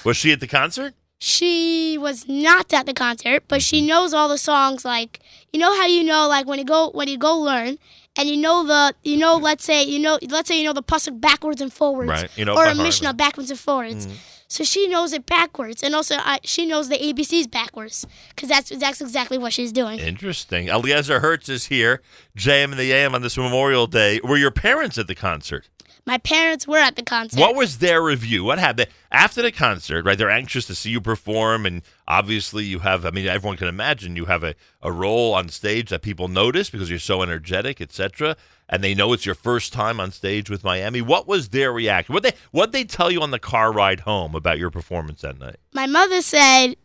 Was 0.06 0.18
she 0.18 0.32
at 0.32 0.40
the 0.40 0.48
concert? 0.48 0.94
She 1.24 2.00
was 2.00 2.28
not 2.28 2.74
at 2.74 2.88
the 2.88 2.96
concert, 2.96 3.44
but 3.48 3.62
she 3.62 3.80
knows 3.80 4.12
all 4.12 4.28
the 4.28 4.40
songs. 4.40 4.84
Like 4.84 5.20
you 5.54 5.60
know 5.60 5.72
how 5.80 5.86
you 5.86 6.04
know 6.04 6.28
like 6.28 6.48
when 6.48 6.58
you 6.58 6.66
go 6.66 6.90
when 6.96 7.08
you 7.08 7.18
go 7.20 7.38
learn. 7.38 7.78
And 8.16 8.28
you 8.28 8.36
know 8.36 8.66
the 8.66 8.96
you 9.04 9.18
know 9.18 9.38
let's 9.38 9.64
say 9.64 9.84
you 9.84 10.00
know 10.00 10.18
let's 10.30 10.48
say 10.48 10.58
you 10.58 10.66
know 10.66 10.74
the 10.74 10.82
pasuk 10.82 11.22
backwards 11.22 11.62
and 11.62 11.72
forwards, 11.72 12.10
Right, 12.10 12.38
you 12.38 12.44
know 12.44 12.56
or 12.56 12.66
a 12.66 12.74
mishnah 12.74 13.14
backwards 13.14 13.52
and 13.52 13.60
forwards. 13.60 14.08
Mhm. 14.08 14.14
So 14.48 14.64
she 14.64 14.88
knows 14.88 15.14
it 15.14 15.28
backwards, 15.28 15.82
and 15.84 15.94
also 15.96 16.16
I, 16.18 16.40
she 16.44 16.66
knows 16.66 16.90
the 16.90 16.98
ABCs 16.98 17.50
backwards 17.52 18.06
because 18.36 18.50
that's 18.50 18.70
that's 18.72 19.00
exactly 19.00 19.38
what 19.38 19.54
she's 19.54 19.72
doing. 19.72 20.00
Interesting. 20.00 20.70
Eliezer 20.70 21.22
Hirtz 21.22 21.50
is 21.50 21.66
here. 21.68 22.02
JM 22.36 22.72
in 22.72 22.78
the 22.78 22.92
AM 22.92 23.14
on 23.14 23.22
this 23.22 23.38
Memorial 23.38 23.86
Day. 23.86 24.20
Were 24.24 24.38
your 24.38 24.52
parents 24.52 24.98
at 24.98 25.06
the 25.08 25.16
concert? 25.16 25.70
My 26.12 26.18
parents 26.18 26.68
were 26.68 26.78
at 26.78 26.98
the 26.98 27.04
concert. 27.04 27.40
What 27.40 27.56
was 27.56 27.78
their 27.78 28.04
review? 28.04 28.44
What 28.44 28.60
happened 28.60 28.90
after 29.14 29.42
the 29.42 29.50
concert? 29.50 30.04
Right, 30.04 30.18
they're 30.18 30.30
anxious 30.30 30.66
to 30.66 30.76
see 30.76 30.90
you 30.90 31.00
perform, 31.00 31.66
and 31.66 31.84
obviously 32.06 32.66
you 32.66 32.80
have. 32.80 33.06
I 33.06 33.12
mean, 33.12 33.28
everyone 33.28 33.56
can 33.56 33.70
imagine 33.70 34.18
you 34.18 34.26
have 34.26 34.44
a, 34.44 34.54
a 34.82 34.92
role 34.92 35.34
on 35.34 35.48
stage 35.48 35.90
that 35.90 36.02
people 36.02 36.28
notice 36.28 36.70
because 36.70 36.90
you're 36.90 37.00
so 37.00 37.22
energetic, 37.22 37.80
etc. 37.80 38.36
And 38.68 38.84
they 38.84 38.94
know 38.94 39.14
it's 39.14 39.26
your 39.26 39.36
first 39.36 39.72
time 39.72 40.02
on 40.02 40.12
stage 40.12 40.50
with 40.50 40.66
Miami. 40.66 41.02
What 41.02 41.30
was 41.30 41.48
their 41.48 41.72
reaction? 41.72 42.12
What 42.12 42.24
they 42.24 42.34
what 42.52 42.74
they 42.74 42.84
tell 42.84 43.10
you 43.10 43.22
on 43.22 43.32
the 43.32 43.40
car 43.40 43.72
ride 43.72 44.02
home 44.02 44.36
about 44.36 44.60
your 44.60 44.70
performance 44.70 45.22
that 45.22 45.40
night? 45.40 45.62
My 45.72 45.88
mother 45.88 46.22
said, 46.22 46.76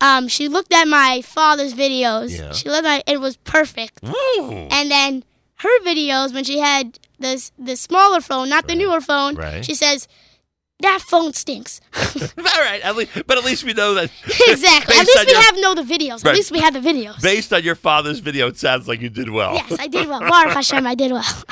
um, 0.00 0.28
she 0.28 0.48
looked 0.48 0.72
at 0.72 0.88
my 0.88 1.20
father's 1.20 1.74
videos. 1.74 2.38
Yeah. 2.38 2.52
She 2.52 2.70
looked 2.70 2.86
at 2.86 3.04
it 3.06 3.20
was 3.20 3.36
perfect. 3.36 4.00
Woo! 4.02 4.50
And 4.70 4.90
then 4.90 5.24
her 5.56 5.80
videos 5.80 6.32
when 6.32 6.44
she 6.44 6.58
had 6.58 6.98
this 7.18 7.52
the 7.58 7.76
smaller 7.76 8.20
phone, 8.20 8.48
not 8.48 8.66
the 8.68 8.74
newer 8.74 9.00
phone. 9.00 9.34
Right. 9.36 9.64
She 9.64 9.74
says, 9.74 10.08
"That 10.80 11.00
phone 11.00 11.32
stinks." 11.32 11.80
All 11.94 12.44
right, 12.44 12.80
at 12.82 12.96
least, 12.96 13.12
but 13.26 13.38
at 13.38 13.44
least 13.44 13.64
we 13.64 13.72
know 13.72 13.94
that. 13.94 14.10
exactly. 14.48 14.94
At 14.96 15.06
least 15.06 15.26
we 15.26 15.32
your- 15.32 15.42
have 15.42 15.56
know 15.58 15.74
the 15.74 15.82
videos. 15.82 16.24
Right. 16.24 16.32
At 16.32 16.36
least 16.36 16.50
we 16.52 16.60
have 16.60 16.74
the 16.74 16.80
videos. 16.80 17.22
Based 17.22 17.52
on 17.52 17.62
your 17.62 17.74
father's 17.74 18.18
video, 18.20 18.48
it 18.48 18.56
sounds 18.58 18.86
like 18.88 19.00
you 19.00 19.08
did 19.08 19.30
well. 19.30 19.54
Yes, 19.54 19.76
I 19.78 19.86
did 19.88 20.08
well. 20.08 20.20
Baruch 20.20 20.52
Hashem, 20.54 20.86
I 20.86 20.94
did 20.94 21.12
well. 21.12 21.24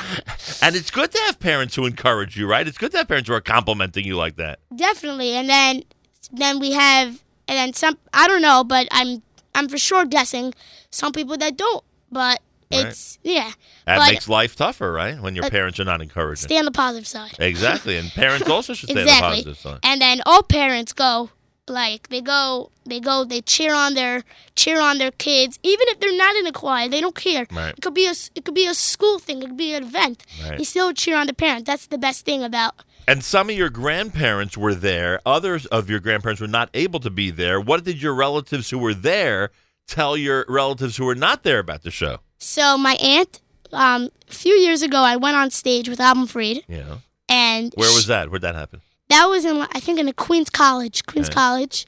And 0.61 0.75
it's 0.75 0.89
good 0.89 1.11
to 1.11 1.17
have 1.25 1.39
parents 1.39 1.75
who 1.75 1.85
encourage 1.85 2.37
you, 2.37 2.47
right? 2.47 2.67
It's 2.67 2.77
good 2.77 2.91
to 2.91 2.97
have 2.99 3.07
parents 3.07 3.27
who 3.27 3.35
are 3.35 3.41
complimenting 3.41 4.05
you 4.05 4.15
like 4.15 4.37
that. 4.37 4.59
Definitely. 4.75 5.31
And 5.31 5.49
then 5.49 5.83
then 6.31 6.59
we 6.59 6.71
have 6.71 7.21
and 7.47 7.57
then 7.57 7.73
some 7.73 7.97
I 8.13 8.27
don't 8.27 8.41
know, 8.41 8.63
but 8.63 8.87
I'm 8.91 9.21
I'm 9.53 9.67
for 9.69 9.77
sure 9.77 10.05
guessing 10.05 10.53
some 10.91 11.11
people 11.11 11.37
that 11.37 11.57
don't. 11.57 11.83
But 12.11 12.41
Right. 12.71 12.87
it's 12.87 13.19
yeah. 13.23 13.51
That 13.85 13.99
but 13.99 14.11
makes 14.11 14.27
life 14.27 14.55
tougher, 14.55 14.91
right? 14.91 15.19
When 15.21 15.35
your 15.35 15.45
Uh, 15.45 15.49
parents 15.49 15.79
are 15.79 15.85
not 15.85 16.01
encouraging. 16.01 16.47
stay 16.49 16.57
on 16.57 16.65
the 16.65 16.71
positive 16.71 17.07
side. 17.07 17.35
Exactly, 17.39 17.97
and 17.97 18.09
parents 18.11 18.49
also 18.49 18.73
should 18.73 18.89
stay 18.89 19.01
on 19.01 19.05
the 19.07 19.13
positive 19.19 19.57
side. 19.57 19.79
And 19.83 20.01
then 20.01 20.21
all 20.25 20.41
parents 20.43 20.91
go 20.93 21.29
like 21.67 22.09
they 22.09 22.21
go 22.21 22.69
they 22.85 22.99
go 22.99 23.23
they 23.23 23.41
cheer 23.41 23.73
on 23.73 23.95
their 23.95 24.23
cheer 24.55 24.79
on 24.79 24.99
their 24.99 25.09
kids 25.09 25.57
even 25.63 25.85
if 25.89 25.99
they're 25.99 26.15
not 26.15 26.35
in 26.35 26.45
a 26.45 26.51
choir 26.51 26.87
they 26.87 27.01
don't 27.01 27.15
care 27.15 27.47
Right. 27.51 27.73
it 27.75 27.81
could 27.81 27.95
be 27.95 28.05
a 28.05 28.13
it 28.35 28.45
could 28.45 28.53
be 28.53 28.67
a 28.67 28.75
school 28.75 29.17
thing 29.17 29.41
it 29.41 29.47
could 29.47 29.57
be 29.57 29.73
an 29.73 29.81
event 29.83 30.23
Right. 30.47 30.59
you 30.59 30.65
still 30.65 30.93
cheer 30.93 31.17
on 31.17 31.25
the 31.25 31.33
parent 31.33 31.65
that's 31.65 31.87
the 31.87 31.97
best 31.97 32.23
thing 32.23 32.43
about 32.43 32.73
And 33.07 33.23
some 33.23 33.49
of 33.49 33.55
your 33.55 33.69
grandparents 33.71 34.55
were 34.57 34.75
there. 34.75 35.21
Others 35.25 35.65
of 35.67 35.89
your 35.89 35.99
grandparents 35.99 36.39
were 36.41 36.47
not 36.59 36.69
able 36.75 36.99
to 36.99 37.09
be 37.11 37.29
there. 37.31 37.59
What 37.61 37.83
did 37.83 37.99
your 38.01 38.13
relatives 38.15 38.69
who 38.71 38.77
were 38.79 38.95
there 38.95 39.49
tell 39.87 40.15
your 40.17 40.45
relatives 40.47 40.97
who 40.97 41.05
were 41.05 41.15
not 41.27 41.41
there 41.43 41.59
about 41.59 41.81
the 41.83 41.91
show? 41.91 42.17
So 42.37 42.77
my 42.77 42.93
aunt 42.95 43.41
um, 43.71 44.09
a 44.29 44.33
few 44.33 44.53
years 44.53 44.81
ago 44.81 44.97
I 44.99 45.15
went 45.15 45.35
on 45.37 45.49
stage 45.51 45.89
with 45.89 45.99
Avrum 45.99 46.27
Fried 46.29 46.63
Yeah. 46.67 46.97
and 47.29 47.73
Where 47.75 47.93
was 47.93 48.07
that? 48.07 48.29
Where'd 48.29 48.41
that 48.43 48.55
happen? 48.55 48.81
that 49.09 49.25
was 49.27 49.45
in 49.45 49.57
I 49.73 49.79
think 49.79 49.99
in 49.99 50.05
the 50.07 50.13
Queens 50.13 50.49
College, 50.49 51.05
Queens 51.05 51.27
Okay. 51.27 51.35
College, 51.35 51.85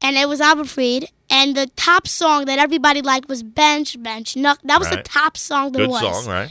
and 0.00 0.16
it 0.16 0.28
was 0.28 0.40
Avrum 0.40 0.68
Fried. 0.68 1.06
And 1.32 1.56
the 1.56 1.66
top 1.76 2.08
song 2.08 2.46
that 2.46 2.58
everybody 2.58 3.02
liked 3.02 3.28
was 3.28 3.42
Bench 3.44 4.00
Bench. 4.02 4.36
No, 4.36 4.56
that 4.64 4.78
was 4.80 4.90
the 4.90 5.02
top 5.02 5.36
song 5.36 5.72
there 5.72 5.86
Good 5.86 5.90
was. 5.90 6.00
song, 6.24 6.26
right? 6.32 6.50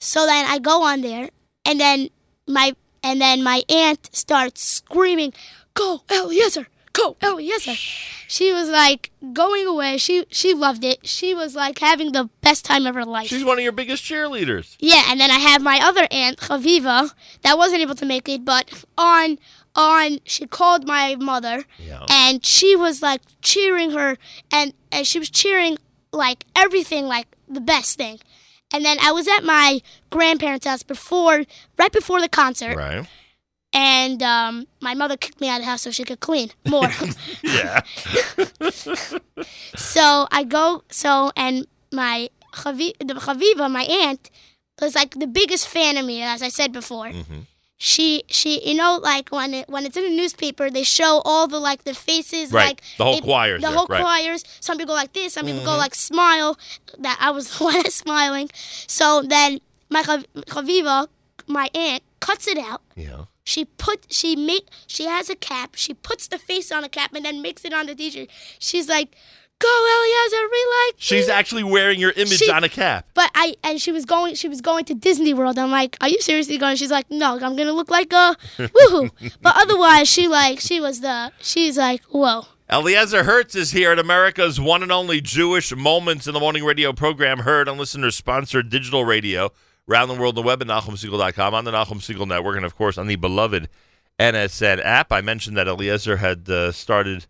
So 0.00 0.26
then 0.26 0.46
I 0.46 0.58
go 0.58 0.82
on 0.82 1.00
there, 1.02 1.30
and 1.64 1.78
then 1.78 2.10
my 2.48 2.74
and 3.04 3.20
then 3.20 3.42
my 3.44 3.62
aunt 3.68 4.08
starts 4.12 4.64
screaming, 4.64 5.32
"Go 5.74 6.02
Eliezer! 6.10 6.66
Go 6.96 7.16
oh, 7.22 7.32
Eliezer!" 7.32 7.74
She 8.28 8.52
was 8.52 8.68
like 8.68 9.10
going 9.32 9.66
away. 9.66 9.98
She 9.98 10.24
she 10.30 10.54
loved 10.54 10.84
it. 10.84 11.06
She 11.06 11.34
was 11.34 11.54
like 11.54 11.78
having 11.78 12.12
the 12.12 12.28
best 12.40 12.64
time 12.64 12.86
of 12.86 12.94
her 12.94 13.04
life. 13.04 13.28
She's 13.28 13.44
one 13.44 13.58
of 13.58 13.62
your 13.62 13.72
biggest 13.72 14.02
cheerleaders. 14.02 14.76
Yeah, 14.80 15.04
and 15.08 15.20
then 15.20 15.30
I 15.30 15.38
have 15.38 15.62
my 15.62 15.78
other 15.82 16.08
aunt, 16.10 16.38
Chaviva, 16.38 17.12
that 17.42 17.56
wasn't 17.56 17.82
able 17.82 17.94
to 17.94 18.06
make 18.06 18.28
it, 18.28 18.44
but 18.44 18.84
on 18.98 19.38
on 19.76 20.18
she 20.24 20.46
called 20.46 20.86
my 20.86 21.16
mother 21.16 21.64
and 22.08 22.44
she 22.44 22.74
was 22.74 23.02
like 23.02 23.20
cheering 23.42 23.90
her 23.90 24.16
and, 24.50 24.72
and 24.90 25.06
she 25.06 25.18
was 25.18 25.28
cheering 25.28 25.76
like 26.12 26.44
everything 26.56 27.04
like 27.04 27.28
the 27.46 27.60
best 27.60 27.98
thing. 27.98 28.18
And 28.72 28.84
then 28.84 28.96
I 29.00 29.12
was 29.12 29.28
at 29.28 29.44
my 29.44 29.80
grandparents' 30.10 30.66
house 30.66 30.82
before 30.82 31.44
right 31.78 31.92
before 31.92 32.20
the 32.20 32.28
concert 32.28 32.76
Right. 32.76 33.06
And 33.76 34.22
um, 34.22 34.66
my 34.80 34.94
mother 34.94 35.16
kicked 35.18 35.40
me 35.40 35.48
out 35.50 35.56
of 35.60 35.64
the 35.64 35.70
house 35.70 35.82
so 35.82 35.90
she 35.90 36.04
could 36.04 36.20
clean 36.20 36.48
more. 36.66 36.88
Yeah. 37.42 37.82
so 39.76 40.26
I 40.30 40.44
go 40.44 40.82
so 40.90 41.30
and 41.36 41.66
my 41.92 42.30
Chavi- 42.52 42.96
the 42.98 43.14
Chaviva, 43.14 43.70
my 43.70 43.82
aunt, 43.84 44.30
was 44.80 44.94
like 44.94 45.12
the 45.14 45.26
biggest 45.26 45.68
fan 45.68 45.96
of 45.98 46.06
me, 46.06 46.22
as 46.22 46.42
I 46.42 46.48
said 46.48 46.72
before. 46.72 47.06
Mm-hmm. 47.08 47.40
She 47.78 48.22
she 48.28 48.66
you 48.66 48.74
know 48.74 48.98
like 49.02 49.28
when 49.30 49.52
it 49.52 49.68
when 49.68 49.84
it's 49.84 49.96
in 49.98 50.04
the 50.04 50.16
newspaper 50.16 50.70
they 50.70 50.82
show 50.82 51.20
all 51.26 51.46
the 51.46 51.58
like 51.58 51.84
the 51.84 51.92
faces 51.92 52.50
Right. 52.50 52.68
like 52.68 52.82
The 52.96 53.04
whole 53.04 53.20
choirs 53.20 53.60
the 53.60 53.68
there, 53.68 53.76
whole 53.76 53.86
right. 53.90 54.02
choirs 54.02 54.42
some 54.60 54.78
people 54.78 54.94
go 54.94 55.00
like 55.02 55.12
this 55.12 55.34
some 55.34 55.44
people 55.44 55.62
go 55.62 55.72
Mhm. 55.76 55.84
like 55.84 55.94
smile 55.94 56.58
that 56.98 57.18
I 57.20 57.30
was 57.32 57.44
the 57.58 57.64
one 57.64 57.74
that's 57.74 57.94
smiling 57.96 58.48
so 58.86 59.20
then 59.22 59.60
my 59.90 60.02
Chav- 60.02 60.24
Chaviva 60.54 61.08
my 61.46 61.68
aunt 61.74 62.02
cuts 62.20 62.46
it 62.48 62.58
out 62.58 62.82
Yeah. 62.96 63.24
she 63.44 63.64
put 63.64 64.06
she 64.12 64.34
make 64.36 64.66
she 64.86 65.04
has 65.04 65.28
a 65.30 65.36
cap. 65.36 65.74
She 65.76 65.94
puts 65.94 66.26
the 66.28 66.38
face 66.38 66.72
on 66.72 66.82
the 66.82 66.88
cap 66.88 67.14
and 67.14 67.24
then 67.24 67.42
makes 67.42 67.64
it 67.64 67.72
on 67.72 67.86
the 67.86 67.94
t-shirt. 67.94 68.28
She's 68.58 68.88
like, 68.88 69.14
"Go 69.58 69.68
Eliezer, 69.68 70.48
we 70.50 70.66
like." 70.86 70.94
She's 70.98 71.28
actually 71.28 71.62
wearing 71.64 71.98
your 72.00 72.10
image 72.12 72.38
She- 72.38 72.50
on 72.50 72.64
a 72.64 72.68
cap. 72.68 73.06
But 73.14 73.30
I 73.34 73.54
and 73.62 73.80
she 73.80 73.92
was 73.92 74.04
going. 74.04 74.34
She 74.34 74.48
was 74.48 74.60
going 74.60 74.84
to 74.86 74.94
Disney 74.94 75.32
World. 75.34 75.58
I'm 75.58 75.70
like, 75.70 75.96
"Are 76.00 76.08
you 76.08 76.20
seriously 76.20 76.58
going?" 76.58 76.76
She's 76.76 76.90
like, 76.90 77.10
"No, 77.10 77.34
I'm 77.34 77.56
gonna 77.56 77.72
look 77.72 77.90
like 77.90 78.12
a 78.12 78.36
woohoo." 78.58 79.10
but 79.42 79.54
otherwise, 79.56 80.08
she 80.08 80.26
like 80.28 80.58
she 80.60 80.80
was 80.80 81.00
the. 81.00 81.32
She's 81.40 81.78
like, 81.78 82.02
"Whoa." 82.10 82.46
Eliezer 82.68 83.22
Hirtz 83.22 83.54
is 83.54 83.70
here 83.70 83.92
at 83.92 83.98
America's 84.00 84.60
one 84.60 84.82
and 84.82 84.90
only 84.90 85.20
Jewish 85.20 85.72
Moments 85.76 86.26
in 86.26 86.34
the 86.34 86.40
Morning 86.40 86.64
radio 86.64 86.92
program, 86.92 87.38
heard 87.40 87.68
on 87.68 87.78
listener-sponsored 87.78 88.68
digital 88.70 89.04
radio 89.04 89.52
around 89.88 90.08
the 90.08 90.14
world 90.14 90.36
on 90.36 90.42
the 90.42 90.46
web 90.46 90.62
at 90.62 90.68
NachumSegal.com, 90.68 91.54
on 91.54 91.64
the 91.64 91.70
Nachum 91.70 92.00
Segal 92.00 92.26
Network, 92.26 92.56
and, 92.56 92.64
of 92.64 92.76
course, 92.76 92.98
on 92.98 93.06
the 93.06 93.16
beloved 93.16 93.68
NSN 94.18 94.84
app. 94.84 95.12
I 95.12 95.20
mentioned 95.20 95.56
that 95.56 95.68
Eliezer 95.68 96.16
had 96.16 96.48
uh, 96.48 96.72
started 96.72 97.26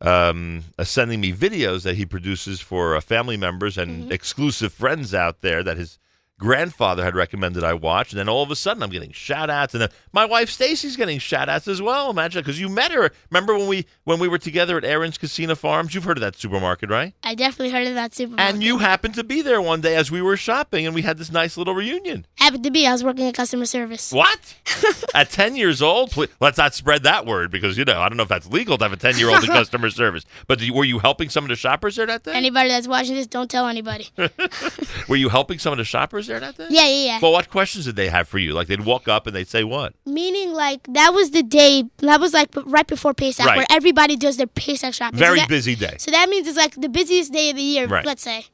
um, 0.00 0.64
uh, 0.78 0.84
sending 0.84 1.20
me 1.20 1.32
videos 1.32 1.82
that 1.82 1.96
he 1.96 2.06
produces 2.06 2.60
for 2.60 2.96
uh, 2.96 3.00
family 3.00 3.36
members 3.36 3.76
and 3.76 4.12
exclusive 4.12 4.72
friends 4.72 5.12
out 5.12 5.40
there 5.40 5.62
that 5.62 5.76
his 5.76 5.98
grandfather 6.38 7.04
had 7.04 7.14
recommended 7.14 7.64
I 7.64 7.74
watch, 7.74 8.12
and 8.12 8.18
then 8.18 8.28
all 8.28 8.42
of 8.42 8.50
a 8.50 8.56
sudden 8.56 8.82
I'm 8.82 8.90
getting 8.90 9.12
shout 9.12 9.50
outs, 9.50 9.74
and 9.74 9.80
then 9.82 9.90
my 10.12 10.24
wife 10.24 10.48
Stacy's 10.50 10.96
getting 10.96 11.18
shout 11.18 11.48
outs 11.48 11.68
as 11.68 11.82
well. 11.82 12.10
Imagine 12.10 12.40
because 12.42 12.60
you 12.60 12.68
met 12.68 12.92
her. 12.92 13.10
Remember 13.30 13.56
when 13.56 13.66
we 13.68 13.86
when 14.04 14.18
we 14.18 14.28
were 14.28 14.38
together 14.38 14.76
at 14.78 14.84
Aron's 14.84 15.18
Kissena 15.18 15.56
Farms? 15.56 15.94
You've 15.94 16.04
heard 16.04 16.16
of 16.18 16.22
that 16.22 16.36
supermarket, 16.36 16.90
right? 16.90 17.14
I 17.22 17.34
definitely 17.34 17.70
heard 17.70 17.86
of 17.88 17.94
that 17.94 18.14
supermarket. 18.14 18.54
And 18.54 18.62
you 18.62 18.78
happened 18.78 19.14
to 19.16 19.24
be 19.24 19.42
there 19.42 19.60
one 19.60 19.80
day 19.80 19.96
as 19.96 20.10
we 20.10 20.22
were 20.22 20.36
shopping, 20.36 20.86
and 20.86 20.94
we 20.94 21.02
had 21.02 21.18
this 21.18 21.30
nice 21.32 21.56
little 21.56 21.74
reunion. 21.74 22.26
Happened 22.36 22.64
to 22.64 22.70
be, 22.70 22.86
I 22.86 22.92
was 22.92 23.02
working 23.04 23.26
in 23.26 23.32
customer 23.32 23.64
service. 23.66 24.12
What? 24.12 24.54
At 25.14 25.30
10 25.30 25.56
years 25.56 25.82
old? 25.82 26.12
Please, 26.12 26.28
let's 26.40 26.56
not 26.58 26.74
spread 26.74 27.02
that 27.02 27.26
word 27.26 27.50
because, 27.50 27.76
you 27.76 27.84
know, 27.84 28.00
I 28.00 28.08
don't 28.08 28.16
know 28.16 28.22
if 28.22 28.28
that's 28.28 28.48
legal 28.48 28.78
to 28.78 28.84
have 28.84 28.92
a 28.92 28.96
10 28.96 29.18
year 29.18 29.28
old 29.28 29.42
in 29.42 29.46
customer 29.60 29.90
service. 29.90 30.24
But 30.46 30.60
you- 30.60 30.72
were 30.72 30.84
you 30.84 30.98
helping 31.00 31.28
some 31.28 31.44
of 31.44 31.48
the 31.48 31.56
shoppers 31.56 31.96
there 31.96 32.06
that 32.06 32.22
day? 32.22 32.32
Anybody 32.34 32.68
that's 32.68 32.86
watching 32.88 33.14
this, 33.16 33.26
don't 33.26 33.50
tell 33.50 33.66
anybody. 33.66 34.08
Were 35.08 35.16
you 35.16 35.28
helping 35.28 35.58
some 35.58 35.72
of 35.72 35.78
the 35.78 35.84
shoppers 35.84 36.27
there 36.28 36.40
that 36.40 36.56
day? 36.56 36.66
Yeah, 36.70 36.84
yeah, 36.86 37.04
yeah. 37.06 37.18
Well, 37.20 37.32
what 37.32 37.50
questions 37.50 37.84
did 37.86 37.96
they 37.96 38.08
have 38.08 38.28
for 38.28 38.38
you? 38.38 38.52
Like 38.52 38.68
they'd 38.68 38.84
walk 38.84 39.08
up 39.08 39.26
and 39.26 39.34
they'd 39.34 39.48
say 39.48 39.64
what? 39.64 39.94
Meaning, 40.06 40.52
like 40.52 40.86
that 40.92 41.12
was 41.12 41.32
the 41.32 41.42
day. 41.42 41.84
That 41.98 42.20
was 42.20 42.32
like 42.32 42.50
right 42.66 42.86
before 42.86 43.14
Pesach, 43.14 43.44
Right. 43.44 43.56
where 43.56 43.66
everybody 43.70 44.16
does 44.16 44.36
their 44.36 44.46
Pesach 44.46 44.94
shopping. 44.94 45.18
So 45.18 45.24
Very 45.24 45.40
that- 45.40 45.48
busy 45.48 45.74
day. 45.74 45.96
So 45.98 46.10
that 46.12 46.28
means 46.28 46.46
it's 46.46 46.56
like 46.56 46.74
the 46.80 46.88
busiest 46.88 47.32
day 47.32 47.50
of 47.50 47.56
the 47.56 47.62
year. 47.62 47.86
Right. 47.88 48.06
Let's 48.06 48.22
say, 48.22 48.46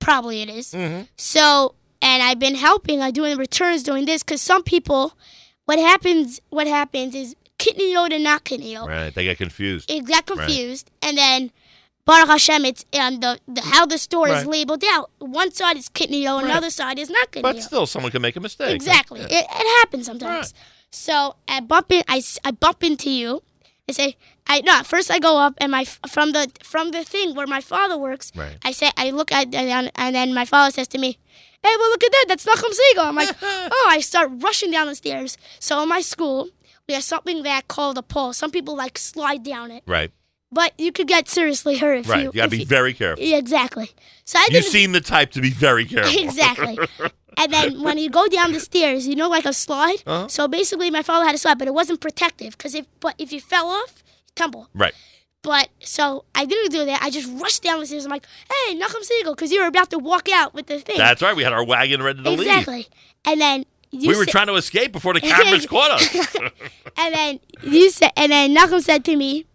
probably 0.00 0.42
it 0.42 0.48
is. 0.48 0.72
Mm-hmm. 0.72 1.02
So, 1.16 1.74
and 2.02 2.22
I've 2.22 2.38
been 2.38 2.54
helping. 2.56 3.00
I'm 3.02 3.12
doing 3.12 3.36
returns, 3.38 3.82
doing 3.82 4.04
this 4.06 4.22
because 4.22 4.42
some 4.42 4.62
people, 4.62 5.14
what 5.66 5.78
happens? 5.78 6.40
What 6.50 6.66
happens 6.66 7.14
is 7.14 7.34
kitniyot 7.58 8.12
and 8.12 8.22
not 8.24 8.44
kitniyot. 8.44 8.86
Right. 8.86 9.14
They 9.14 9.24
get 9.24 9.38
confused. 9.38 9.90
It 9.90 10.04
got 10.06 10.28
Right. 10.30 10.38
confused, 10.46 10.90
and 11.02 11.18
then 11.18 11.50
Baruch 12.08 12.28
Hashem, 12.28 12.64
it's 12.64 12.86
um, 12.98 13.20
the, 13.20 13.38
the 13.46 13.60
how 13.60 13.84
the 13.84 13.98
store 13.98 14.28
is 14.30 14.46
labeled 14.46 14.82
out. 14.94 15.10
One 15.18 15.52
side 15.52 15.76
is 15.76 15.90
kitniyot, 15.90 16.42
another 16.42 16.70
side 16.70 16.98
is 16.98 17.10
not 17.10 17.30
kidney 17.30 17.42
But 17.42 17.62
still, 17.62 17.84
someone 17.84 18.10
can 18.10 18.22
make 18.22 18.34
a 18.34 18.40
mistake. 18.40 18.74
Exactly. 18.74 19.20
Yeah. 19.20 19.26
It, 19.40 19.44
it 19.44 19.66
happens 19.80 20.06
sometimes. 20.06 20.54
So 20.90 21.36
I 21.46 21.60
bump 21.60 21.92
in. 21.92 22.02
I, 22.08 22.22
I 22.46 22.52
bump 22.52 22.82
into 22.82 23.10
you. 23.10 23.42
I 23.90 23.92
say 23.92 24.16
I 24.46 24.62
no. 24.62 24.82
First 24.84 25.10
I 25.10 25.18
go 25.18 25.36
up 25.36 25.54
and 25.58 25.70
my 25.70 25.84
from 25.84 26.32
the 26.32 26.50
from 26.62 26.92
the 26.92 27.04
thing 27.04 27.34
where 27.34 27.46
my 27.46 27.60
father 27.60 27.98
works. 27.98 28.32
Right. 28.34 28.56
I 28.64 28.72
say 28.72 28.90
I 28.96 29.10
look 29.10 29.30
at 29.30 29.54
and, 29.54 29.92
and 29.94 30.14
then 30.16 30.32
my 30.32 30.46
father 30.46 30.70
says 30.70 30.88
to 30.88 30.98
me, 30.98 31.18
"Hey, 31.62 31.74
well 31.78 31.90
look 31.90 32.04
at 32.04 32.12
that. 32.12 32.24
That's 32.28 32.46
Nachum 32.46 32.72
Segal." 32.80 33.04
I'm 33.04 33.16
like, 33.16 33.36
"Oh!" 33.42 33.86
I 33.90 34.00
start 34.00 34.30
rushing 34.38 34.70
down 34.70 34.86
the 34.86 34.94
stairs. 34.94 35.36
So 35.58 35.82
in 35.82 35.90
my 35.90 36.00
school, 36.00 36.48
we 36.88 36.94
have 36.94 37.04
something 37.04 37.42
that 37.42 37.68
called 37.68 37.98
a 37.98 38.02
pole. 38.02 38.32
Some 38.32 38.50
people 38.50 38.74
like 38.74 38.96
slide 38.96 39.42
down 39.42 39.70
it, 39.70 39.82
Right. 39.86 40.10
But 40.50 40.72
you 40.78 40.92
could 40.92 41.08
get 41.08 41.28
seriously 41.28 41.76
hurt 41.76 41.98
if 41.98 42.06
you. 42.06 42.12
Right. 42.12 42.20
you. 42.22 42.26
You, 42.26 42.32
gotta 42.32 42.50
be 42.50 42.64
very 42.64 42.94
careful. 42.94 43.22
Yeah, 43.24 43.36
exactly. 43.36 43.90
So 44.24 44.38
I 44.38 44.48
You 44.50 44.62
seem 44.62 44.92
the 44.92 45.00
type 45.00 45.32
to 45.32 45.40
be 45.42 45.50
very 45.50 45.84
careful. 45.94 46.22
Exactly. 46.22 46.78
And 47.40 47.52
then 47.52 47.82
when 47.82 47.98
you 47.98 48.10
go 48.10 48.26
down 48.26 48.50
the 48.50 48.58
stairs, 48.58 49.06
you 49.06 49.14
know, 49.14 49.28
like 49.28 49.44
a 49.44 49.52
slide. 49.52 50.02
Uh-huh. 50.04 50.26
So 50.26 50.48
basically, 50.48 50.90
my 50.90 51.02
father 51.04 51.24
had 51.24 51.36
a 51.36 51.38
slide, 51.38 51.56
but 51.56 51.68
it 51.68 51.74
wasn't 51.74 52.00
protective 52.00 52.58
because 52.58 52.74
if 52.74 52.86
but 52.98 53.14
if 53.16 53.32
you 53.32 53.40
fell 53.40 53.68
off, 53.68 54.02
you 54.26 54.32
tumble. 54.34 54.68
right. 54.74 54.92
But 55.42 55.68
so 55.78 56.24
I 56.34 56.44
didn't 56.46 56.72
do 56.72 56.84
that. 56.86 57.00
I 57.00 57.10
just 57.10 57.30
rushed 57.40 57.62
down 57.62 57.78
the 57.78 57.86
stairs. 57.86 58.04
I'm 58.04 58.10
like, 58.10 58.26
"Hey, 58.66 58.74
Nachum 58.74 59.04
Segal," 59.08 59.36
because 59.36 59.52
you 59.52 59.60
were 59.60 59.68
about 59.68 59.90
to 59.90 59.98
walk 60.00 60.28
out 60.28 60.52
with 60.52 60.66
the 60.66 60.80
thing. 60.80 60.96
That's 60.98 61.22
right. 61.22 61.36
We 61.36 61.44
had 61.44 61.52
our 61.52 61.62
wagon 61.64 62.02
ready 62.02 62.24
to 62.24 62.30
leave. 62.30 62.40
exactly. 62.40 62.88
And 63.24 63.40
then 63.40 63.64
you 63.92 64.08
we 64.10 64.16
were 64.16 64.26
trying 64.26 64.48
to 64.48 64.54
escape 64.56 64.90
before 64.90 65.14
the 65.14 65.20
cameras 65.32 65.64
caught 65.64 65.92
us. 65.92 66.36
and 66.96 67.14
then 67.14 67.40
you 67.62 67.88
said, 67.90 68.10
and 68.16 68.32
then 68.32 68.52
Nachum 68.52 68.82
said 68.82 69.04
to 69.04 69.14
me, 69.16 69.46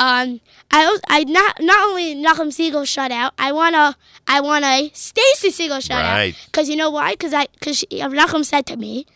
um, 0.00 0.40
I 0.70 0.98
I 1.08 1.24
not 1.24 1.60
not 1.60 1.88
only 1.88 2.14
Nachum 2.16 2.48
Segal 2.48 2.86
shut 2.88 3.12
out, 3.12 3.34
I 3.38 3.52
wanna 3.52 3.96
I 4.26 4.40
want 4.40 4.64
a 4.64 4.90
Stacy 4.94 5.50
Segal 5.50 5.80
shut 5.86 5.98
Right. 6.02 6.30
out 6.34 6.46
because 6.46 6.68
you 6.68 6.74
know 6.76 6.90
why? 6.90 7.12
Because 7.12 7.32
I 7.34 7.46
because 7.52 7.84
Nachum 7.90 8.44
said 8.44 8.66
to 8.66 8.76
me 8.76 9.06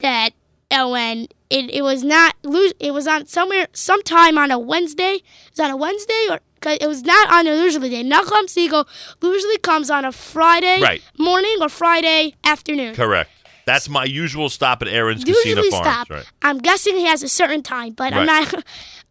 that 0.00 0.30
uh, 0.70 0.88
when 0.88 1.26
it, 1.50 1.70
it 1.70 1.82
was 1.82 2.04
not 2.04 2.34
it 2.80 2.92
was 2.92 3.06
on 3.06 3.26
somewhere 3.26 3.66
sometime 3.72 4.36
on 4.38 4.50
a 4.50 4.58
Wednesday. 4.58 5.14
It 5.16 5.50
was 5.52 5.60
on 5.60 5.70
a 5.72 5.76
Wednesday 5.76 6.26
or. 6.30 6.40
Cause 6.62 6.78
it 6.80 6.86
was 6.86 7.02
not 7.04 7.30
on 7.30 7.46
a 7.46 7.54
usually 7.54 7.90
day. 7.90 8.02
Nachum 8.02 8.46
Segal 8.48 8.86
usually 9.22 9.58
comes 9.58 9.90
on 9.90 10.04
a 10.06 10.10
Friday 10.10 10.80
Right. 10.80 11.02
morning 11.18 11.54
or 11.60 11.68
Friday 11.68 12.34
afternoon. 12.44 12.94
Correct. 12.94 13.30
That's 13.66 13.88
my 13.90 14.04
usual 14.04 14.48
stop 14.48 14.80
at 14.80 14.88
Aron's 14.88 15.22
Kissena 15.22 15.44
Usually 15.44 15.70
Farms. 15.70 15.84
stop. 15.86 16.10
Right. 16.10 16.24
I'm 16.40 16.58
guessing 16.58 16.96
he 16.96 17.04
has 17.04 17.22
a 17.22 17.28
certain 17.28 17.62
time, 17.62 17.92
but 17.92 18.14
I'm 18.14 18.24
not. 18.26 18.64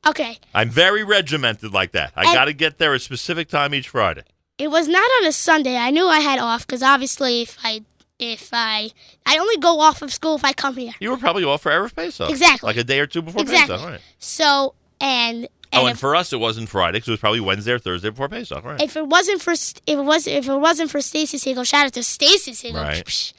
Okay. 0.07 0.37
I'm 0.53 0.69
very 0.69 1.03
regimented 1.03 1.73
like 1.73 1.91
that. 1.93 2.13
I 2.15 2.25
got 2.33 2.45
to 2.45 2.53
get 2.53 2.77
there 2.77 2.93
a 2.93 2.99
specific 2.99 3.49
time 3.49 3.73
each 3.73 3.89
Friday. 3.89 4.23
It 4.57 4.69
was 4.69 4.87
not 4.87 5.09
on 5.19 5.25
a 5.25 5.31
Sunday. 5.31 5.75
I 5.75 5.91
knew 5.91 6.07
I 6.07 6.19
had 6.19 6.39
off 6.39 6.65
because 6.65 6.83
obviously, 6.83 7.41
if 7.41 7.57
I, 7.63 7.81
if 8.19 8.49
I, 8.53 8.91
I 9.25 9.37
only 9.37 9.57
go 9.57 9.79
off 9.79 10.01
of 10.01 10.13
school 10.13 10.35
if 10.35 10.45
I 10.45 10.53
come 10.53 10.77
here. 10.77 10.93
You 10.99 11.11
were 11.11 11.17
probably 11.17 11.43
off 11.43 11.63
for 11.63 11.71
Erev 11.71 11.95
Pesach. 11.95 12.29
Exactly. 12.29 12.67
Like 12.67 12.77
a 12.77 12.83
day 12.83 12.99
or 12.99 13.07
two 13.07 13.21
before 13.21 13.41
exactly. 13.41 13.75
Pesach. 13.75 13.89
Right. 13.89 14.01
So 14.19 14.75
and 15.01 15.47
and, 15.71 15.83
oh, 15.83 15.87
and 15.87 15.95
if, 15.95 15.99
for 15.99 16.15
us, 16.15 16.31
it 16.31 16.39
wasn't 16.39 16.69
Friday 16.69 16.97
because 16.97 17.09
it 17.09 17.11
was 17.11 17.19
probably 17.19 17.41
Wednesday 17.41 17.73
or 17.73 17.79
Thursday 17.79 18.09
before 18.09 18.29
Pesach. 18.29 18.63
Right. 18.63 18.81
if 18.81 18.95
it 18.95 19.07
wasn't 19.07 19.41
for 19.41 19.51
if 19.51 19.81
it 19.87 19.97
was 19.97 20.25
if 20.27 20.47
it 20.47 20.55
wasn't 20.55 20.89
for 20.89 21.01
Stacy 21.01 21.37
Segal, 21.37 21.67
shout 21.67 21.87
out 21.87 21.93
to 21.93 22.03
Stacy 22.03 22.51
Segal. 22.51 22.83
Right. 22.83 23.33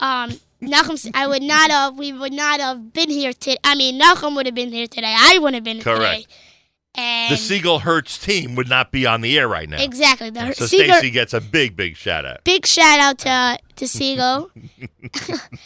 Um, 0.00 0.40
Nachum, 0.62 1.10
I 1.14 1.26
would 1.26 1.42
not 1.42 1.70
have. 1.70 1.98
We 1.98 2.12
would 2.12 2.32
not 2.32 2.60
have 2.60 2.92
been 2.92 3.10
here 3.10 3.32
today. 3.32 3.58
I 3.64 3.74
mean, 3.74 4.00
Nachum 4.00 4.34
would 4.36 4.46
have 4.46 4.54
been 4.54 4.72
here 4.72 4.86
today. 4.86 5.14
I 5.16 5.38
wouldn't 5.38 5.54
have 5.54 5.64
been 5.64 5.76
here 5.76 5.84
Correct. 5.96 6.22
today. 6.22 6.34
And 6.98 7.30
the 7.30 7.36
Segal 7.36 7.82
Hirtz 7.82 8.18
team 8.22 8.54
would 8.54 8.70
not 8.70 8.90
be 8.90 9.04
on 9.04 9.20
the 9.20 9.38
air 9.38 9.46
right 9.46 9.68
now. 9.68 9.82
exactly. 9.82 10.30
The 10.30 10.54
So 10.54 10.64
Segal, 10.64 10.94
Stacy 10.94 11.10
gets 11.10 11.34
a 11.34 11.42
big, 11.42 11.76
big 11.76 11.94
shout 11.94 12.24
out. 12.24 12.42
big 12.44 12.66
shout 12.66 12.98
out 13.00 13.18
to 13.18 13.58
to 13.76 13.84
Segal. 13.84 14.48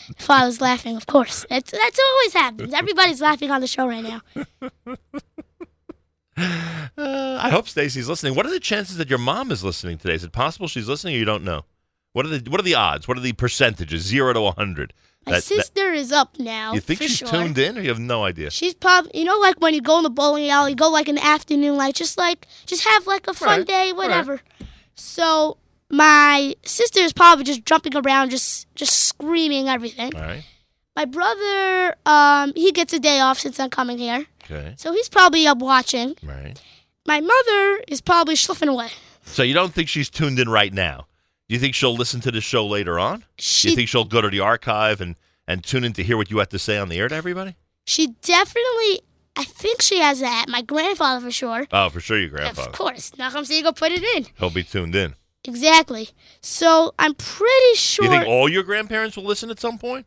Father's 0.18 0.60
laughing, 0.60 0.96
of 0.96 1.06
course. 1.06 1.46
That's 1.48 1.70
that's 1.70 1.98
what 1.98 2.12
always 2.14 2.32
happens. 2.32 2.74
Everybody's 2.74 3.20
laughing 3.20 3.52
on 3.52 3.60
the 3.60 3.68
show 3.68 3.86
right 3.86 4.02
now. 4.02 4.96
Uh, 6.36 7.38
I 7.38 7.50
hope 7.50 7.68
Stacy's 7.68 8.08
listening. 8.08 8.34
What 8.34 8.46
are 8.46 8.50
the 8.50 8.60
chances 8.60 8.96
that 8.96 9.10
your 9.10 9.18
mom 9.18 9.50
is 9.50 9.62
listening 9.62 9.98
today? 9.98 10.14
Is 10.14 10.24
it 10.24 10.32
possible 10.32 10.68
she's 10.68 10.88
listening 10.88 11.14
or 11.14 11.18
you 11.18 11.24
don't 11.26 11.44
know? 11.44 11.64
What 12.12 12.26
are 12.26 12.28
the 12.38 12.50
What 12.50 12.60
are 12.60 12.64
the 12.64 12.74
odds? 12.74 13.06
What 13.08 13.16
are 13.16 13.20
the 13.20 13.32
percentages? 13.32 14.02
Zero 14.02 14.32
to 14.32 14.50
hundred. 14.52 14.92
My 15.26 15.38
sister 15.38 15.92
is 15.92 16.12
up 16.12 16.38
now. 16.38 16.72
you 16.72 16.80
think 16.80 17.00
she's 17.02 17.18
sure. 17.18 17.28
tuned 17.28 17.58
in, 17.58 17.76
or 17.76 17.82
you 17.82 17.88
have 17.90 18.00
no 18.00 18.24
idea? 18.24 18.50
She's 18.50 18.74
probably, 18.74 19.10
you 19.14 19.24
know, 19.24 19.38
like 19.38 19.60
when 19.60 19.74
you 19.74 19.82
go 19.82 19.98
in 19.98 20.02
the 20.02 20.10
bowling 20.10 20.48
alley, 20.48 20.74
go 20.74 20.88
like 20.88 21.08
an 21.08 21.18
afternoon, 21.18 21.76
like 21.76 21.94
just 21.94 22.16
like, 22.16 22.46
just 22.66 22.84
have 22.88 23.06
like 23.06 23.28
a 23.28 23.34
fun 23.34 23.58
Right, 23.60 23.66
day, 23.66 23.92
whatever. 23.92 24.40
So 24.94 25.58
my 25.90 26.54
sister 26.64 27.00
is 27.00 27.12
probably 27.12 27.44
just 27.44 27.64
jumping 27.66 27.94
around, 27.96 28.30
just 28.30 28.66
just 28.74 28.94
screaming 29.04 29.68
everything. 29.68 30.10
Right. 30.14 30.44
My 30.96 31.04
brother, 31.04 31.94
um, 32.06 32.52
he 32.56 32.72
gets 32.72 32.92
a 32.92 32.98
day 32.98 33.20
off 33.20 33.38
since 33.38 33.60
I'm 33.60 33.70
coming 33.70 33.98
here, 33.98 34.26
Okay. 34.44 34.74
so 34.76 34.92
he's 34.92 35.08
probably 35.08 35.46
up 35.46 35.58
watching. 35.58 36.16
Right. 36.22 36.54
My 37.06 37.20
mother 37.20 37.84
is 37.88 38.00
probably 38.00 38.34
schliffing 38.34 38.68
away. 38.68 38.88
So 39.24 39.42
you 39.42 39.54
don't 39.54 39.72
think 39.72 39.88
she's 39.88 40.10
tuned 40.10 40.38
in 40.40 40.48
right 40.48 40.72
now? 40.72 41.06
Do 41.50 41.54
you 41.54 41.58
think 41.60 41.74
she'll 41.74 41.96
listen 41.96 42.20
to 42.20 42.30
the 42.30 42.40
show 42.40 42.64
later 42.64 42.96
on? 42.96 43.24
She, 43.36 43.66
Do 43.66 43.70
you 43.70 43.76
think 43.76 43.88
she'll 43.88 44.04
go 44.04 44.20
to 44.20 44.30
the 44.30 44.38
archive 44.38 45.00
and, 45.00 45.16
and 45.48 45.64
tune 45.64 45.82
in 45.82 45.92
to 45.94 46.04
hear 46.04 46.16
what 46.16 46.30
you 46.30 46.38
have 46.38 46.50
to 46.50 46.60
say 46.60 46.78
on 46.78 46.88
the 46.88 46.96
air 46.96 47.08
to 47.08 47.14
everybody? 47.16 47.56
She 47.84 48.14
definitely, 48.22 49.00
I 49.34 49.42
think 49.42 49.82
she 49.82 49.98
has 49.98 50.20
that. 50.20 50.46
My 50.48 50.62
grandfather 50.62 51.20
for 51.26 51.32
sure. 51.32 51.66
Oh, 51.72 51.88
for 51.88 51.98
sure, 51.98 52.20
your 52.20 52.28
grandfather. 52.28 52.68
Of 52.68 52.76
course, 52.76 53.10
Nachum 53.18 53.42
Segal 53.44 53.74
put 53.74 53.90
it 53.90 54.04
in. 54.14 54.28
He'll 54.38 54.50
be 54.50 54.62
tuned 54.62 54.94
in. 54.94 55.16
Exactly. 55.44 56.10
So 56.40 56.94
I'm 57.00 57.14
pretty 57.14 57.74
sure. 57.74 58.04
You 58.04 58.12
think 58.12 58.28
all 58.28 58.48
your 58.48 58.62
grandparents 58.62 59.16
will 59.16 59.24
listen 59.24 59.50
at 59.50 59.58
some 59.58 59.76
point? 59.76 60.06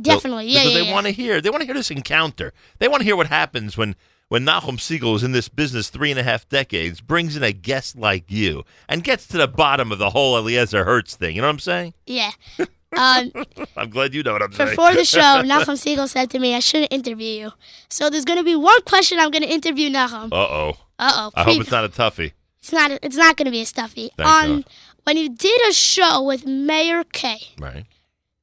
Definitely, 0.00 0.46
yeah, 0.46 0.60
Because 0.60 0.74
yeah, 0.74 0.78
they 0.78 0.86
yeah. 0.86 0.92
want 0.92 1.06
to 1.06 1.12
hear. 1.12 1.40
They 1.40 1.50
want 1.50 1.62
to 1.62 1.66
hear 1.66 1.74
this 1.74 1.90
encounter. 1.90 2.52
They 2.78 2.86
want 2.86 3.00
to 3.00 3.04
hear 3.04 3.16
what 3.16 3.26
happens 3.26 3.76
when 3.76 3.96
when 4.28 4.44
Nachum 4.44 4.76
Segal 4.78 5.16
is 5.16 5.22
in 5.24 5.32
this 5.32 5.48
business 5.48 5.88
three 5.90 6.10
and 6.10 6.18
a 6.20 6.22
half 6.22 6.48
decades, 6.48 7.00
brings 7.00 7.36
in 7.36 7.42
a 7.42 7.52
guest 7.52 7.96
like 7.96 8.30
you, 8.30 8.64
and 8.88 9.02
gets 9.04 9.26
to 9.28 9.36
the 9.38 9.48
bottom 9.48 9.90
of 9.92 9.98
the 9.98 10.10
whole 10.10 10.36
Eliezer 10.36 10.84
Hirtz 10.84 11.14
thing. 11.16 11.34
You 11.36 11.42
know 11.42 11.48
what 11.48 11.52
I'm 11.54 11.58
saying? 11.60 11.94
Yeah. 12.06 12.30
Um, 12.96 13.30
I'm 13.76 13.90
glad 13.90 14.14
you 14.14 14.22
know 14.22 14.32
what 14.32 14.40
I'm 14.42 14.50
saying. 14.54 14.70
before 14.70 14.94
the 14.94 15.04
show, 15.04 15.20
Nachum 15.44 15.76
Segal 15.76 16.08
said 16.08 16.30
to 16.30 16.38
me, 16.38 16.54
I 16.54 16.60
shouldn't 16.60 16.90
interview 16.90 17.26
you. 17.42 17.50
So 17.90 18.08
there's 18.08 18.24
going 18.24 18.38
to 18.38 18.44
be 18.44 18.56
one 18.56 18.80
question 18.86 19.18
I'm 19.18 19.30
going 19.30 19.42
to 19.42 19.48
interview 19.52 19.90
Nachum. 19.90 20.32
Uh 20.32 20.36
oh. 20.36 20.68
Uh-oh. 20.98 21.30
I 21.34 21.42
hope 21.44 21.60
it's 21.60 21.70
not 21.70 21.84
a 21.84 21.90
toughie. 21.90 22.32
It's 22.60 22.72
not. 22.72 22.90
It's 23.02 23.14
not 23.16 23.36
going 23.36 23.44
to 23.44 23.50
be 23.50 23.60
a 23.60 23.66
stuffy. 23.66 24.10
Thank 24.16 24.26
On 24.30 24.56
God. 24.62 24.64
when 25.04 25.16
you 25.18 25.28
did 25.28 25.60
a 25.68 25.74
show 25.74 26.22
with 26.22 26.46
Meir 26.46 27.04
Kay, 27.12 27.36
Right. 27.60 27.84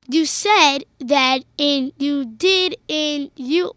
you 0.07 0.27
said 0.27 0.85
that 0.99 1.39
in 1.57 1.91
you 1.97 2.23
did 2.25 2.75
in 2.87 3.31
you. 3.35 3.71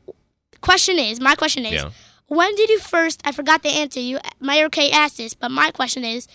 Question 0.60 0.98
is, 0.98 1.20
my 1.20 1.34
question 1.34 1.64
is, 1.64 1.72
Yeah. 1.74 1.90
when 2.26 2.54
did 2.56 2.68
you 2.70 2.78
first? 2.78 3.20
I 3.24 3.32
forgot 3.32 3.62
the 3.62 3.70
answer. 3.70 4.00
You 4.00 4.18
Meir 4.40 4.68
Kay 4.68 4.90
asked 4.90 5.16
this, 5.18 5.34
but 5.34 5.50
my 5.50 5.70
question 5.70 6.04
is, 6.04 6.26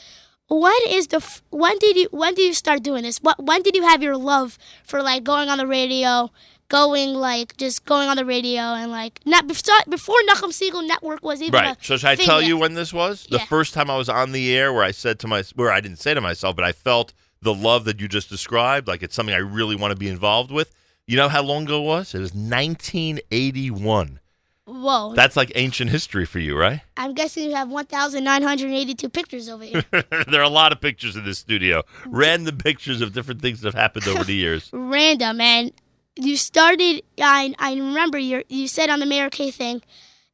when 0.50 0.74
is 0.88 1.08
the 1.08 1.20
when 1.50 1.78
did 1.80 1.96
you 1.98 2.08
when 2.12 2.34
did 2.36 2.46
you 2.46 2.54
start 2.54 2.84
doing 2.84 3.04
this? 3.04 3.18
What 3.20 3.44
when 3.44 3.62
did 3.64 3.76
you 3.76 3.84
have 3.84 4.04
your 4.04 4.18
love 4.18 4.58
for 4.84 5.02
like 5.02 5.24
going 5.24 5.50
on 5.50 5.58
the 5.58 5.66
radio, 5.68 6.32
going 6.70 7.14
like 7.14 7.56
just 7.58 7.86
going 7.86 8.08
on 8.10 8.18
the 8.18 8.26
radio 8.26 8.62
and 8.62 8.92
like 8.92 9.20
not 9.26 9.48
before 9.48 9.76
before 9.90 10.18
Nachum 10.30 10.52
Segal 10.52 10.86
Network 10.88 11.24
was 11.24 11.42
even 11.42 11.54
Right. 11.54 11.78
So 11.82 11.98
should 11.98 12.10
I 12.10 12.16
tell 12.16 12.42
yet? 12.42 12.48
you 12.50 12.58
when 12.58 12.74
this 12.76 12.94
was? 12.94 13.26
The 13.30 13.38
Yeah. 13.38 13.46
first 13.46 13.74
time 13.74 13.90
I 13.90 13.98
was 13.98 14.10
on 14.10 14.32
the 14.32 14.56
air 14.56 14.72
where 14.74 14.84
I 14.84 14.92
said 14.92 15.18
to 15.20 15.28
my 15.28 15.44
where 15.56 15.72
I 15.72 15.80
didn't 15.82 16.00
say 16.00 16.14
to 16.14 16.22
myself, 16.22 16.56
but 16.56 16.66
I 16.66 16.72
felt 16.72 17.14
the 17.42 17.54
love 17.54 17.84
that 17.86 18.00
you 18.00 18.08
just 18.08 18.30
described, 18.30 18.88
like 18.88 19.02
it's 19.04 19.16
something 19.16 19.36
I 19.36 19.40
really 19.40 19.76
want 19.76 19.92
to 19.92 19.98
be 19.98 20.08
involved 20.08 20.52
with. 20.52 20.72
You 21.06 21.18
know 21.18 21.28
how 21.28 21.42
long 21.42 21.64
ago 21.64 21.82
it 21.82 21.86
was? 21.86 22.16
It 22.16 22.20
was 22.20 22.34
1981. 22.34 24.20
Whoa. 24.66 25.14
That's 25.14 25.36
like 25.36 25.52
ancient 25.56 25.90
history 25.90 26.26
for 26.26 26.40
you, 26.40 26.58
right? 26.58 26.80
I'm 26.96 27.14
guessing 27.14 27.44
you 27.44 27.56
have 27.56 27.70
1,982 27.70 29.10
pictures 29.10 29.50
over 29.50 29.66
here. 29.66 29.84
there 29.92 30.40
are 30.40 30.44
a 30.44 30.50
lot 30.50 30.72
of 30.72 30.80
pictures 30.80 31.18
in 31.18 31.26
this 31.26 31.40
studio, 31.40 31.84
random 32.06 32.58
pictures 32.58 33.02
of 33.02 33.12
different 33.12 33.42
things 33.42 33.60
that 33.62 33.74
have 33.74 33.82
happened 33.82 34.08
over 34.08 34.24
the 34.24 34.34
years. 34.34 34.70
Random, 34.74 35.42
and 35.42 35.74
you 36.16 36.38
started. 36.38 37.04
I 37.20 37.54
I 37.60 37.74
remember 37.74 38.18
you 38.18 38.44
you 38.48 38.70
said 38.70 38.90
on 38.90 39.00
the 39.00 39.06
Meir 39.06 39.30
Kay 39.30 39.52
thing 39.52 39.82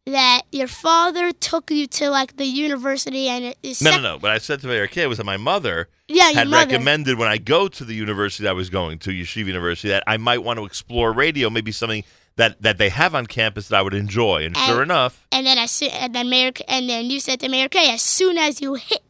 that 0.10 0.42
your 0.52 0.68
father 0.68 1.32
took 1.32 1.72
you 1.72 1.88
to 1.88 2.10
like 2.10 2.38
the 2.38 2.46
university 2.46 3.28
and 3.28 3.46
it 3.46 3.58
is 3.64 3.82
No, 3.82 3.92
sec- 3.92 4.02
no, 4.02 4.14
no. 4.16 4.20
What 4.20 4.32
I 4.32 4.38
said 4.38 4.62
to 4.62 4.68
Meir 4.68 4.88
Kay 4.88 5.08
was 5.08 5.18
that 5.18 5.24
my 5.26 5.38
mother 5.38 5.88
Yeah, 6.08 6.30
your 6.30 6.36
had 6.40 6.48
mother. 6.50 6.66
recommended 6.72 7.18
when 7.18 7.28
I 7.28 7.38
go 7.38 7.68
to 7.68 7.86
the 7.86 7.94
university 7.96 8.44
that 8.44 8.50
I 8.52 8.54
was 8.54 8.70
going 8.70 9.00
to, 9.00 9.10
Yeshiva 9.12 9.46
University, 9.48 9.90
that 9.90 10.04
I 10.08 10.18
might 10.18 10.40
want 10.44 10.58
to 10.60 10.66
explore 10.66 11.12
radio, 11.14 11.50
maybe 11.50 11.72
something 11.72 12.04
that, 12.36 12.62
that 12.62 12.78
they 12.78 12.90
have 12.90 13.14
on 13.16 13.26
campus 13.26 13.68
that 13.70 13.78
I 13.78 13.82
would 13.82 13.94
enjoy. 13.94 14.46
And, 14.46 14.56
sure 14.58 14.82
enough, 14.84 15.26
And 15.32 15.46
then 15.46 15.58
as 15.58 15.72
soon, 15.72 15.90
and 15.92 16.14
then 16.16 16.30
Mayor 16.30 16.52
and 16.68 16.90
then 16.90 17.10
you 17.10 17.20
said 17.20 17.40
to 17.42 17.50
Meir 17.50 17.68
Kay, 17.70 17.92
as 17.94 18.02
soon 18.02 18.38
as 18.38 18.62
you 18.62 18.76
hit 18.76 19.02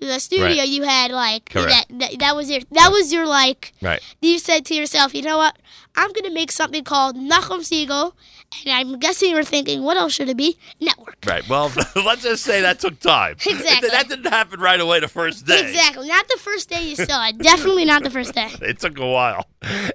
the 0.00 0.18
studio, 0.18 0.46
Right. 0.46 0.68
you 0.68 0.82
had 0.82 1.12
like 1.12 1.48
that, 1.50 1.84
that. 1.90 2.18
That 2.18 2.34
was 2.34 2.50
your. 2.50 2.60
That 2.72 2.90
was 2.90 3.12
your 3.12 3.24
like. 3.24 3.72
right. 3.80 4.00
You 4.20 4.40
said 4.40 4.64
to 4.66 4.74
yourself, 4.74 5.14
you 5.14 5.22
know 5.22 5.36
what? 5.38 5.56
I'm 5.94 6.12
gonna 6.12 6.34
make 6.34 6.50
something 6.50 6.82
called 6.82 7.14
Nachum 7.14 7.60
Segal, 7.60 8.14
and 8.66 8.74
I'm 8.74 8.98
guessing 8.98 9.30
you're 9.30 9.44
thinking, 9.44 9.82
what 9.82 9.96
else 9.96 10.12
should 10.12 10.28
it 10.28 10.36
be? 10.36 10.56
Network. 10.80 11.16
Right. 11.26 11.46
Well, 11.48 11.72
let's 11.96 12.22
just 12.22 12.42
say 12.44 12.60
that 12.62 12.78
took 12.80 12.98
time. 13.00 13.36
Exactly. 13.46 13.88
That 13.90 14.08
didn't 14.08 14.26
happen 14.30 14.60
right 14.60 14.80
away 14.80 15.00
the 15.00 15.08
first 15.08 15.46
day. 15.46 15.60
Exactly. 15.68 16.08
Not 16.08 16.28
the 16.28 16.38
first 16.38 16.68
day 16.68 16.82
you 16.88 16.96
saw 16.96 17.28
it. 17.28 17.38
Definitely 17.38 17.84
not 17.84 18.02
the 18.02 18.10
first 18.10 18.34
day. 18.34 18.50
It 18.62 18.78
took 18.80 18.98
a 18.98 19.06
while. 19.06 19.46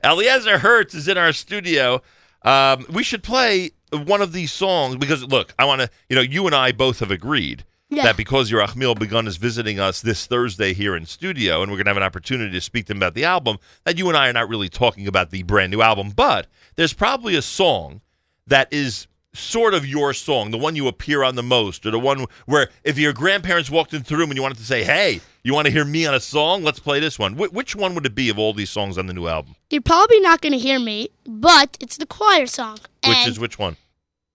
Eliezer 0.04 0.58
Hirtz 0.60 0.96
is 0.96 1.08
in 1.08 1.18
our 1.18 1.34
studio. 1.34 2.02
Um, 2.44 2.86
we 2.90 3.04
should 3.04 3.24
play 3.24 3.72
one 3.92 4.22
of 4.22 4.32
these 4.34 4.52
songs 4.52 4.96
because, 4.96 5.24
look, 5.24 5.54
I 5.58 5.66
want 5.66 5.82
to, 5.82 5.90
you 6.10 6.16
know, 6.16 6.22
you 6.22 6.46
and 6.46 6.56
I 6.56 6.72
both 6.72 7.00
have 7.00 7.12
agreed 7.12 7.64
Yeah. 7.90 8.04
that 8.04 8.18
because 8.18 8.52
Yerachmiel 8.52 8.98
Begun 8.98 9.28
is 9.28 9.38
visiting 9.38 9.80
us 9.80 10.02
this 10.02 10.26
Thursday 10.28 10.74
here 10.74 10.96
in 10.96 11.06
studio 11.06 11.62
and 11.62 11.72
we're 11.72 11.78
going 11.78 11.86
to 11.86 11.90
have 11.92 11.98
an 11.98 12.04
opportunity 12.04 12.52
to 12.52 12.62
speak 12.62 12.86
to 12.88 12.92
him 12.94 12.98
about 12.98 13.14
the 13.16 13.26
album, 13.26 13.58
that 13.86 13.98
you 13.98 14.08
and 14.08 14.18
I 14.18 14.30
are 14.30 14.34
not 14.34 14.50
really 14.50 14.70
talking 14.70 15.08
about 15.08 15.32
the 15.32 15.44
brand 15.44 15.72
new 15.72 15.82
album. 15.82 16.12
But 16.16 16.48
there's 16.76 16.94
probably 16.94 17.36
a 17.36 17.42
song 17.42 18.02
that 18.48 18.72
is 18.72 19.08
sort 19.34 19.74
of 19.76 19.86
your 19.86 20.14
song, 20.14 20.50
the 20.52 20.58
one 20.58 20.76
you 20.76 20.88
appear 20.88 21.24
on 21.24 21.36
the 21.36 21.44
most, 21.44 21.86
or 21.86 21.92
the 21.92 22.00
one 22.00 22.26
where 22.46 22.70
if 22.84 22.98
your 22.98 23.14
grandparents 23.14 23.70
walked 23.70 23.94
into 23.94 24.10
the 24.10 24.18
room 24.18 24.30
and 24.32 24.36
you 24.38 24.42
wanted 24.42 24.58
to 24.58 24.64
say, 24.64 24.84
hey, 24.84 25.22
you 25.44 25.54
want 25.54 25.66
to 25.68 25.72
hear 25.72 25.86
me 25.86 26.06
on 26.08 26.16
a 26.16 26.20
song? 26.20 26.64
Let's 26.64 26.80
play 26.80 27.00
this 27.00 27.20
one. 27.20 27.34
Wh- 27.36 27.54
which 27.54 27.76
one 27.76 27.94
would 27.94 28.06
it 28.06 28.16
be 28.16 28.30
of 28.30 28.40
all 28.40 28.54
these 28.54 28.70
songs 28.72 28.98
on 28.98 29.06
the 29.06 29.14
new 29.14 29.28
album? 29.28 29.56
You're 29.70 29.82
probably 29.82 30.20
not 30.22 30.42
gonna 30.42 30.58
hear 30.58 30.80
me, 30.80 31.10
but 31.26 31.78
it's 31.80 31.98
the 31.98 32.08
choir 32.08 32.48
song. 32.48 32.78
Which 33.06 33.16
and, 33.16 33.30
is 33.30 33.40
which 33.40 33.60
one? 33.60 33.78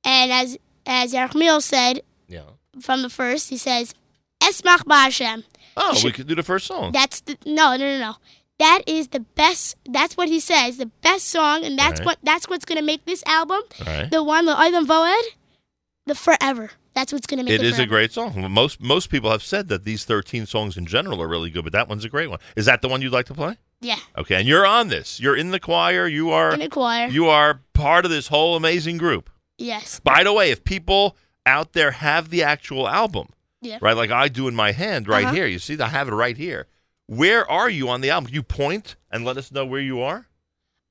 and 0.05 0.30
as 0.32 0.56
as 0.86 1.12
Yerachmiel 1.12 1.62
said 1.62 2.02
Yeah. 2.28 2.43
from 2.80 3.02
the 3.02 3.10
first, 3.10 3.51
he 3.51 3.56
says, 3.56 3.94
Esmach 4.43 4.84
Ba'Hashem. 4.84 5.44
Oh, 5.76 5.94
Sh- 5.94 6.05
we 6.05 6.12
could 6.12 6.26
do 6.26 6.34
the 6.34 6.43
first 6.43 6.66
song. 6.66 6.93
That's 6.93 7.20
the 7.20 7.36
no, 7.47 7.76
no, 7.76 7.78
no, 7.78 7.98
no. 7.98 8.14
That 8.62 8.82
is 8.86 9.09
the 9.09 9.20
best. 9.20 9.76
That's 9.89 10.16
what 10.16 10.28
he 10.28 10.39
says. 10.40 10.76
The 10.76 10.86
best 11.09 11.26
song, 11.28 11.64
and 11.64 11.76
that's 11.78 11.98
Right. 12.01 12.06
what 12.06 12.18
that's 12.22 12.48
what's 12.48 12.64
gonna 12.64 12.82
make 12.93 13.05
this 13.05 13.22
album. 13.26 13.60
Right. 13.86 14.09
The 14.10 14.22
one, 14.22 14.47
the 14.47 14.55
Olam 14.55 14.86
Voed, 14.86 15.22
the 16.06 16.14
forever. 16.14 16.70
That's 16.94 17.12
what's 17.12 17.26
gonna 17.26 17.43
make 17.43 17.55
it. 17.55 17.62
It 17.62 17.66
is 17.66 17.78
a 17.78 17.86
great 17.86 18.12
song. 18.12 18.32
Most 18.52 18.80
most 18.80 19.10
people 19.10 19.30
have 19.30 19.43
said 19.43 19.68
that 19.68 19.84
these 19.84 20.05
13 20.05 20.47
songs 20.47 20.76
in 20.76 20.86
general 20.86 21.20
are 21.22 21.26
really 21.28 21.51
good, 21.51 21.64
but 21.64 21.72
that 21.72 21.89
one's 21.89 22.05
a 22.05 22.09
great 22.09 22.30
one. 22.30 22.39
Is 22.55 22.66
that 22.66 22.82
the 22.82 22.89
one 22.89 23.02
you'd 23.02 23.12
like 23.12 23.26
to 23.26 23.34
play? 23.34 23.56
Yeah, 23.80 23.98
Okay, 24.16 24.36
and 24.36 24.47
you're 24.47 24.64
on 24.64 24.89
this. 24.89 25.18
You're 25.18 25.34
in 25.36 25.51
the 25.51 25.59
choir. 25.59 26.06
You 26.06 26.30
are 26.30 26.55
in 26.55 26.60
the 26.60 26.68
choir. 26.68 27.09
you 27.09 27.26
are 27.28 27.62
part 27.72 28.05
of 28.05 28.12
this 28.12 28.28
whole 28.28 28.55
amazing 28.55 28.97
group. 28.97 29.28
yes. 29.59 30.01
By 30.05 30.22
the 30.22 30.32
way, 30.32 30.51
if 30.52 30.62
people 30.62 31.16
out 31.47 31.72
there 31.72 31.90
have 31.90 32.30
the 32.30 32.44
actual 32.44 32.89
album, 32.89 33.26
Yeah. 33.60 33.78
right, 33.80 33.97
like 33.97 34.12
I 34.12 34.28
do 34.28 34.47
in 34.47 34.55
my 34.55 34.70
hand 34.70 35.09
right 35.09 35.24
Uh-huh. 35.24 35.34
here, 35.34 35.47
you 35.47 35.59
see, 35.59 35.80
I 35.80 35.89
have 35.89 36.06
it 36.06 36.12
right 36.12 36.36
here. 36.36 36.68
Where 37.12 37.48
are 37.51 37.68
you 37.68 37.90
on 37.90 38.01
the 38.01 38.09
album? 38.09 38.26
Can 38.28 38.34
you 38.34 38.43
point 38.43 38.97
and 39.10 39.22
let 39.22 39.36
us 39.36 39.52
know 39.52 39.66
where 39.66 39.82
you 39.82 40.01
are? 40.01 40.26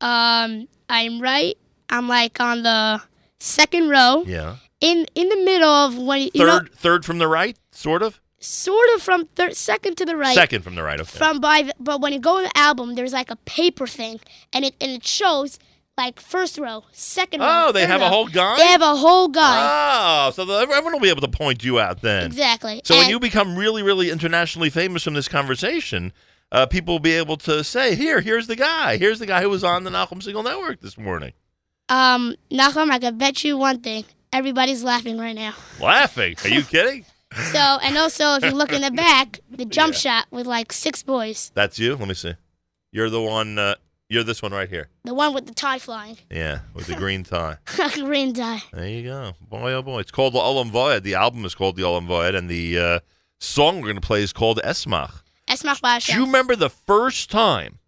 Um, 0.01 0.67
I'm 0.87 1.19
right. 1.19 1.57
I'm 1.89 2.07
like 2.07 2.39
on 2.39 2.61
the 2.61 3.01
second 3.39 3.89
row. 3.89 4.23
Yeah. 4.27 4.57
In 4.81 5.07
in 5.15 5.29
the 5.29 5.37
middle 5.37 5.69
of 5.69 5.97
when 5.97 6.29
you 6.33 6.45
know, 6.45 6.59
Third, 6.59 6.73
third 6.75 7.05
from 7.05 7.17
the 7.17 7.27
right, 7.27 7.57
sort 7.71 8.03
of. 8.03 8.21
sort 8.39 8.87
of 8.95 9.01
from 9.01 9.25
third, 9.25 9.55
second 9.55 9.97
to 9.97 10.05
the 10.05 10.15
right. 10.15 10.35
Second 10.35 10.63
from 10.63 10.75
the 10.75 10.83
right. 10.83 10.99
Okay. 10.99 11.17
From 11.17 11.39
by, 11.39 11.63
the, 11.63 11.73
but 11.79 12.01
when 12.01 12.13
you 12.13 12.19
go 12.19 12.37
in 12.37 12.43
the 12.43 12.57
album, 12.57 12.93
there's 12.95 13.13
like 13.13 13.31
a 13.31 13.35
paper 13.35 13.87
thing, 13.87 14.19
and 14.53 14.63
it 14.65 14.75
and 14.79 14.91
it 14.91 15.05
shows 15.05 15.57
like 15.97 16.19
first 16.19 16.57
row, 16.57 16.83
second 16.91 17.41
row. 17.41 17.67
Oh, 17.67 17.71
they 17.71 17.85
have 17.85 18.01
a 18.01 18.09
whole 18.09 18.27
guy? 18.27 18.57
They 18.57 18.67
have 18.67 18.81
a 18.81 18.95
whole 18.95 19.27
guy. 19.27 20.27
Oh, 20.27 20.31
so 20.31 20.45
the, 20.45 20.53
everyone 20.53 20.93
will 20.93 20.99
be 20.99 21.09
able 21.09 21.21
to 21.21 21.27
point 21.27 21.63
you 21.63 21.79
out 21.79 22.01
then. 22.01 22.25
Exactly. 22.25 22.81
So 22.83 22.95
when 22.95 23.09
you 23.09 23.19
become 23.19 23.55
really, 23.55 23.83
really 23.83 24.09
internationally 24.09 24.69
famous 24.69 25.03
from 25.03 25.13
this 25.13 25.27
conversation, 25.27 26.13
uh, 26.51 26.65
people 26.65 26.95
will 26.95 26.99
be 26.99 27.13
able 27.13 27.37
to 27.37 27.63
say, 27.63 27.95
"Here, 27.95 28.21
here's 28.21 28.47
the 28.47 28.55
guy. 28.55 28.97
Here's 28.97 29.19
the 29.19 29.25
guy 29.25 29.41
who 29.41 29.49
was 29.49 29.63
on 29.63 29.83
the 29.83 29.91
Nachum 29.91 30.21
Segal 30.21 30.43
Network 30.43 30.81
this 30.81 30.97
morning." 30.97 31.33
Um, 31.89 32.35
Nachum, 32.51 32.89
I 32.89 32.99
can 32.99 33.17
bet 33.17 33.43
you 33.43 33.57
one 33.57 33.81
thing. 33.81 34.05
Everybody's 34.33 34.83
laughing 34.83 35.17
right 35.17 35.35
now. 35.35 35.53
Laughing? 35.79 36.35
Are 36.43 36.49
you 36.49 36.63
kidding? 36.63 37.05
So, 37.53 37.59
and 37.59 37.97
also, 37.97 38.35
if 38.35 38.43
you 38.43 38.51
look 38.51 38.73
in 38.73 38.81
the 38.81 38.91
back, 38.91 39.39
the 39.49 39.63
jump 39.63 39.93
shot 39.93 40.25
with 40.31 40.45
like 40.45 40.73
six 40.73 41.01
boys. 41.01 41.49
That's 41.53 41.79
you. 41.79 41.95
Let 41.95 42.09
me 42.09 42.13
see. 42.13 42.33
You're 42.91 43.09
the 43.09 43.21
one. 43.21 43.57
Uh, 43.57 43.75
you're 44.11 44.23
this 44.25 44.41
one 44.41 44.51
right 44.51 44.67
here. 44.67 44.89
The 45.05 45.13
one 45.13 45.33
with 45.33 45.45
the 45.45 45.53
tie 45.53 45.79
flying. 45.79 46.17
Yeah, 46.29 46.59
with 46.73 46.87
the 46.87 46.95
green 46.95 47.23
tie. 47.23 47.57
Green 47.93 48.33
tie. 48.33 48.61
There 48.73 48.87
you 48.87 49.03
go. 49.03 49.33
Boy, 49.49 49.71
oh 49.71 49.81
boy. 49.81 49.99
It's 49.99 50.11
called 50.11 50.33
the 50.33 50.39
Olam 50.39 50.69
Voed. 50.69 51.03
The 51.03 51.15
album 51.15 51.45
is 51.45 51.55
called 51.55 51.77
the 51.77 51.83
Olam 51.83 52.07
Voed, 52.07 52.35
and 52.35 52.49
the 52.49 52.77
uh, 52.77 52.99
song 53.39 53.77
we're 53.77 53.87
going 53.87 53.95
to 53.95 54.01
play 54.01 54.21
is 54.21 54.33
called 54.33 54.59
Esmach. 54.65 55.21
Esmach 55.47 56.05
Do 56.05 56.13
you 56.13 56.25
remember 56.25 56.57
the 56.57 56.69
first 56.69 57.31
time 57.31 57.79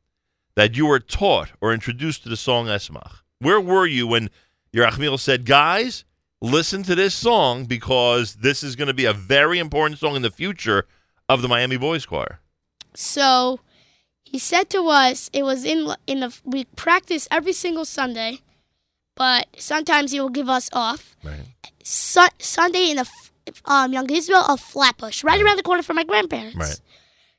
that 0.56 0.78
you 0.78 0.86
were 0.86 1.00
taught 1.00 1.52
or 1.60 1.74
introduced 1.74 2.24
to 2.24 2.30
the 2.30 2.38
song 2.38 2.68
Esmach? 2.68 3.20
Where 3.40 3.60
were 3.60 3.86
you 3.86 4.08
when 4.08 4.30
Yerachmiel 4.74 5.20
said, 5.20 5.45
guys, 5.45 6.06
listen 6.41 6.84
to 6.84 6.95
this 6.95 7.14
song 7.14 7.66
because 7.66 8.36
this 8.36 8.64
is 8.64 8.78
going 8.78 8.88
to 8.88 8.94
be 8.94 9.06
a 9.06 9.14
very 9.14 9.60
important 9.60 10.00
song 10.00 10.16
in 10.16 10.22
the 10.22 10.32
future 10.32 10.88
of 11.28 11.41
the 11.41 11.50
Miami 11.50 11.76
Boys 11.76 12.06
Choir? 12.06 12.40
So 12.95 13.60
he 14.34 14.39
said 14.39 14.68
to 14.72 14.81
us, 14.89 15.30
it 15.31 15.43
was 15.43 15.64
in 15.64 15.93
in 16.07 16.22
the 16.22 16.35
we 16.43 16.65
practice 16.76 17.27
every 17.30 17.53
single 17.53 17.85
Sunday, 17.85 18.39
but 19.15 19.47
sometimes 19.57 20.11
he 20.11 20.19
will 20.19 20.35
give 20.39 20.49
us 20.49 20.69
off. 20.73 21.15
Right. 21.23 21.45
Su- 21.84 22.35
Sunday 22.39 22.89
in 22.89 22.97
the 22.97 23.07
um, 23.65 23.93
Young 23.93 24.10
Israel 24.10 24.43
of 24.49 24.60
Flatbush, 24.60 25.23
right 25.23 25.39
around 25.39 25.57
the 25.57 25.64
corner 25.64 25.84
from 25.84 25.97
my 25.97 26.03
grandparents. 26.03 26.57
Right. 26.57 26.81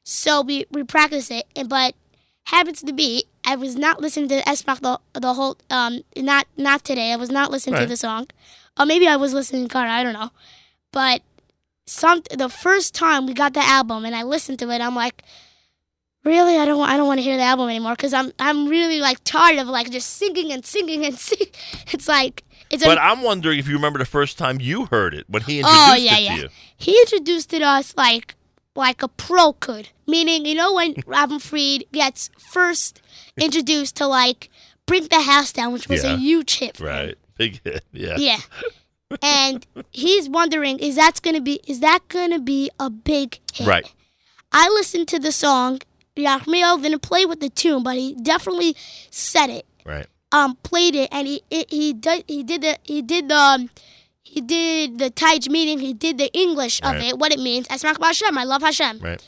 So 0.04 0.42
we 0.42 0.66
we 0.70 0.84
practice 0.84 1.32
it, 1.32 1.46
and 1.56 1.68
but 1.68 1.96
happens 2.46 2.80
to 2.82 2.92
be 2.92 3.24
I 3.44 3.56
was 3.56 3.74
not 3.74 4.00
listening 4.00 4.28
to 4.28 4.40
Esmach 4.42 4.80
the 4.80 5.00
the 5.20 5.34
whole 5.34 5.56
um 5.70 6.02
not 6.16 6.46
not 6.56 6.84
today. 6.84 7.12
I 7.12 7.16
was 7.16 7.30
not 7.30 7.50
listening 7.50 7.80
to 7.80 7.86
the 7.86 7.96
song, 7.96 8.28
or 8.78 8.86
maybe 8.86 9.08
I 9.08 9.16
was 9.16 9.34
listening 9.34 9.62
in 9.62 9.68
the 9.68 9.72
car. 9.72 9.86
I 9.86 10.04
don't 10.04 10.12
know, 10.12 10.30
but 10.92 11.22
some 11.86 12.22
the 12.30 12.48
first 12.48 12.94
time 12.94 13.26
we 13.26 13.34
got 13.34 13.52
the 13.52 13.60
album 13.64 14.04
and 14.04 14.14
I 14.14 14.22
listened 14.22 14.60
to 14.60 14.70
it, 14.70 14.80
I'm 14.80 14.94
like, 14.94 15.22
really, 16.24 16.56
I 16.58 16.64
don't 16.64 16.78
want 16.78 16.90
I 16.92 16.96
don't 16.96 17.06
want 17.06 17.18
to 17.18 17.22
hear 17.22 17.36
the 17.36 17.42
album 17.42 17.68
anymore 17.68 17.92
because 17.92 18.12
I'm 18.14 18.32
I'm 18.38 18.68
really 18.68 19.00
like 19.00 19.22
tired 19.24 19.58
of 19.58 19.68
like 19.68 19.90
just 19.90 20.10
singing 20.16 20.52
and 20.52 20.64
singing 20.64 21.04
and 21.04 21.18
singing. 21.28 21.48
It's 21.92 22.08
like 22.08 22.44
it's 22.70 22.82
a 22.82 22.86
But 22.86 22.98
I'm 22.98 23.22
wondering 23.22 23.58
if 23.58 23.68
you 23.68 23.74
remember 23.74 23.98
the 23.98 24.04
first 24.04 24.38
time 24.38 24.60
you 24.60 24.86
heard 24.86 25.14
it 25.14 25.24
when 25.28 25.42
he 25.42 25.62
oh, 25.62 25.66
introduced 25.66 25.88
it. 25.88 25.92
oh 25.92 25.94
yeah 25.96 26.16
it 26.16 26.22
yeah 26.22 26.36
to 26.36 26.42
you. 26.42 26.48
he 26.76 26.98
introduced 27.00 27.52
it 27.52 27.62
us 27.62 27.94
like 27.96 28.34
like 28.76 29.02
a 29.02 29.08
pro 29.08 29.52
could 29.52 29.90
meaning 30.06 30.44
you 30.46 30.54
know 30.54 30.72
when 30.74 30.94
Avrum 31.04 31.40
Fried 31.40 31.84
gets 31.92 32.30
first 32.50 33.00
introduced 33.36 33.96
to 33.96 34.06
like 34.06 34.50
bring 34.86 35.06
the 35.08 35.20
house 35.22 35.52
down 35.52 35.72
which 35.72 35.88
was 35.88 36.02
Yeah. 36.04 36.14
a 36.14 36.16
huge 36.16 36.58
hit. 36.58 36.80
Right. 36.80 37.16
Big 37.36 37.60
hit. 37.64 37.84
Yeah. 37.92 38.16
yeah 38.18 38.38
and 39.22 39.66
he's 39.92 40.28
wondering 40.28 40.78
is 40.78 40.96
that's 40.96 41.20
gonna 41.20 41.40
be 41.40 41.60
is 41.66 41.80
that 41.80 42.00
gonna 42.08 42.40
be 42.40 42.70
a 42.80 42.90
big 42.90 43.38
hit 43.52 43.66
Right. 43.66 43.92
I 44.50 44.68
listened 44.68 45.08
to 45.08 45.18
the 45.18 45.32
song 45.32 45.80
Yerachmiel 46.16 46.80
didn't 46.82 47.02
play 47.02 47.24
with 47.26 47.40
the 47.40 47.48
tune 47.48 47.82
but 47.82 47.96
he 47.96 48.14
definitely 48.14 48.76
said 49.10 49.48
it 49.50 49.66
Right. 49.84 50.06
um 50.32 50.56
played 50.62 50.94
it 50.94 51.08
and 51.12 51.26
he 51.26 51.42
it, 51.50 51.70
he 51.70 51.92
did 51.92 52.24
he 52.28 52.42
did 52.42 52.62
the 52.62 52.78
he 52.84 53.02
did 53.02 53.28
the 53.28 53.34
um, 53.36 53.70
he 54.22 54.40
did 54.40 54.98
the 54.98 55.10
taitch 55.10 55.48
meaning 55.48 55.78
he 55.80 55.92
did 55.92 56.18
the 56.18 56.30
English 56.32 56.80
of 56.82 56.92
Right. 56.94 57.04
it 57.04 57.18
what 57.18 57.32
it 57.32 57.38
means 57.40 57.66
Asmak 57.68 58.02
Hashem 58.02 58.36
I 58.38 58.44
love 58.44 58.62
Hashem 58.62 58.98
Right. 59.00 59.22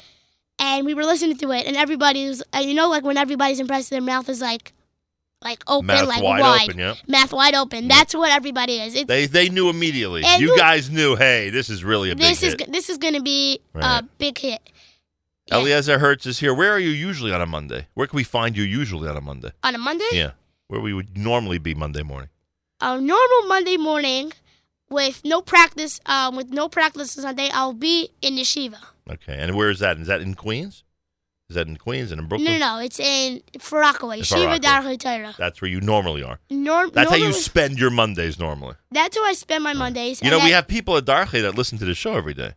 and 0.58 0.86
we 0.86 0.94
were 0.94 1.04
listening 1.04 1.36
to 1.38 1.50
it 1.52 1.66
and 1.66 1.76
everybody 1.76 2.28
was 2.28 2.42
you 2.60 2.74
know 2.74 2.88
like 2.88 3.02
when 3.04 3.16
everybody's 3.16 3.60
impressed 3.60 3.90
their 3.90 4.00
mouth 4.00 4.28
is 4.28 4.40
like 4.40 4.72
like 5.42 5.62
open 5.66 5.86
Mouth 5.88 6.08
like 6.08 6.22
wide 6.22 6.40
wide. 6.40 6.62
open, 6.70 6.78
yeah. 6.78 6.94
mouth 7.06 7.32
wide 7.32 7.54
open 7.54 7.88
that's 7.88 8.14
what 8.14 8.30
everybody 8.32 8.80
is 8.80 8.94
it's, 8.94 9.04
They 9.06 9.26
they 9.26 9.48
knew 9.50 9.68
immediately. 9.68 10.22
You 10.38 10.56
guys 10.56 10.88
knew, 10.90 11.14
hey, 11.14 11.50
this 11.50 11.68
is 11.68 11.84
really 11.84 12.10
a 12.10 12.16
big 12.16 12.24
this 12.26 12.42
is 12.42 12.52
hit. 12.54 12.58
g- 12.60 12.70
this 12.70 12.88
is 12.88 12.96
gonna 12.96 13.20
be 13.20 13.60
Right. 13.74 13.98
a 14.00 14.02
big 14.18 14.38
hit 14.38 14.60
Eliezer 15.50 15.98
Hirtz 15.98 16.26
is 16.26 16.40
here. 16.40 16.52
Where 16.52 16.72
are 16.72 16.78
you 16.78 16.90
usually 16.90 17.32
on 17.32 17.40
a 17.40 17.46
Monday? 17.46 17.86
Where 17.94 18.06
can 18.06 18.16
we 18.16 18.24
find 18.24 18.56
you 18.56 18.64
usually 18.64 19.08
on 19.08 19.16
a 19.16 19.20
Monday? 19.20 19.52
On 19.62 19.74
a 19.74 19.78
Monday? 19.78 20.04
Yeah, 20.12 20.32
where 20.66 20.80
we 20.80 20.92
would 20.92 21.16
normally 21.16 21.58
be 21.58 21.74
Monday 21.74 22.02
morning. 22.02 22.30
A 22.80 23.00
normal 23.00 23.42
Monday 23.46 23.76
morning 23.76 24.32
with 24.90 25.22
no 25.24 25.40
practice, 25.40 26.00
um, 26.06 26.36
with 26.36 26.50
no 26.50 26.68
practice 26.68 27.16
on 27.16 27.22
Sunday, 27.22 27.48
I'll 27.52 27.72
be 27.72 28.10
in 28.22 28.34
yeshiva. 28.34 28.78
Okay, 29.08 29.36
and 29.38 29.54
where 29.54 29.70
is 29.70 29.78
that? 29.78 29.98
Is 29.98 30.08
that 30.08 30.20
in 30.20 30.34
Queens? 30.34 30.82
Is 31.48 31.54
that 31.54 31.68
in 31.68 31.76
Queens 31.76 32.10
and 32.10 32.20
in 32.20 32.26
Brooklyn? 32.26 32.58
no, 32.58 32.78
no, 32.78 32.82
it's 32.82 32.98
in 32.98 33.40
Far 33.60 33.80
Rockaway, 33.80 34.22
Shiva 34.22 34.58
That's 35.38 35.62
where 35.62 35.70
you 35.70 35.80
normally 35.80 36.24
are. 36.24 36.40
Norm- 36.50 36.90
That's 36.92 37.08
how 37.08 37.16
you 37.16 37.32
spend 37.32 37.78
your 37.78 37.90
Mondays 37.90 38.36
normally. 38.40 38.74
That's 38.90 39.16
how 39.16 39.24
I 39.24 39.32
spend 39.34 39.62
my 39.62 39.72
Mondays. 39.72 40.20
You 40.20 40.30
know, 40.32 40.40
we 40.40 40.50
have 40.50 40.66
people 40.66 40.96
at 40.96 41.04
Darchei 41.04 41.42
that 41.42 41.54
listen 41.54 41.78
to 41.78 41.84
the 41.84 41.94
show 41.94 42.16
every 42.16 42.34
day. 42.34 42.54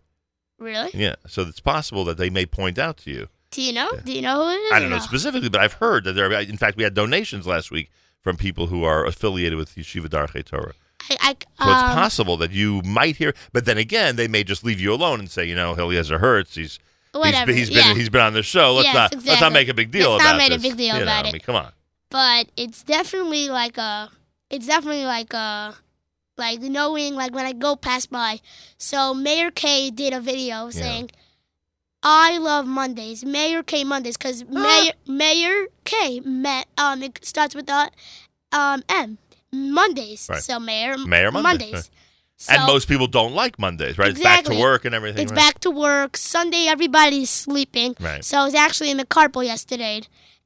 Really? 0.59 0.91
Yeah, 0.93 1.15
so 1.27 1.41
it's 1.43 1.59
possible 1.59 2.03
that 2.05 2.17
they 2.17 2.29
may 2.29 2.45
point 2.45 2.77
out 2.77 2.97
to 2.97 3.11
you. 3.11 3.27
Do 3.51 3.61
you 3.61 3.73
know? 3.73 3.89
Do 4.03 4.11
you 4.11 4.21
know 4.21 4.43
who 4.43 4.49
it 4.51 4.55
is? 4.55 4.71
I 4.73 4.79
don't 4.79 4.89
know 4.89 4.97
no? 4.97 5.01
specifically, 5.01 5.49
but 5.49 5.61
I've 5.61 5.73
heard 5.73 6.03
that 6.03 6.13
there. 6.13 6.31
Are, 6.31 6.41
In 6.41 6.57
fact, 6.57 6.77
we 6.77 6.83
had 6.83 6.93
donations 6.93 7.47
last 7.47 7.71
week 7.71 7.89
from 8.21 8.37
people 8.37 8.67
who 8.67 8.83
are 8.83 9.05
affiliated 9.05 9.57
with 9.57 9.75
Yeshiva 9.75 10.07
Darchei 10.07 10.45
Torah. 10.45 10.73
I, 11.09 11.17
I, 11.21 11.31
So 11.31 11.71
it's 11.71 11.83
um, 11.83 11.95
possible 11.95 12.37
that 12.37 12.51
you 12.51 12.81
might 12.83 13.15
hear, 13.15 13.33
but 13.53 13.65
then 13.65 13.77
again, 13.77 14.17
they 14.17 14.27
may 14.27 14.43
just 14.43 14.63
leave 14.63 14.79
you 14.79 14.93
alone 14.93 15.19
and 15.19 15.31
say, 15.31 15.45
you 15.45 15.55
know, 15.55 15.73
Eliezer 15.75 16.19
Hirtz. 16.19 16.53
He's 16.55 16.77
Whatever, 17.11 17.51
He's, 17.51 17.69
he's 17.69 17.77
been 17.77 17.87
yeah. 17.87 17.93
he's 17.95 18.09
been 18.09 18.21
on 18.21 18.33
the 18.33 18.43
show. 18.43 18.73
Let's 18.75 18.85
Yes, 18.85 18.93
not 18.93 19.25
let's 19.25 19.41
not 19.41 19.51
make 19.51 19.67
a 19.67 19.73
big 19.73 19.89
deal 19.89 20.11
Let's 20.11 20.23
about 20.23 20.33
not 20.33 20.49
make 20.49 20.59
a 20.59 20.61
big 20.61 20.77
deal 20.77 20.93
You 20.93 20.99
know, 20.99 21.03
about 21.03 21.25
I 21.25 21.29
it. 21.29 21.33
mean, 21.33 21.41
come 21.41 21.55
on. 21.55 21.71
but 22.11 22.47
it's 22.55 22.83
definitely 22.83 23.49
like 23.49 23.79
a 23.79 24.11
it's 24.51 24.67
definitely 24.67 25.05
like 25.05 25.33
a 25.33 25.73
like 26.39 26.61
knowing 26.61 27.13
like 27.13 27.33
when 27.33 27.45
I 27.45 27.53
go 27.53 27.75
past 27.75 28.09
by. 28.09 28.39
So 28.77 29.13
Meir 29.13 29.51
Kay 29.51 29.91
did 29.91 30.13
a 30.13 30.19
video 30.19 30.71
saying 30.71 31.11
I 32.01 32.37
love 32.37 32.65
Mondays, 32.65 33.25
Meir 33.25 33.61
Kay 33.61 33.83
Mondays, 33.83 34.17
because 34.17 34.45
Mayor 34.45 34.93
Meir 35.05 35.67
Kay 35.83 36.21
met 36.21 36.67
um 36.77 37.03
it 37.03 37.23
starts 37.23 37.53
with 37.53 37.67
the 37.67 37.91
um 38.51 38.83
M 38.87 39.17
Mondays. 39.51 40.27
Right. 40.29 40.41
So 40.41 40.59
Mayor 40.59 40.97
Mayor 40.97 41.31
Mondays, 41.31 41.89
right. 42.49 42.57
and 42.57 42.67
most 42.67 42.87
people 42.87 43.07
don't 43.07 43.33
like 43.33 43.59
Mondays, 43.59 43.97
right? 43.97 44.11
Exactly. 44.11 44.39
It's 44.39 44.47
back 44.47 44.55
to 44.55 44.61
work 44.61 44.85
and 44.85 44.95
everything. 44.95 45.23
It's 45.23 45.31
right? 45.31 45.37
back 45.37 45.59
to 45.59 45.71
work. 45.71 46.15
Sunday, 46.15 46.67
everybody's 46.67 47.29
sleeping. 47.29 47.95
Right. 47.99 48.23
So 48.23 48.37
I 48.37 48.45
was 48.45 48.55
actually 48.55 48.91
in 48.91 48.97
the 48.97 49.05
carpool 49.05 49.45
yesterday, 49.45 50.03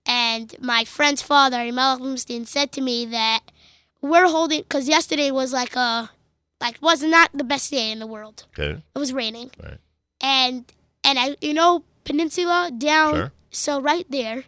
and 0.07 0.56
my 0.60 0.86
friend's 0.86 1.22
father, 1.22 1.72
Melech 1.72 1.99
Bloomstein, 1.99 2.48
said 2.48 2.72
to 2.72 2.82
me 2.82 3.06
that 3.06 3.41
we're 4.04 4.28
holding 4.28 4.62
because 4.62 4.88
yesterday 4.88 5.32
was 5.32 5.52
like 5.54 5.76
a 5.76 6.12
like 6.62 6.78
was 6.82 7.02
not 7.02 7.30
the 7.34 7.44
best 7.44 7.72
day 7.72 7.92
in 7.92 8.00
the 8.00 8.08
world. 8.08 8.46
Okay. 8.54 8.84
It 8.96 9.00
was 9.00 9.12
raining, 9.14 9.50
Right. 9.64 9.80
and 10.22 10.72
and 11.04 11.18
I 11.18 11.36
you 11.42 11.54
know 11.56 11.84
Peninsula 12.04 12.70
down. 12.78 13.14
Sure. 13.16 13.32
So 13.50 13.80
right 13.82 14.06
there, 14.10 14.44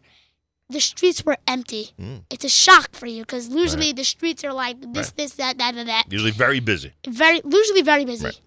the 0.69 0.79
streets 0.81 1.23
were 1.25 1.37
empty. 1.47 1.91
Mm. 1.99 2.23
It's 2.29 2.43
a 2.45 2.49
shock 2.49 2.89
for 2.93 3.05
you 3.07 3.21
because 3.23 3.49
usually 3.49 3.87
Right. 3.87 3.95
the 3.95 4.03
streets 4.03 4.43
are 4.43 4.53
like 4.53 4.77
this, 4.81 5.07
Right. 5.09 5.17
this, 5.17 5.31
that, 5.33 5.57
that, 5.59 5.75
and 5.75 5.87
that 5.87 6.05
Usually 6.11 6.31
very 6.31 6.59
busy. 6.59 6.91
very 7.07 7.41
usually 7.47 7.81
very 7.83 8.03
busy. 8.05 8.25
Right. 8.25 8.39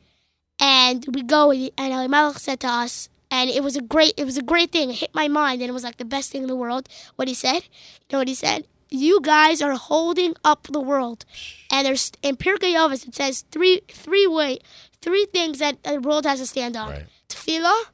And 0.60 1.04
we 1.14 1.22
go 1.22 1.50
and 1.52 1.70
Elimelech 1.78 2.38
said 2.40 2.58
to 2.60 2.68
us, 2.68 3.08
and 3.30 3.48
it 3.50 3.62
was 3.62 3.76
a 3.76 3.80
great 3.82 4.14
it 4.16 4.24
was 4.24 4.36
a 4.38 4.42
great 4.42 4.72
thing. 4.72 4.90
It 4.90 4.96
hit 4.96 5.14
my 5.14 5.28
mind 5.28 5.62
and 5.62 5.70
it 5.70 5.72
was 5.72 5.84
like 5.84 5.98
the 5.98 6.04
best 6.16 6.32
thing 6.32 6.42
in 6.42 6.48
the 6.48 6.56
world. 6.56 6.88
What 7.16 7.28
he 7.28 7.34
said, 7.34 7.62
you 7.64 8.10
know 8.12 8.18
what 8.18 8.28
he 8.28 8.34
said? 8.34 8.66
You 8.90 9.20
guys 9.20 9.60
are 9.60 9.74
holding 9.74 10.34
up 10.44 10.66
the 10.70 10.80
world. 10.80 11.24
And 11.70 11.86
there's 11.86 12.10
in 12.22 12.36
Pirkei 12.36 12.74
Avos 12.74 13.06
it 13.06 13.14
says 13.14 13.44
three 13.50 13.82
three 13.88 14.26
way 14.26 14.58
three 15.02 15.26
things 15.26 15.58
that 15.58 15.82
the 15.84 16.00
world 16.00 16.24
has 16.26 16.40
to 16.40 16.46
stand 16.46 16.76
on. 16.76 16.90
Right. 16.90 17.06
Tefillah, 17.28 17.84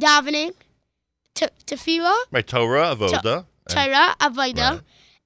davening, 0.00 0.52
te- 1.34 1.46
tefillah, 1.66 2.16
Right. 2.30 2.46
Torah, 2.46 2.94
Avoda. 2.96 3.46
Torah, 3.68 4.14
avodah, 4.20 4.56
Right. 4.70 4.80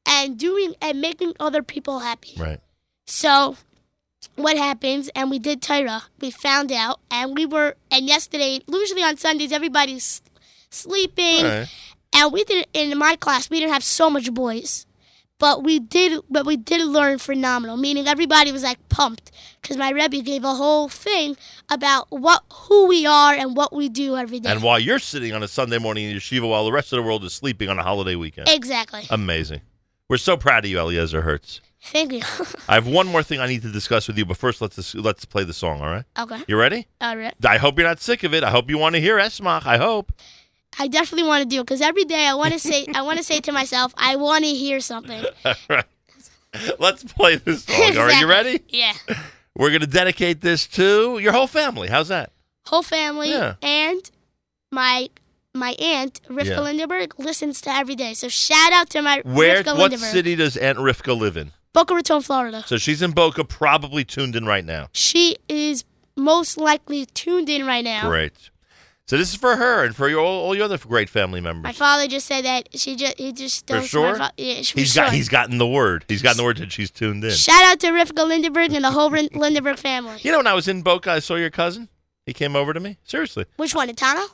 and 0.07 0.39
doing 0.39 0.75
and 0.81 1.01
making 1.01 1.33
other 1.41 1.63
people 1.63 2.01
happy. 2.01 2.35
Right. 2.37 2.61
So, 3.07 3.57
what 4.37 4.57
happens? 4.57 5.09
And 5.15 5.31
we 5.31 5.39
did 5.39 5.63
Torah. 5.63 6.05
We 6.21 6.31
found 6.31 6.71
out, 6.71 7.01
and 7.11 7.35
we 7.35 7.47
were. 7.47 7.75
And 7.91 8.07
yesterday, 8.07 8.61
usually 8.69 9.03
on 9.03 9.17
Sundays, 9.17 9.53
everybody's 9.53 10.21
sleeping, 10.71 11.45
Right. 11.45 11.69
and 12.13 12.33
we 12.33 12.45
did 12.45 12.67
in 12.75 12.97
my 12.99 13.17
class. 13.17 13.49
We 13.51 13.61
didn't 13.61 13.73
have 13.73 13.83
so 13.85 14.11
much 14.11 14.33
boys, 14.33 14.87
but 15.39 15.62
we 15.62 15.78
did. 15.78 16.20
But 16.28 16.47
we 16.47 16.56
did 16.56 16.86
learn 16.86 17.19
phenomenal. 17.19 17.77
Meaning, 17.77 18.06
everybody 18.06 18.52
was 18.52 18.62
like 18.62 18.89
pumped 18.89 19.31
because 19.60 19.77
my 19.77 19.90
rebbe 19.90 20.20
gave 20.23 20.44
a 20.44 20.55
whole 20.55 20.89
thing 20.89 21.36
about 21.70 22.06
what 22.10 22.44
who 22.52 22.86
we 22.86 23.06
are 23.06 23.35
and 23.35 23.56
what 23.56 23.73
we 23.73 23.89
do 23.89 24.16
every 24.16 24.40
day. 24.40 24.51
And 24.51 24.62
while 24.62 24.78
you're 24.78 24.98
sitting 24.98 25.32
on 25.32 25.43
a 25.43 25.48
Sunday 25.48 25.78
morning 25.78 26.10
in 26.10 26.16
yeshiva, 26.16 26.48
while 26.48 26.65
the 26.65 26.73
rest 26.73 26.93
of 26.93 26.97
the 26.97 27.02
world 27.02 27.24
is 27.24 27.32
sleeping 27.32 27.69
on 27.69 27.78
a 27.78 27.82
holiday 27.82 28.15
weekend. 28.15 28.48
exactly. 28.48 29.05
Amazing. 29.10 29.60
We're 30.09 30.16
so 30.16 30.36
proud 30.39 30.65
of 30.65 30.70
you, 30.70 30.78
Eliezer 30.78 31.23
Hirtz. 31.23 31.60
Thank 31.82 32.12
you. 32.12 32.23
I 32.69 32.74
have 32.74 32.86
one 32.86 33.06
more 33.06 33.23
thing 33.23 33.40
I 33.40 33.47
need 33.47 33.62
to 33.62 33.70
discuss 33.70 34.09
with 34.09 34.19
you, 34.19 34.24
but 34.24 34.36
first 34.36 34.60
let's 34.60 34.77
dis- 34.77 34.94
let's 34.94 35.24
play 35.24 35.44
the 35.44 35.52
song. 35.52 35.81
All 35.81 35.86
right? 35.89 36.05
okay. 36.19 36.43
You 36.48 36.56
ready? 36.59 36.86
All 37.01 37.16
right. 37.16 37.35
I 37.44 37.59
hope 37.59 37.78
you're 37.78 37.86
not 37.86 38.01
sick 38.01 38.24
of 38.24 38.35
it. 38.35 38.43
I 38.43 38.51
hope 38.51 38.69
you 38.70 38.78
want 38.78 38.94
to 38.94 39.01
hear 39.01 39.19
Esmach. 39.19 39.66
I 39.66 39.77
hope. 39.77 40.12
I 40.78 40.89
definitely 40.89 41.27
want 41.28 41.43
to 41.43 41.49
do 41.49 41.61
it 41.61 41.65
because 41.65 41.81
every 41.81 42.05
day 42.05 42.27
I 42.27 42.35
want 42.35 42.53
to 42.53 42.59
say 42.59 42.86
I 42.95 43.03
want 43.03 43.19
to 43.19 43.24
say 43.24 43.40
to 43.40 43.53
myself 43.53 43.93
I 43.97 44.16
want 44.16 44.45
to 44.45 44.51
hear 44.51 44.81
something. 44.81 45.24
All 45.45 45.55
right. 45.70 45.85
Let's 46.78 47.05
play 47.05 47.36
this 47.36 47.65
song. 47.65 47.97
Are 47.97 48.11
you 48.12 48.27
ready? 48.27 48.61
Yeah. 48.69 48.93
We're 49.57 49.69
going 49.70 49.81
to 49.81 49.86
dedicate 49.86 50.40
this 50.40 50.66
to 50.69 51.19
your 51.19 51.32
whole 51.32 51.47
family. 51.47 51.89
How's 51.89 52.09
that? 52.09 52.32
Whole 52.66 52.82
family 52.82 53.31
Yeah. 53.31 53.55
and 53.62 54.11
my 54.70 55.09
my 55.55 55.70
aunt 55.81 56.20
Rivka 56.28 56.45
Yeah. 56.47 56.61
Lindenberg 56.61 57.19
listens 57.19 57.61
to 57.62 57.70
every 57.70 57.97
day. 57.97 58.15
So 58.15 58.28
shout 58.28 58.73
out 58.73 58.89
to 58.90 59.03
my 59.03 59.20
Where? 59.24 59.62
Rivka 59.62 59.77
What 59.77 59.90
Lindenberg. 59.93 60.11
city 60.12 60.36
does 60.36 60.57
Aunt 60.57 60.78
Rivka 60.78 61.19
live 61.19 61.36
in? 61.36 61.53
Boca 61.73 61.95
Raton, 61.95 62.23
Florida. 62.23 62.62
So 62.66 62.77
she's 62.77 63.03
in 63.03 63.12
Boca, 63.12 63.45
probably 63.45 64.05
tuned 64.05 64.36
in 64.36 64.47
right 64.47 64.65
now. 64.65 64.89
She 64.93 65.36
is 65.49 65.85
most 66.16 66.57
likely 66.59 67.07
tuned 67.07 67.49
in 67.49 67.66
right 67.66 67.85
now. 67.85 68.09
Great. 68.09 68.51
So 69.09 69.17
this 69.17 69.31
is 69.31 69.37
for 69.37 69.57
her 69.57 69.85
and 69.85 69.97
for 69.97 70.07
your, 70.07 70.21
all, 70.21 70.45
all 70.45 70.55
your 70.55 70.67
other 70.67 70.77
great 70.77 71.09
family 71.09 71.41
members. 71.41 71.63
My 71.63 71.73
father 71.73 72.07
just 72.07 72.27
said 72.27 72.45
that 72.45 72.69
she 72.79 72.95
just 72.95 73.19
he 73.19 73.33
just 73.33 73.67
For 73.67 73.81
sure. 73.81 74.19
My 74.19 74.27
fa- 74.29 74.33
yeah, 74.37 74.57
for 74.63 74.79
He's 74.79 74.93
sure. 74.93 75.05
got 75.05 75.15
he's 75.15 75.31
gotten 75.31 75.57
the 75.57 75.67
word. 75.67 76.05
He's 76.09 76.21
gotten 76.21 76.37
the 76.37 76.45
word 76.45 76.59
that 76.59 76.71
she's 76.71 76.91
tuned 76.91 77.25
in. 77.25 77.31
Shout 77.31 77.65
out 77.65 77.81
to 77.81 77.87
Rivka 77.87 78.29
Lindenberg 78.29 78.75
and 78.75 78.85
the 78.85 78.91
whole 78.91 79.11
Lindenberg 79.33 79.79
family. 79.79 80.19
You 80.21 80.31
know, 80.31 80.39
when 80.39 80.47
I 80.47 80.53
was 80.53 80.69
in 80.69 80.83
Boca, 80.83 81.11
I 81.11 81.21
saw 81.21 81.37
your 81.37 81.49
cousin. 81.49 81.89
He 82.27 82.35
came 82.35 82.55
over 82.55 82.75
to 82.75 82.81
me. 82.81 82.99
Seriously. 83.03 83.47
Which 83.57 83.75
one, 83.75 83.89
Natano? 83.89 84.27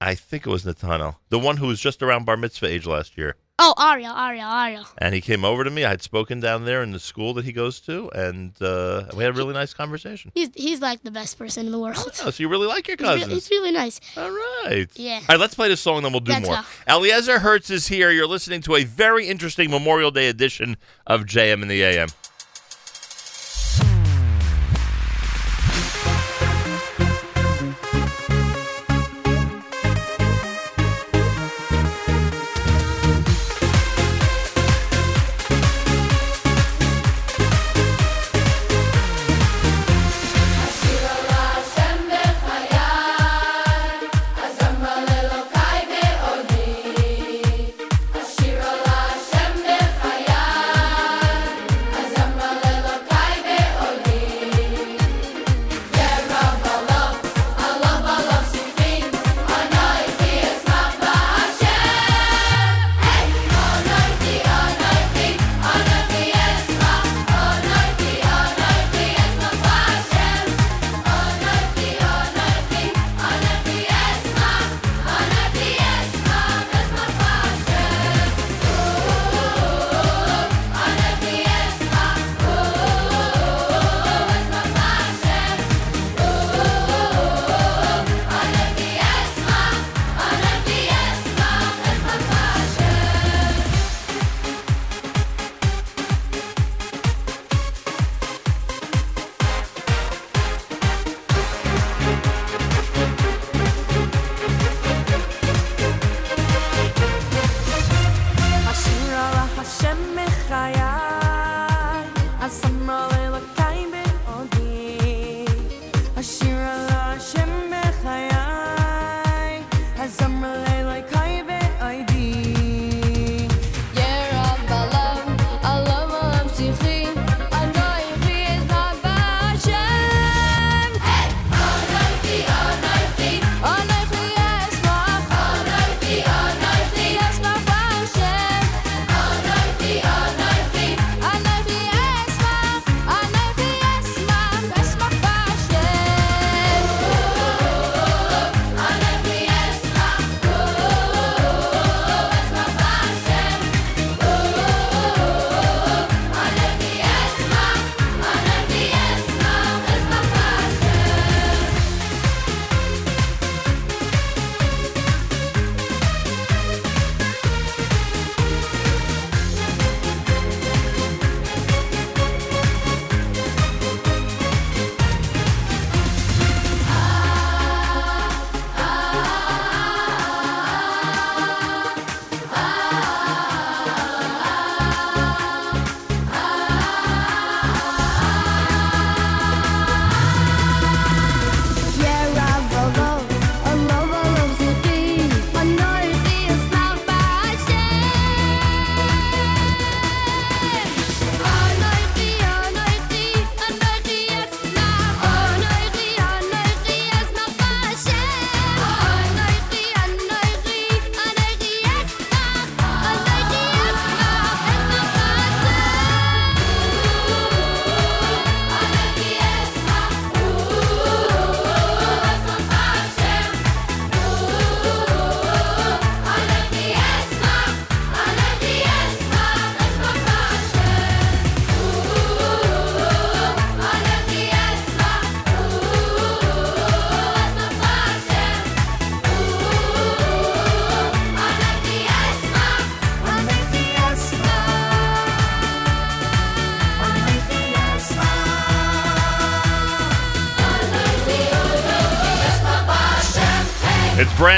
I 0.00 0.16
think 0.16 0.48
it 0.48 0.50
was 0.50 0.64
Nathano, 0.64 1.14
the 1.28 1.38
one 1.38 1.58
who 1.58 1.68
was 1.68 1.78
just 1.78 2.02
around 2.02 2.26
bar 2.26 2.36
mitzvah 2.36 2.66
age 2.66 2.86
last 2.88 3.16
year. 3.16 3.36
Oh, 3.64 3.74
Ariel, 3.78 4.16
Ariel, 4.16 4.50
Ariel. 4.50 4.84
And 4.98 5.14
he 5.14 5.20
came 5.20 5.44
over 5.44 5.62
to 5.62 5.70
me. 5.70 5.84
I 5.84 5.90
had 5.90 6.02
spoken 6.02 6.40
down 6.40 6.64
there 6.64 6.82
in 6.82 6.90
the 6.90 6.98
school 6.98 7.32
that 7.34 7.44
he 7.44 7.52
goes 7.52 7.78
to, 7.82 8.10
and 8.10 8.60
uh, 8.60 9.04
we 9.16 9.22
had 9.22 9.32
a 9.32 9.36
really 9.36 9.54
nice 9.54 9.72
conversation. 9.72 10.32
He's 10.34 10.50
he's 10.56 10.80
like 10.80 11.04
the 11.04 11.12
best 11.12 11.38
person 11.38 11.66
in 11.66 11.72
the 11.72 11.78
world. 11.78 11.96
Oh, 12.24 12.30
so 12.30 12.42
you 12.42 12.48
really 12.48 12.66
like 12.66 12.88
your 12.88 12.96
He's, 12.98 13.26
re- 13.26 13.32
he's 13.34 13.50
really 13.50 13.70
nice. 13.70 14.00
All 14.16 14.30
right. 14.30 14.88
Yeah. 14.96 15.20
All 15.20 15.22
right, 15.28 15.38
let's 15.38 15.54
play 15.54 15.68
this 15.68 15.80
song, 15.80 16.02
then 16.02 16.10
we'll 16.10 16.20
do 16.20 16.32
That's 16.32 16.46
more. 16.46 16.56
all. 16.88 16.98
Eliezer 16.98 17.38
Hirtz 17.38 17.70
is 17.70 17.86
here. 17.86 18.10
You're 18.10 18.26
listening 18.26 18.62
to 18.62 18.74
a 18.74 18.82
very 18.82 19.28
interesting 19.28 19.70
Memorial 19.70 20.10
Day 20.10 20.28
edition 20.28 20.76
of 21.06 21.22
JM 21.22 21.62
in 21.62 21.68
the 21.68 21.82
AM. 21.84 22.08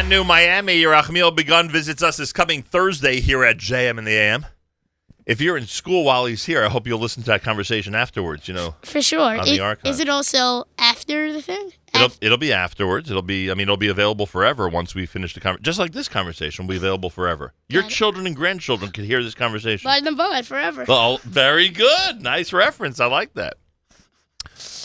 Brand 0.05 0.11
new 0.11 0.25
Miami. 0.25 0.83
Yerachmiel 0.83 1.35
Begun 1.35 1.71
visits 1.71 2.03
us 2.03 2.19
this 2.19 2.31
coming 2.33 2.63
Thursday 2.63 3.21
here 3.21 3.43
at 3.43 3.57
JM 3.57 3.99
in 3.99 4.05
the 4.05 4.13
AM. 4.13 4.45
If 5.25 5.41
you're 5.41 5.57
in 5.57 5.67
school 5.67 6.05
while 6.05 6.27
he's 6.27 6.45
here, 6.45 6.63
I 6.63 6.69
hope 6.69 6.87
you'll 6.87 6.99
listen 6.99 7.23
to 7.23 7.31
that 7.31 7.43
conversation 7.43 7.95
afterwards. 7.95 8.47
You 8.47 8.53
know, 8.53 8.75
For 8.83 9.01
sure. 9.01 9.21
On 9.39 9.41
Is- 9.41 9.51
the 9.51 9.61
archive. 9.61 9.91
is 9.91 10.01
it 10.01 10.11
also 10.11 10.65
after 10.79 11.33
the 11.33 11.41
thing? 11.41 11.71
It'll, 11.95 12.11
it'll 12.21 12.39
be 12.39 12.53
afterwards. 12.53 13.09
It'll 13.09 13.23
be, 13.23 13.51
I 13.51 13.55
mean, 13.55 13.63
it'll 13.63 13.77
be 13.79 13.89
available 13.89 14.27
forever 14.27 14.69
once 14.69 14.95
we 14.95 15.07
finish 15.07 15.33
the 15.33 15.41
conversation. 15.41 15.65
Just 15.65 15.79
like 15.79 15.93
this 15.93 16.09
conversation 16.09 16.67
will 16.67 16.73
be 16.73 16.77
available 16.77 17.09
forever. 17.09 17.55
Your 17.69 17.85
children 17.85 18.27
and 18.27 18.37
grandchildren 18.37 18.91
could 18.91 19.05
hear 19.05 19.23
this 19.23 19.35
conversation. 19.35 19.89
But 19.89 20.05
the 20.05 20.13
boat 20.13 20.45
forever. 20.45 20.85
Well, 20.87 21.19
very 21.25 21.69
good. 21.71 22.21
Nice 22.21 22.53
reference. 22.53 23.01
I 23.01 23.07
like 23.07 23.33
that. 23.35 23.55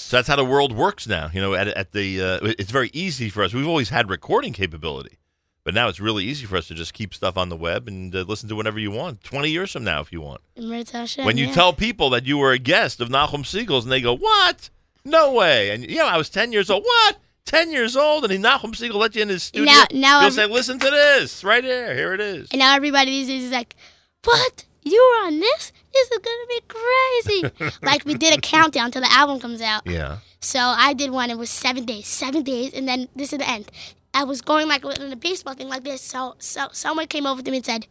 So 0.09 0.17
that's 0.17 0.27
how 0.27 0.37
the 0.37 0.43
world 0.43 0.75
works 0.75 1.05
now. 1.05 1.29
You 1.31 1.39
know, 1.39 1.53
at, 1.53 1.67
at 1.67 1.91
the, 1.91 2.19
uh, 2.19 2.39
it's 2.57 2.71
very 2.71 2.89
easy 2.93 3.29
for 3.29 3.43
us. 3.43 3.53
We've 3.53 3.67
always 3.67 3.89
had 3.89 4.09
recording 4.09 4.53
capability, 4.53 5.19
but 5.63 5.75
now 5.75 5.87
it's 5.87 5.99
really 5.99 6.25
easy 6.25 6.47
for 6.47 6.57
us 6.57 6.67
to 6.69 6.73
just 6.73 6.95
keep 6.95 7.13
stuff 7.13 7.37
on 7.37 7.49
the 7.49 7.55
web 7.55 7.87
and 7.87 8.15
uh, 8.15 8.21
listen 8.27 8.49
to 8.49 8.55
whenever 8.55 8.79
you 8.79 8.89
want. 8.89 9.23
20 9.23 9.51
years 9.51 9.71
from 9.71 9.83
now, 9.83 10.01
if 10.01 10.11
you 10.11 10.19
want. 10.19 10.41
Hashem, 10.57 11.25
when 11.25 11.37
you 11.37 11.45
yeah. 11.45 11.53
tell 11.53 11.73
people 11.73 12.09
that 12.09 12.25
you 12.25 12.39
were 12.39 12.51
a 12.51 12.57
guest 12.57 12.99
of 13.01 13.09
Nachum 13.09 13.43
Segal's 13.43 13.85
and 13.85 13.91
they 13.91 14.01
go, 14.01 14.17
What? 14.17 14.71
No 15.05 15.31
way. 15.31 15.69
And, 15.69 15.87
you 15.87 15.97
know, 15.97 16.07
I 16.07 16.17
was 16.17 16.31
10 16.31 16.53
years 16.53 16.71
old. 16.71 16.81
What? 16.85 17.17
10 17.45 17.71
years 17.71 17.95
old? 17.95 18.23
And 18.23 18.33
he, 18.33 18.39
Nachum 18.39 18.71
Segal 18.71 18.95
let 18.95 19.15
you 19.15 19.21
in 19.21 19.29
his 19.29 19.43
studio. 19.43 19.71
Now- 19.71 19.85
now 19.91 20.19
You'll 20.21 20.31
every- 20.31 20.43
say, 20.43 20.45
Listen 20.47 20.79
to 20.79 20.89
this 20.89 21.43
right 21.43 21.63
here. 21.63 21.93
Here 21.93 22.15
it 22.15 22.19
is. 22.19 22.47
And 22.49 22.57
now 22.57 22.75
everybody 22.75 23.11
these 23.11 23.27
days 23.27 23.43
is 23.43 23.51
like, 23.51 23.75
what? 24.23 24.65
You 24.83 24.99
were 25.21 25.27
on 25.27 25.39
this? 25.39 25.71
This 25.93 26.09
is 26.11 26.19
going 26.19 26.23
to 26.23 26.47
be 26.47 26.61
crazy. 26.67 27.75
like 27.81 28.05
we 28.05 28.13
did 28.15 28.37
a 28.37 28.41
countdown 28.41 28.91
till 28.91 29.01
the 29.01 29.11
album 29.11 29.39
comes 29.39 29.61
out. 29.61 29.81
Yeah. 29.85 30.17
So 30.39 30.59
I 30.59 30.93
did 30.93 31.11
one. 31.11 31.29
It 31.29 31.37
was 31.37 31.49
seven 31.49 31.85
days, 31.85 32.07
seven 32.07 32.43
days, 32.43 32.73
and 32.73 32.87
then 32.87 33.09
this 33.15 33.33
is 33.33 33.39
the 33.39 33.49
end. 33.49 33.69
I 34.13 34.23
was 34.23 34.41
going 34.41 34.67
like 34.67 34.83
in 34.85 35.11
a 35.11 35.15
baseball 35.15 35.53
thing 35.53 35.67
like 35.69 35.83
this. 35.83 36.01
So, 36.01 36.35
so 36.39 36.67
someone 36.71 37.07
came 37.07 37.25
over 37.27 37.41
to 37.41 37.51
me 37.51 37.57
and 37.57 37.65
said, 37.65 37.87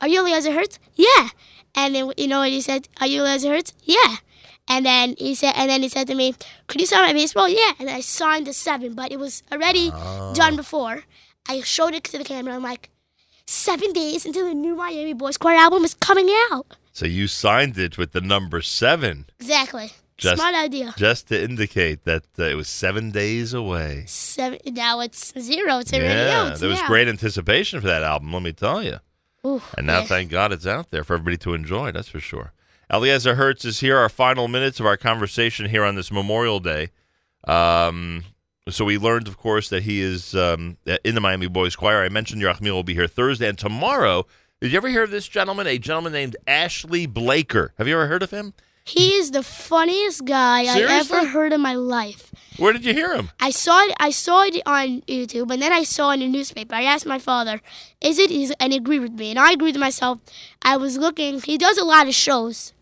"Are 0.00 0.08
you 0.08 0.20
Eliezer 0.20 0.50
Hirtz?" 0.52 0.78
Yeah. 0.94 1.28
And 1.74 1.94
then 1.94 2.12
you 2.16 2.28
know 2.28 2.40
what 2.40 2.50
he 2.50 2.60
said? 2.60 2.88
"Are 3.00 3.06
you 3.06 3.22
Eliezer 3.22 3.48
Hirtz? 3.50 3.72
Yeah. 3.82 4.16
And 4.70 4.84
then 4.84 5.14
he 5.16 5.34
said, 5.34 5.54
and 5.56 5.70
then 5.70 5.82
he 5.82 5.88
said 5.88 6.06
to 6.08 6.14
me, 6.14 6.34
"Could 6.66 6.80
you 6.82 6.86
sign 6.86 7.06
my 7.06 7.12
baseball?" 7.14 7.48
Yeah. 7.48 7.72
And 7.80 7.88
I 7.88 8.00
signed 8.00 8.46
the 8.46 8.52
seven, 8.52 8.94
but 8.94 9.10
it 9.10 9.18
was 9.18 9.42
already 9.50 9.90
Ah. 9.92 10.32
done 10.34 10.56
before. 10.56 11.04
I 11.48 11.62
showed 11.62 11.94
it 11.94 12.04
to 12.04 12.18
the 12.18 12.24
camera. 12.24 12.54
I'm 12.54 12.62
like, 12.62 12.90
seven 13.48 13.92
days 13.92 14.26
until 14.26 14.46
the 14.46 14.54
new 14.54 14.74
Miami 14.74 15.14
Boys 15.14 15.36
Choir 15.38 15.56
album 15.56 15.84
is 15.84 15.94
coming 15.94 16.28
out. 16.50 16.76
So 16.92 17.06
you 17.06 17.26
signed 17.26 17.78
it 17.78 17.96
with 17.96 18.12
the 18.12 18.20
number 18.20 18.60
seven. 18.60 19.26
Exactly. 19.40 19.92
Just, 20.16 20.36
Smart 20.40 20.54
idea. 20.54 20.94
Just 20.96 21.28
to 21.28 21.40
indicate 21.40 22.04
that 22.04 22.24
uh, 22.38 22.42
it 22.44 22.56
was 22.56 22.68
seven 22.68 23.12
days 23.12 23.54
away. 23.54 24.02
Seven. 24.06 24.58
Now 24.66 24.98
it's 25.00 25.32
zero. 25.38 25.78
It's 25.78 25.92
already 25.92 26.08
yeah, 26.08 26.50
out. 26.50 26.58
There 26.58 26.68
was 26.68 26.80
now. 26.80 26.88
great 26.88 27.06
anticipation 27.06 27.80
for 27.80 27.86
that 27.86 28.02
album, 28.02 28.32
let 28.32 28.42
me 28.42 28.52
tell 28.52 28.82
you. 28.82 28.98
Ooh, 29.46 29.62
And 29.76 29.86
now, 29.86 30.00
yeah. 30.00 30.06
thank 30.06 30.30
God, 30.30 30.52
it's 30.52 30.66
out 30.66 30.90
there 30.90 31.04
for 31.04 31.14
everybody 31.14 31.36
to 31.38 31.54
enjoy. 31.54 31.92
That's 31.92 32.08
for 32.08 32.18
sure. 32.18 32.52
Eliezer 32.92 33.36
Hirtz 33.36 33.64
is 33.64 33.78
here. 33.80 33.96
Our 33.96 34.08
final 34.08 34.48
minutes 34.48 34.80
of 34.80 34.86
our 34.86 34.96
conversation 34.96 35.66
here 35.66 35.84
on 35.84 35.94
this 35.94 36.10
Memorial 36.10 36.58
Day. 36.58 36.90
Um, 37.46 38.24
so 38.74 38.84
we 38.84 38.98
learned, 38.98 39.28
of 39.28 39.36
course, 39.36 39.68
that 39.68 39.82
he 39.84 40.00
is 40.00 40.34
um, 40.34 40.76
in 41.04 41.14
the 41.14 41.20
Miami 41.20 41.46
Boys 41.46 41.76
Choir. 41.76 42.02
I 42.02 42.08
mentioned 42.08 42.42
Yerachmiel 42.42 42.72
will 42.72 42.82
be 42.82 42.94
here 42.94 43.06
Thursday 43.06 43.48
and 43.48 43.58
tomorrow. 43.58 44.26
Did 44.60 44.72
you 44.72 44.76
ever 44.76 44.88
hear 44.88 45.04
of 45.04 45.10
this 45.10 45.28
gentleman? 45.28 45.66
A 45.66 45.78
gentleman 45.78 46.12
named 46.12 46.36
Ashley 46.46 47.06
Blaker. 47.06 47.72
Have 47.78 47.86
you 47.86 47.94
ever 47.94 48.08
heard 48.08 48.22
of 48.22 48.30
him? 48.30 48.54
He 48.84 49.12
is 49.12 49.32
the 49.32 49.42
funniest 49.42 50.24
guy 50.24 50.60
I 50.62 50.74
Seriously? 50.74 51.18
ever 51.18 51.28
heard 51.28 51.52
in 51.52 51.60
my 51.60 51.74
life. 51.74 52.32
Where 52.56 52.72
did 52.72 52.86
you 52.86 52.94
hear 52.94 53.14
him? 53.14 53.30
I 53.38 53.50
saw 53.50 53.84
it. 53.84 53.94
I 54.00 54.10
saw 54.10 54.44
it 54.44 54.60
on 54.64 55.02
YouTube, 55.02 55.52
and 55.52 55.60
then 55.60 55.72
I 55.74 55.82
saw 55.82 56.10
it 56.10 56.14
in 56.14 56.22
a 56.22 56.28
newspaper. 56.28 56.74
I 56.74 56.84
asked 56.84 57.04
my 57.04 57.18
father, 57.18 57.60
"Is 58.00 58.18
it?" 58.18 58.30
And 58.58 58.72
he 58.72 58.78
agreed 58.78 59.00
with 59.00 59.12
me, 59.12 59.28
and 59.30 59.38
I 59.38 59.52
agreed 59.52 59.74
with 59.74 59.80
myself. 59.80 60.20
I 60.62 60.78
was 60.78 60.96
looking. 60.96 61.40
He 61.42 61.58
does 61.58 61.76
a 61.76 61.84
lot 61.84 62.08
of 62.08 62.14
shows, 62.14 62.72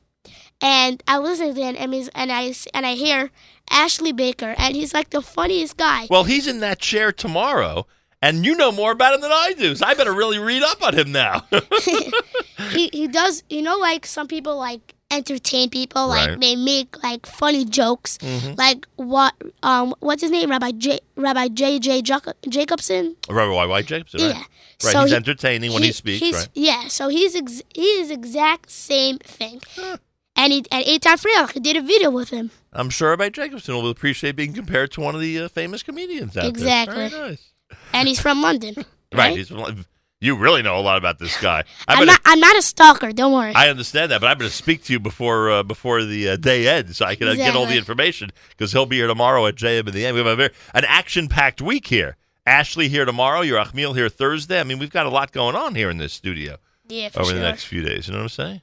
and 0.60 1.02
I 1.06 1.18
listen 1.18 1.54
to 1.54 1.60
him, 1.62 1.76
and, 1.78 1.92
he's, 1.94 2.08
and 2.14 2.32
I 2.32 2.52
and 2.74 2.86
I 2.86 2.94
hear 2.94 3.30
Ashley 3.70 4.12
Blaker, 4.12 4.54
and 4.58 4.74
he's 4.76 4.94
like 4.94 5.10
the 5.10 5.22
funniest 5.22 5.76
guy. 5.76 6.06
Well, 6.10 6.24
he's 6.24 6.46
in 6.46 6.60
that 6.60 6.78
chair 6.78 7.12
tomorrow, 7.12 7.86
and 8.22 8.44
you 8.46 8.56
know 8.56 8.72
more 8.72 8.92
about 8.92 9.14
him 9.14 9.20
than 9.20 9.32
I 9.32 9.54
do. 9.58 9.74
So 9.76 9.86
I 9.86 9.94
better 9.94 10.12
really 10.14 10.38
read 10.38 10.62
up 10.62 10.82
on 10.82 10.94
him 10.94 11.12
now. 11.12 11.44
he 12.70 12.88
he 12.92 13.08
does. 13.08 13.42
You 13.50 13.62
know, 13.62 13.76
like 13.76 14.06
some 14.06 14.28
people 14.28 14.56
like 14.56 14.94
entertain 15.10 15.70
people. 15.70 16.08
Like 16.08 16.30
Right. 16.30 16.40
they 16.40 16.56
make 16.56 17.02
like 17.02 17.26
funny 17.26 17.64
jokes. 17.64 18.18
Mhm. 18.18 18.56
Like 18.58 18.86
what? 18.96 19.34
Um, 19.62 19.94
what's 20.00 20.22
his 20.22 20.30
name? 20.30 20.50
Rabbi 20.50 20.72
J. 20.72 21.00
Rabbi 21.16 21.48
J. 21.48 21.78
J. 21.78 22.02
Jacobson. 22.48 23.16
Rabbi 23.28 23.52
Y. 23.52 23.66
Y. 23.66 23.82
Jacobson? 23.82 24.20
Yeah. 24.20 24.42
Right, 24.84 24.92
So 24.92 25.00
he's 25.02 25.10
he- 25.10 25.16
entertaining 25.16 25.72
when 25.72 25.82
he, 25.82 25.92
speaks, 25.92 26.20
he's- 26.20 26.34
right? 26.34 26.48
Yeah, 26.52 26.88
so 26.88 27.08
he's 27.08 27.34
ex- 27.34 27.62
he 27.74 27.82
is 28.00 28.10
exact 28.10 28.70
same 28.70 29.16
thing. 29.18 29.60
And 30.36 30.52
he 30.52 30.64
and 30.70 30.84
Eitan 30.84 31.18
Friedrich 31.18 31.52
he 31.52 31.60
did 31.60 31.76
a 31.76 31.82
video 31.82 32.10
with 32.10 32.30
him. 32.30 32.50
I'm 32.72 32.90
sure 32.90 33.10
Rabbi 33.10 33.30
Jacobson 33.30 33.74
will 33.74 33.88
appreciate 33.88 34.36
being 34.36 34.52
compared 34.52 34.92
to 34.92 35.00
one 35.00 35.14
of 35.14 35.20
the 35.20 35.40
uh, 35.40 35.48
famous 35.48 35.82
comedians 35.82 36.36
out 36.36 36.44
Exactly. 36.46 36.94
there. 36.96 37.06
Exactly. 37.06 37.28
nice. 37.30 37.52
And 37.92 38.08
he's 38.08 38.20
from 38.20 38.42
London. 38.42 38.74
Right. 39.14 39.36
He's, 39.36 39.48
from, 39.48 39.86
you 40.20 40.34
really 40.36 40.62
know 40.62 40.78
a 40.78 40.82
lot 40.82 40.98
about 40.98 41.18
this 41.20 41.40
guy. 41.40 41.62
I'm 41.86 42.04
not 42.06 42.20
I'm 42.24 42.40
not 42.40 42.56
a 42.56 42.62
stalker, 42.62 43.12
don't 43.12 43.32
worry. 43.32 43.54
I 43.54 43.68
understand 43.68 44.10
that, 44.10 44.20
but 44.20 44.26
I'm 44.26 44.36
going 44.36 44.50
to 44.50 44.54
speak 44.54 44.82
to 44.84 44.92
you 44.92 44.98
before 44.98 45.48
uh, 45.50 45.62
before 45.62 46.02
the 46.04 46.30
uh, 46.30 46.36
day 46.36 46.66
ends, 46.66 46.96
so 46.96 47.06
I 47.06 47.14
can 47.14 47.28
uh, 47.28 47.34
get 47.34 47.54
all 47.54 47.66
the 47.66 47.76
information 47.78 48.32
because 48.50 48.72
he'll 48.72 48.84
be 48.84 48.96
here 48.96 49.06
tomorrow 49.06 49.46
at 49.46 49.54
JM 49.54 49.86
in 49.86 49.94
the 49.94 50.04
AM. 50.04 50.14
We 50.14 50.18
have 50.18 50.26
a 50.26 50.36
very, 50.36 50.50
an 50.74 50.84
action 50.86 51.28
packed 51.28 51.62
week 51.62 51.86
here. 51.86 52.16
Ashley 52.46 52.88
here 52.88 53.04
tomorrow. 53.04 53.42
Yerachmiel 53.42 53.94
here 53.94 54.08
Thursday. 54.08 54.58
I 54.58 54.64
mean, 54.64 54.78
we've 54.78 54.90
got 54.90 55.06
a 55.06 55.10
lot 55.10 55.32
going 55.32 55.54
on 55.54 55.74
here 55.76 55.88
in 55.88 55.98
this 55.98 56.12
studio 56.12 56.56
Yeah, 56.88 57.08
for 57.08 57.12
sure. 57.14 57.22
over 57.22 57.30
sure. 57.30 57.38
the 57.40 57.44
next 57.44 57.64
few 57.64 57.82
days. 57.82 58.08
You 58.08 58.14
know 58.14 58.18
what 58.20 58.24
I'm 58.24 58.28
saying? 58.30 58.62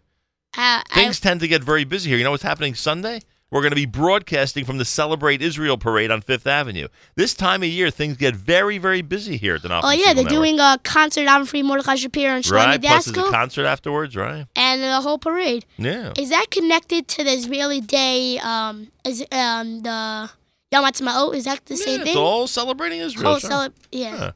Uh, 0.55 0.81
I, 0.81 0.83
Things 0.93 1.19
tend 1.19 1.39
to 1.41 1.47
get 1.47 1.63
very 1.63 1.83
busy 1.83 2.09
here. 2.09 2.17
You 2.17 2.23
know 2.23 2.31
what's 2.31 2.43
happening 2.43 2.75
Sunday? 2.75 3.21
We're 3.53 3.61
going 3.61 3.71
to 3.71 3.75
be 3.75 3.85
broadcasting 3.85 4.65
from 4.65 4.79
the 4.79 4.85
Celebrate 4.85 5.39
Israel 5.39 5.77
parade 5.77 6.09
on 6.09 6.21
Fifth 6.21 6.47
Avenue. 6.47 6.87
This 7.15 7.35
time 7.35 7.61
of 7.61 7.69
year, 7.69 7.91
things 7.91 8.17
get 8.17 8.35
very, 8.35 8.79
very 8.79 9.03
busy 9.03 9.37
here 9.37 9.55
at 9.55 9.61
the 9.61 9.79
oh 9.83 9.91
yeah, 9.91 10.13
they're 10.15 10.23
doing 10.23 10.59
a 10.59 10.79
concert 10.83 11.27
on 11.27 11.45
Free 11.45 11.61
Mordechai 11.61 11.93
Shapiro 11.93 12.31
and 12.33 12.43
Shlomi 12.43 12.55
right. 12.65 12.81
Plus, 12.81 13.05
there's 13.05 13.27
a 13.27 13.29
concert 13.29 13.65
afterwards, 13.65 14.15
right? 14.15 14.47
and 14.55 14.81
the 14.81 15.01
whole 15.01 15.19
parade. 15.19 15.65
Yeah. 15.77 16.13
Is 16.17 16.31
that 16.31 16.47
connected 16.49 17.07
to 17.09 17.23
the 17.23 17.29
Israeli 17.31 17.79
Day? 17.79 18.39
Um, 18.39 18.87
is 19.05 19.23
um 19.31 19.81
the 19.81 20.31
Yom 20.71 20.83
Ha'atzmaut? 20.83 21.35
Is 21.35 21.45
that 21.45 21.63
the 21.67 21.77
same 21.77 21.99
Yeah, 21.99 22.03
thing? 22.05 22.13
it's 22.13 22.17
all 22.17 22.47
celebrating 22.47 23.01
Israel. 23.01 23.37
Sure. 23.37 23.49
cele- 23.51 23.73
yeah. 23.91 24.31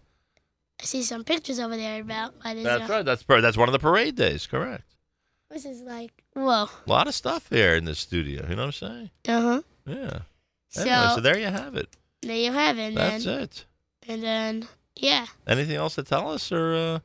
I 0.80 0.86
see 0.86 1.02
some 1.02 1.24
pictures 1.24 1.60
over 1.60 1.76
there 1.76 2.02
about 2.02 2.40
by 2.44 2.54
the 2.54 2.62
That's 2.62 2.84
Israel. 2.84 2.98
right. 3.00 3.04
That's 3.06 3.24
that's 3.28 3.58
one 3.58 3.68
of 3.68 3.74
the 3.74 3.80
parade 3.80 4.16
days. 4.16 4.46
Correct. 4.46 4.84
This 5.50 5.66
is 5.66 5.82
like 5.82 6.12
whoa. 6.34 6.66
A 6.66 6.90
lot 6.90 7.08
of 7.08 7.16
stuff 7.16 7.50
here 7.50 7.76
in 7.76 7.86
this 7.86 8.00
studio. 8.00 8.46
You 8.50 8.56
know 8.56 8.66
what 8.68 8.82
I'm 8.84 8.90
saying? 8.90 9.10
Uh 9.28 9.42
huh. 9.42 9.62
Yeah. 9.86 10.20
So, 10.70 10.82
Anyway, 10.82 11.12
so 11.16 11.22
there 11.22 11.38
you 11.40 11.46
have 11.48 11.76
it. 11.76 11.88
there 12.22 12.36
you 12.36 12.52
have 12.52 12.78
it. 12.78 12.94
That's 12.96 13.24
then, 13.26 13.40
it. 13.42 13.66
And 14.08 14.24
then 14.24 14.68
yeah, 14.96 15.26
Anything 15.48 15.76
else 15.76 15.96
to 15.96 16.04
tell 16.04 16.32
us, 16.32 16.52
or 16.52 16.74
uh, 16.74 17.00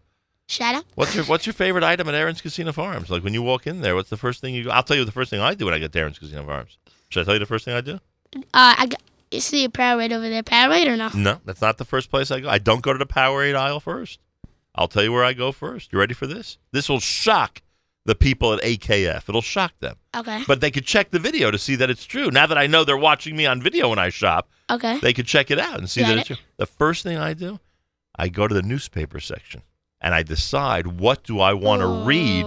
shout 0.48 0.74
out. 0.74 0.84
what's 0.94 1.14
your 1.14 1.24
what's 1.26 1.46
your 1.46 1.52
favorite 1.52 1.84
item 1.84 2.08
at 2.08 2.14
Aron's 2.14 2.40
Kissena 2.42 2.74
Farms? 2.74 3.10
Like 3.10 3.22
when 3.22 3.34
you 3.34 3.42
walk 3.42 3.66
in 3.66 3.80
there, 3.80 3.94
what's 3.94 4.10
the 4.10 4.16
first 4.16 4.40
thing 4.40 4.54
you? 4.54 4.64
Go? 4.64 4.70
I'll 4.70 4.82
tell 4.82 4.96
you 4.96 5.04
the 5.04 5.12
first 5.12 5.30
thing 5.30 5.40
I 5.40 5.54
do 5.54 5.66
when 5.66 5.74
I 5.74 5.78
get 5.78 5.92
to 5.92 5.98
Aron's 6.00 6.18
Kissena 6.18 6.44
Farms. 6.44 6.78
Should 7.10 7.20
I 7.20 7.24
tell 7.24 7.34
you 7.34 7.40
the 7.40 7.46
first 7.46 7.64
thing 7.64 7.74
I 7.74 7.80
do? 7.82 8.00
Uh, 8.34 8.40
I 8.78 8.86
got, 8.86 9.02
you 9.30 9.40
see 9.40 9.64
a 9.64 9.68
Powerade 9.68 10.10
over 10.12 10.28
there. 10.28 10.42
Powerade 10.42 10.86
or 10.86 10.96
no? 10.96 11.10
No, 11.14 11.38
that's 11.44 11.60
not 11.60 11.76
the 11.76 11.84
first 11.84 12.10
place 12.10 12.30
I 12.30 12.40
go. 12.40 12.48
I 12.48 12.56
don't 12.58 12.80
go 12.82 12.92
to 12.92 12.98
the 12.98 13.06
Powerade 13.06 13.54
aisle 13.54 13.78
first. 13.80 14.18
I'll 14.74 14.88
tell 14.88 15.02
you 15.04 15.12
where 15.12 15.22
I 15.24 15.34
go 15.34 15.52
first. 15.52 15.92
You 15.92 15.98
ready 15.98 16.14
for 16.14 16.26
this? 16.26 16.56
This 16.72 16.88
will 16.88 17.00
shock 17.00 17.60
the 18.04 18.14
people 18.14 18.52
at 18.52 18.60
AKF. 18.62 19.28
It'll 19.28 19.42
shock 19.42 19.72
them. 19.80 19.96
Okay. 20.16 20.42
But 20.46 20.60
they 20.60 20.70
could 20.70 20.84
check 20.84 21.10
the 21.10 21.18
video 21.18 21.50
to 21.50 21.58
see 21.58 21.76
that 21.76 21.88
it's 21.90 22.04
true. 22.04 22.30
Now 22.30 22.46
that 22.46 22.58
I 22.58 22.66
know 22.66 22.84
they're 22.84 22.96
watching 22.96 23.36
me 23.36 23.46
on 23.46 23.62
video 23.62 23.90
when 23.90 23.98
I 23.98 24.08
shop, 24.08 24.48
Okay. 24.70 24.98
they 25.00 25.12
could 25.12 25.26
check 25.26 25.50
it 25.50 25.58
out 25.58 25.78
and 25.78 25.88
see 25.88 26.00
Got 26.00 26.08
that 26.08 26.14
it. 26.16 26.18
it's 26.20 26.26
true. 26.28 26.36
The 26.56 26.66
first 26.66 27.02
thing 27.04 27.16
I 27.18 27.34
do, 27.34 27.60
I 28.16 28.28
go 28.28 28.48
to 28.48 28.54
the 28.54 28.62
newspaper 28.62 29.20
section 29.20 29.62
and 30.00 30.14
I 30.14 30.22
decide 30.22 30.86
what 30.98 31.22
do 31.22 31.40
I 31.40 31.52
want 31.52 31.80
to 31.82 31.86
read 31.86 32.46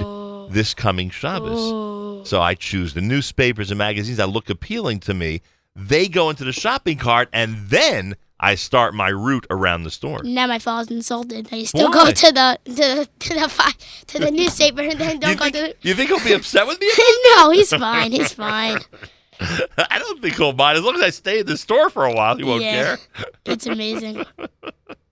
this 0.53 0.73
coming 0.73 1.09
Shabbos. 1.09 2.27
So 2.27 2.41
I 2.41 2.53
choose 2.55 2.93
the 2.93 3.01
newspapers 3.01 3.71
and 3.71 3.77
magazines 3.77 4.17
that 4.17 4.27
look 4.29 4.49
appealing 4.49 4.99
to 5.01 5.13
me. 5.13 5.41
They 5.75 6.07
go 6.07 6.29
into 6.29 6.43
the 6.43 6.51
shopping 6.53 6.97
cart 6.97 7.29
and 7.31 7.67
then 7.69 8.15
I 8.39 8.55
start 8.55 8.93
my 8.93 9.09
route 9.09 9.47
around 9.49 9.83
the 9.83 9.91
store. 9.91 10.21
Now 10.23 10.47
my 10.47 10.59
father's 10.59 10.91
insulted. 10.91 11.47
I 11.51 11.63
still 11.63 11.87
Why? 11.89 11.93
go 11.93 12.11
to 12.11 12.31
the 12.31 12.59
to 12.65 12.71
the 12.73 13.09
to 13.19 13.33
the 13.33 13.49
fi- 13.49 13.71
to 14.07 14.19
the 14.19 14.29
newspaper 14.31 14.81
and 14.81 14.99
then 14.99 15.19
don't 15.19 15.39
go 15.39 15.45
to. 15.45 15.51
The- 15.51 15.75
You 15.81 15.93
think 15.93 16.09
he'll 16.09 16.23
be 16.23 16.33
upset 16.33 16.67
with 16.67 16.79
me? 16.79 16.91
no, 17.37 17.51
he's 17.51 17.71
fine. 17.73 18.11
He's 18.11 18.33
fine. 18.33 18.79
I 19.39 19.99
don't 19.99 20.21
think 20.21 20.35
he'll 20.35 20.53
mind. 20.53 20.77
As 20.77 20.83
long 20.83 20.95
as 20.95 21.01
I 21.01 21.09
stay 21.09 21.39
in 21.39 21.45
the 21.45 21.57
store 21.57 21.89
for 21.89 22.05
a 22.05 22.13
while, 22.13 22.35
he 22.37 22.43
won't 22.43 22.63
Yeah. 22.63 22.97
care. 22.97 22.97
It's 23.45 23.65
amazing. 23.65 24.25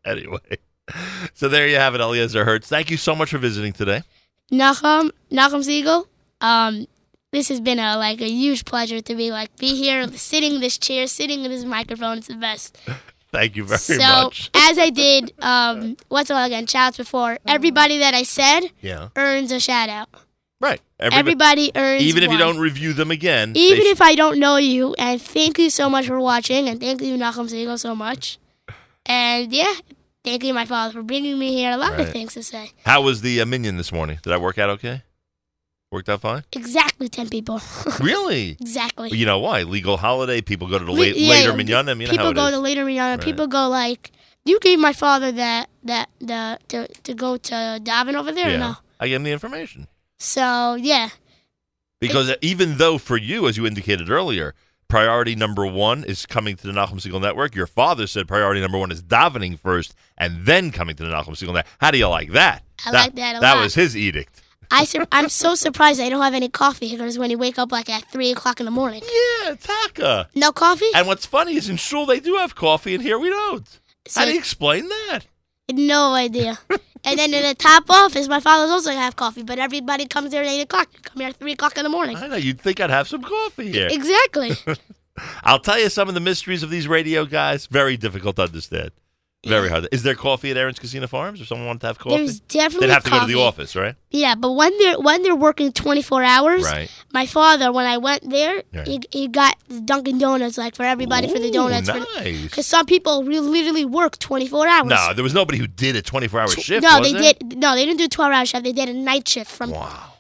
Anyway, 0.06 0.58
so 1.34 1.48
there 1.48 1.66
you 1.66 1.77
have 1.77 1.95
it, 1.95 2.02
Eliezer 2.02 2.43
Hirtz. 2.43 2.66
Thank 2.66 2.92
you 2.92 2.98
so 2.98 3.16
much 3.16 3.30
for 3.30 3.38
visiting 3.38 3.72
today. 3.72 4.03
Nachum, 4.52 5.11
Nachum 5.32 5.64
Segal. 5.64 6.08
Um, 6.42 6.88
this 7.32 7.48
has 7.48 7.61
been 7.61 7.80
a 7.80 7.98
like 7.98 8.19
a 8.19 8.27
huge 8.30 8.66
pleasure 8.66 9.00
to 9.00 9.16
be 9.16 9.32
like 9.32 9.56
be 9.58 9.76
here, 9.77 10.06
sitting 10.10 10.56
in 10.56 10.60
this 10.60 10.77
chair, 10.77 11.08
sitting 11.08 11.45
in 11.45 11.52
this 11.52 11.64
microphone. 11.64 12.18
It's 12.18 12.27
the 12.27 12.35
best. 12.35 12.77
Thank 13.33 13.55
you 13.57 13.65
very 13.65 13.79
so 13.79 13.97
much. 13.97 14.49
as 14.55 14.77
I 14.77 14.89
did, 14.89 15.33
um, 15.39 15.97
what's 16.07 16.29
it 16.29 16.33
called 16.33 16.45
again? 16.47 16.67
Shouts 16.67 16.97
before. 16.97 17.39
Everybody 17.47 17.97
that 17.97 18.13
I 18.13 18.23
said 18.23 18.69
Yeah. 18.81 19.09
earns 19.15 19.51
a 19.51 19.59
shout 19.59 19.89
out. 19.89 20.07
Right. 20.61 20.79
Everybody 20.99 21.71
earns 21.75 22.03
Even 22.03 22.23
if 22.23 22.31
you 22.31 22.37
don't 22.37 22.57
review 22.59 22.93
them 22.93 23.11
again. 23.11 23.51
Even 23.55 23.85
if 23.87 24.01
I 24.01 24.15
don't 24.15 24.39
know 24.39 24.55
you, 24.57 24.95
and 24.97 25.21
thank 25.21 25.59
you 25.59 25.69
so 25.69 25.89
much 25.89 26.07
for 26.07 26.19
watching, 26.21 26.69
and 26.69 26.79
thank 26.79 27.01
you 27.01 27.17
Nachum 27.17 27.49
Segal 27.51 27.77
so 27.77 27.93
much, 27.93 28.37
and 29.05 29.51
yeah, 29.51 29.73
thank 30.23 30.43
you 30.45 30.53
my 30.53 30.63
father 30.65 30.93
for 30.93 31.03
bringing 31.03 31.37
me 31.37 31.53
here. 31.53 31.71
A 31.71 31.75
lot 31.77 31.91
Right. 31.93 32.01
of 32.01 32.13
things 32.13 32.33
to 32.35 32.43
say. 32.43 32.71
How 32.85 33.01
was 33.01 33.19
the 33.21 33.41
uh, 33.41 33.45
minyan 33.45 33.75
this 33.75 33.91
morning? 33.91 34.19
Did 34.23 34.31
I 34.31 34.37
work 34.37 34.57
out 34.57 34.69
okay? 34.69 35.01
Worked 35.93 36.09
out 36.09 36.22
fine? 36.22 36.43
Exactly 36.53 37.07
ten 37.07 37.30
people. 37.30 37.61
Really? 38.01 38.57
exactly. 38.59 39.09
Well, 39.09 39.15
you 39.19 39.27
know 39.27 39.38
why? 39.38 39.61
Legal 39.61 39.97
holiday. 39.97 40.41
People 40.41 40.67
go 40.67 40.80
to 40.80 40.85
the 40.85 40.91
Le- 40.91 40.97
late, 40.97 41.15
yeah, 41.15 41.30
later 41.30 41.49
yeah. 41.51 41.55
minyanim. 41.55 42.01
You 42.01 42.07
know 42.07 42.11
people 42.11 42.33
go 42.33 42.49
to 42.49 42.57
later 42.57 42.83
minyan. 42.83 43.19
Right. 43.19 43.22
People 43.22 43.45
go 43.45 43.67
like, 43.69 44.11
you 44.43 44.59
gave 44.59 44.80
my 44.80 44.91
father 44.93 45.31
that 45.31 45.69
that 45.83 46.09
the 46.19 46.57
to 46.69 46.88
to 46.88 47.13
go 47.13 47.38
to 47.38 47.80
Davin 47.83 48.15
over 48.15 48.31
there. 48.31 48.47
or 48.47 48.51
yeah. 48.51 48.57
No. 48.57 48.75
I 48.99 49.07
gave 49.07 49.17
him 49.17 49.23
the 49.23 49.31
information. 49.31 49.88
So 50.17 50.75
yeah, 50.75 51.09
Because 51.99 52.33
even 52.41 52.77
though 52.77 52.97
for 52.97 53.17
you, 53.17 53.47
as 53.47 53.55
you 53.57 53.65
indicated 53.67 54.09
earlier, 54.09 54.55
priority 54.88 55.35
number 55.35 55.65
one 55.67 56.03
is 56.03 56.25
coming 56.25 56.55
to 56.55 56.65
the 56.67 56.73
Nachum 56.73 56.95
Segal 56.99 57.22
Network, 57.22 57.53
your 57.55 57.67
father 57.67 58.07
said 58.07 58.27
priority 58.27 58.61
number 58.61 58.77
one 58.77 58.91
is 58.91 59.03
davening 59.03 59.59
first 59.59 59.93
and 60.17 60.45
then 60.45 60.72
coming 60.72 60.95
to 60.95 61.03
the 61.03 61.09
Nachum 61.09 61.31
Segal 61.35 61.47
Network. 61.53 61.67
How 61.80 61.91
do 61.91 61.97
you 61.97 62.07
like 62.07 62.31
that? 62.31 62.63
I 62.85 62.91
like 62.91 63.15
that 63.15 63.38
a 63.38 63.39
That 63.41 63.55
lot. 63.55 63.63
was 63.63 63.75
his 63.75 63.95
edict. 63.97 64.41
I 64.74 64.85
sur- 64.85 65.08
I'm 65.11 65.30
so 65.30 65.56
surprised 65.56 66.02
I 66.02 66.10
don't 66.10 66.22
have 66.22 66.34
any 66.34 66.50
coffee 66.50 66.92
because 66.92 67.18
when 67.19 67.30
you 67.30 67.38
wake 67.38 67.58
up 67.60 67.72
like 67.72 67.90
at 67.90 68.03
three 68.11 68.32
o'clock 68.32 68.60
in 68.60 68.66
the 68.66 68.72
morning. 68.72 69.03
Yeah, 69.03 69.56
Taka. 69.56 70.30
No 70.35 70.52
coffee? 70.52 70.90
And 70.95 71.08
what's 71.08 71.26
funny 71.26 71.56
is 71.56 71.69
in 71.69 71.77
shul 71.77 72.06
they 72.06 72.19
do 72.19 72.35
have 72.35 72.56
coffee, 72.56 72.93
and 72.95 73.03
here 73.03 73.19
we 73.19 73.30
don't. 73.30 73.68
How 74.14 74.26
do 74.26 74.32
you 74.32 74.38
explain 74.40 74.90
that? 74.90 75.22
No 75.72 76.14
idea. 76.14 76.60
and 77.06 77.18
then 77.19 77.34
in 77.34 77.43
the 77.43 77.56
top 77.56 77.90
office, 77.90 78.27
my 78.27 78.40
father's 78.40 78.69
also 78.72 78.90
gonna 78.90 79.02
have 79.02 79.16
coffee, 79.16 79.43
but 79.43 79.60
everybody 79.60 80.06
comes 80.08 80.32
there 80.32 80.42
at 80.43 80.50
eight 80.50 80.61
o'clock. 80.61 80.90
You 80.93 81.00
come 81.02 81.19
here 81.22 81.30
at 81.30 81.38
three 81.38 81.53
o'clock 81.53 81.77
in 81.77 81.84
the 81.84 81.90
morning. 81.90 82.18
I 82.18 82.27
know 82.27 82.35
you'd 82.35 82.60
think 82.60 82.80
I'd 82.80 82.90
have 82.90 83.08
some 83.08 83.22
coffee 83.22 83.72
here. 83.72 83.88
Exactly. 83.92 84.52
I'll 85.43 85.60
tell 85.60 85.80
you 85.80 85.90
some 85.90 86.08
of 86.08 86.16
the 86.16 86.19
mysteries 86.19 86.64
of 86.64 86.69
these 86.69 86.88
radio 86.88 87.26
guys. 87.26 87.68
Very 87.68 87.98
difficult 87.98 88.35
to 88.38 88.43
understand. 88.43 88.92
Very 89.45 89.67
hard. 89.69 89.89
Is 89.91 90.03
there 90.03 90.15
coffee 90.15 90.51
at 90.51 90.57
Aron's 90.57 90.80
Kissena 90.80 91.09
Farms? 91.09 91.41
If 91.41 91.47
someone 91.47 91.67
wanted 91.67 91.81
to 91.81 91.88
have 91.88 91.99
coffee, 91.99 92.15
There's 92.17 92.39
definitely 92.39 92.88
they'd 92.88 92.93
have 92.93 93.03
to 93.03 93.09
go 93.09 93.19
to 93.19 93.25
the 93.25 93.39
office, 93.39 93.75
right? 93.75 93.95
yeah, 94.09 94.35
but 94.35 94.53
when 94.53 94.72
they're 94.77 94.97
when 94.99 95.22
they're 95.22 95.35
working 95.35 95.73
twenty 95.73 96.01
four 96.01 96.23
hours, 96.23 96.63
Right. 96.63 96.89
my 97.13 97.25
father 97.25 97.72
when 97.73 97.85
I 97.85 97.97
went 97.97 98.30
there, 98.30 98.63
Right. 98.73 98.88
he, 98.88 99.01
he 99.11 99.27
got 99.27 99.57
Dunkin' 99.85 100.17
Donuts 100.17 100.57
like 100.57 100.75
for 100.75 100.83
everybody 100.83 101.27
for 101.27 101.39
the 101.39 101.51
donuts. 101.51 101.88
nice. 101.89 102.41
Because 102.43 102.65
some 102.65 102.85
people 102.85 103.23
really 103.25 103.49
literally 103.49 103.83
work 103.85 104.17
twenty 104.17 104.47
four 104.47 104.65
hours. 104.65 104.88
No, 104.88 105.13
there 105.13 105.23
was 105.23 105.33
nobody 105.33 105.57
who 105.57 105.67
did 105.67 105.95
a 105.97 106.01
24-hour 106.01 106.47
shift. 106.49 106.81
no, 106.83 107.01
they 107.03 107.11
there? 107.11 107.33
did. 107.33 107.57
No, 107.57 107.75
they 107.75 107.85
didn't 107.85 107.97
do 107.99 108.05
a 108.05 108.09
twelve 108.09 108.31
hour 108.31 108.45
shift. 108.45 108.63
They 108.63 108.72
did 108.72 108.88
a 108.88 108.93
night 108.93 109.27
shift 109.27 109.51
from 109.51 109.73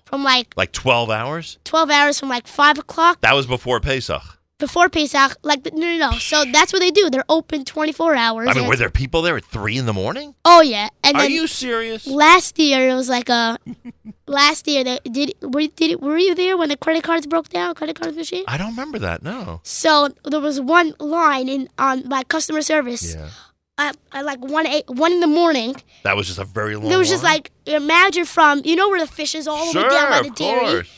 from 0.03 0.23
like 0.25 0.53
Like 0.57 0.73
12 0.73 1.09
hours? 1.09 1.57
twelve 1.63 1.89
hours 1.89 2.19
from 2.19 2.27
like 2.29 2.45
five 2.45 2.77
o'clock 2.77 3.21
That 3.21 3.35
was 3.35 3.47
before 3.47 3.79
Pesach. 3.79 4.21
Before 4.65 4.87
Pesach. 4.89 5.31
Like 5.43 5.61
no, 5.73 5.87
no, 5.93 5.97
no. 6.05 6.11
So 6.31 6.45
that's 6.55 6.71
what 6.73 6.79
they 6.85 6.91
do. 6.91 7.09
They're 7.09 7.29
open 7.37 7.65
twenty 7.65 7.91
four 7.99 8.13
hours. 8.15 8.47
I 8.49 8.53
mean, 8.53 8.67
were 8.67 8.75
there 8.83 8.89
people 8.89 9.21
there 9.21 9.35
at 9.37 9.45
3 9.45 9.77
in 9.77 9.85
the 9.85 9.93
morning? 10.03 10.35
Oh 10.45 10.61
yeah, 10.61 10.89
and 11.03 11.17
Are 11.17 11.29
you 11.29 11.47
serious? 11.47 12.07
last 12.07 12.57
year 12.59 12.79
it 12.89 12.95
was 13.01 13.09
like 13.09 13.29
a. 13.29 13.57
last 14.27 14.67
year 14.67 14.83
they 14.83 14.99
did. 15.17 15.33
Were 15.41 15.67
did 15.67 16.01
were 16.01 16.17
you 16.17 16.33
there 16.35 16.55
when 16.57 16.69
the 16.69 16.77
credit 16.77 17.03
cards 17.03 17.25
broke 17.27 17.49
down? 17.49 17.75
Credit 17.75 17.99
card 17.99 18.15
machine. 18.15 18.43
I 18.47 18.57
don't 18.57 18.71
remember 18.75 18.99
that, 18.99 19.21
no. 19.23 19.59
So 19.63 20.09
there 20.25 20.39
was 20.39 20.59
one 20.61 20.93
line 20.99 21.47
in 21.49 21.69
on 21.77 22.07
my 22.07 22.23
customer 22.23 22.61
service. 22.61 23.15
Yeah. 23.15 23.29
At, 23.75 23.97
at 24.11 24.23
like 24.23 24.39
one 24.39 24.67
eight, 24.67 24.85
one 24.87 25.11
in 25.11 25.19
the 25.19 25.25
morning, 25.41 25.75
That 26.03 26.15
was 26.15 26.27
just 26.27 26.37
a 26.37 26.45
very 26.45 26.75
long 26.75 26.89
there 26.89 26.99
was 26.99 27.09
just 27.09 27.23
line? 27.23 27.33
like 27.41 27.51
imagine 27.65 28.25
from 28.25 28.61
you 28.63 28.75
know 28.75 28.87
where 28.87 28.99
the 28.99 29.11
fish 29.19 29.33
is 29.33 29.47
all 29.47 29.65
the 29.65 29.71
Sure, 29.71 29.83
way 29.83 29.89
down 29.89 30.09
by 30.11 30.21
the 30.21 30.29
of 30.29 30.35
dairy. 30.35 30.59
course. 30.73 30.89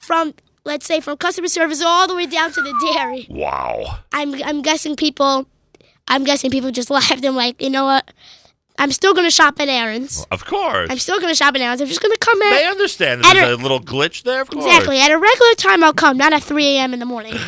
From 0.00 0.34
let's 0.66 0.84
say 0.84 1.00
from 1.00 1.16
customer 1.16 1.48
service 1.48 1.80
all 1.82 2.06
the 2.06 2.14
way 2.14 2.26
down 2.26 2.52
to 2.52 2.60
the 2.60 2.92
dairy. 2.92 3.26
Wow. 3.30 4.00
I'm 4.12 4.34
I'm 4.42 4.60
guessing 4.62 4.96
people, 4.96 5.46
I'm 6.08 6.24
guessing 6.24 6.50
people 6.50 6.70
just 6.70 6.90
laughed 6.96 7.24
and 7.24 7.34
like 7.36 7.62
you 7.62 7.70
know 7.70 7.84
what, 7.84 8.10
I'm 8.78 8.92
still 8.92 9.14
gonna 9.14 9.30
shop 9.30 9.58
at 9.60 9.68
Aron's. 9.68 10.26
Of 10.30 10.44
course. 10.44 10.90
I'm 10.90 10.98
still 10.98 11.20
gonna 11.20 11.34
shop 11.34 11.54
at 11.54 11.60
Aron's. 11.62 11.80
I'm 11.80 11.86
just 11.88 12.02
gonna 12.02 12.18
come 12.18 12.42
in. 12.42 12.50
They 12.50 12.66
understand 12.66 13.24
that 13.24 13.32
there's 13.34 13.48
a- 13.50 13.54
a 13.54 13.62
little 13.62 13.80
glitch 13.80 14.24
there, 14.24 14.42
of 14.42 14.50
course. 14.50 14.66
Exactly. 14.66 14.98
At 15.00 15.10
a 15.10 15.18
regular 15.18 15.54
time, 15.54 15.82
I'll 15.82 15.94
come, 15.94 16.18
not 16.18 16.32
at 16.34 16.42
3 16.42 16.66
a.m. 16.76 16.92
in 16.92 17.00
the 17.00 17.06
morning. 17.06 17.34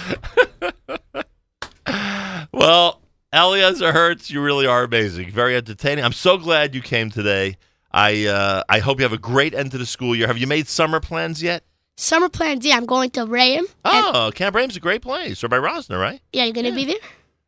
Well, 2.53 3.01
Eliezer 3.33 3.93
Hirtz, 3.93 4.31
you 4.31 4.41
really 4.43 4.67
are 4.67 4.85
amazing. 4.85 5.31
Very 5.31 5.57
entertaining. 5.57 6.05
I'm 6.05 6.13
so 6.13 6.39
glad 6.39 6.75
you 6.75 6.81
came 6.83 7.11
today. 7.11 7.57
I 7.93 8.27
uh, 8.27 8.63
I 8.69 8.81
hope 8.81 8.99
you 8.99 9.05
have 9.05 9.13
a 9.13 9.19
great 9.19 9.55
end 9.55 9.71
to 9.73 9.79
the 9.79 9.87
school 9.87 10.15
year. 10.15 10.27
Have 10.27 10.39
you 10.39 10.47
made 10.47 10.67
summer 10.69 11.01
plans 11.01 11.43
yet? 11.43 11.63
Summer 12.01 12.29
Plan 12.29 12.61
yeah, 12.63 12.77
I'm 12.77 12.87
going 12.87 13.11
to 13.11 13.27
Rayham. 13.27 13.65
Oh, 13.85 14.31
Camp 14.33 14.55
Raham's 14.55 14.77
a 14.77 14.81
great 14.81 15.03
place. 15.03 15.43
Or 15.43 15.49
by 15.49 15.57
Rosner, 15.57 16.01
right? 16.01 16.21
Yeah, 16.33 16.45
you're 16.45 16.53
going 16.55 16.67
to 16.67 16.73
be 16.73 16.85
there? 16.85 16.97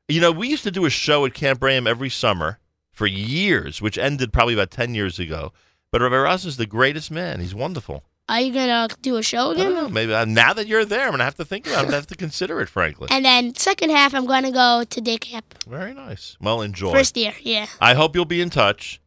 You 0.09 0.21
know, 0.21 0.33
we 0.33 0.49
used 0.49 0.65
to 0.65 0.73
do 0.73 0.85
a 0.87 0.91
show 0.91 1.25
at 1.25 1.35
Camp 1.35 1.63
Raham 1.63 1.87
every 1.87 2.11
summer 2.11 2.59
for 2.91 3.07
years, 3.07 3.81
which 3.81 3.97
ended 3.97 4.33
probably 4.33 4.55
about 4.55 4.73
10 4.73 4.93
years 4.93 5.21
ago. 5.21 5.53
But 5.93 6.03
Rabbi 6.03 6.17
Rosner's 6.17 6.57
the 6.57 6.67
greatest 6.67 7.13
man. 7.13 7.39
He's 7.39 7.55
wonderful. 7.55 8.03
Are 8.29 8.41
you 8.41 8.53
going 8.53 8.89
to 8.89 8.97
do 9.03 9.17
a 9.19 9.23
show 9.23 9.51
I 9.51 9.53
again? 9.53 9.67
don't 9.67 9.75
know. 9.75 9.89
Maybe 9.89 10.13
uh, 10.13 10.25
now 10.25 10.53
that 10.53 10.67
you're 10.67 10.85
there, 10.85 11.03
I'm 11.05 11.11
going 11.11 11.19
to 11.19 11.25
have 11.25 11.37
to 11.37 11.45
think 11.45 11.69
about 11.69 11.79
it. 11.79 11.85
I'm 11.85 11.91
to 11.91 11.97
have 11.97 12.07
to 12.09 12.17
consider 12.17 12.61
it, 12.61 12.69
frankly. 12.69 13.07
And 13.13 13.25
then 13.25 13.55
second 13.55 13.91
half, 13.91 14.15
I'm 14.15 14.27
going 14.27 14.43
to 14.43 14.51
go 14.51 14.83
to 14.83 15.01
day 15.01 15.19
camp. 15.19 15.63
Very 15.69 15.95
nice. 15.95 16.37
Well, 16.41 16.61
enjoy. 16.61 16.91
First 16.91 17.17
year, 17.17 17.35
yeah. 17.41 17.67
I 17.81 17.95
hope 17.95 18.17
you'll 18.17 18.25
be 18.25 18.41
in 18.41 18.51
touch. 18.51 19.01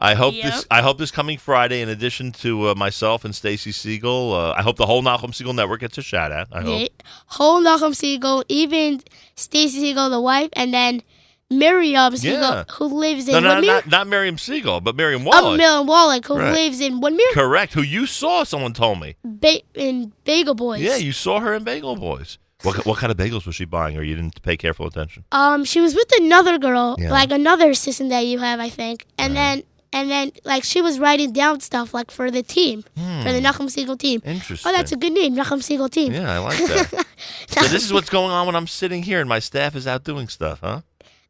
I 0.00 0.14
hope 0.14 0.34
this. 0.34 0.64
I 0.70 0.80
hope 0.82 0.98
this 0.98 1.10
coming 1.10 1.38
Friday, 1.38 1.80
in 1.80 1.88
addition 1.88 2.30
to 2.32 2.68
uh, 2.68 2.74
myself 2.76 3.24
and 3.24 3.34
Stacy 3.34 3.72
Segal, 3.72 4.32
uh, 4.32 4.52
I 4.56 4.62
hope 4.62 4.76
the 4.76 4.86
whole 4.86 5.02
Nachum 5.02 5.30
Segal 5.32 5.54
Network 5.54 5.80
gets 5.80 5.98
a 5.98 6.02
shout 6.02 6.30
out. 6.30 6.46
I 6.52 6.60
hope. 6.60 6.66
The 6.66 6.90
whole 7.26 7.60
Nachum 7.60 7.90
Segal, 7.94 8.44
even 8.48 9.00
Stacy 9.34 9.80
Segal, 9.94 10.08
the 10.10 10.20
wife, 10.20 10.50
and 10.52 10.72
then 10.72 11.02
Miriam 11.50 12.12
Segal, 12.12 12.40
Yeah. 12.40 12.64
who 12.74 12.84
lives 12.86 13.26
in 13.26 13.34
No, 13.34 13.40
no, 13.40 13.54
Woodmere. 13.60 13.66
not, 13.66 13.86
not 13.88 14.06
Miriam 14.06 14.36
Segal, 14.36 14.84
but 14.84 14.94
Miriam 14.94 15.22
Oh, 15.26 15.30
Wallach. 15.30 15.56
Miriam 15.58 15.86
Wallach, 15.86 16.26
who 16.26 16.36
Right. 16.36 16.52
lives 16.52 16.80
in 16.80 17.00
Woodmere, 17.00 17.32
Correct. 17.32 17.72
Who 17.74 17.82
you 17.82 18.06
saw? 18.06 18.44
Someone 18.44 18.74
told 18.74 19.00
me. 19.00 19.16
ba- 19.24 19.62
in 19.74 20.12
Bagel 20.24 20.54
Boys. 20.54 20.80
Yeah, 20.82 20.96
you 20.96 21.12
saw 21.12 21.40
her 21.40 21.54
in 21.54 21.64
Bagel 21.64 21.96
Boys. 21.96 22.38
What 22.62 22.84
what 22.86 22.98
kind 22.98 23.10
of 23.12 23.16
bagels 23.16 23.46
was 23.46 23.54
she 23.54 23.64
buying, 23.64 23.96
or 23.96 24.02
you 24.02 24.16
didn't 24.16 24.42
pay 24.42 24.56
careful 24.56 24.84
attention? 24.86 25.22
Um, 25.30 25.64
she 25.64 25.80
was 25.80 25.94
with 25.94 26.10
another 26.18 26.58
girl, 26.58 26.96
Yeah. 26.98 27.10
like 27.10 27.30
another 27.30 27.70
assistant 27.70 28.10
that 28.10 28.26
you 28.26 28.40
have, 28.40 28.58
I 28.58 28.68
think, 28.68 29.06
and 29.16 29.36
then 29.36 29.62
and 29.92 30.10
then 30.10 30.32
like 30.44 30.64
she 30.64 30.80
was 30.82 30.98
writing 30.98 31.32
down 31.32 31.60
stuff 31.60 31.94
like 31.94 32.10
for 32.10 32.30
the 32.30 32.42
team, 32.42 32.82
for 32.82 33.32
the 33.32 33.40
Nachum 33.40 33.68
Segal 33.68 33.98
team. 33.98 34.20
Hmm. 34.20 34.28
Interesting. 34.30 34.68
Oh, 34.70 34.76
that's 34.76 34.92
a 34.92 34.96
good 34.96 35.12
name, 35.12 35.34
Nachum 35.34 35.60
Segal 35.60 35.90
team. 35.90 36.12
Yeah, 36.12 36.32
I 36.32 36.38
like 36.38 36.58
that. 36.58 37.06
so 37.48 37.60
this 37.62 37.84
is 37.84 37.92
what's 37.92 38.10
going 38.10 38.30
on 38.30 38.46
when 38.46 38.56
I'm 38.56 38.66
sitting 38.66 39.02
here 39.02 39.20
and 39.20 39.28
my 39.28 39.38
staff 39.38 39.74
is 39.76 39.86
out 39.86 40.04
doing 40.04 40.28
stuff, 40.28 40.60
huh? 40.60 40.82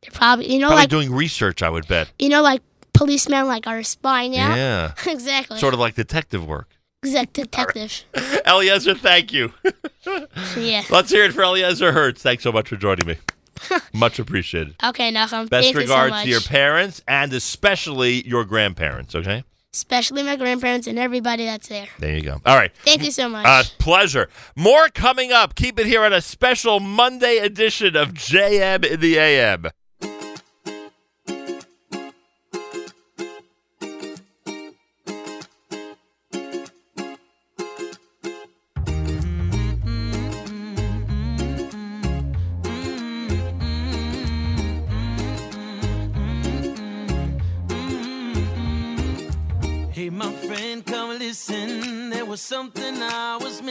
They're 0.02 0.10
probably 0.12 0.52
you 0.52 0.58
know 0.58 0.68
Probably 0.68 0.82
like 0.82 0.90
doing 0.90 1.12
research, 1.12 1.62
I 1.62 1.70
would 1.70 1.86
bet. 1.88 2.10
you 2.18 2.28
know 2.28 2.42
like 2.42 2.62
policemen 2.92 3.46
like 3.46 3.66
are 3.66 3.82
spying 3.82 4.36
out. 4.36 4.56
Yeah. 4.56 4.92
exactly. 5.06 5.58
Sort 5.58 5.74
of 5.74 5.80
like 5.80 5.94
detective 5.94 6.46
work. 6.46 6.68
Exact 7.04 7.34
detective. 7.34 8.04
Eliezer, 8.46 8.94
thank 8.94 9.32
you. 9.32 9.52
yeah. 10.56 10.82
Let's 10.90 11.10
hear 11.10 11.24
it 11.24 11.32
for 11.32 11.42
Eliezer 11.42 11.92
Hirtz. 11.92 12.18
Thanks 12.18 12.42
so 12.42 12.50
much 12.50 12.68
for 12.68 12.76
joining 12.76 13.06
me. 13.06 13.16
much 13.92 14.18
appreciated. 14.18 14.76
Okay, 14.82 15.12
Nachum. 15.12 15.48
Best 15.48 15.64
Thank 15.64 15.74
you 15.76 15.86
so 15.86 15.94
regards 15.94 16.22
to 16.22 16.28
your 16.28 16.40
parents 16.40 17.02
and 17.06 17.32
especially 17.32 18.26
your 18.26 18.44
grandparents, 18.44 19.14
okay? 19.14 19.44
especially 19.72 20.22
my 20.22 20.34
grandparents 20.34 20.86
and 20.86 20.98
everybody 20.98 21.44
that's 21.44 21.68
there. 21.68 21.86
There 21.98 22.14
you 22.14 22.22
go. 22.22 22.40
All 22.44 22.56
right. 22.56 22.74
Thank 22.84 23.04
you 23.04 23.10
so 23.10 23.28
much. 23.28 23.46
Uh, 23.46 23.62
pleasure. 23.78 24.28
More 24.56 24.88
coming 24.88 25.30
up. 25.30 25.54
Keep 25.54 25.78
it 25.78 25.86
here 25.86 26.02
on 26.02 26.12
a 26.12 26.20
special 26.20 26.80
Monday 26.80 27.38
edition 27.38 27.94
of 27.94 28.14
JM 28.14 28.84
in 28.84 29.00
the 29.00 29.18
AM. 29.18 29.66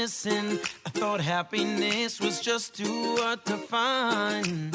Missing. 0.07 0.57
I 0.85 0.89
thought 0.89 1.19
happiness 1.19 2.21
was 2.21 2.39
just 2.39 2.73
too 2.73 3.17
hard 3.19 3.43
to 3.43 3.57
find. 3.57 4.73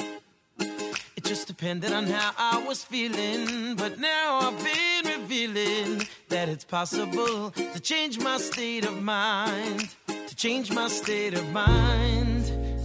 It 1.17 1.25
just 1.25 1.47
depended 1.47 1.91
on 1.91 2.05
how 2.05 2.33
I 2.37 2.63
was 2.69 2.85
feeling. 2.85 3.75
But 3.75 3.99
now 3.99 4.41
I've 4.43 4.63
been 4.63 5.21
revealing 5.21 6.07
that 6.29 6.51
it's 6.51 6.67
possible 6.67 7.51
to 7.51 7.81
change 7.81 8.19
my 8.19 8.37
state 8.37 8.85
of 8.85 9.03
mind. 9.03 9.89
To 10.07 10.35
change 10.37 10.71
my 10.71 10.89
state 10.89 11.33
of 11.33 11.51
mind. 11.51 12.45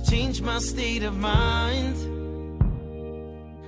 Change 0.09 0.41
my 0.41 0.59
state 0.59 1.03
of 1.03 1.17
mind. 1.17 1.97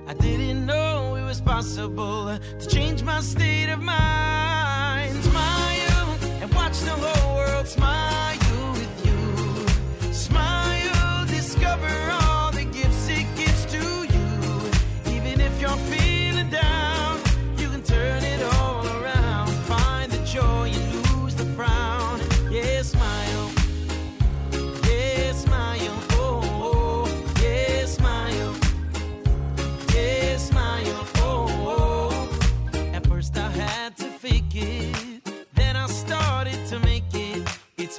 I 0.08 0.14
didn't 0.14 0.64
know 0.64 1.16
it 1.16 1.24
was 1.32 1.42
possible 1.42 2.38
to 2.60 2.66
change 2.66 3.02
my 3.02 3.20
state 3.20 3.68
of 3.68 3.82
mind. 3.82 5.22
Smile 5.22 6.18
and 6.42 6.54
watch 6.54 6.78
the 6.88 6.96
whole 7.02 7.36
world 7.36 7.68
smile 7.68 8.29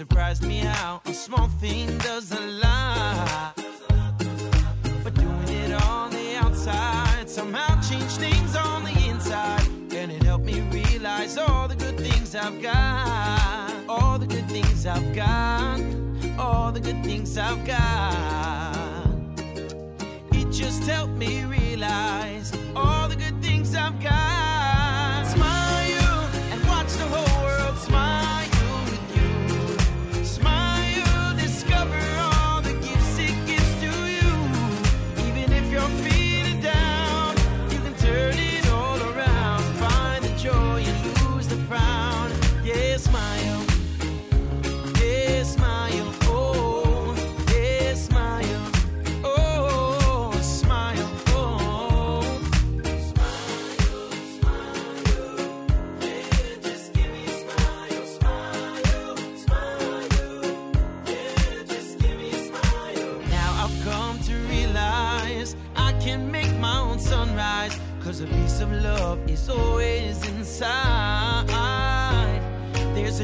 surprised 0.02 0.44
me 0.44 0.58
how 0.58 1.00
a 1.06 1.14
small 1.14 1.48
thing 1.62 1.86
does 2.00 2.32
a 2.32 2.42
lot. 2.64 3.54
But 5.04 5.14
doing 5.14 5.50
it 5.64 5.74
on 5.84 6.10
the 6.10 6.38
outside 6.38 7.30
somehow 7.30 7.80
changed 7.82 8.18
things 8.18 8.56
on 8.56 8.84
the 8.84 8.98
inside. 9.10 9.68
And 9.94 10.12
it 10.12 10.24
helped 10.24 10.46
me 10.46 10.60
realize 10.72 11.38
all 11.38 11.68
the 11.68 11.76
good 11.76 12.00
things 12.00 12.34
I've 12.34 12.60
got. 12.64 13.72
All 13.88 14.18
the 14.18 14.26
good 14.26 14.50
things 14.50 14.88
I've 14.88 15.14
got. 15.14 15.80
All 16.40 16.72
the 16.72 16.80
good 16.80 17.04
things 17.04 17.38
I've 17.38 17.64
got. 17.64 19.06
It 20.32 20.52
just 20.52 20.82
helped 20.90 21.14
me 21.14 21.44
realize 21.44 22.52
all 22.76 23.08
the 23.08 23.16
good 23.16 23.40
things 23.44 23.76
I've 23.76 24.02
got. 24.02 24.41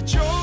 Joy 0.07 0.36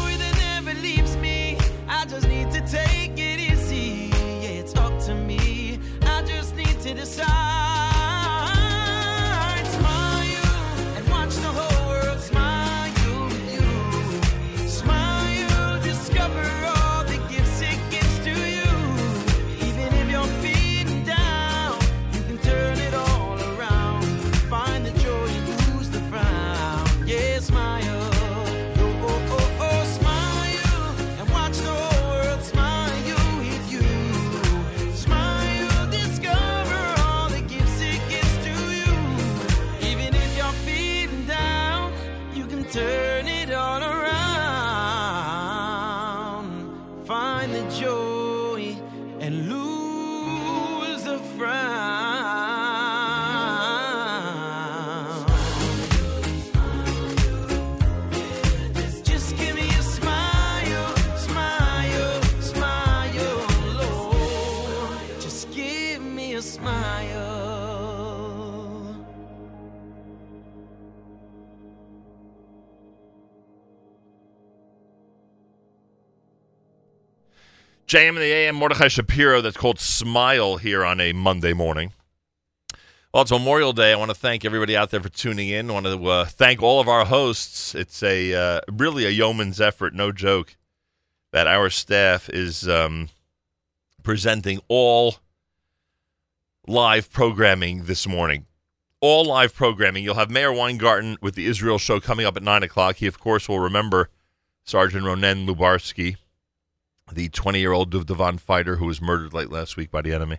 a 66.35 66.43
smile. 66.43 67.45
JM 77.87 78.09
in 78.09 78.15
the 78.17 78.23
AM, 78.23 78.57
Mordechai 78.57 78.89
Shapiro, 78.89 79.41
that's 79.41 79.57
called 79.57 79.79
Smile 79.79 80.57
here 80.57 80.85
on 80.85 81.01
a 81.01 81.13
Monday 81.13 81.53
morning. 81.53 81.93
Well, 83.13 83.23
it's 83.23 83.31
Memorial 83.31 83.73
Day. 83.73 83.93
I 83.93 83.97
want 83.97 84.11
to 84.11 84.17
thank 84.17 84.45
everybody 84.45 84.77
out 84.77 84.91
there 84.91 85.01
for 85.01 85.09
tuning 85.09 85.51
in. 85.51 85.71
I 85.71 85.73
want 85.73 85.87
to 85.87 86.05
uh, 86.05 86.25
thank 86.25 86.61
all 86.61 86.81
of 86.81 86.89
our 86.89 87.05
hosts. 87.05 87.75
It's 87.77 88.03
a 88.03 88.35
uh, 88.35 88.61
really 88.73 89.05
a 89.05 89.11
yeoman's 89.11 89.61
effort, 89.61 89.95
no 89.95 90.11
joke, 90.11 90.57
that 91.31 91.47
our 91.47 91.71
staff 91.71 92.29
is 92.29 92.69
um, 92.69 93.11
presenting 94.03 94.61
all 94.67 95.17
live 96.67 97.13
programming 97.13 97.85
this 97.85 98.07
morning. 98.07 98.47
All 99.01 99.27
live 99.27 99.55
programming. 99.55 100.03
You'll 100.03 100.15
have 100.15 100.31
Meir 100.31 100.53
Weingarten 100.53 101.19
with 101.21 101.35
the 101.35 101.47
Israel 101.47 101.79
show 101.79 102.01
coming 102.01 102.25
up 102.25 102.37
at 102.37 102.43
9 102.43 102.63
o'clock. 102.63 102.97
He, 102.97 103.07
of 103.07 103.21
course, 103.21 103.49
will 103.49 103.61
remember 103.61 104.09
Sergeant 104.65 105.05
Ronen 105.05 105.47
Lubarsky 105.47 106.17
the 107.13 107.29
20 107.29 107.61
year 107.61 107.73
old 107.73 107.93
Duvdevan 107.93 108.41
fighter 108.41 108.77
who 108.77 108.87
was 108.87 109.03
murdered 109.03 109.35
late 109.35 109.51
last 109.51 109.77
week 109.77 109.91
by 109.91 110.01
the 110.01 110.15
enemy. 110.15 110.39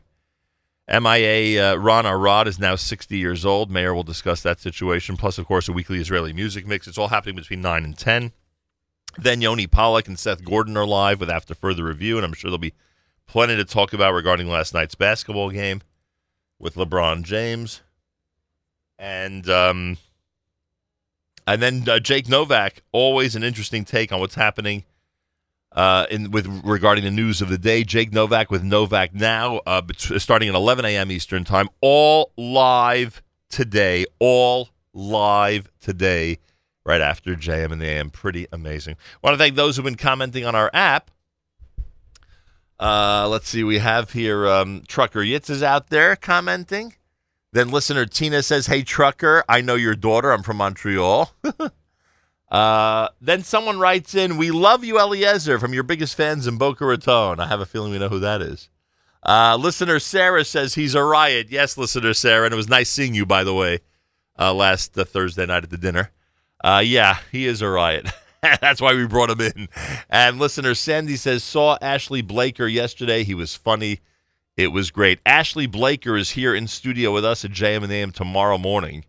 MIA 0.90 1.74
uh, 1.74 1.76
Ron 1.76 2.08
Arad 2.08 2.48
is 2.48 2.60
now 2.60 2.76
60 2.76 3.18
years 3.18 3.46
old. 3.46 3.70
Meir 3.70 3.94
will 3.94 4.04
discuss 4.04 4.42
that 4.42 4.60
situation. 4.60 5.18
Plus, 5.18 5.38
of 5.38 5.46
course, 5.46 5.68
a 5.68 5.74
weekly 5.74 6.00
Israeli 6.00 6.34
music 6.34 6.66
mix. 6.66 6.88
It's 6.88 6.98
all 6.98 7.10
happening 7.10 7.36
between 7.36 7.62
9 7.62 7.84
and 7.84 7.98
10. 7.98 8.32
Then 9.18 9.42
Yoni 9.42 9.68
Pollock 9.68 10.08
and 10.08 10.18
Seth 10.18 10.44
Gordon 10.44 10.76
are 10.76 10.86
live 10.86 11.20
with 11.20 11.30
After 11.30 11.54
Further 11.54 11.84
Review, 11.84 12.18
and 12.18 12.26
I'm 12.26 12.34
sure 12.34 12.50
there'll 12.50 12.58
be 12.58 12.74
plenty 13.28 13.56
to 13.56 13.66
talk 13.66 13.94
about 13.94 14.14
regarding 14.14 14.48
last 14.48 14.74
night's 14.74 14.96
basketball 14.96 15.52
game 15.52 15.82
with 16.60 16.76
LeBron 16.76 17.24
James. 17.24 17.82
And 18.98 19.50
um, 19.50 19.98
and 21.48 21.62
then 21.62 21.88
uh, 21.88 22.00
Jake 22.00 22.28
Novak, 22.28 22.82
always 22.92 23.36
an 23.36 23.44
interesting 23.44 23.86
take 23.86 24.12
on 24.12 24.20
what's 24.20 24.36
happening 24.36 24.84
uh, 25.74 26.06
in 26.10 26.32
with 26.32 26.48
regarding 26.64 27.04
the 27.04 27.12
news 27.12 27.42
of 27.42 27.50
the 27.50 27.58
day. 27.58 27.84
Jake 27.84 28.14
Novak 28.14 28.50
with 28.50 28.64
Novak 28.64 29.14
now, 29.14 29.60
uh, 29.66 29.82
starting 29.98 30.50
at 30.50 30.56
11 30.56 30.86
a.m. 30.86 31.12
Eastern 31.12 31.44
time, 31.44 31.70
all 31.82 32.32
live 32.38 33.22
today, 33.50 34.06
all 34.20 34.70
live 34.94 35.70
today, 35.80 36.40
right 36.86 37.02
after 37.02 37.36
JM 37.36 37.72
in 37.72 37.80
the 37.80 37.88
AM. 37.88 38.10
Pretty 38.10 38.48
amazing. 38.52 38.96
want 39.22 39.34
to 39.34 39.38
thank 39.38 39.56
those 39.56 39.76
who've 39.76 39.86
been 39.86 39.96
commenting 39.96 40.46
on 40.46 40.56
our 40.56 40.72
app. 40.74 41.12
Uh, 42.80 43.28
let's 43.30 43.48
see, 43.48 43.64
we 43.64 43.80
have 43.80 44.12
here 44.12 44.48
um, 44.48 44.84
Trucker 44.88 45.22
Yitz 45.22 45.50
is 45.50 45.64
out 45.64 45.90
there 45.90 46.16
commenting. 46.16 46.96
Then 47.54 47.72
listener 47.72 48.06
Tina 48.06 48.44
says, 48.44 48.68
"Hey 48.68 48.84
Trucker, 48.84 49.44
I 49.48 49.62
know 49.62 49.76
your 49.76 49.96
daughter. 49.96 50.32
I'm 50.32 50.44
from 50.44 50.58
Montreal." 50.58 51.32
Uh, 52.48 53.10
then 53.20 53.44
someone 53.44 53.80
writes 53.80 54.14
in, 54.14 54.38
"We 54.38 54.52
love 54.52 54.84
you, 54.84 55.00
Eliezer, 55.00 55.58
from 55.60 55.74
your 55.74 55.82
biggest 55.82 56.16
fans 56.16 56.46
in 56.46 56.58
Boca 56.58 56.86
Raton." 56.86 57.40
I 57.40 57.48
have 57.48 57.60
a 57.60 57.66
feeling 57.66 57.92
we 57.92 57.98
know 57.98 58.08
who 58.08 58.20
that 58.20 58.40
is. 58.42 58.70
Uh, 59.24 59.58
listener 59.60 60.00
Sarah 60.00 60.46
says 60.46 60.76
he's 60.76 60.94
a 60.94 61.04
riot. 61.04 61.48
Yes, 61.50 61.76
listener 61.76 62.14
Sarah, 62.14 62.46
and 62.46 62.54
it 62.54 62.58
was 62.58 62.70
nice 62.70 62.92
seeing 62.92 63.16
you, 63.16 63.26
by 63.26 63.44
the 63.44 63.54
way, 63.54 63.80
uh, 64.38 64.54
last 64.54 64.98
uh, 64.98 65.04
Thursday 65.04 65.48
night 65.48 65.64
at 65.64 65.72
the 65.72 65.78
dinner. 65.78 66.12
Uh, 66.64 66.84
yeah, 66.86 67.18
he 67.32 67.48
is 67.48 67.62
a 67.62 67.68
riot. 67.68 68.08
That's 68.62 68.82
why 68.82 68.94
we 68.94 69.06
brought 69.08 69.30
him 69.30 69.42
in. 69.42 69.70
And 70.10 70.40
listener 70.40 70.76
Sandy 70.76 71.16
says 71.16 71.44
saw 71.44 71.78
Ashley 71.82 72.22
Blaker 72.22 72.68
yesterday. 72.68 73.24
He 73.24 73.34
was 73.34 73.56
funny. 73.56 74.02
It 74.58 74.68
was 74.68 74.92
great. 74.92 75.20
Ashley 75.26 75.68
Blaker 75.68 76.16
is 76.16 76.32
here 76.32 76.54
in 76.56 76.68
studio 76.68 77.14
with 77.14 77.26
us 77.26 77.44
at 77.44 77.52
JM 77.52 77.84
and 77.84 77.92
AM 77.92 78.12
tomorrow 78.12 78.58
morning, 78.58 79.04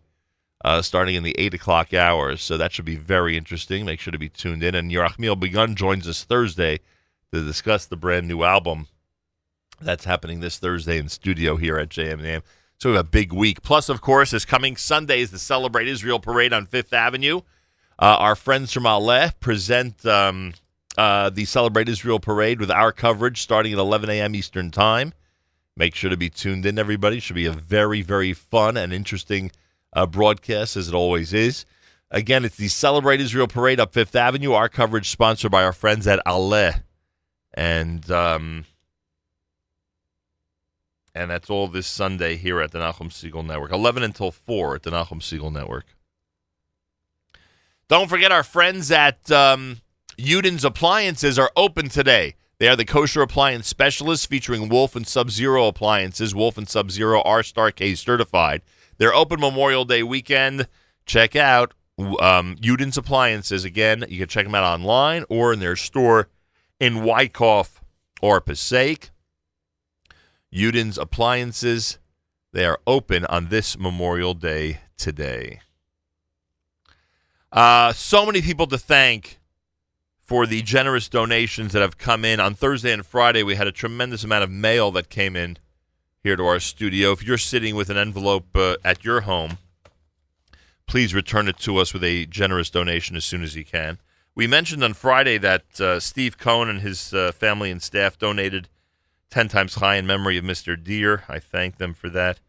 uh, 0.63 0.81
starting 0.81 1.15
in 1.15 1.23
the 1.23 1.35
eight 1.37 1.53
o'clock 1.53 1.93
hours. 1.93 2.41
So 2.41 2.57
that 2.57 2.71
should 2.71 2.85
be 2.85 2.97
very 2.97 3.37
interesting. 3.37 3.85
Make 3.85 3.99
sure 3.99 4.11
to 4.11 4.17
be 4.17 4.29
tuned 4.29 4.63
in. 4.63 4.75
And 4.75 4.91
Yerachmiel 4.91 5.39
Begun 5.39 5.75
joins 5.75 6.07
us 6.07 6.23
Thursday 6.23 6.79
to 7.31 7.43
discuss 7.43 7.85
the 7.85 7.97
brand 7.97 8.27
new 8.27 8.43
album 8.43 8.87
that's 9.79 10.05
happening 10.05 10.39
this 10.39 10.57
Thursday 10.57 10.97
in 10.97 11.07
studio 11.07 11.55
here 11.55 11.77
at 11.77 11.89
JM 11.89 12.13
and 12.13 12.25
AM. 12.25 12.41
So 12.79 12.89
we 12.89 12.95
have 12.95 13.05
a 13.05 13.09
big 13.09 13.31
week. 13.31 13.61
Plus, 13.61 13.89
of 13.89 14.01
course, 14.01 14.31
this 14.31 14.45
coming 14.45 14.75
Sunday 14.75 15.21
is 15.21 15.31
the 15.31 15.39
Celebrate 15.39 15.87
Israel 15.87 16.19
Parade 16.19 16.53
on 16.53 16.65
Fifth 16.65 16.93
Avenue. 16.93 17.41
Uh, 17.99 18.15
our 18.19 18.35
friends 18.35 18.71
from 18.71 18.83
Aleh 18.83 19.33
present 19.39 20.05
um, 20.05 20.53
uh, 20.97 21.29
the 21.31 21.45
Celebrate 21.45 21.89
Israel 21.89 22.19
Parade 22.19 22.59
with 22.59 22.69
our 22.69 22.91
coverage 22.91 23.41
starting 23.41 23.73
at 23.73 23.79
11 23.79 24.09
a.m. 24.09 24.35
Eastern 24.35 24.69
Time. 24.69 25.13
Make 25.75 25.95
sure 25.95 26.09
to 26.09 26.17
be 26.17 26.29
tuned 26.29 26.65
in, 26.65 26.77
everybody. 26.77 27.19
Should 27.19 27.35
be 27.35 27.47
a 27.47 27.51
very, 27.51 28.01
very 28.01 28.33
fun 28.33 28.77
and 28.77 28.93
interesting 28.93 29.51
uh, 29.93 30.05
broadcast, 30.05 30.77
as 30.77 30.87
it 30.87 30.93
always 30.93 31.33
is. 31.33 31.65
Again, 32.11 32.45
it's 32.45 32.55
the 32.55 32.67
Celebrate 32.67 33.19
Israel 33.19 33.47
Parade 33.47 33.79
up 33.79 33.93
Fifth 33.93 34.15
Avenue. 34.15 34.53
Our 34.53 34.69
coverage 34.69 35.09
sponsored 35.09 35.51
by 35.51 35.63
our 35.63 35.73
friends 35.73 36.07
at 36.07 36.23
Aleh. 36.25 36.83
And 37.53 38.09
um, 38.11 38.65
and 41.15 41.31
that's 41.31 41.49
all 41.49 41.67
this 41.67 41.87
Sunday 41.87 42.35
here 42.35 42.61
at 42.61 42.71
the 42.71 42.79
Nachum 42.79 43.09
Segal 43.09 43.43
Network. 43.43 43.71
11 43.71 44.03
until 44.03 44.31
4 44.31 44.75
at 44.75 44.83
the 44.83 44.91
Nachum 44.91 45.19
Segal 45.19 45.51
Network. 45.51 45.96
Don't 47.89 48.09
forget 48.09 48.33
our 48.33 48.43
friends 48.43 48.91
at 48.91 49.31
um, 49.31 49.79
Yudin's 50.17 50.65
Appliances 50.65 51.39
are 51.39 51.51
open 51.55 51.87
today. 51.87 52.35
They 52.59 52.67
are 52.67 52.75
the 52.75 52.83
kosher 52.83 53.21
appliance 53.21 53.67
specialists 53.67 54.25
featuring 54.25 54.67
Wolf 54.67 54.95
and 54.95 55.07
Sub 55.07 55.29
Zero 55.29 55.67
appliances. 55.67 56.35
Wolf 56.35 56.57
and 56.57 56.67
Sub 56.67 56.91
Zero 56.91 57.21
are 57.21 57.43
Star-K 57.43 57.95
certified. 57.95 58.61
They're 58.97 59.13
open 59.13 59.39
Memorial 59.39 59.85
Day 59.85 60.03
weekend. 60.03 60.67
Check 61.05 61.35
out 61.35 61.73
um, 61.97 62.57
Yudin's 62.57 62.97
Appliances. 62.97 63.63
Again, 63.63 64.03
you 64.09 64.19
can 64.19 64.27
check 64.27 64.45
them 64.45 64.55
out 64.55 64.65
online 64.65 65.23
or 65.29 65.53
in 65.53 65.59
their 65.59 65.75
store 65.77 66.27
in 66.79 67.05
Wyckoff 67.05 67.81
or 68.21 68.41
Passaic. 68.41 69.11
Yudin's 70.53 70.97
Appliances. 70.97 71.99
They 72.51 72.65
are 72.65 72.79
open 72.85 73.23
on 73.25 73.47
this 73.47 73.77
Memorial 73.77 74.33
Day 74.33 74.81
today. 74.97 75.61
Uh, 77.51 77.93
so 77.93 78.25
many 78.25 78.41
people 78.41 78.67
to 78.67 78.77
thank 78.77 79.39
for 80.21 80.45
the 80.45 80.61
generous 80.61 81.07
donations 81.07 81.71
that 81.73 81.81
have 81.81 81.97
come 81.97 82.25
in. 82.25 82.39
On 82.39 82.53
Thursday 82.53 82.91
and 82.91 83.05
Friday, 83.05 83.43
we 83.43 83.55
had 83.55 83.67
a 83.67 83.71
tremendous 83.71 84.23
amount 84.23 84.43
of 84.43 84.51
mail 84.51 84.91
that 84.91 85.09
came 85.09 85.35
in 85.35 85.57
here 86.21 86.35
to 86.35 86.43
our 86.45 86.59
studio. 86.59 87.13
If 87.13 87.23
you're 87.23 87.37
sitting 87.37 87.75
with 87.75 87.89
an 87.89 87.97
envelope 87.97 88.47
uh, 88.55 88.75
at 88.83 89.05
your 89.05 89.21
home, 89.21 89.57
please 90.85 91.13
return 91.13 91.47
it 91.47 91.57
to 91.59 91.77
us 91.77 91.93
with 91.93 92.03
a 92.03 92.25
generous 92.25 92.69
donation 92.69 93.15
as 93.15 93.23
soon 93.23 93.43
as 93.43 93.55
you 93.55 93.63
can. 93.63 93.99
We 94.35 94.45
mentioned 94.47 94.83
on 94.83 94.93
Friday 94.93 95.37
that 95.37 95.79
uh, 95.79 95.99
Steve 96.01 96.37
Cohen 96.37 96.69
and 96.69 96.81
his 96.81 97.13
uh, 97.13 97.31
family 97.31 97.71
and 97.71 97.81
staff 97.81 98.19
donated 98.19 98.67
10 99.29 99.47
times 99.47 99.75
chai 99.75 99.95
in 99.95 100.05
memory 100.05 100.37
of 100.37 100.43
Mr. 100.43 100.81
Deere. 100.81 101.23
I 101.29 101.39
thank 101.39 101.77
them 101.77 101.93
for 101.93 102.09
that. 102.09 102.39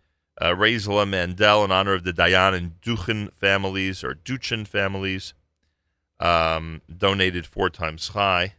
Uh, 0.41 0.55
Mandel 0.55 1.65
in 1.65 1.73
honor 1.73 1.94
of 1.94 2.05
the 2.05 2.12
Dayan 2.12 2.55
and 2.55 2.81
Duchen 2.81 3.33
families, 3.33 4.05
or 4.05 4.15
Duchen 4.15 4.67
families, 4.67 5.34
um, 6.20 6.83
donated 6.94 7.47
four 7.47 7.70
times 7.70 8.10
chai. 8.10 8.55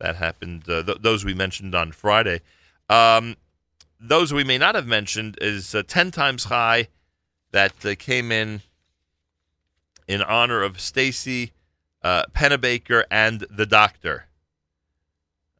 That 0.00 0.16
happened. 0.16 0.68
Uh, 0.68 0.82
th- 0.82 0.98
those 1.00 1.24
we 1.24 1.34
mentioned 1.34 1.74
on 1.74 1.92
Friday. 1.92 2.40
Um, 2.88 3.36
those 3.98 4.32
we 4.32 4.44
may 4.44 4.58
not 4.58 4.74
have 4.74 4.86
mentioned 4.86 5.38
is 5.40 5.74
uh, 5.74 5.82
10 5.86 6.10
times 6.10 6.46
chai 6.46 6.88
that 7.52 7.84
uh, 7.86 7.94
came 7.98 8.30
in 8.30 8.60
in 10.06 10.20
honor 10.20 10.62
of 10.62 10.80
Stacy 10.80 11.52
uh, 12.02 12.24
Pennebaker 12.34 13.04
and 13.10 13.46
the 13.50 13.64
doctor. 13.64 14.26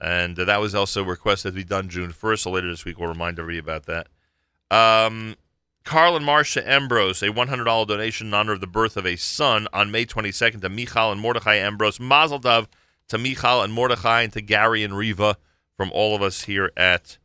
And 0.01 0.39
uh, 0.39 0.45
that 0.45 0.61
was 0.61 0.75
also 0.75 1.03
requested 1.03 1.53
to 1.53 1.57
be 1.57 1.65
done 1.65 1.89
June 1.89 2.13
1st. 2.13 2.41
So 2.41 2.51
later 2.51 2.69
this 2.69 2.85
week, 2.85 2.99
we'll 2.99 3.09
remind 3.09 3.39
everybody 3.39 3.59
about 3.59 3.87
that. 3.87 4.09
Um, 4.71 5.37
Carl 5.85 6.17
and 6.17 6.25
Marcia 6.25 6.67
Ambrose, 6.69 7.23
a 7.23 7.29
$100 7.29 7.87
donation 7.87 8.29
in 8.29 8.35
honor 8.35 8.53
of 8.53 8.61
the 8.61 8.67
birth 8.67 8.97
of 8.97 9.07
a 9.07 9.17
son 9.17 9.69
on 9.73 9.91
May 9.91 10.07
22nd 10.07 10.63
to 10.63 10.69
Michal 10.69 11.13
and 11.13 11.21
Mordechai 11.21 11.57
Ambrose. 11.57 12.01
Mazel 12.01 12.41
tov 12.41 12.69
to 13.09 13.19
Michal 13.19 13.63
and 13.63 13.73
Mordechai 13.73 14.23
and 14.23 14.33
to 14.33 14.41
Gary 14.41 14.83
and 14.83 14.97
Riva 14.97 15.37
from 15.77 15.91
all 15.93 16.17
of 16.17 16.23
us 16.23 16.43
here 16.43 16.73
at 16.77 17.19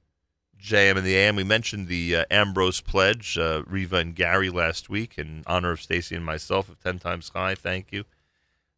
JM 0.62 0.98
in 0.98 1.04
the 1.06 1.16
AM. 1.16 1.38
We 1.38 1.46
mentioned 1.46 1.88
the 1.88 2.18
uh, 2.18 2.26
Ambrose 2.30 2.82
pledge, 2.82 3.38
uh, 3.38 3.64
Riva 3.66 3.98
and 3.98 4.14
Gary 4.14 4.50
last 4.50 4.90
week 4.90 5.18
in 5.18 5.44
honor 5.48 5.72
of 5.72 5.82
Stacy 5.82 6.16
and 6.16 6.26
myself 6.26 6.68
of 6.68 6.82
10 6.82 7.00
times 7.00 7.30
chai. 7.30 7.56
Thank 7.56 7.94
you. 7.94 8.04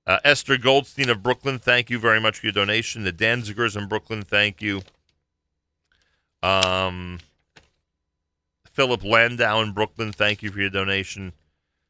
Uh, 0.05 0.19
Esther 0.23 0.57
Goldstein 0.57 1.09
of 1.09 1.23
Brooklyn, 1.23 1.57
thank 1.57 1.89
you 1.89 1.97
very 1.97 2.19
much 2.19 2.39
for 2.39 2.47
your 2.47 2.53
donation. 2.53 3.03
The 3.03 3.13
Danzigers 3.13 3.75
in 3.75 3.87
Brooklyn, 3.87 4.23
thank 4.23 4.61
you. 4.61 4.81
Um, 6.43 7.19
Philip 8.71 9.03
Landau 9.03 9.61
in 9.61 9.73
Brooklyn, 9.73 10.11
thank 10.11 10.41
you 10.41 10.51
for 10.51 10.59
your 10.59 10.69
donation. 10.69 11.33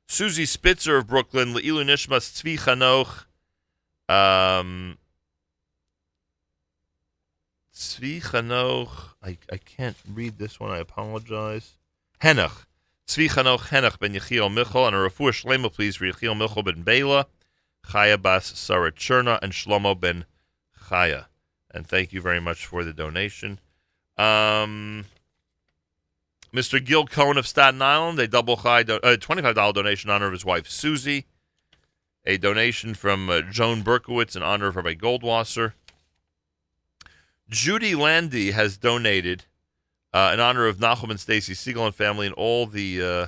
Susie 0.07 0.45
Spitzer 0.45 0.97
of 0.97 1.07
Brooklyn, 1.07 1.53
L'ilui 1.53 1.85
Nishmas 1.85 2.31
Tzvi 2.31 2.59
Chanoch, 2.59 3.25
um, 4.13 4.97
Tzvi 7.73 8.21
Chanoch, 8.21 9.13
I, 9.23 9.37
I 9.51 9.57
can't 9.57 9.95
read 10.11 10.37
this 10.37 10.59
one, 10.59 10.71
I 10.71 10.79
apologize. 10.79 11.77
Henoch, 12.21 12.65
Tzvi 13.07 13.29
Chanoch 13.29 13.69
Henoch 13.69 13.99
ben 13.99 14.13
Yechiel 14.13 14.53
Michal, 14.53 14.87
and 14.87 14.95
a 14.95 14.99
refuah 14.99 15.31
shlema, 15.31 15.71
please, 15.71 15.95
for 15.95 16.05
Yechiel 16.05 16.37
Michal 16.37 16.63
ben 16.63 16.81
Bela, 16.81 17.27
Chaya 17.87 18.21
Bas 18.21 18.45
Sarah 18.45 18.91
Cherna, 18.91 19.39
and 19.41 19.53
Shlomo 19.53 19.99
ben 19.99 20.25
Chaya. 20.89 21.25
And 21.73 21.87
thank 21.87 22.11
you 22.11 22.21
very 22.21 22.41
much 22.41 22.65
for 22.65 22.83
the 22.83 22.93
donation. 22.93 23.59
Um, 24.17 25.05
Mr. 26.53 26.83
Gil 26.83 27.05
Cohen 27.05 27.37
of 27.37 27.47
Staten 27.47 27.81
Island, 27.81 28.19
a 28.19 28.27
double 28.27 28.57
chai 28.57 28.83
do- 28.83 28.95
uh, 28.95 29.15
$25 29.15 29.73
donation 29.73 30.09
in 30.09 30.15
honor 30.15 30.27
of 30.27 30.33
his 30.33 30.45
wife 30.45 30.67
Susie. 30.67 31.25
A 32.25 32.37
donation 32.37 32.93
from 32.93 33.29
uh, 33.29 33.41
Joan 33.41 33.81
Berkowitz 33.81 34.35
in 34.35 34.43
honor 34.43 34.67
of 34.67 34.75
Rabbi 34.75 34.93
Goldwasser. 34.93 35.73
Judy 37.49 37.95
Landy 37.95 38.51
has 38.51 38.77
donated 38.77 39.45
uh, 40.13 40.31
in 40.33 40.39
honor 40.39 40.67
of 40.67 40.77
Nachum 40.77 41.09
and 41.09 41.19
Stacy 41.19 41.53
Segal 41.53 41.85
and 41.85 41.95
family 41.95 42.27
and 42.27 42.35
all 42.35 42.67
the 42.67 43.01
uh, 43.01 43.27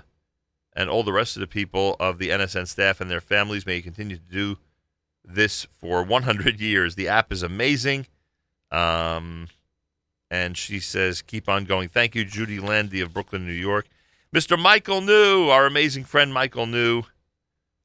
and 0.75 0.89
all 0.89 1.03
the 1.03 1.13
rest 1.13 1.35
of 1.35 1.39
the 1.39 1.47
people 1.47 1.95
of 1.99 2.19
the 2.19 2.29
NSN 2.29 2.67
staff 2.67 3.01
and 3.01 3.09
their 3.09 3.21
families. 3.21 3.65
May 3.65 3.77
you 3.77 3.81
continue 3.81 4.17
to 4.17 4.21
do 4.21 4.57
this 5.23 5.65
for 5.79 6.03
100 6.03 6.59
years. 6.59 6.95
The 6.95 7.07
app 7.07 7.31
is 7.31 7.43
amazing. 7.43 8.07
Um, 8.71 9.47
and 10.33 10.57
she 10.57 10.79
says, 10.79 11.21
keep 11.21 11.47
on 11.47 11.63
going. 11.63 11.89
Thank 11.89 12.15
you, 12.15 12.25
Judy 12.25 12.59
Landy 12.59 13.01
of 13.01 13.13
Brooklyn, 13.13 13.45
New 13.45 13.53
York. 13.53 13.87
Mr. 14.33 14.59
Michael 14.59 14.99
New, 14.99 15.49
our 15.49 15.67
amazing 15.67 16.05
friend 16.05 16.33
Michael 16.33 16.65
New, 16.65 17.03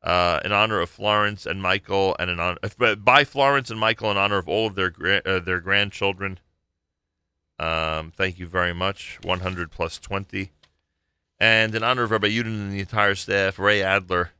uh, 0.02 0.40
in 0.42 0.50
honor 0.50 0.80
of 0.80 0.88
Florence 0.88 1.44
and 1.44 1.60
Michael, 1.60 2.16
and 2.18 2.30
in 2.30 2.40
honor, 2.40 2.56
uh, 2.80 2.94
by 2.94 3.24
Florence 3.24 3.70
and 3.70 3.78
Michael, 3.78 4.10
in 4.10 4.16
honor 4.16 4.38
of 4.38 4.48
all 4.48 4.66
of 4.66 4.76
their 4.76 4.94
uh, 5.26 5.40
their 5.40 5.60
grandchildren. 5.60 6.38
Um, 7.58 8.12
thank 8.16 8.38
you 8.38 8.46
very 8.46 8.72
much. 8.72 9.18
100 9.24 9.70
plus 9.70 9.98
20. 9.98 10.50
And 11.38 11.74
in 11.74 11.82
honor 11.82 12.04
of 12.04 12.12
Rabbi 12.12 12.28
Yudin 12.28 12.46
and 12.46 12.72
the 12.72 12.80
entire 12.80 13.14
staff, 13.14 13.58
Ray 13.58 13.82
Adler 13.82 14.30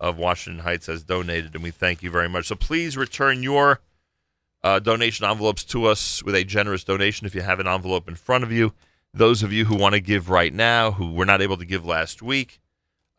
of 0.00 0.18
Washington 0.18 0.64
Heights 0.64 0.88
has 0.88 1.04
donated, 1.04 1.54
and 1.54 1.62
we 1.62 1.70
thank 1.70 2.02
you 2.02 2.10
very 2.10 2.28
much. 2.28 2.48
So 2.48 2.56
please 2.56 2.96
return 2.96 3.44
your 3.44 3.78
uh, 4.62 4.78
donation 4.78 5.24
envelopes 5.24 5.64
to 5.64 5.86
us 5.86 6.22
with 6.22 6.34
a 6.34 6.44
generous 6.44 6.84
donation 6.84 7.26
if 7.26 7.34
you 7.34 7.40
have 7.42 7.60
an 7.60 7.66
envelope 7.66 8.08
in 8.08 8.14
front 8.14 8.44
of 8.44 8.52
you. 8.52 8.72
Those 9.12 9.42
of 9.42 9.52
you 9.52 9.64
who 9.64 9.76
want 9.76 9.94
to 9.94 10.00
give 10.00 10.30
right 10.30 10.54
now, 10.54 10.92
who 10.92 11.12
were 11.12 11.26
not 11.26 11.42
able 11.42 11.56
to 11.56 11.64
give 11.64 11.84
last 11.84 12.22
week, 12.22 12.60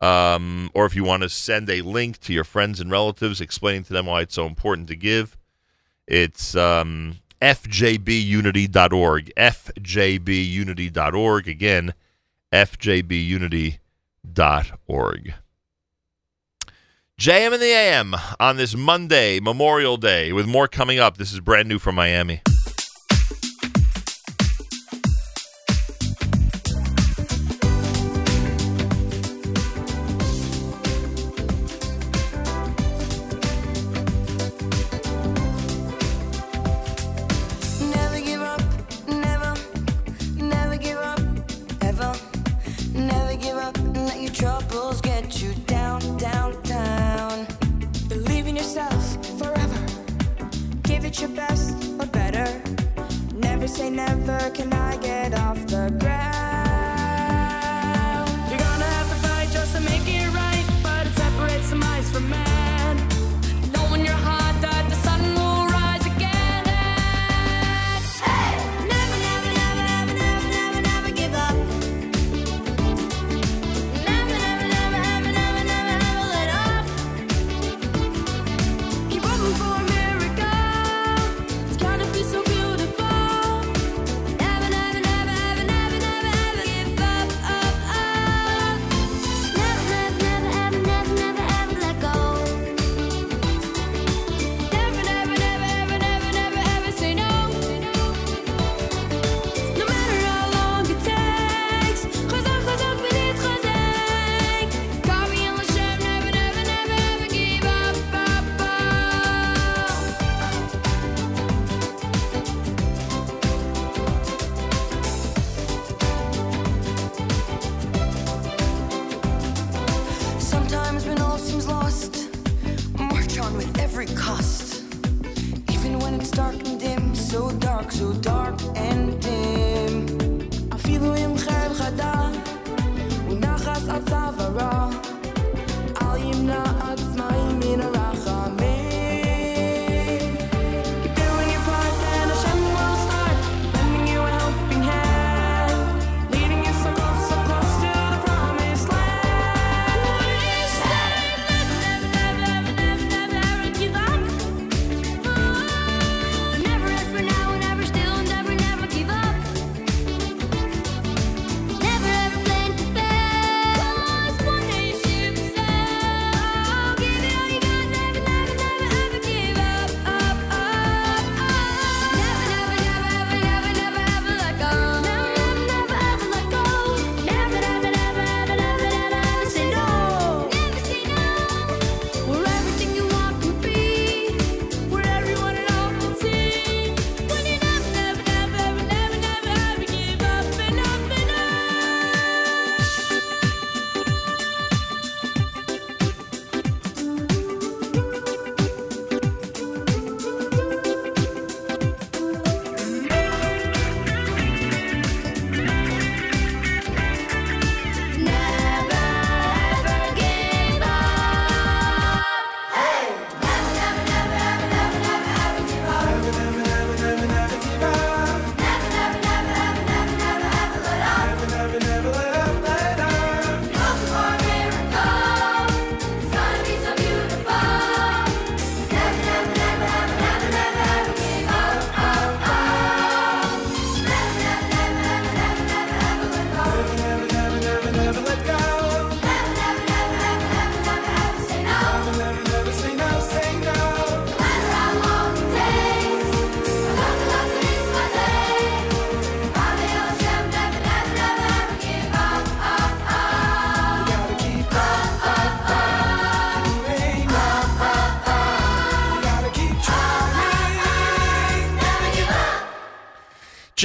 um, 0.00 0.70
or 0.74 0.86
if 0.86 0.96
you 0.96 1.04
want 1.04 1.22
to 1.22 1.28
send 1.28 1.68
a 1.68 1.82
link 1.82 2.18
to 2.20 2.32
your 2.32 2.44
friends 2.44 2.80
and 2.80 2.90
relatives 2.90 3.40
explaining 3.40 3.84
to 3.84 3.92
them 3.92 4.06
why 4.06 4.22
it's 4.22 4.34
so 4.34 4.46
important 4.46 4.88
to 4.88 4.96
give, 4.96 5.36
it's 6.06 6.56
um, 6.56 7.18
fjbunity.org. 7.40 9.32
fjbunity.org. 9.36 11.48
Again, 11.48 11.94
fjbunity.org. 12.52 15.34
JM 17.22 17.54
in 17.54 17.60
the 17.60 17.66
AM 17.66 18.16
on 18.40 18.56
this 18.56 18.74
Monday, 18.74 19.38
Memorial 19.38 19.96
Day, 19.96 20.32
with 20.32 20.44
more 20.44 20.66
coming 20.66 20.98
up. 20.98 21.18
This 21.18 21.32
is 21.32 21.38
brand 21.38 21.68
new 21.68 21.78
from 21.78 21.94
Miami. 21.94 22.42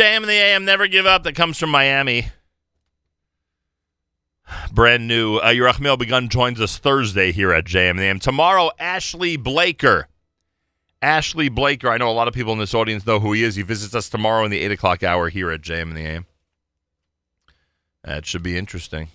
JM 0.08 0.22
in 0.22 0.28
the 0.28 0.34
AM, 0.34 0.64
never 0.64 0.88
give 0.88 1.06
up. 1.06 1.24
That 1.24 1.36
comes 1.36 1.60
from 1.60 1.70
Miami. 1.70 2.30
Brand 4.72 5.06
new. 5.06 5.36
Uh, 5.36 5.48
Yerachmiel 5.48 6.00
Begun 6.00 6.30
joins 6.30 6.62
us 6.62 6.78
Thursday 6.78 7.34
here 7.34 7.52
at 7.52 7.66
JM 7.66 7.92
in 7.92 7.98
the 7.98 8.04
AM. 8.04 8.20
Tomorrow, 8.20 8.72
Ashley 8.80 9.36
Blaker. 9.36 10.08
Ashley 11.02 11.50
Blaker. 11.50 11.90
I 11.90 11.98
know 11.98 12.10
a 12.10 12.14
lot 12.14 12.30
of 12.30 12.34
people 12.34 12.54
in 12.54 12.60
this 12.60 12.74
audience 12.74 13.06
know 13.06 13.20
who 13.20 13.34
he 13.34 13.44
is. 13.44 13.58
He 13.58 13.64
visits 13.64 13.94
us 13.94 14.08
tomorrow 14.08 14.46
in 14.46 14.52
the 14.52 14.62
8 14.62 14.72
o'clock 14.72 15.04
hour 15.04 15.28
here 15.28 15.52
at 15.52 15.60
JM 15.60 15.90
in 15.90 15.94
the 15.94 16.06
AM. 16.06 16.26
That 18.06 18.26
should 18.26 18.44
be 18.44 18.58
interesting. 18.58 19.10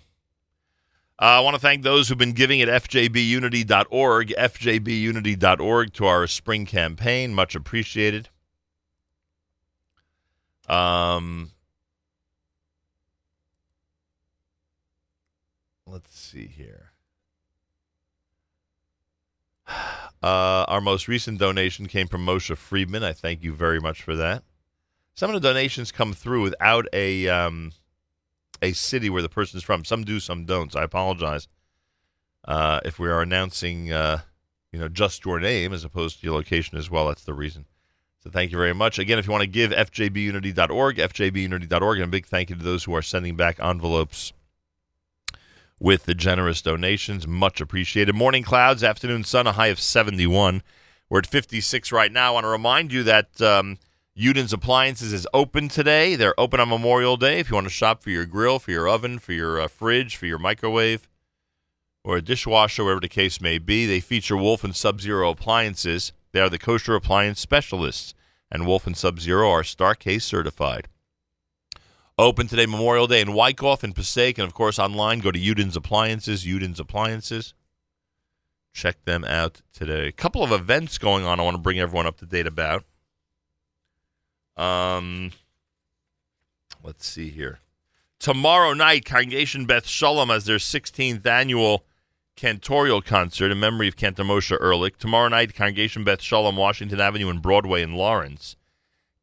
Uh, 1.18 1.24
I 1.24 1.40
want 1.40 1.54
to 1.54 1.60
thank 1.60 1.82
those 1.82 2.08
who've 2.08 2.18
been 2.18 2.32
giving 2.32 2.60
at 2.60 2.68
fjbunity.org, 2.68 4.28
fjbunity.org 4.28 5.92
to 5.94 6.04
our 6.04 6.26
spring 6.26 6.66
campaign. 6.66 7.32
Much 7.32 7.54
appreciated. 7.54 8.28
Um, 10.68 11.50
let's 15.86 16.16
see 16.18 16.46
here. 16.46 16.92
Uh, 20.22 20.64
our 20.68 20.80
most 20.80 21.08
recent 21.08 21.40
donation 21.40 21.88
came 21.88 22.06
from 22.06 22.24
Moshe 22.24 22.56
Friedman. 22.56 23.02
I 23.02 23.12
thank 23.12 23.42
you 23.42 23.52
very 23.52 23.80
much 23.80 24.02
for 24.02 24.14
that. 24.14 24.44
Some 25.14 25.34
of 25.34 25.42
the 25.42 25.48
donations 25.48 25.90
come 25.90 26.12
through 26.12 26.42
without 26.42 26.86
a 26.92 27.28
um, 27.28 27.72
a 28.62 28.72
city 28.72 29.10
where 29.10 29.20
the 29.20 29.28
person's 29.28 29.64
from. 29.64 29.84
Some 29.84 30.04
do, 30.04 30.20
some 30.20 30.44
don't. 30.44 30.72
So 30.72 30.78
I 30.78 30.84
apologize 30.84 31.48
uh, 32.46 32.80
if 32.84 32.98
we 33.00 33.08
are 33.08 33.20
announcing, 33.20 33.92
uh, 33.92 34.20
you 34.70 34.78
know, 34.78 34.88
just 34.88 35.24
your 35.24 35.40
name 35.40 35.72
as 35.72 35.84
opposed 35.84 36.20
to 36.20 36.26
your 36.26 36.36
location 36.36 36.78
as 36.78 36.88
well. 36.88 37.08
That's 37.08 37.24
the 37.24 37.34
reason. 37.34 37.66
So 38.22 38.30
thank 38.30 38.52
you 38.52 38.58
very 38.58 38.72
much. 38.72 39.00
Again, 39.00 39.18
if 39.18 39.26
you 39.26 39.32
want 39.32 39.42
to 39.42 39.48
give, 39.48 39.72
fjbunity.org, 39.72 40.96
fjbunity.org, 40.96 41.98
and 41.98 42.04
a 42.04 42.10
big 42.10 42.26
thank 42.26 42.50
you 42.50 42.56
to 42.56 42.62
those 42.62 42.84
who 42.84 42.94
are 42.94 43.02
sending 43.02 43.34
back 43.34 43.58
envelopes 43.58 44.32
with 45.80 46.04
the 46.04 46.14
generous 46.14 46.62
donations. 46.62 47.26
Much 47.26 47.60
appreciated. 47.60 48.14
Morning 48.14 48.44
clouds, 48.44 48.84
afternoon 48.84 49.24
sun, 49.24 49.48
a 49.48 49.52
high 49.52 49.66
of 49.68 49.80
71. 49.80 50.62
We're 51.10 51.18
at 51.18 51.26
56 51.26 51.90
right 51.90 52.12
now. 52.12 52.28
I 52.28 52.34
want 52.34 52.44
to 52.44 52.48
remind 52.48 52.92
you 52.92 53.02
that 53.02 53.42
um, 53.42 53.78
Yudin's 54.16 54.52
Appliances 54.52 55.12
is 55.12 55.26
open 55.34 55.68
today. 55.68 56.14
They're 56.14 56.38
open 56.38 56.60
on 56.60 56.68
Memorial 56.68 57.16
Day. 57.16 57.40
If 57.40 57.50
you 57.50 57.56
want 57.56 57.66
to 57.66 57.72
shop 57.72 58.04
for 58.04 58.10
your 58.10 58.24
grill, 58.24 58.60
for 58.60 58.70
your 58.70 58.88
oven, 58.88 59.18
for 59.18 59.32
your 59.32 59.60
uh, 59.60 59.66
fridge, 59.66 60.14
for 60.14 60.26
your 60.26 60.38
microwave, 60.38 61.08
or 62.04 62.18
a 62.18 62.22
dishwasher, 62.22 62.84
whatever 62.84 63.00
the 63.00 63.08
case 63.08 63.40
may 63.40 63.58
be, 63.58 63.84
they 63.84 63.98
feature 63.98 64.36
Wolf 64.36 64.62
and 64.62 64.76
Sub 64.76 65.00
Zero 65.00 65.30
appliances. 65.30 66.12
They 66.32 66.40
are 66.40 66.48
the 66.48 66.58
kosher 66.58 66.94
appliance 66.94 67.40
specialists. 67.40 68.14
and 68.50 68.66
Wolf 68.66 68.86
and 68.86 68.96
Sub 68.96 69.18
Zero 69.18 69.50
are 69.50 69.64
Star-K 69.64 70.18
certified. 70.18 70.88
Open 72.18 72.46
today, 72.46 72.66
Memorial 72.66 73.06
Day 73.06 73.22
in 73.22 73.32
Wyckoff 73.32 73.82
and 73.82 73.94
Passaic, 73.94 74.36
and 74.36 74.46
of 74.46 74.52
course 74.52 74.78
online. 74.78 75.20
Go 75.20 75.30
to 75.30 75.38
Yudin's 75.38 75.74
Appliances, 75.74 76.44
Yudin's 76.44 76.78
Appliances. 76.78 77.54
Check 78.74 79.02
them 79.06 79.24
out 79.24 79.62
today. 79.72 80.08
A 80.08 80.12
couple 80.12 80.42
of 80.42 80.52
events 80.52 80.98
going 80.98 81.24
on. 81.24 81.40
I 81.40 81.42
want 81.42 81.54
to 81.56 81.62
bring 81.62 81.80
everyone 81.80 82.06
up 82.06 82.18
to 82.18 82.26
date 82.26 82.46
about. 82.46 82.84
Um, 84.56 85.32
let's 86.82 87.06
see 87.06 87.30
here. 87.30 87.60
Tomorrow 88.18 88.74
night, 88.74 89.06
Congregation 89.06 89.64
Beth 89.64 89.86
Shalom 89.86 90.28
has 90.28 90.44
their 90.44 90.58
16th 90.58 91.24
annual 91.26 91.86
cantorial 92.36 93.04
concert 93.04 93.50
in 93.50 93.60
memory 93.60 93.88
of 93.88 93.96
Cantor 93.96 94.24
Moshe 94.24 94.56
Ehrlich. 94.60 94.98
Tomorrow 94.98 95.28
night, 95.28 95.54
Congregation 95.54 96.04
Beth 96.04 96.22
Shalom, 96.22 96.56
Washington 96.56 97.00
Avenue 97.00 97.28
and 97.28 97.42
Broadway 97.42 97.82
in 97.82 97.94
Lawrence. 97.94 98.56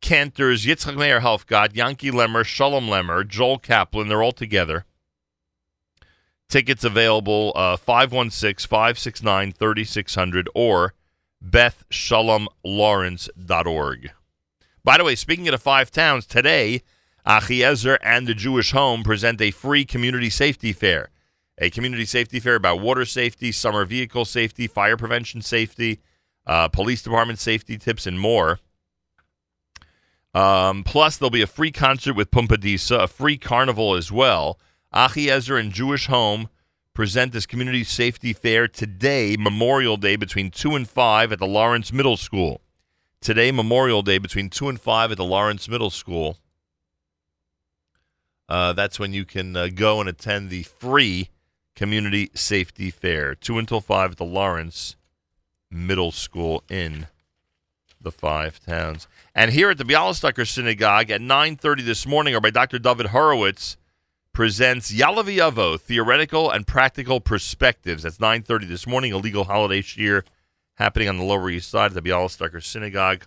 Cantors 0.02 0.66
Yitzchak 0.66 0.96
Meir 0.96 1.20
Helfgott, 1.20 1.76
Yankee 1.76 2.12
Lemmer, 2.12 2.46
Shalom 2.46 2.88
Lemmer, 2.88 3.28
Joel 3.28 3.60
Kaplan, 3.60 4.08
they're 4.08 4.24
all 4.24 4.32
together. 4.32 4.86
Tickets 6.48 6.84
available 6.84 7.52
uh, 7.56 7.78
516 7.78 8.68
569 8.68 9.52
3600 9.52 10.50
or 10.56 10.96
bethshalomlawrence.org. 11.44 14.12
By 14.84 14.98
the 14.98 15.04
way, 15.04 15.14
speaking 15.16 15.48
of 15.48 15.52
the 15.52 15.60
five 15.60 15.92
towns, 15.92 16.26
today, 16.26 16.82
Achiezer 17.26 17.98
and 18.02 18.26
the 18.26 18.34
Jewish 18.34 18.72
Home 18.72 19.04
present 19.04 19.42
a 19.42 19.52
free 19.52 19.84
community 19.86 20.30
safety 20.30 20.72
fair. 20.74 21.10
A 21.62 21.70
community 21.70 22.06
safety 22.06 22.40
fair 22.40 22.56
about 22.56 22.80
water 22.80 23.04
safety, 23.04 23.52
summer 23.52 23.84
vehicle 23.84 24.24
safety, 24.24 24.66
fire 24.66 24.96
prevention 24.96 25.42
safety, 25.42 26.00
uh, 26.48 26.70
police 26.70 27.02
department 27.02 27.38
safety 27.38 27.78
tips, 27.78 28.08
and 28.08 28.18
more. 28.18 28.60
Um, 30.34 30.84
plus, 30.86 31.18
there'll 31.18 31.32
be 31.32 31.42
a 31.42 31.48
free 31.48 31.72
concert 31.72 32.14
with 32.14 32.32
Pumpadisa, 32.32 33.04
a 33.04 33.08
free 33.08 33.38
carnival 33.38 33.96
as 33.96 34.10
well. 34.10 34.58
Achiezer 34.94 35.60
and 35.60 35.72
Jewish 35.74 36.08
Home 36.08 36.48
present 36.94 37.34
this 37.34 37.46
community 37.46 37.84
safety 37.84 38.32
fair 38.32 38.68
today, 38.68 39.36
Memorial 39.38 39.98
Day, 39.98 40.16
between 40.16 40.52
2 40.52 40.76
and 40.76 40.88
5 40.88 41.34
at 41.34 41.40
the 41.40 41.48
Lawrence 41.48 41.92
Middle 41.92 42.18
School. 42.18 42.62
Today, 43.20 43.52
Memorial 43.52 44.02
Day, 44.02 44.18
between 44.18 44.50
2 44.50 44.70
and 44.70 44.80
5 44.80 45.12
at 45.12 45.18
the 45.18 45.26
Lawrence 45.26 45.68
Middle 45.68 45.90
School. 45.90 46.38
Uh, 48.48 48.72
that's 48.74 48.98
when 48.98 49.14
you 49.14 49.26
can 49.26 49.56
uh, 49.56 49.68
go 49.68 50.00
and 50.00 50.08
attend 50.08 50.50
the 50.50 50.64
free 50.64 51.30
community 51.80 52.30
safety 52.34 52.92
fair. 52.92 53.34
2 53.34 53.58
until 53.58 53.80
5 53.80 54.12
at 54.12 54.18
the 54.18 54.26
Lawrence 54.26 54.98
Middle 55.72 56.12
School 56.12 56.62
in 56.70 57.08
the 58.02 58.12
five 58.12 58.60
towns. 58.60 59.08
And 59.34 59.52
here 59.52 59.70
at 59.70 59.78
the 59.78 59.86
Bialystoker 59.86 60.46
Synagogue 60.46 61.10
at 61.10 61.22
9.30 61.22 61.86
this 61.86 62.06
morning, 62.06 62.34
Rabbi 62.34 62.50
Dr. 62.50 62.80
David 62.80 63.08
Horowitz 63.08 63.78
presents 64.34 64.92
Yalaviovo, 64.92 65.80
Theoretical 65.80 66.52
and 66.52 66.68
Practical 66.68 67.22
Perspectives. 67.22 68.04
That's 68.04 68.18
9.30 68.18 68.68
this 68.68 68.86
morning, 68.86 69.14
a 69.14 69.18
legal 69.18 69.46
holiday 69.46 69.82
year 69.96 70.26
happening 70.76 71.08
on 71.08 71.18
the 71.18 71.24
Lower 71.24 71.50
East 71.50 71.72
Side 71.72 71.92
of 71.92 71.94
the 71.94 72.02
Bialystoker 72.02 72.62
Synagogue. 72.62 73.24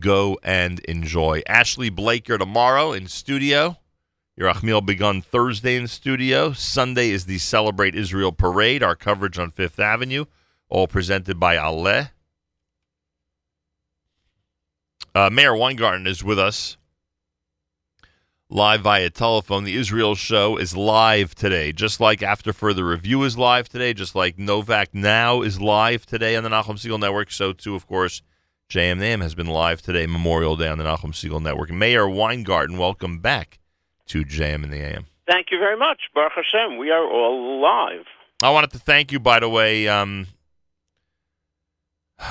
Go 0.00 0.36
and 0.42 0.80
enjoy. 0.80 1.42
Ashley 1.46 1.90
Blaker 1.90 2.38
tomorrow 2.38 2.92
in 2.92 3.06
studio. 3.06 3.76
Yerachmiel 4.38 4.84
Begun 4.84 5.22
Thursday 5.22 5.76
in 5.76 5.88
studio. 5.88 6.52
Sunday 6.52 7.08
is 7.08 7.24
the 7.24 7.38
Celebrate 7.38 7.94
Israel 7.94 8.32
Parade, 8.32 8.82
our 8.82 8.94
coverage 8.94 9.38
on 9.38 9.50
Fifth 9.50 9.80
Avenue, 9.80 10.26
all 10.68 10.86
presented 10.86 11.40
by 11.40 11.56
Aleh. 11.56 12.10
Uh, 15.14 15.30
Meir 15.30 15.56
Weingarten 15.56 16.06
is 16.06 16.22
with 16.22 16.38
us 16.38 16.76
live 18.50 18.82
via 18.82 19.08
telephone. 19.08 19.64
The 19.64 19.74
Israel 19.74 20.14
show 20.14 20.58
is 20.58 20.76
live 20.76 21.34
today, 21.34 21.72
just 21.72 21.98
like 21.98 22.22
After 22.22 22.52
Further 22.52 22.84
Review 22.84 23.22
is 23.22 23.38
live 23.38 23.70
today, 23.70 23.94
just 23.94 24.14
like 24.14 24.38
Novak 24.38 24.90
Now 24.92 25.40
is 25.40 25.62
live 25.62 26.04
today 26.04 26.36
on 26.36 26.44
the 26.44 26.50
Nachum 26.50 26.76
Segal 26.76 27.00
Network. 27.00 27.30
So, 27.30 27.54
too, 27.54 27.74
of 27.74 27.86
course, 27.86 28.20
JMNAM 28.68 29.22
has 29.22 29.34
been 29.34 29.46
live 29.46 29.80
today, 29.80 30.06
Memorial 30.06 30.56
Day 30.56 30.68
on 30.68 30.76
the 30.76 30.84
Nachum 30.84 31.12
Segal 31.12 31.40
Network. 31.40 31.70
Meir 31.70 32.06
Weingarten, 32.06 32.76
welcome 32.76 33.20
back 33.20 33.60
to 34.06 34.24
JM 34.24 34.64
in 34.64 34.70
the 34.70 34.78
AM. 34.78 35.06
Thank 35.28 35.48
you 35.50 35.58
very 35.58 35.76
much, 35.76 35.98
Baruch 36.14 36.32
Hashem. 36.36 36.78
We 36.78 36.90
are 36.90 37.04
all 37.04 37.60
live. 37.60 38.04
I 38.42 38.50
wanted 38.50 38.70
to 38.72 38.78
thank 38.78 39.12
you, 39.12 39.18
by 39.18 39.40
the 39.40 39.48
way. 39.48 39.88
Um, 39.88 40.28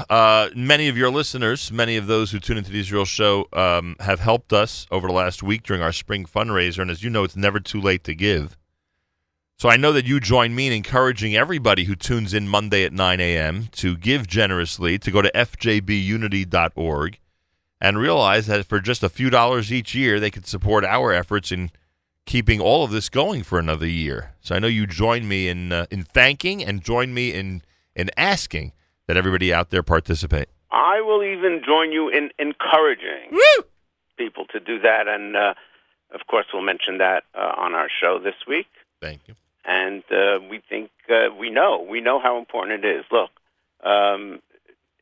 uh, 0.09 0.49
many 0.55 0.87
of 0.87 0.97
your 0.97 1.09
listeners, 1.09 1.71
many 1.71 1.97
of 1.97 2.07
those 2.07 2.31
who 2.31 2.39
tune 2.39 2.57
into 2.57 2.71
the 2.71 2.79
Israel 2.79 3.05
show, 3.05 3.47
um, 3.53 3.95
have 3.99 4.19
helped 4.19 4.53
us 4.53 4.87
over 4.91 5.07
the 5.07 5.13
last 5.13 5.43
week 5.43 5.63
during 5.63 5.81
our 5.81 5.91
spring 5.91 6.25
fundraiser. 6.25 6.79
And 6.79 6.89
as 6.89 7.03
you 7.03 7.09
know, 7.09 7.23
it's 7.23 7.35
never 7.35 7.59
too 7.59 7.81
late 7.81 8.03
to 8.05 8.15
give. 8.15 8.57
So 9.57 9.69
I 9.69 9.77
know 9.77 9.93
that 9.93 10.05
you 10.05 10.19
join 10.19 10.53
me 10.53 10.67
in 10.67 10.73
encouraging 10.73 11.35
everybody 11.35 11.85
who 11.85 11.95
tunes 11.95 12.33
in 12.33 12.47
Monday 12.47 12.83
at 12.83 12.91
9 12.91 13.19
a.m. 13.21 13.69
to 13.73 13.95
give 13.95 14.27
generously, 14.27 14.97
to 14.99 15.11
go 15.11 15.21
to 15.21 15.31
fjbunity.org 15.31 17.19
and 17.81 17.97
realize 17.97 18.47
that 18.47 18.65
for 18.65 18.79
just 18.79 19.03
a 19.03 19.09
few 19.09 19.29
dollars 19.29 19.71
each 19.71 19.93
year, 19.93 20.19
they 20.19 20.31
could 20.31 20.47
support 20.47 20.83
our 20.85 21.11
efforts 21.11 21.51
in 21.51 21.71
keeping 22.25 22.59
all 22.59 22.83
of 22.83 22.91
this 22.91 23.09
going 23.09 23.43
for 23.43 23.59
another 23.59 23.87
year. 23.87 24.33
So 24.41 24.55
I 24.55 24.59
know 24.59 24.67
you 24.67 24.87
join 24.87 25.27
me 25.27 25.47
in 25.47 25.71
uh, 25.71 25.85
in 25.91 26.03
thanking 26.03 26.63
and 26.63 26.81
join 26.81 27.13
me 27.13 27.33
in 27.33 27.61
in 27.95 28.09
asking 28.17 28.73
that 29.07 29.17
everybody 29.17 29.53
out 29.53 29.69
there 29.69 29.83
participate. 29.83 30.49
I 30.71 31.01
will 31.01 31.23
even 31.23 31.61
join 31.65 31.91
you 31.91 32.09
in 32.09 32.31
encouraging 32.37 33.39
people 34.17 34.45
to 34.47 34.59
do 34.59 34.79
that. 34.79 35.07
And, 35.07 35.35
uh, 35.35 35.53
of 36.13 36.21
course, 36.27 36.47
we'll 36.53 36.63
mention 36.63 36.97
that 36.97 37.23
uh, 37.33 37.53
on 37.57 37.73
our 37.73 37.87
show 38.01 38.19
this 38.19 38.35
week. 38.47 38.67
Thank 39.01 39.21
you. 39.27 39.35
And 39.65 40.03
uh, 40.11 40.39
we 40.49 40.61
think, 40.67 40.91
uh, 41.09 41.33
we 41.37 41.49
know, 41.49 41.85
we 41.87 42.01
know 42.01 42.19
how 42.19 42.37
important 42.37 42.83
it 42.83 42.97
is. 42.97 43.05
Look, 43.11 43.31
um, 43.83 44.41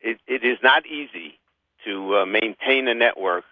it, 0.01 0.19
it 0.27 0.43
is 0.43 0.57
not 0.61 0.85
easy 0.85 1.39
to 1.85 2.17
uh, 2.17 2.25
maintain 2.25 2.87
a 2.87 2.93
network 2.93 3.45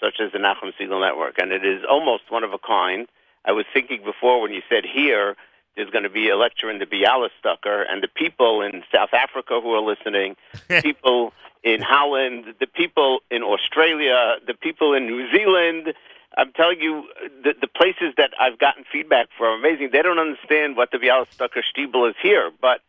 such 0.00 0.20
as 0.20 0.32
the 0.32 0.38
Nachum 0.38 0.72
Segal 0.78 1.00
Network, 1.00 1.38
and 1.38 1.52
it 1.52 1.64
is 1.64 1.82
almost 1.88 2.24
one 2.28 2.42
of 2.42 2.52
a 2.52 2.58
kind. 2.58 3.06
I 3.44 3.52
was 3.52 3.64
thinking 3.72 4.02
before 4.04 4.40
when 4.40 4.52
you 4.52 4.62
said 4.68 4.84
here, 4.84 5.36
there's 5.76 5.90
going 5.90 6.02
to 6.02 6.10
be 6.10 6.28
a 6.28 6.36
lecture 6.36 6.70
in 6.70 6.80
the 6.80 6.86
Bialystoker, 6.86 7.84
and 7.88 8.02
the 8.02 8.08
people 8.08 8.62
in 8.62 8.82
South 8.92 9.14
Africa 9.14 9.60
who 9.62 9.72
are 9.72 9.80
listening, 9.80 10.36
people 10.82 11.32
in 11.62 11.80
Holland, 11.80 12.54
the 12.58 12.66
people 12.66 13.20
in 13.30 13.42
Australia, 13.42 14.36
the 14.46 14.54
people 14.54 14.92
in 14.92 15.06
New 15.06 15.30
Zealand. 15.30 15.94
I'm 16.36 16.52
telling 16.52 16.80
you, 16.80 17.04
the, 17.44 17.54
the 17.60 17.68
places 17.68 18.14
that 18.16 18.30
I've 18.40 18.58
gotten 18.58 18.84
feedback 18.90 19.28
from 19.36 19.46
are 19.46 19.54
amazing. 19.54 19.90
They 19.92 20.02
don't 20.02 20.18
understand 20.18 20.76
what 20.76 20.90
the 20.90 20.98
Bialystoker 20.98 21.62
Stiebel 21.62 22.08
is 22.08 22.16
here, 22.22 22.50
but 22.60 22.80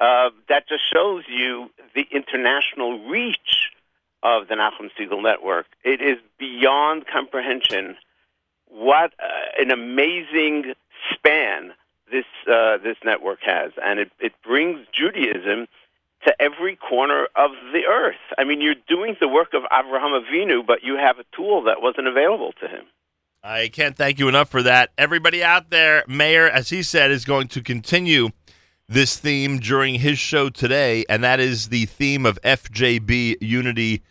uh, 0.00 0.30
that 0.48 0.68
just 0.68 0.82
shows 0.92 1.24
you 1.28 1.70
the 1.94 2.06
international 2.10 3.06
reach 3.08 3.70
of 4.22 4.48
the 4.48 4.54
Nachum 4.54 4.90
Segal 4.98 5.22
Network. 5.22 5.66
It 5.84 6.00
is 6.00 6.18
beyond 6.38 7.06
comprehension 7.06 7.96
what 8.68 9.12
uh, 9.22 9.62
an 9.62 9.70
amazing 9.70 10.74
span 11.12 11.72
this 12.10 12.24
uh, 12.50 12.78
this 12.78 12.96
network 13.04 13.40
has, 13.42 13.72
and 13.82 13.98
it, 13.98 14.12
it 14.20 14.32
brings 14.42 14.86
Judaism 14.92 15.66
to 16.24 16.42
every 16.42 16.76
corner 16.76 17.28
of 17.36 17.50
the 17.72 17.84
earth. 17.88 18.16
I 18.38 18.44
mean, 18.44 18.60
you're 18.60 18.74
doing 18.88 19.16
the 19.20 19.28
work 19.28 19.54
of 19.54 19.62
Avraham 19.64 20.20
Avinu, 20.20 20.66
but 20.66 20.82
you 20.82 20.96
have 20.96 21.18
a 21.18 21.24
tool 21.34 21.62
that 21.64 21.82
wasn't 21.82 22.08
available 22.08 22.52
to 22.60 22.68
him. 22.68 22.84
I 23.42 23.68
can't 23.68 23.96
thank 23.96 24.18
you 24.18 24.28
enough 24.28 24.48
for 24.48 24.62
that. 24.62 24.90
Everybody 24.98 25.44
out 25.44 25.70
there, 25.70 26.04
Meir, 26.08 26.48
as 26.48 26.70
he 26.70 26.82
said, 26.82 27.12
is 27.12 27.24
going 27.24 27.46
to 27.48 27.62
continue 27.62 28.30
this 28.88 29.16
theme 29.16 29.58
during 29.58 29.96
his 29.96 30.18
show 30.18 30.48
today, 30.48 31.04
and 31.08 31.24
that 31.24 31.40
is 31.40 31.68
the 31.68 31.86
theme 31.86 32.24
of 32.24 32.40
FJB 32.42 33.36
Unity 33.40 34.02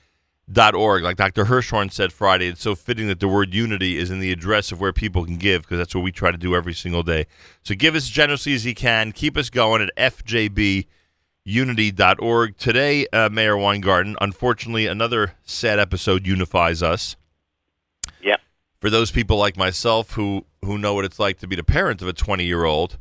org. 0.74 1.04
Like 1.04 1.18
Dr. 1.18 1.46
Hirschhorn 1.46 1.92
said 1.92 2.14
Friday, 2.14 2.48
it's 2.48 2.62
so 2.62 2.76
fitting 2.76 3.08
that 3.08 3.20
the 3.20 3.28
word 3.28 3.54
unity 3.54 3.98
is 3.98 4.12
in 4.12 4.20
the 4.20 4.32
address 4.32 4.72
of 4.72 4.80
where 4.80 4.94
people 4.94 5.26
can 5.26 5.38
give 5.38 5.64
because 5.64 5.78
that's 5.78 5.96
what 5.96 6.04
we 6.04 6.12
try 6.12 6.32
to 6.32 6.38
do 6.38 6.56
every 6.56 6.74
single 6.74 7.04
day. 7.04 7.28
So 7.64 7.76
give 7.76 7.96
as 7.96 8.10
generously 8.10 8.54
as 8.54 8.66
you 8.66 8.76
can. 8.76 9.12
Keep 9.12 9.38
us 9.38 9.50
going 9.50 9.82
at 9.82 9.96
fjbunity.org. 9.98 12.58
Today, 12.58 13.08
uh, 13.12 13.30
Meir 13.30 13.58
Weingarten, 13.58 14.16
unfortunately, 14.22 14.88
another 14.88 15.34
sad 15.44 15.80
episode 15.80 16.28
unifies 16.28 16.84
us. 16.84 17.16
Yep. 18.22 18.40
For 18.80 18.90
those 18.90 19.12
people 19.12 19.38
like 19.38 19.58
myself 19.58 20.12
who, 20.12 20.46
who 20.64 20.78
know 20.78 20.94
what 20.94 21.06
it's 21.06 21.20
like 21.20 21.40
to 21.40 21.48
be 21.48 21.56
the 21.56 21.64
parent 21.64 22.02
of 22.02 22.08
a 22.08 22.14
20 22.14 22.46
year 22.46 22.66
old, 22.66 23.00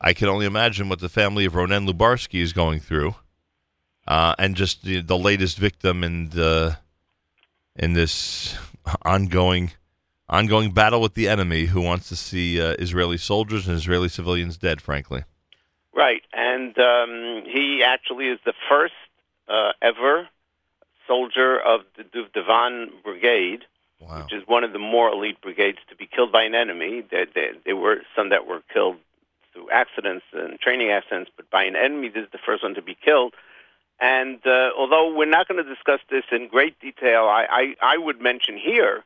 I 0.00 0.12
can 0.12 0.28
only 0.28 0.46
imagine 0.46 0.88
what 0.88 1.00
the 1.00 1.08
family 1.08 1.44
of 1.44 1.54
Ronen 1.54 1.88
Lubarsky 1.88 2.40
is 2.40 2.52
going 2.52 2.80
through 2.80 3.16
uh, 4.08 4.34
and 4.38 4.56
just 4.56 4.82
the, 4.82 5.02
the 5.02 5.18
latest 5.18 5.58
victim 5.58 6.02
in 6.02 6.30
the 6.30 6.78
in 7.76 7.92
this 7.92 8.56
ongoing 9.02 9.72
ongoing 10.28 10.72
battle 10.72 11.00
with 11.00 11.14
the 11.14 11.28
enemy, 11.28 11.66
who 11.66 11.80
wants 11.80 12.08
to 12.08 12.16
see 12.16 12.60
uh, 12.60 12.74
Israeli 12.78 13.18
soldiers 13.18 13.68
and 13.68 13.76
Israeli 13.76 14.08
civilians 14.08 14.56
dead. 14.56 14.80
Frankly, 14.80 15.24
Right, 15.94 16.22
and 16.32 16.76
um, 16.78 17.42
he 17.44 17.82
actually 17.84 18.26
is 18.26 18.38
the 18.44 18.54
first 18.68 18.94
uh, 19.48 19.72
ever 19.82 20.28
soldier 21.06 21.58
of 21.60 21.80
the 21.96 22.04
Duvdevan 22.04 23.02
Brigade, 23.02 23.64
which 24.00 24.32
is 24.32 24.46
one 24.46 24.64
of 24.64 24.72
the 24.72 24.78
more 24.78 25.10
elite 25.10 25.40
brigades 25.40 25.78
to 25.90 25.96
be 25.96 26.06
killed 26.06 26.32
by 26.32 26.44
an 26.44 26.54
enemy. 26.54 27.02
There, 27.10 27.26
there, 27.34 27.52
there 27.64 27.76
were 27.76 27.98
some 28.16 28.30
that 28.30 28.46
were 28.46 28.62
killed 28.72 28.96
through 29.58 29.70
accidents 29.70 30.24
and 30.32 30.58
training 30.60 30.90
accidents, 30.90 31.30
but 31.36 31.50
by 31.50 31.64
an 31.64 31.76
enemy, 31.76 32.08
this 32.08 32.24
is 32.24 32.32
the 32.32 32.38
first 32.44 32.62
one 32.62 32.74
to 32.74 32.82
be 32.82 32.96
killed. 33.04 33.34
And 34.00 34.38
uh, 34.46 34.70
although 34.76 35.12
we're 35.14 35.26
not 35.26 35.48
going 35.48 35.62
to 35.62 35.68
discuss 35.68 36.00
this 36.08 36.24
in 36.30 36.48
great 36.48 36.78
detail, 36.80 37.24
I, 37.24 37.74
I, 37.82 37.94
I 37.94 37.98
would 37.98 38.20
mention 38.20 38.56
here 38.56 39.02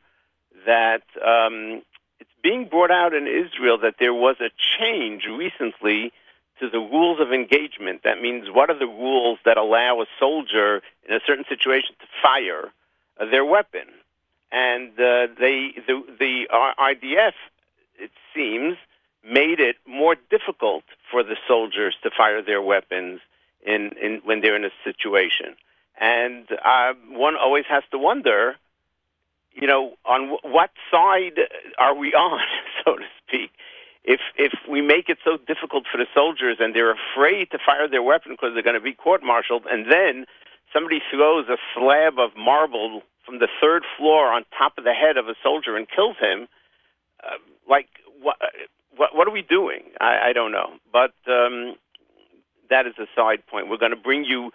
that 0.67 1.01
um, 1.25 1.81
it's 2.19 2.29
being 2.43 2.67
brought 2.69 2.91
out 2.91 3.13
in 3.13 3.25
Israel 3.27 3.79
that 3.79 3.95
there 3.99 4.13
was 4.13 4.35
a 4.39 4.51
change 4.79 5.23
recently 5.25 6.11
to 6.59 6.69
the 6.69 6.77
rules 6.77 7.19
of 7.19 7.33
engagement. 7.33 8.01
That 8.03 8.21
means 8.21 8.47
what 8.51 8.69
are 8.69 8.77
the 8.77 8.85
rules 8.85 9.39
that 9.45 9.57
allow 9.57 10.01
a 10.01 10.05
soldier 10.19 10.81
in 11.09 11.15
a 11.15 11.19
certain 11.25 11.45
situation 11.49 11.95
to 11.99 12.05
fire 12.21 12.71
uh, 13.19 13.25
their 13.25 13.43
weapon? 13.43 13.87
And 14.51 14.91
uh, 14.91 15.33
they, 15.39 15.73
the, 15.87 16.03
the 16.19 16.45
it 17.97 18.11
seems, 18.35 18.77
made 19.23 19.59
it 19.59 19.77
more 19.87 20.15
difficult 20.29 20.83
for 21.09 21.23
the 21.23 21.35
soldiers 21.47 21.95
to 22.03 22.11
fire 22.15 22.41
their 22.41 22.61
weapons 22.61 23.21
in, 23.65 23.91
in 24.01 24.21
when 24.23 24.41
they're 24.41 24.55
in 24.55 24.65
a 24.65 24.71
situation. 24.83 25.55
And 25.99 26.47
uh, 26.65 26.93
one 27.09 27.35
always 27.35 27.65
has 27.69 27.83
to 27.91 27.97
wonder, 27.97 28.55
you 29.53 29.67
know, 29.67 29.93
on 30.05 30.29
w- 30.29 30.39
what 30.43 30.71
side 30.91 31.39
are 31.77 31.95
we 31.95 32.13
on, 32.13 32.39
so 32.85 32.95
to 32.95 33.05
speak? 33.25 33.51
If 34.03 34.19
if 34.37 34.51
we 34.69 34.81
make 34.81 35.07
it 35.07 35.19
so 35.23 35.37
difficult 35.37 35.85
for 35.89 35.97
the 35.97 36.07
soldiers 36.13 36.57
and 36.59 36.75
they're 36.75 36.93
afraid 36.93 37.51
to 37.51 37.59
fire 37.65 37.87
their 37.87 38.03
weapon 38.03 38.33
because 38.33 38.53
they're 38.53 38.63
going 38.63 38.75
to 38.75 38.81
be 38.81 38.93
court-martialed, 38.93 39.65
and 39.71 39.89
then 39.89 40.25
somebody 40.73 41.01
throws 41.09 41.47
a 41.47 41.57
slab 41.73 42.19
of 42.19 42.35
marble 42.35 43.03
from 43.25 43.39
the 43.39 43.47
third 43.61 43.83
floor 43.97 44.33
on 44.33 44.43
top 44.57 44.77
of 44.77 44.83
the 44.83 44.91
head 44.91 45.15
of 45.15 45.29
a 45.29 45.35
soldier 45.41 45.77
and 45.77 45.87
kills 45.89 46.17
him, 46.19 46.47
uh, 47.23 47.37
like 47.69 47.87
what? 48.21 48.35
What, 48.95 49.15
what 49.15 49.27
are 49.27 49.31
we 49.31 49.41
doing? 49.41 49.83
I, 49.99 50.29
I 50.29 50.33
don't 50.33 50.51
know, 50.51 50.73
but 50.91 51.13
um, 51.27 51.75
that 52.69 52.85
is 52.87 52.93
a 52.97 53.07
side 53.15 53.45
point. 53.47 53.69
We're 53.69 53.77
going 53.77 53.91
to 53.91 53.97
bring 53.97 54.23
you 54.23 54.51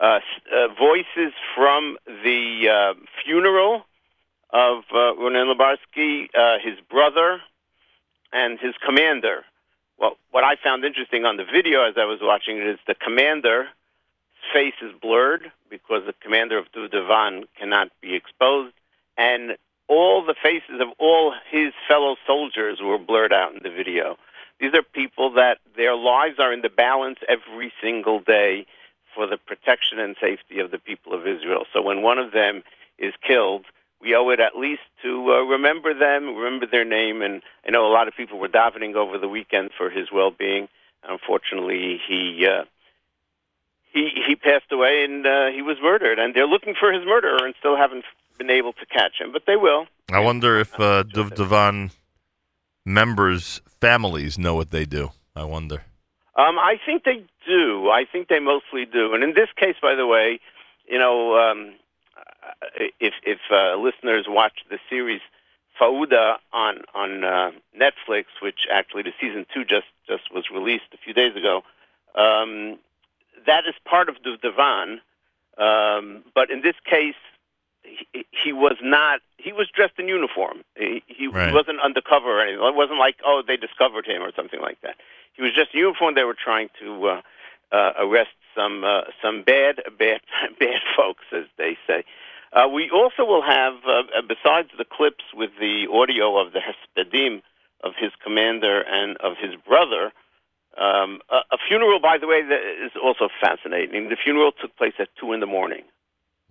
uh, 0.00 0.20
uh, 0.54 0.68
voices 0.78 1.32
from 1.54 1.96
the 2.06 2.68
uh, 2.68 2.94
funeral 3.24 3.84
of 4.50 4.84
uh, 4.92 5.14
Lubarsky, 5.16 6.28
uh, 6.36 6.58
his 6.62 6.78
brother, 6.90 7.40
and 8.32 8.58
his 8.58 8.74
commander. 8.84 9.44
Well, 9.98 10.16
what 10.30 10.44
I 10.44 10.56
found 10.56 10.84
interesting 10.84 11.24
on 11.24 11.36
the 11.36 11.44
video 11.44 11.84
as 11.84 11.94
I 11.96 12.04
was 12.04 12.18
watching 12.20 12.56
it 12.58 12.66
is 12.66 12.78
the 12.86 12.94
commander's 12.94 13.68
face 14.52 14.74
is 14.82 14.92
blurred 15.00 15.52
because 15.70 16.02
the 16.06 16.14
commander 16.20 16.58
of 16.58 16.66
Duvdevan 16.72 17.44
cannot 17.58 17.88
be 18.00 18.14
exposed, 18.14 18.74
and 19.16 19.56
all 19.88 20.24
the 20.24 20.34
faces 20.40 20.80
of 20.80 20.88
all 20.98 21.34
his 21.50 21.72
fellow 21.88 22.16
soldiers 22.26 22.78
were 22.80 22.98
blurred 22.98 23.32
out 23.32 23.52
in 23.52 23.60
the 23.62 23.70
video. 23.70 24.16
These 24.60 24.74
are 24.74 24.82
people 24.82 25.32
that 25.32 25.58
their 25.76 25.94
lives 25.94 26.38
are 26.38 26.52
in 26.52 26.62
the 26.62 26.68
balance 26.68 27.18
every 27.28 27.72
single 27.82 28.20
day 28.20 28.66
for 29.14 29.26
the 29.26 29.36
protection 29.36 29.98
and 29.98 30.16
safety 30.20 30.60
of 30.60 30.70
the 30.70 30.78
people 30.78 31.12
of 31.12 31.26
Israel. 31.26 31.64
So 31.72 31.82
when 31.82 32.02
one 32.02 32.18
of 32.18 32.32
them 32.32 32.62
is 32.98 33.12
killed, 33.26 33.64
we 34.00 34.14
owe 34.14 34.30
it 34.30 34.40
at 34.40 34.56
least 34.56 34.82
to 35.02 35.32
uh, 35.32 35.42
remember 35.42 35.94
them, 35.94 36.34
remember 36.34 36.66
their 36.66 36.84
name. 36.84 37.22
And 37.22 37.42
I 37.66 37.70
know 37.70 37.86
a 37.86 37.92
lot 37.92 38.08
of 38.08 38.14
people 38.16 38.38
were 38.38 38.48
davening 38.48 38.94
over 38.94 39.18
the 39.18 39.28
weekend 39.28 39.70
for 39.76 39.90
his 39.90 40.10
well-being. 40.12 40.68
Unfortunately, 41.08 42.00
he 42.06 42.46
uh, 42.46 42.64
he 43.92 44.10
he 44.26 44.36
passed 44.36 44.70
away 44.70 45.04
and 45.04 45.26
uh, 45.26 45.46
he 45.48 45.62
was 45.62 45.76
murdered. 45.82 46.18
And 46.18 46.34
they're 46.34 46.46
looking 46.46 46.74
for 46.78 46.92
his 46.92 47.04
murderer 47.04 47.44
and 47.44 47.54
still 47.58 47.76
haven't 47.76 48.04
been 48.42 48.50
able 48.50 48.72
to 48.72 48.86
catch 48.86 49.20
him, 49.20 49.32
but 49.32 49.42
they 49.46 49.56
will. 49.56 49.86
I 50.10 50.20
wonder 50.20 50.58
if 50.58 50.74
uh, 50.78 51.04
Duvdevan 51.04 51.92
members' 52.84 53.60
families 53.80 54.38
know 54.38 54.54
what 54.54 54.70
they 54.70 54.84
do. 54.84 55.10
I 55.36 55.44
wonder. 55.44 55.84
Um, 56.36 56.58
I 56.58 56.76
think 56.84 57.04
they 57.04 57.24
do. 57.46 57.90
I 57.90 58.04
think 58.10 58.28
they 58.28 58.40
mostly 58.40 58.84
do. 58.84 59.14
And 59.14 59.22
in 59.22 59.34
this 59.34 59.48
case, 59.56 59.76
by 59.80 59.94
the 59.94 60.06
way, 60.06 60.40
you 60.88 60.98
know, 60.98 61.36
um, 61.36 61.74
uh, 62.16 62.84
if 63.00 63.14
if 63.22 63.38
uh, 63.50 63.76
listeners 63.76 64.26
watch 64.28 64.64
the 64.70 64.78
series 64.90 65.20
Fauda 65.80 66.36
on 66.52 66.82
on 66.94 67.24
uh, 67.24 67.50
Netflix, 67.78 68.24
which 68.40 68.66
actually 68.70 69.02
the 69.02 69.12
season 69.20 69.46
two 69.54 69.64
just 69.64 69.86
just 70.08 70.32
was 70.34 70.44
released 70.52 70.90
a 70.92 70.98
few 70.98 71.14
days 71.14 71.36
ago, 71.36 71.62
um, 72.14 72.78
that 73.46 73.64
is 73.68 73.74
part 73.84 74.08
of 74.08 74.16
Duvdevan. 74.22 75.00
Um, 75.58 76.24
but 76.34 76.50
in 76.50 76.62
this 76.62 76.76
case, 76.84 77.14
he, 77.82 78.26
he 78.30 78.52
was 78.52 78.76
not. 78.82 79.20
He 79.38 79.52
was 79.52 79.68
dressed 79.74 79.94
in 79.98 80.08
uniform. 80.08 80.62
He, 80.76 81.02
he, 81.06 81.26
Right. 81.26 81.52
wasn't 81.52 81.80
undercover 81.80 82.38
or 82.38 82.40
anything. 82.42 82.64
It 82.64 82.74
wasn't 82.74 82.98
like 82.98 83.16
oh 83.24 83.42
they 83.46 83.56
discovered 83.56 84.06
him 84.06 84.22
or 84.22 84.32
something 84.34 84.60
like 84.60 84.80
that. 84.82 84.96
He 85.34 85.42
was 85.42 85.52
just 85.54 85.74
in 85.74 85.80
uniform. 85.80 86.14
They 86.14 86.24
were 86.24 86.36
trying 86.36 86.68
to 86.80 87.06
uh, 87.08 87.20
uh, 87.72 87.92
arrest 87.98 88.30
some 88.54 88.84
uh, 88.84 89.02
some 89.22 89.42
bad 89.42 89.82
bad 89.98 90.20
bad 90.60 90.80
folks, 90.96 91.24
as 91.32 91.44
they 91.58 91.76
say. 91.86 92.04
Uh, 92.52 92.68
we 92.68 92.90
also 92.90 93.24
will 93.24 93.40
have, 93.40 93.72
uh, 93.86 94.02
uh, 94.14 94.20
besides 94.28 94.68
the 94.76 94.84
clips 94.84 95.24
with 95.34 95.50
the 95.58 95.86
audio 95.90 96.36
of 96.38 96.52
the 96.52 96.60
Hespedim 96.60 97.40
of 97.82 97.94
his 97.98 98.12
commander 98.22 98.82
and 98.82 99.16
of 99.18 99.38
his 99.38 99.54
brother, 99.66 100.12
um, 100.76 101.20
a, 101.30 101.36
a 101.50 101.56
funeral, 101.66 101.98
by 101.98 102.18
the 102.18 102.26
way, 102.26 102.42
that 102.42 102.60
is 102.84 102.92
also 103.02 103.30
fascinating. 103.40 104.10
The 104.10 104.16
funeral 104.22 104.52
took 104.52 104.76
place 104.76 104.92
at 104.98 105.08
2 105.18 105.32
in 105.32 105.40
the 105.40 105.46
morning. 105.46 105.82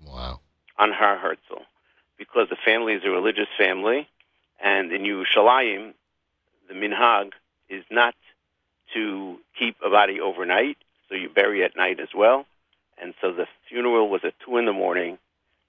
Wow. 0.04 0.40
On 0.82 0.92
Har 0.92 1.18
Herzl, 1.18 1.62
because 2.18 2.50
the 2.50 2.58
family 2.66 2.94
is 2.94 3.04
a 3.06 3.10
religious 3.10 3.48
family, 3.58 4.08
and 4.60 4.92
in 4.92 5.04
Yerushalayim, 5.04 5.94
the 6.68 6.74
minhag 6.74 7.32
is 7.70 7.84
not 7.92 8.16
to 8.94 9.38
keep 9.58 9.76
a 9.86 9.90
body 9.90 10.20
overnight, 10.20 10.78
so 11.08 11.16
you 11.16 11.30
bury 11.30 11.64
at 11.64 11.78
night 11.78 12.00
as 12.00 12.10
well. 12.16 12.46
And 13.02 13.14
so 13.22 13.32
the 13.32 13.46
funeral 13.70 14.10
was 14.10 14.22
at 14.24 14.34
2 14.46 14.58
in 14.58 14.66
the 14.66 14.74
morning, 14.74 15.18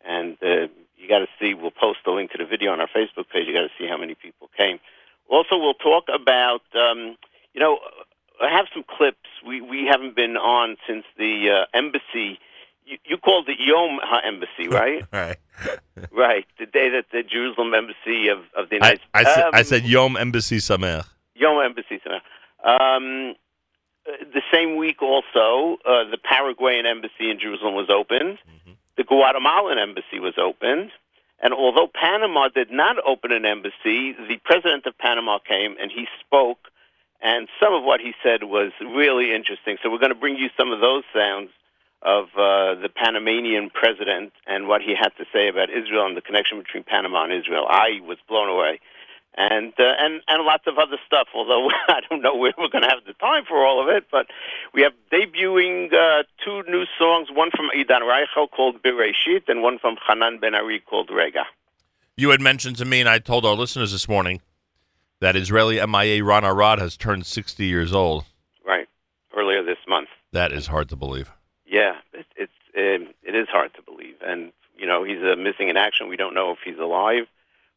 and 0.05 0.37
uh, 0.43 0.69
you 0.97 1.09
got 1.09 1.21
to 1.21 1.29
see, 1.39 1.55
we'll 1.55 1.71
post 1.71 2.01
the 2.05 2.11
link 2.11 2.31
to 2.33 2.39
the 2.39 2.47
video 2.47 2.73
on 2.73 2.81
our 2.81 2.89
Facebook 2.89 3.29
page. 3.33 3.47
You 3.47 3.53
got 3.53 3.63
to 3.63 3.77
see 3.79 3.87
how 3.87 3.99
many 3.99 4.15
people 4.15 4.49
came. 4.57 4.81
Also, 5.29 5.59
we'll 5.59 5.75
talk 5.75 6.05
about, 6.13 6.63
um, 6.75 7.17
you 7.55 7.61
know, 7.61 7.79
I 8.41 8.49
have 8.49 8.67
some 8.73 8.85
clips. 8.89 9.29
We 9.47 9.61
we 9.61 9.87
haven't 9.91 10.17
been 10.17 10.37
on 10.37 10.77
since 10.87 11.05
the 11.17 11.51
uh, 11.51 11.77
embassy. 11.77 12.39
You, 12.85 12.99
you 13.05 13.17
called 13.19 13.49
it 13.49 13.59
Yom 13.61 13.99
HaEmbassy, 14.01 14.71
right? 14.81 15.05
right. 15.13 15.37
right. 16.13 16.47
The 16.59 16.67
day 16.67 16.89
that 16.91 17.07
the 17.13 17.23
Jerusalem 17.23 17.75
embassy 17.75 18.29
of, 18.29 18.39
of 18.57 18.69
the 18.71 18.77
I, 18.77 18.99
United 18.99 19.01
I, 19.15 19.25
said, 19.25 19.45
I 19.53 19.59
Um, 19.61 19.65
said 19.65 19.85
Yom 19.85 20.17
Embassy 20.17 20.59
Samer. 20.59 21.05
Yom 21.35 21.65
Embassy. 21.65 22.01
sorry. 22.05 22.21
Um, 22.65 23.35
the 24.05 24.43
same 24.53 24.77
week, 24.77 25.01
also, 25.03 25.79
uh, 25.87 26.05
the 26.11 26.19
Paraguayan 26.23 26.87
embassy 26.87 27.31
in 27.31 27.39
Jerusalem 27.41 27.75
was 27.75 27.89
opened. 27.91 28.39
The 28.97 29.05
Guatemalan 29.05 29.79
embassy 29.79 30.19
was 30.21 30.35
opened. 30.39 30.91
And 31.41 31.55
although 31.55 31.89
Panama 31.93 32.49
did 32.49 32.71
not 32.71 32.97
open 33.07 33.33
an 33.33 33.45
embassy, 33.45 34.13
the 34.13 34.39
president 34.45 34.87
of 34.87 34.97
Panama 34.99 35.39
came 35.39 35.77
and 35.81 35.91
he 35.91 36.07
spoke, 36.25 36.69
and 37.21 37.49
some 37.61 37.73
of 37.73 37.83
what 37.85 38.01
he 38.01 38.13
said 38.23 38.45
was 38.45 38.71
really 38.81 39.33
interesting. 39.35 39.77
So 39.83 39.91
we're 39.91 39.99
going 39.99 40.15
to 40.15 40.19
bring 40.19 40.37
you 40.37 40.51
some 40.57 40.73
of 40.73 40.81
those 40.81 41.05
sounds 41.15 41.51
of 42.05 42.25
uh, 42.37 42.75
the 42.81 42.89
Panamanian 42.95 43.71
president 43.71 44.33
and 44.47 44.67
what 44.67 44.83
he 44.83 44.95
had 44.95 45.11
to 45.19 45.25
say 45.33 45.49
about 45.49 45.71
Israel 45.71 46.07
and 46.07 46.17
the 46.17 46.21
connection 46.21 46.59
between 46.59 46.85
Panama 46.85 47.25
and 47.25 47.33
Israel. 47.33 47.67
I 47.69 48.01
was 48.03 48.19
blown 48.29 48.49
away 48.49 48.81
and 49.35 49.73
uh, 49.79 49.95
and 49.99 50.21
and 50.29 50.45
lots 50.45 50.65
of 50.67 50.79
other 50.79 50.99
stuff. 51.07 51.29
Although 51.35 51.69
I 51.89 52.01
don't 52.09 52.23
know 52.23 52.37
where 52.37 52.53
we're 52.57 52.69
going 52.69 52.83
to 52.83 52.89
have 52.89 53.05
the 53.07 53.15
time 53.15 53.45
for 53.47 53.65
all 53.65 53.83
of 53.83 53.89
it, 53.89 54.05
but 54.11 54.27
we 54.75 54.83
have 54.83 54.93
debuting 55.13 55.93
uh, 55.93 56.25
two 56.45 56.63
new 56.71 56.85
songs: 56.99 57.29
one 57.33 57.51
from 57.51 57.71
Idan 57.77 58.03
Reichel 58.03 58.51
called 58.51 58.83
Bereshit, 58.83 59.49
and 59.49 59.63
one 59.63 59.79
from 59.79 59.97
Hanan 60.07 60.39
Ben 60.39 60.55
Ari 60.55 60.81
called 60.81 61.11
Rega. 61.11 61.45
You 62.17 62.31
had 62.31 62.41
mentioned 62.41 62.77
to 62.77 62.85
me, 62.85 63.01
and 63.01 63.09
I 63.09 63.19
told 63.19 63.47
our 63.47 63.55
listeners 63.55 63.93
this 63.93 64.07
morning, 64.07 64.43
that 65.21 65.35
Israeli 65.35 65.85
MIA 65.85 66.23
Ron 66.23 66.45
Arad 66.45 66.79
has 66.79 66.97
turned 66.97 67.25
60 67.25 67.65
years 67.65 67.95
old. 67.95 68.27
Right, 68.67 68.87
earlier 69.35 69.65
this 69.65 69.79
month. 69.89 70.09
That 70.33 70.53
is 70.53 70.67
hard 70.67 70.91
to 70.91 70.97
believe. 70.97 71.31
Yeah, 71.73 71.95
it, 72.13 72.27
it's 72.37 72.53
um, 72.77 73.15
it 73.25 73.35
is 73.35 73.49
hard 73.49 73.73
to 73.75 73.83
believe, 73.83 74.17
and 74.21 74.53
you 74.77 74.87
know 74.87 75.05
he's 75.05 75.23
uh, 75.23 75.37
missing 75.37 75.71
in 75.71 75.79
action. 75.79 76.07
We 76.07 76.19
don't 76.19 76.35
know 76.35 76.51
if 76.53 76.59
he's 76.63 76.79
alive 76.79 77.27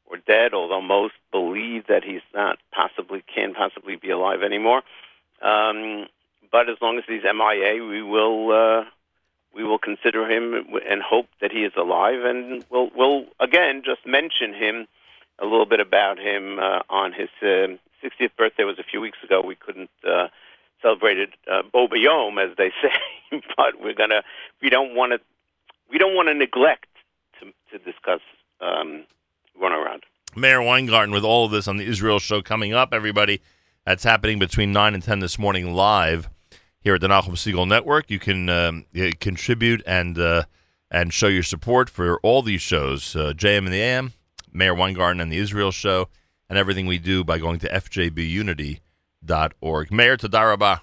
or 0.05 0.17
dead, 0.17 0.53
although 0.53 0.81
most 0.81 1.13
believe 1.31 1.87
that 1.87 2.03
he's 2.03 2.21
not 2.33 2.59
possibly 2.73 3.23
can 3.33 3.53
possibly 3.53 3.95
be 3.95 4.09
alive 4.09 4.43
anymore. 4.43 4.83
Um, 5.41 6.07
but 6.51 6.69
as 6.69 6.75
long 6.81 6.97
as 6.97 7.05
he's 7.07 7.23
MIA, 7.23 7.85
we 7.85 8.03
will 8.03 8.51
uh, 8.51 8.83
we 9.55 9.63
will 9.63 9.79
consider 9.79 10.29
him 10.29 10.65
and 10.89 11.01
hope 11.01 11.27
that 11.39 11.53
he 11.53 11.63
is 11.63 11.71
alive, 11.77 12.19
and 12.25 12.65
we'll 12.69 12.91
we'll 12.97 13.27
again 13.39 13.81
just 13.85 14.05
mention 14.05 14.53
him 14.53 14.87
a 15.39 15.45
little 15.45 15.65
bit 15.65 15.79
about 15.79 16.19
him 16.19 16.59
uh, 16.59 16.81
on 16.89 17.13
his 17.13 17.29
uh, 17.41 17.77
60th 18.03 18.35
birthday 18.37 18.65
was 18.65 18.77
a 18.77 18.83
few 18.83 18.99
weeks 18.99 19.19
ago. 19.23 19.41
We 19.41 19.55
couldn't 19.55 19.89
uh, 20.05 20.27
celebrate 20.81 21.17
it 21.17 21.29
uh, 21.51 21.61
Bo 21.71 21.87
Bayom, 21.87 22.43
as 22.43 22.55
they 22.57 22.71
say, 22.81 23.41
but 23.57 23.81
we're 23.81 23.93
gonna 23.93 24.23
we 24.61 24.69
don't 24.69 24.95
want 24.95 25.13
to 25.13 25.19
we 25.89 25.97
don't 25.97 26.15
want 26.15 26.27
to 26.27 26.33
neglect 26.33 26.87
to 27.39 27.51
to 27.71 27.83
discuss 27.83 28.21
um, 28.61 29.05
runaround. 29.61 30.01
Meir 30.35 30.61
Weingarten 30.61 31.13
with 31.13 31.23
all 31.23 31.45
of 31.45 31.51
this 31.51 31.67
on 31.67 31.77
the 31.77 31.85
Israel 31.85 32.19
show 32.19 32.41
coming 32.41 32.73
up, 32.73 32.93
everybody. 32.93 33.41
That's 33.85 34.03
happening 34.03 34.39
between 34.39 34.73
9 34.73 34.95
and 34.95 35.03
10 35.03 35.19
this 35.19 35.37
morning 35.37 35.73
live 35.73 36.27
here 36.79 36.95
at 36.95 37.01
the 37.01 37.07
Nachum 37.07 37.33
Segal 37.33 37.67
Network. 37.67 38.09
You 38.09 38.17
can 38.19 38.49
um, 38.49 38.85
uh, 38.99 39.11
contribute 39.19 39.83
and 39.85 40.17
uh, 40.17 40.43
and 40.91 41.13
show 41.13 41.27
your 41.27 41.43
support 41.43 41.89
for 41.89 42.19
all 42.21 42.41
these 42.41 42.61
shows, 42.61 43.15
uh, 43.15 43.33
JM 43.35 43.65
in 43.65 43.71
the 43.71 43.81
AM, 43.81 44.13
Meir 44.51 44.73
Weingarten 44.73 45.21
and 45.21 45.31
the 45.31 45.37
Israel 45.37 45.71
show, 45.71 46.09
and 46.49 46.57
everything 46.57 46.85
we 46.85 46.97
do 46.97 47.23
by 47.23 47.37
going 47.37 47.59
to 47.59 47.73
fjbunity.org. 49.25 49.91
Meir 49.91 50.17
Tadarabah. 50.17 50.81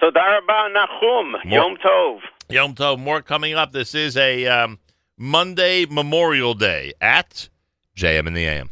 Toda 0.00 0.20
rabah, 0.20 0.68
Nachum. 0.74 1.32
More- 1.32 1.52
Yom 1.52 1.76
Tov. 1.76 2.20
Yom 2.50 2.74
Tov, 2.74 2.98
more 2.98 3.22
coming 3.22 3.54
up. 3.54 3.72
This 3.72 3.94
is 3.94 4.16
a 4.16 4.46
um, 4.46 4.78
Monday 5.16 5.86
Memorial 5.86 6.54
Day 6.54 6.92
at 7.00 7.48
JM 7.96 8.26
in 8.26 8.34
the 8.34 8.44
AM. 8.46 8.70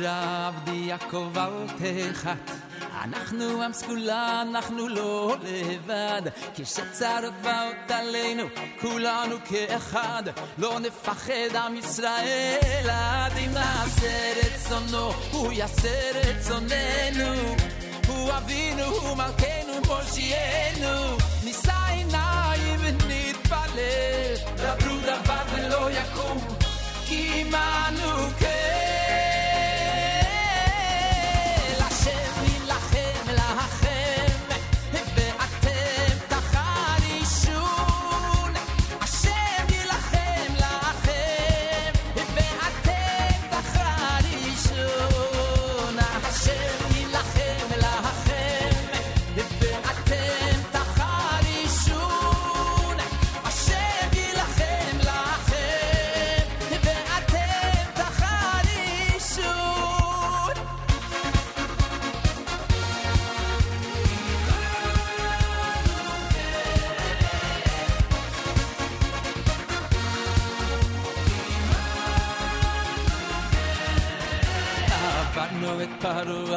תירא 0.00 0.46
עבדי 0.48 0.76
יעקב 0.76 1.38
אל 1.38 1.66
תחת 1.68 2.50
אנחנו 3.04 3.62
עם 3.62 3.72
סגולה, 3.72 4.42
אנחנו 4.42 4.88
לא 4.88 5.36
לבד 5.42 6.22
כשצרות 6.54 7.34
באות 7.42 7.90
עלינו, 7.90 8.44
כולנו 8.80 9.36
כאחד 9.48 10.22
לא 10.58 10.80
נפחד 10.80 11.56
עם 11.56 11.76
ישראל 11.76 12.90
עד 12.90 13.32
אם 13.36 13.50
נעשה 13.52 14.32
רצונו, 14.44 15.10
הוא 15.32 15.52
יעשה 15.52 16.10
רצוננו 16.14 17.56
הוא 18.08 18.32
אבינו, 18.36 18.84
הוא 18.84 19.16
מלכנו, 19.16 19.72
מושיענו 19.86 21.16
נישא 21.44 21.72
עיניים 21.88 22.80
ונתפלל 22.80 24.34
דברו 24.56 24.96
דבר 25.00 25.42
ולא 25.52 25.90
יקום 25.90 26.38
כי 27.06 27.40
עמנו 27.40 28.30
כן 28.38 28.49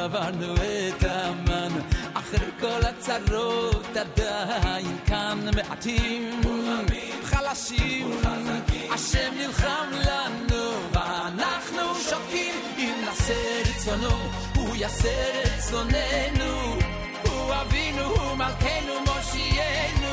עברנו 0.04 0.54
את 0.54 1.04
המן, 1.08 1.80
אחרי 2.14 2.50
כל 2.60 2.80
הצרות 2.88 3.96
עדיין 3.96 4.96
כאן 5.06 5.38
מעטים, 5.56 6.40
חלשים, 7.22 8.10
השם 8.94 9.32
נלחם 9.36 9.86
לנו, 9.92 10.70
ואנחנו 10.92 11.94
שותקים, 11.94 12.54
אם 12.78 12.94
נעשה 13.04 13.62
רצונו, 13.70 14.16
הוא 14.56 14.76
יעשה 14.76 15.42
רצוננו, 15.44 16.76
הוא 17.22 17.54
אבינו, 17.62 18.02
הוא 18.04 18.36
מלכנו, 18.36 18.92
מושיענו, 19.00 20.03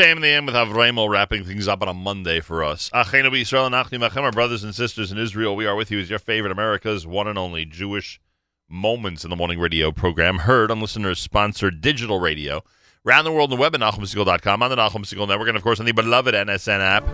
JM 0.00 0.16
in 0.16 0.22
the 0.22 0.28
AM 0.28 0.46
with 0.46 0.54
Avramo 0.54 1.10
wrapping 1.10 1.44
things 1.44 1.68
up 1.68 1.82
on 1.82 1.88
a 1.88 1.92
Monday 1.92 2.40
for 2.40 2.64
us. 2.64 2.88
Achenu 2.94 3.30
Yisrael 3.32 3.66
and 3.66 3.74
Achim 3.74 4.00
Achem, 4.00 4.22
our 4.22 4.32
brothers 4.32 4.64
and 4.64 4.74
sisters 4.74 5.12
in 5.12 5.18
Israel. 5.18 5.54
We 5.54 5.66
are 5.66 5.76
with 5.76 5.90
you 5.90 6.00
as 6.00 6.08
your 6.08 6.18
favorite 6.18 6.52
America's 6.52 7.06
one 7.06 7.28
and 7.28 7.36
only 7.36 7.66
Jewish 7.66 8.18
Moments 8.66 9.24
in 9.24 9.30
the 9.30 9.36
Morning 9.36 9.60
radio 9.60 9.92
program, 9.92 10.38
heard 10.38 10.70
on 10.70 10.80
listeners 10.80 11.18
sponsored 11.20 11.82
digital 11.82 12.18
radio 12.18 12.64
around 13.04 13.26
the 13.26 13.30
world 13.32 13.52
on 13.52 13.58
the 13.58 13.60
web 13.60 13.74
at 13.74 13.82
NachumSegal.com, 13.82 14.62
on 14.62 14.70
the 14.70 14.76
Nachum 14.76 15.04
Segal 15.04 15.28
Network, 15.28 15.48
and 15.48 15.56
of 15.58 15.62
course 15.62 15.80
on 15.80 15.84
the 15.84 15.92
beloved 15.92 16.34
NSN 16.34 16.80
app. 16.80 17.04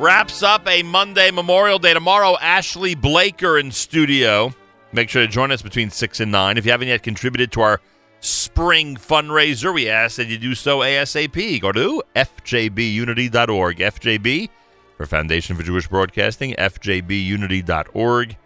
Wraps 0.00 0.42
up 0.42 0.66
a 0.66 0.82
Monday 0.84 1.30
Memorial 1.30 1.80
Day. 1.80 1.92
Tomorrow, 1.92 2.38
Ashley 2.40 2.94
Blaker 2.94 3.58
in 3.58 3.72
studio. 3.72 4.54
Make 4.90 5.10
sure 5.10 5.20
to 5.20 5.28
join 5.28 5.52
us 5.52 5.60
between 5.60 5.90
6 5.90 6.20
and 6.20 6.32
9. 6.32 6.56
If 6.56 6.64
you 6.64 6.70
haven't 6.70 6.88
yet 6.88 7.02
contributed 7.02 7.52
to 7.52 7.60
our 7.60 7.82
spring 8.22 8.96
fundraiser, 8.96 9.74
we 9.74 9.90
ask 9.90 10.16
that 10.16 10.28
you 10.28 10.38
do 10.38 10.54
so 10.54 10.78
ASAP. 10.78 11.60
Go 11.60 11.72
to 11.72 12.02
fjbunity.org. 12.16 13.76
FJB 13.76 14.48
for 14.96 15.06
Foundation 15.06 15.56
for 15.56 15.62
Jewish 15.62 15.88
Broadcasting, 15.88 16.54
fjbunity.org, 16.54 18.36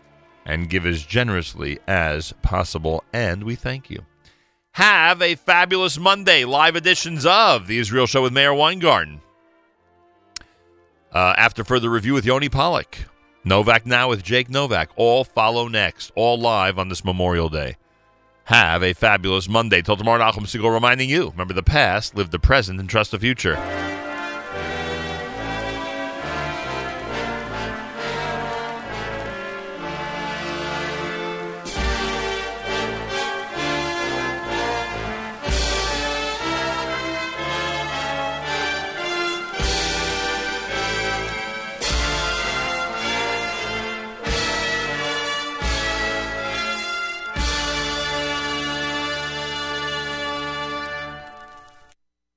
and 0.44 0.70
give 0.70 0.86
as 0.86 1.02
generously 1.04 1.78
as 1.86 2.32
possible. 2.42 3.04
And 3.12 3.44
we 3.44 3.54
thank 3.54 3.90
you. 3.90 4.04
Have 4.72 5.22
a 5.22 5.36
fabulous 5.36 5.98
Monday. 5.98 6.44
Live 6.44 6.76
editions 6.76 7.24
of 7.24 7.66
The 7.66 7.78
Israel 7.78 8.06
Show 8.06 8.22
with 8.22 8.32
Meir 8.32 8.52
Weingarten. 8.52 9.20
Uh, 11.12 11.34
after 11.38 11.64
further 11.64 11.88
review 11.88 12.14
with 12.14 12.26
Yoni 12.26 12.48
Pollock. 12.48 12.98
Novak 13.44 13.86
Now 13.86 14.08
with 14.08 14.22
Jake 14.22 14.50
Novak. 14.50 14.90
All 14.96 15.24
follow 15.24 15.68
next. 15.68 16.10
All 16.14 16.38
live 16.38 16.78
on 16.78 16.88
this 16.88 17.04
Memorial 17.04 17.48
Day. 17.48 17.76
Have 18.46 18.84
a 18.84 18.92
fabulous 18.92 19.48
Monday. 19.48 19.82
Till 19.82 19.96
tomorrow, 19.96 20.22
Nachum 20.22 20.46
Segal 20.46 20.72
reminding 20.72 21.10
you 21.10 21.30
remember 21.30 21.52
the 21.52 21.64
past, 21.64 22.14
live 22.14 22.30
the 22.30 22.38
present, 22.38 22.78
and 22.78 22.88
trust 22.88 23.10
the 23.10 23.18
future. 23.18 23.56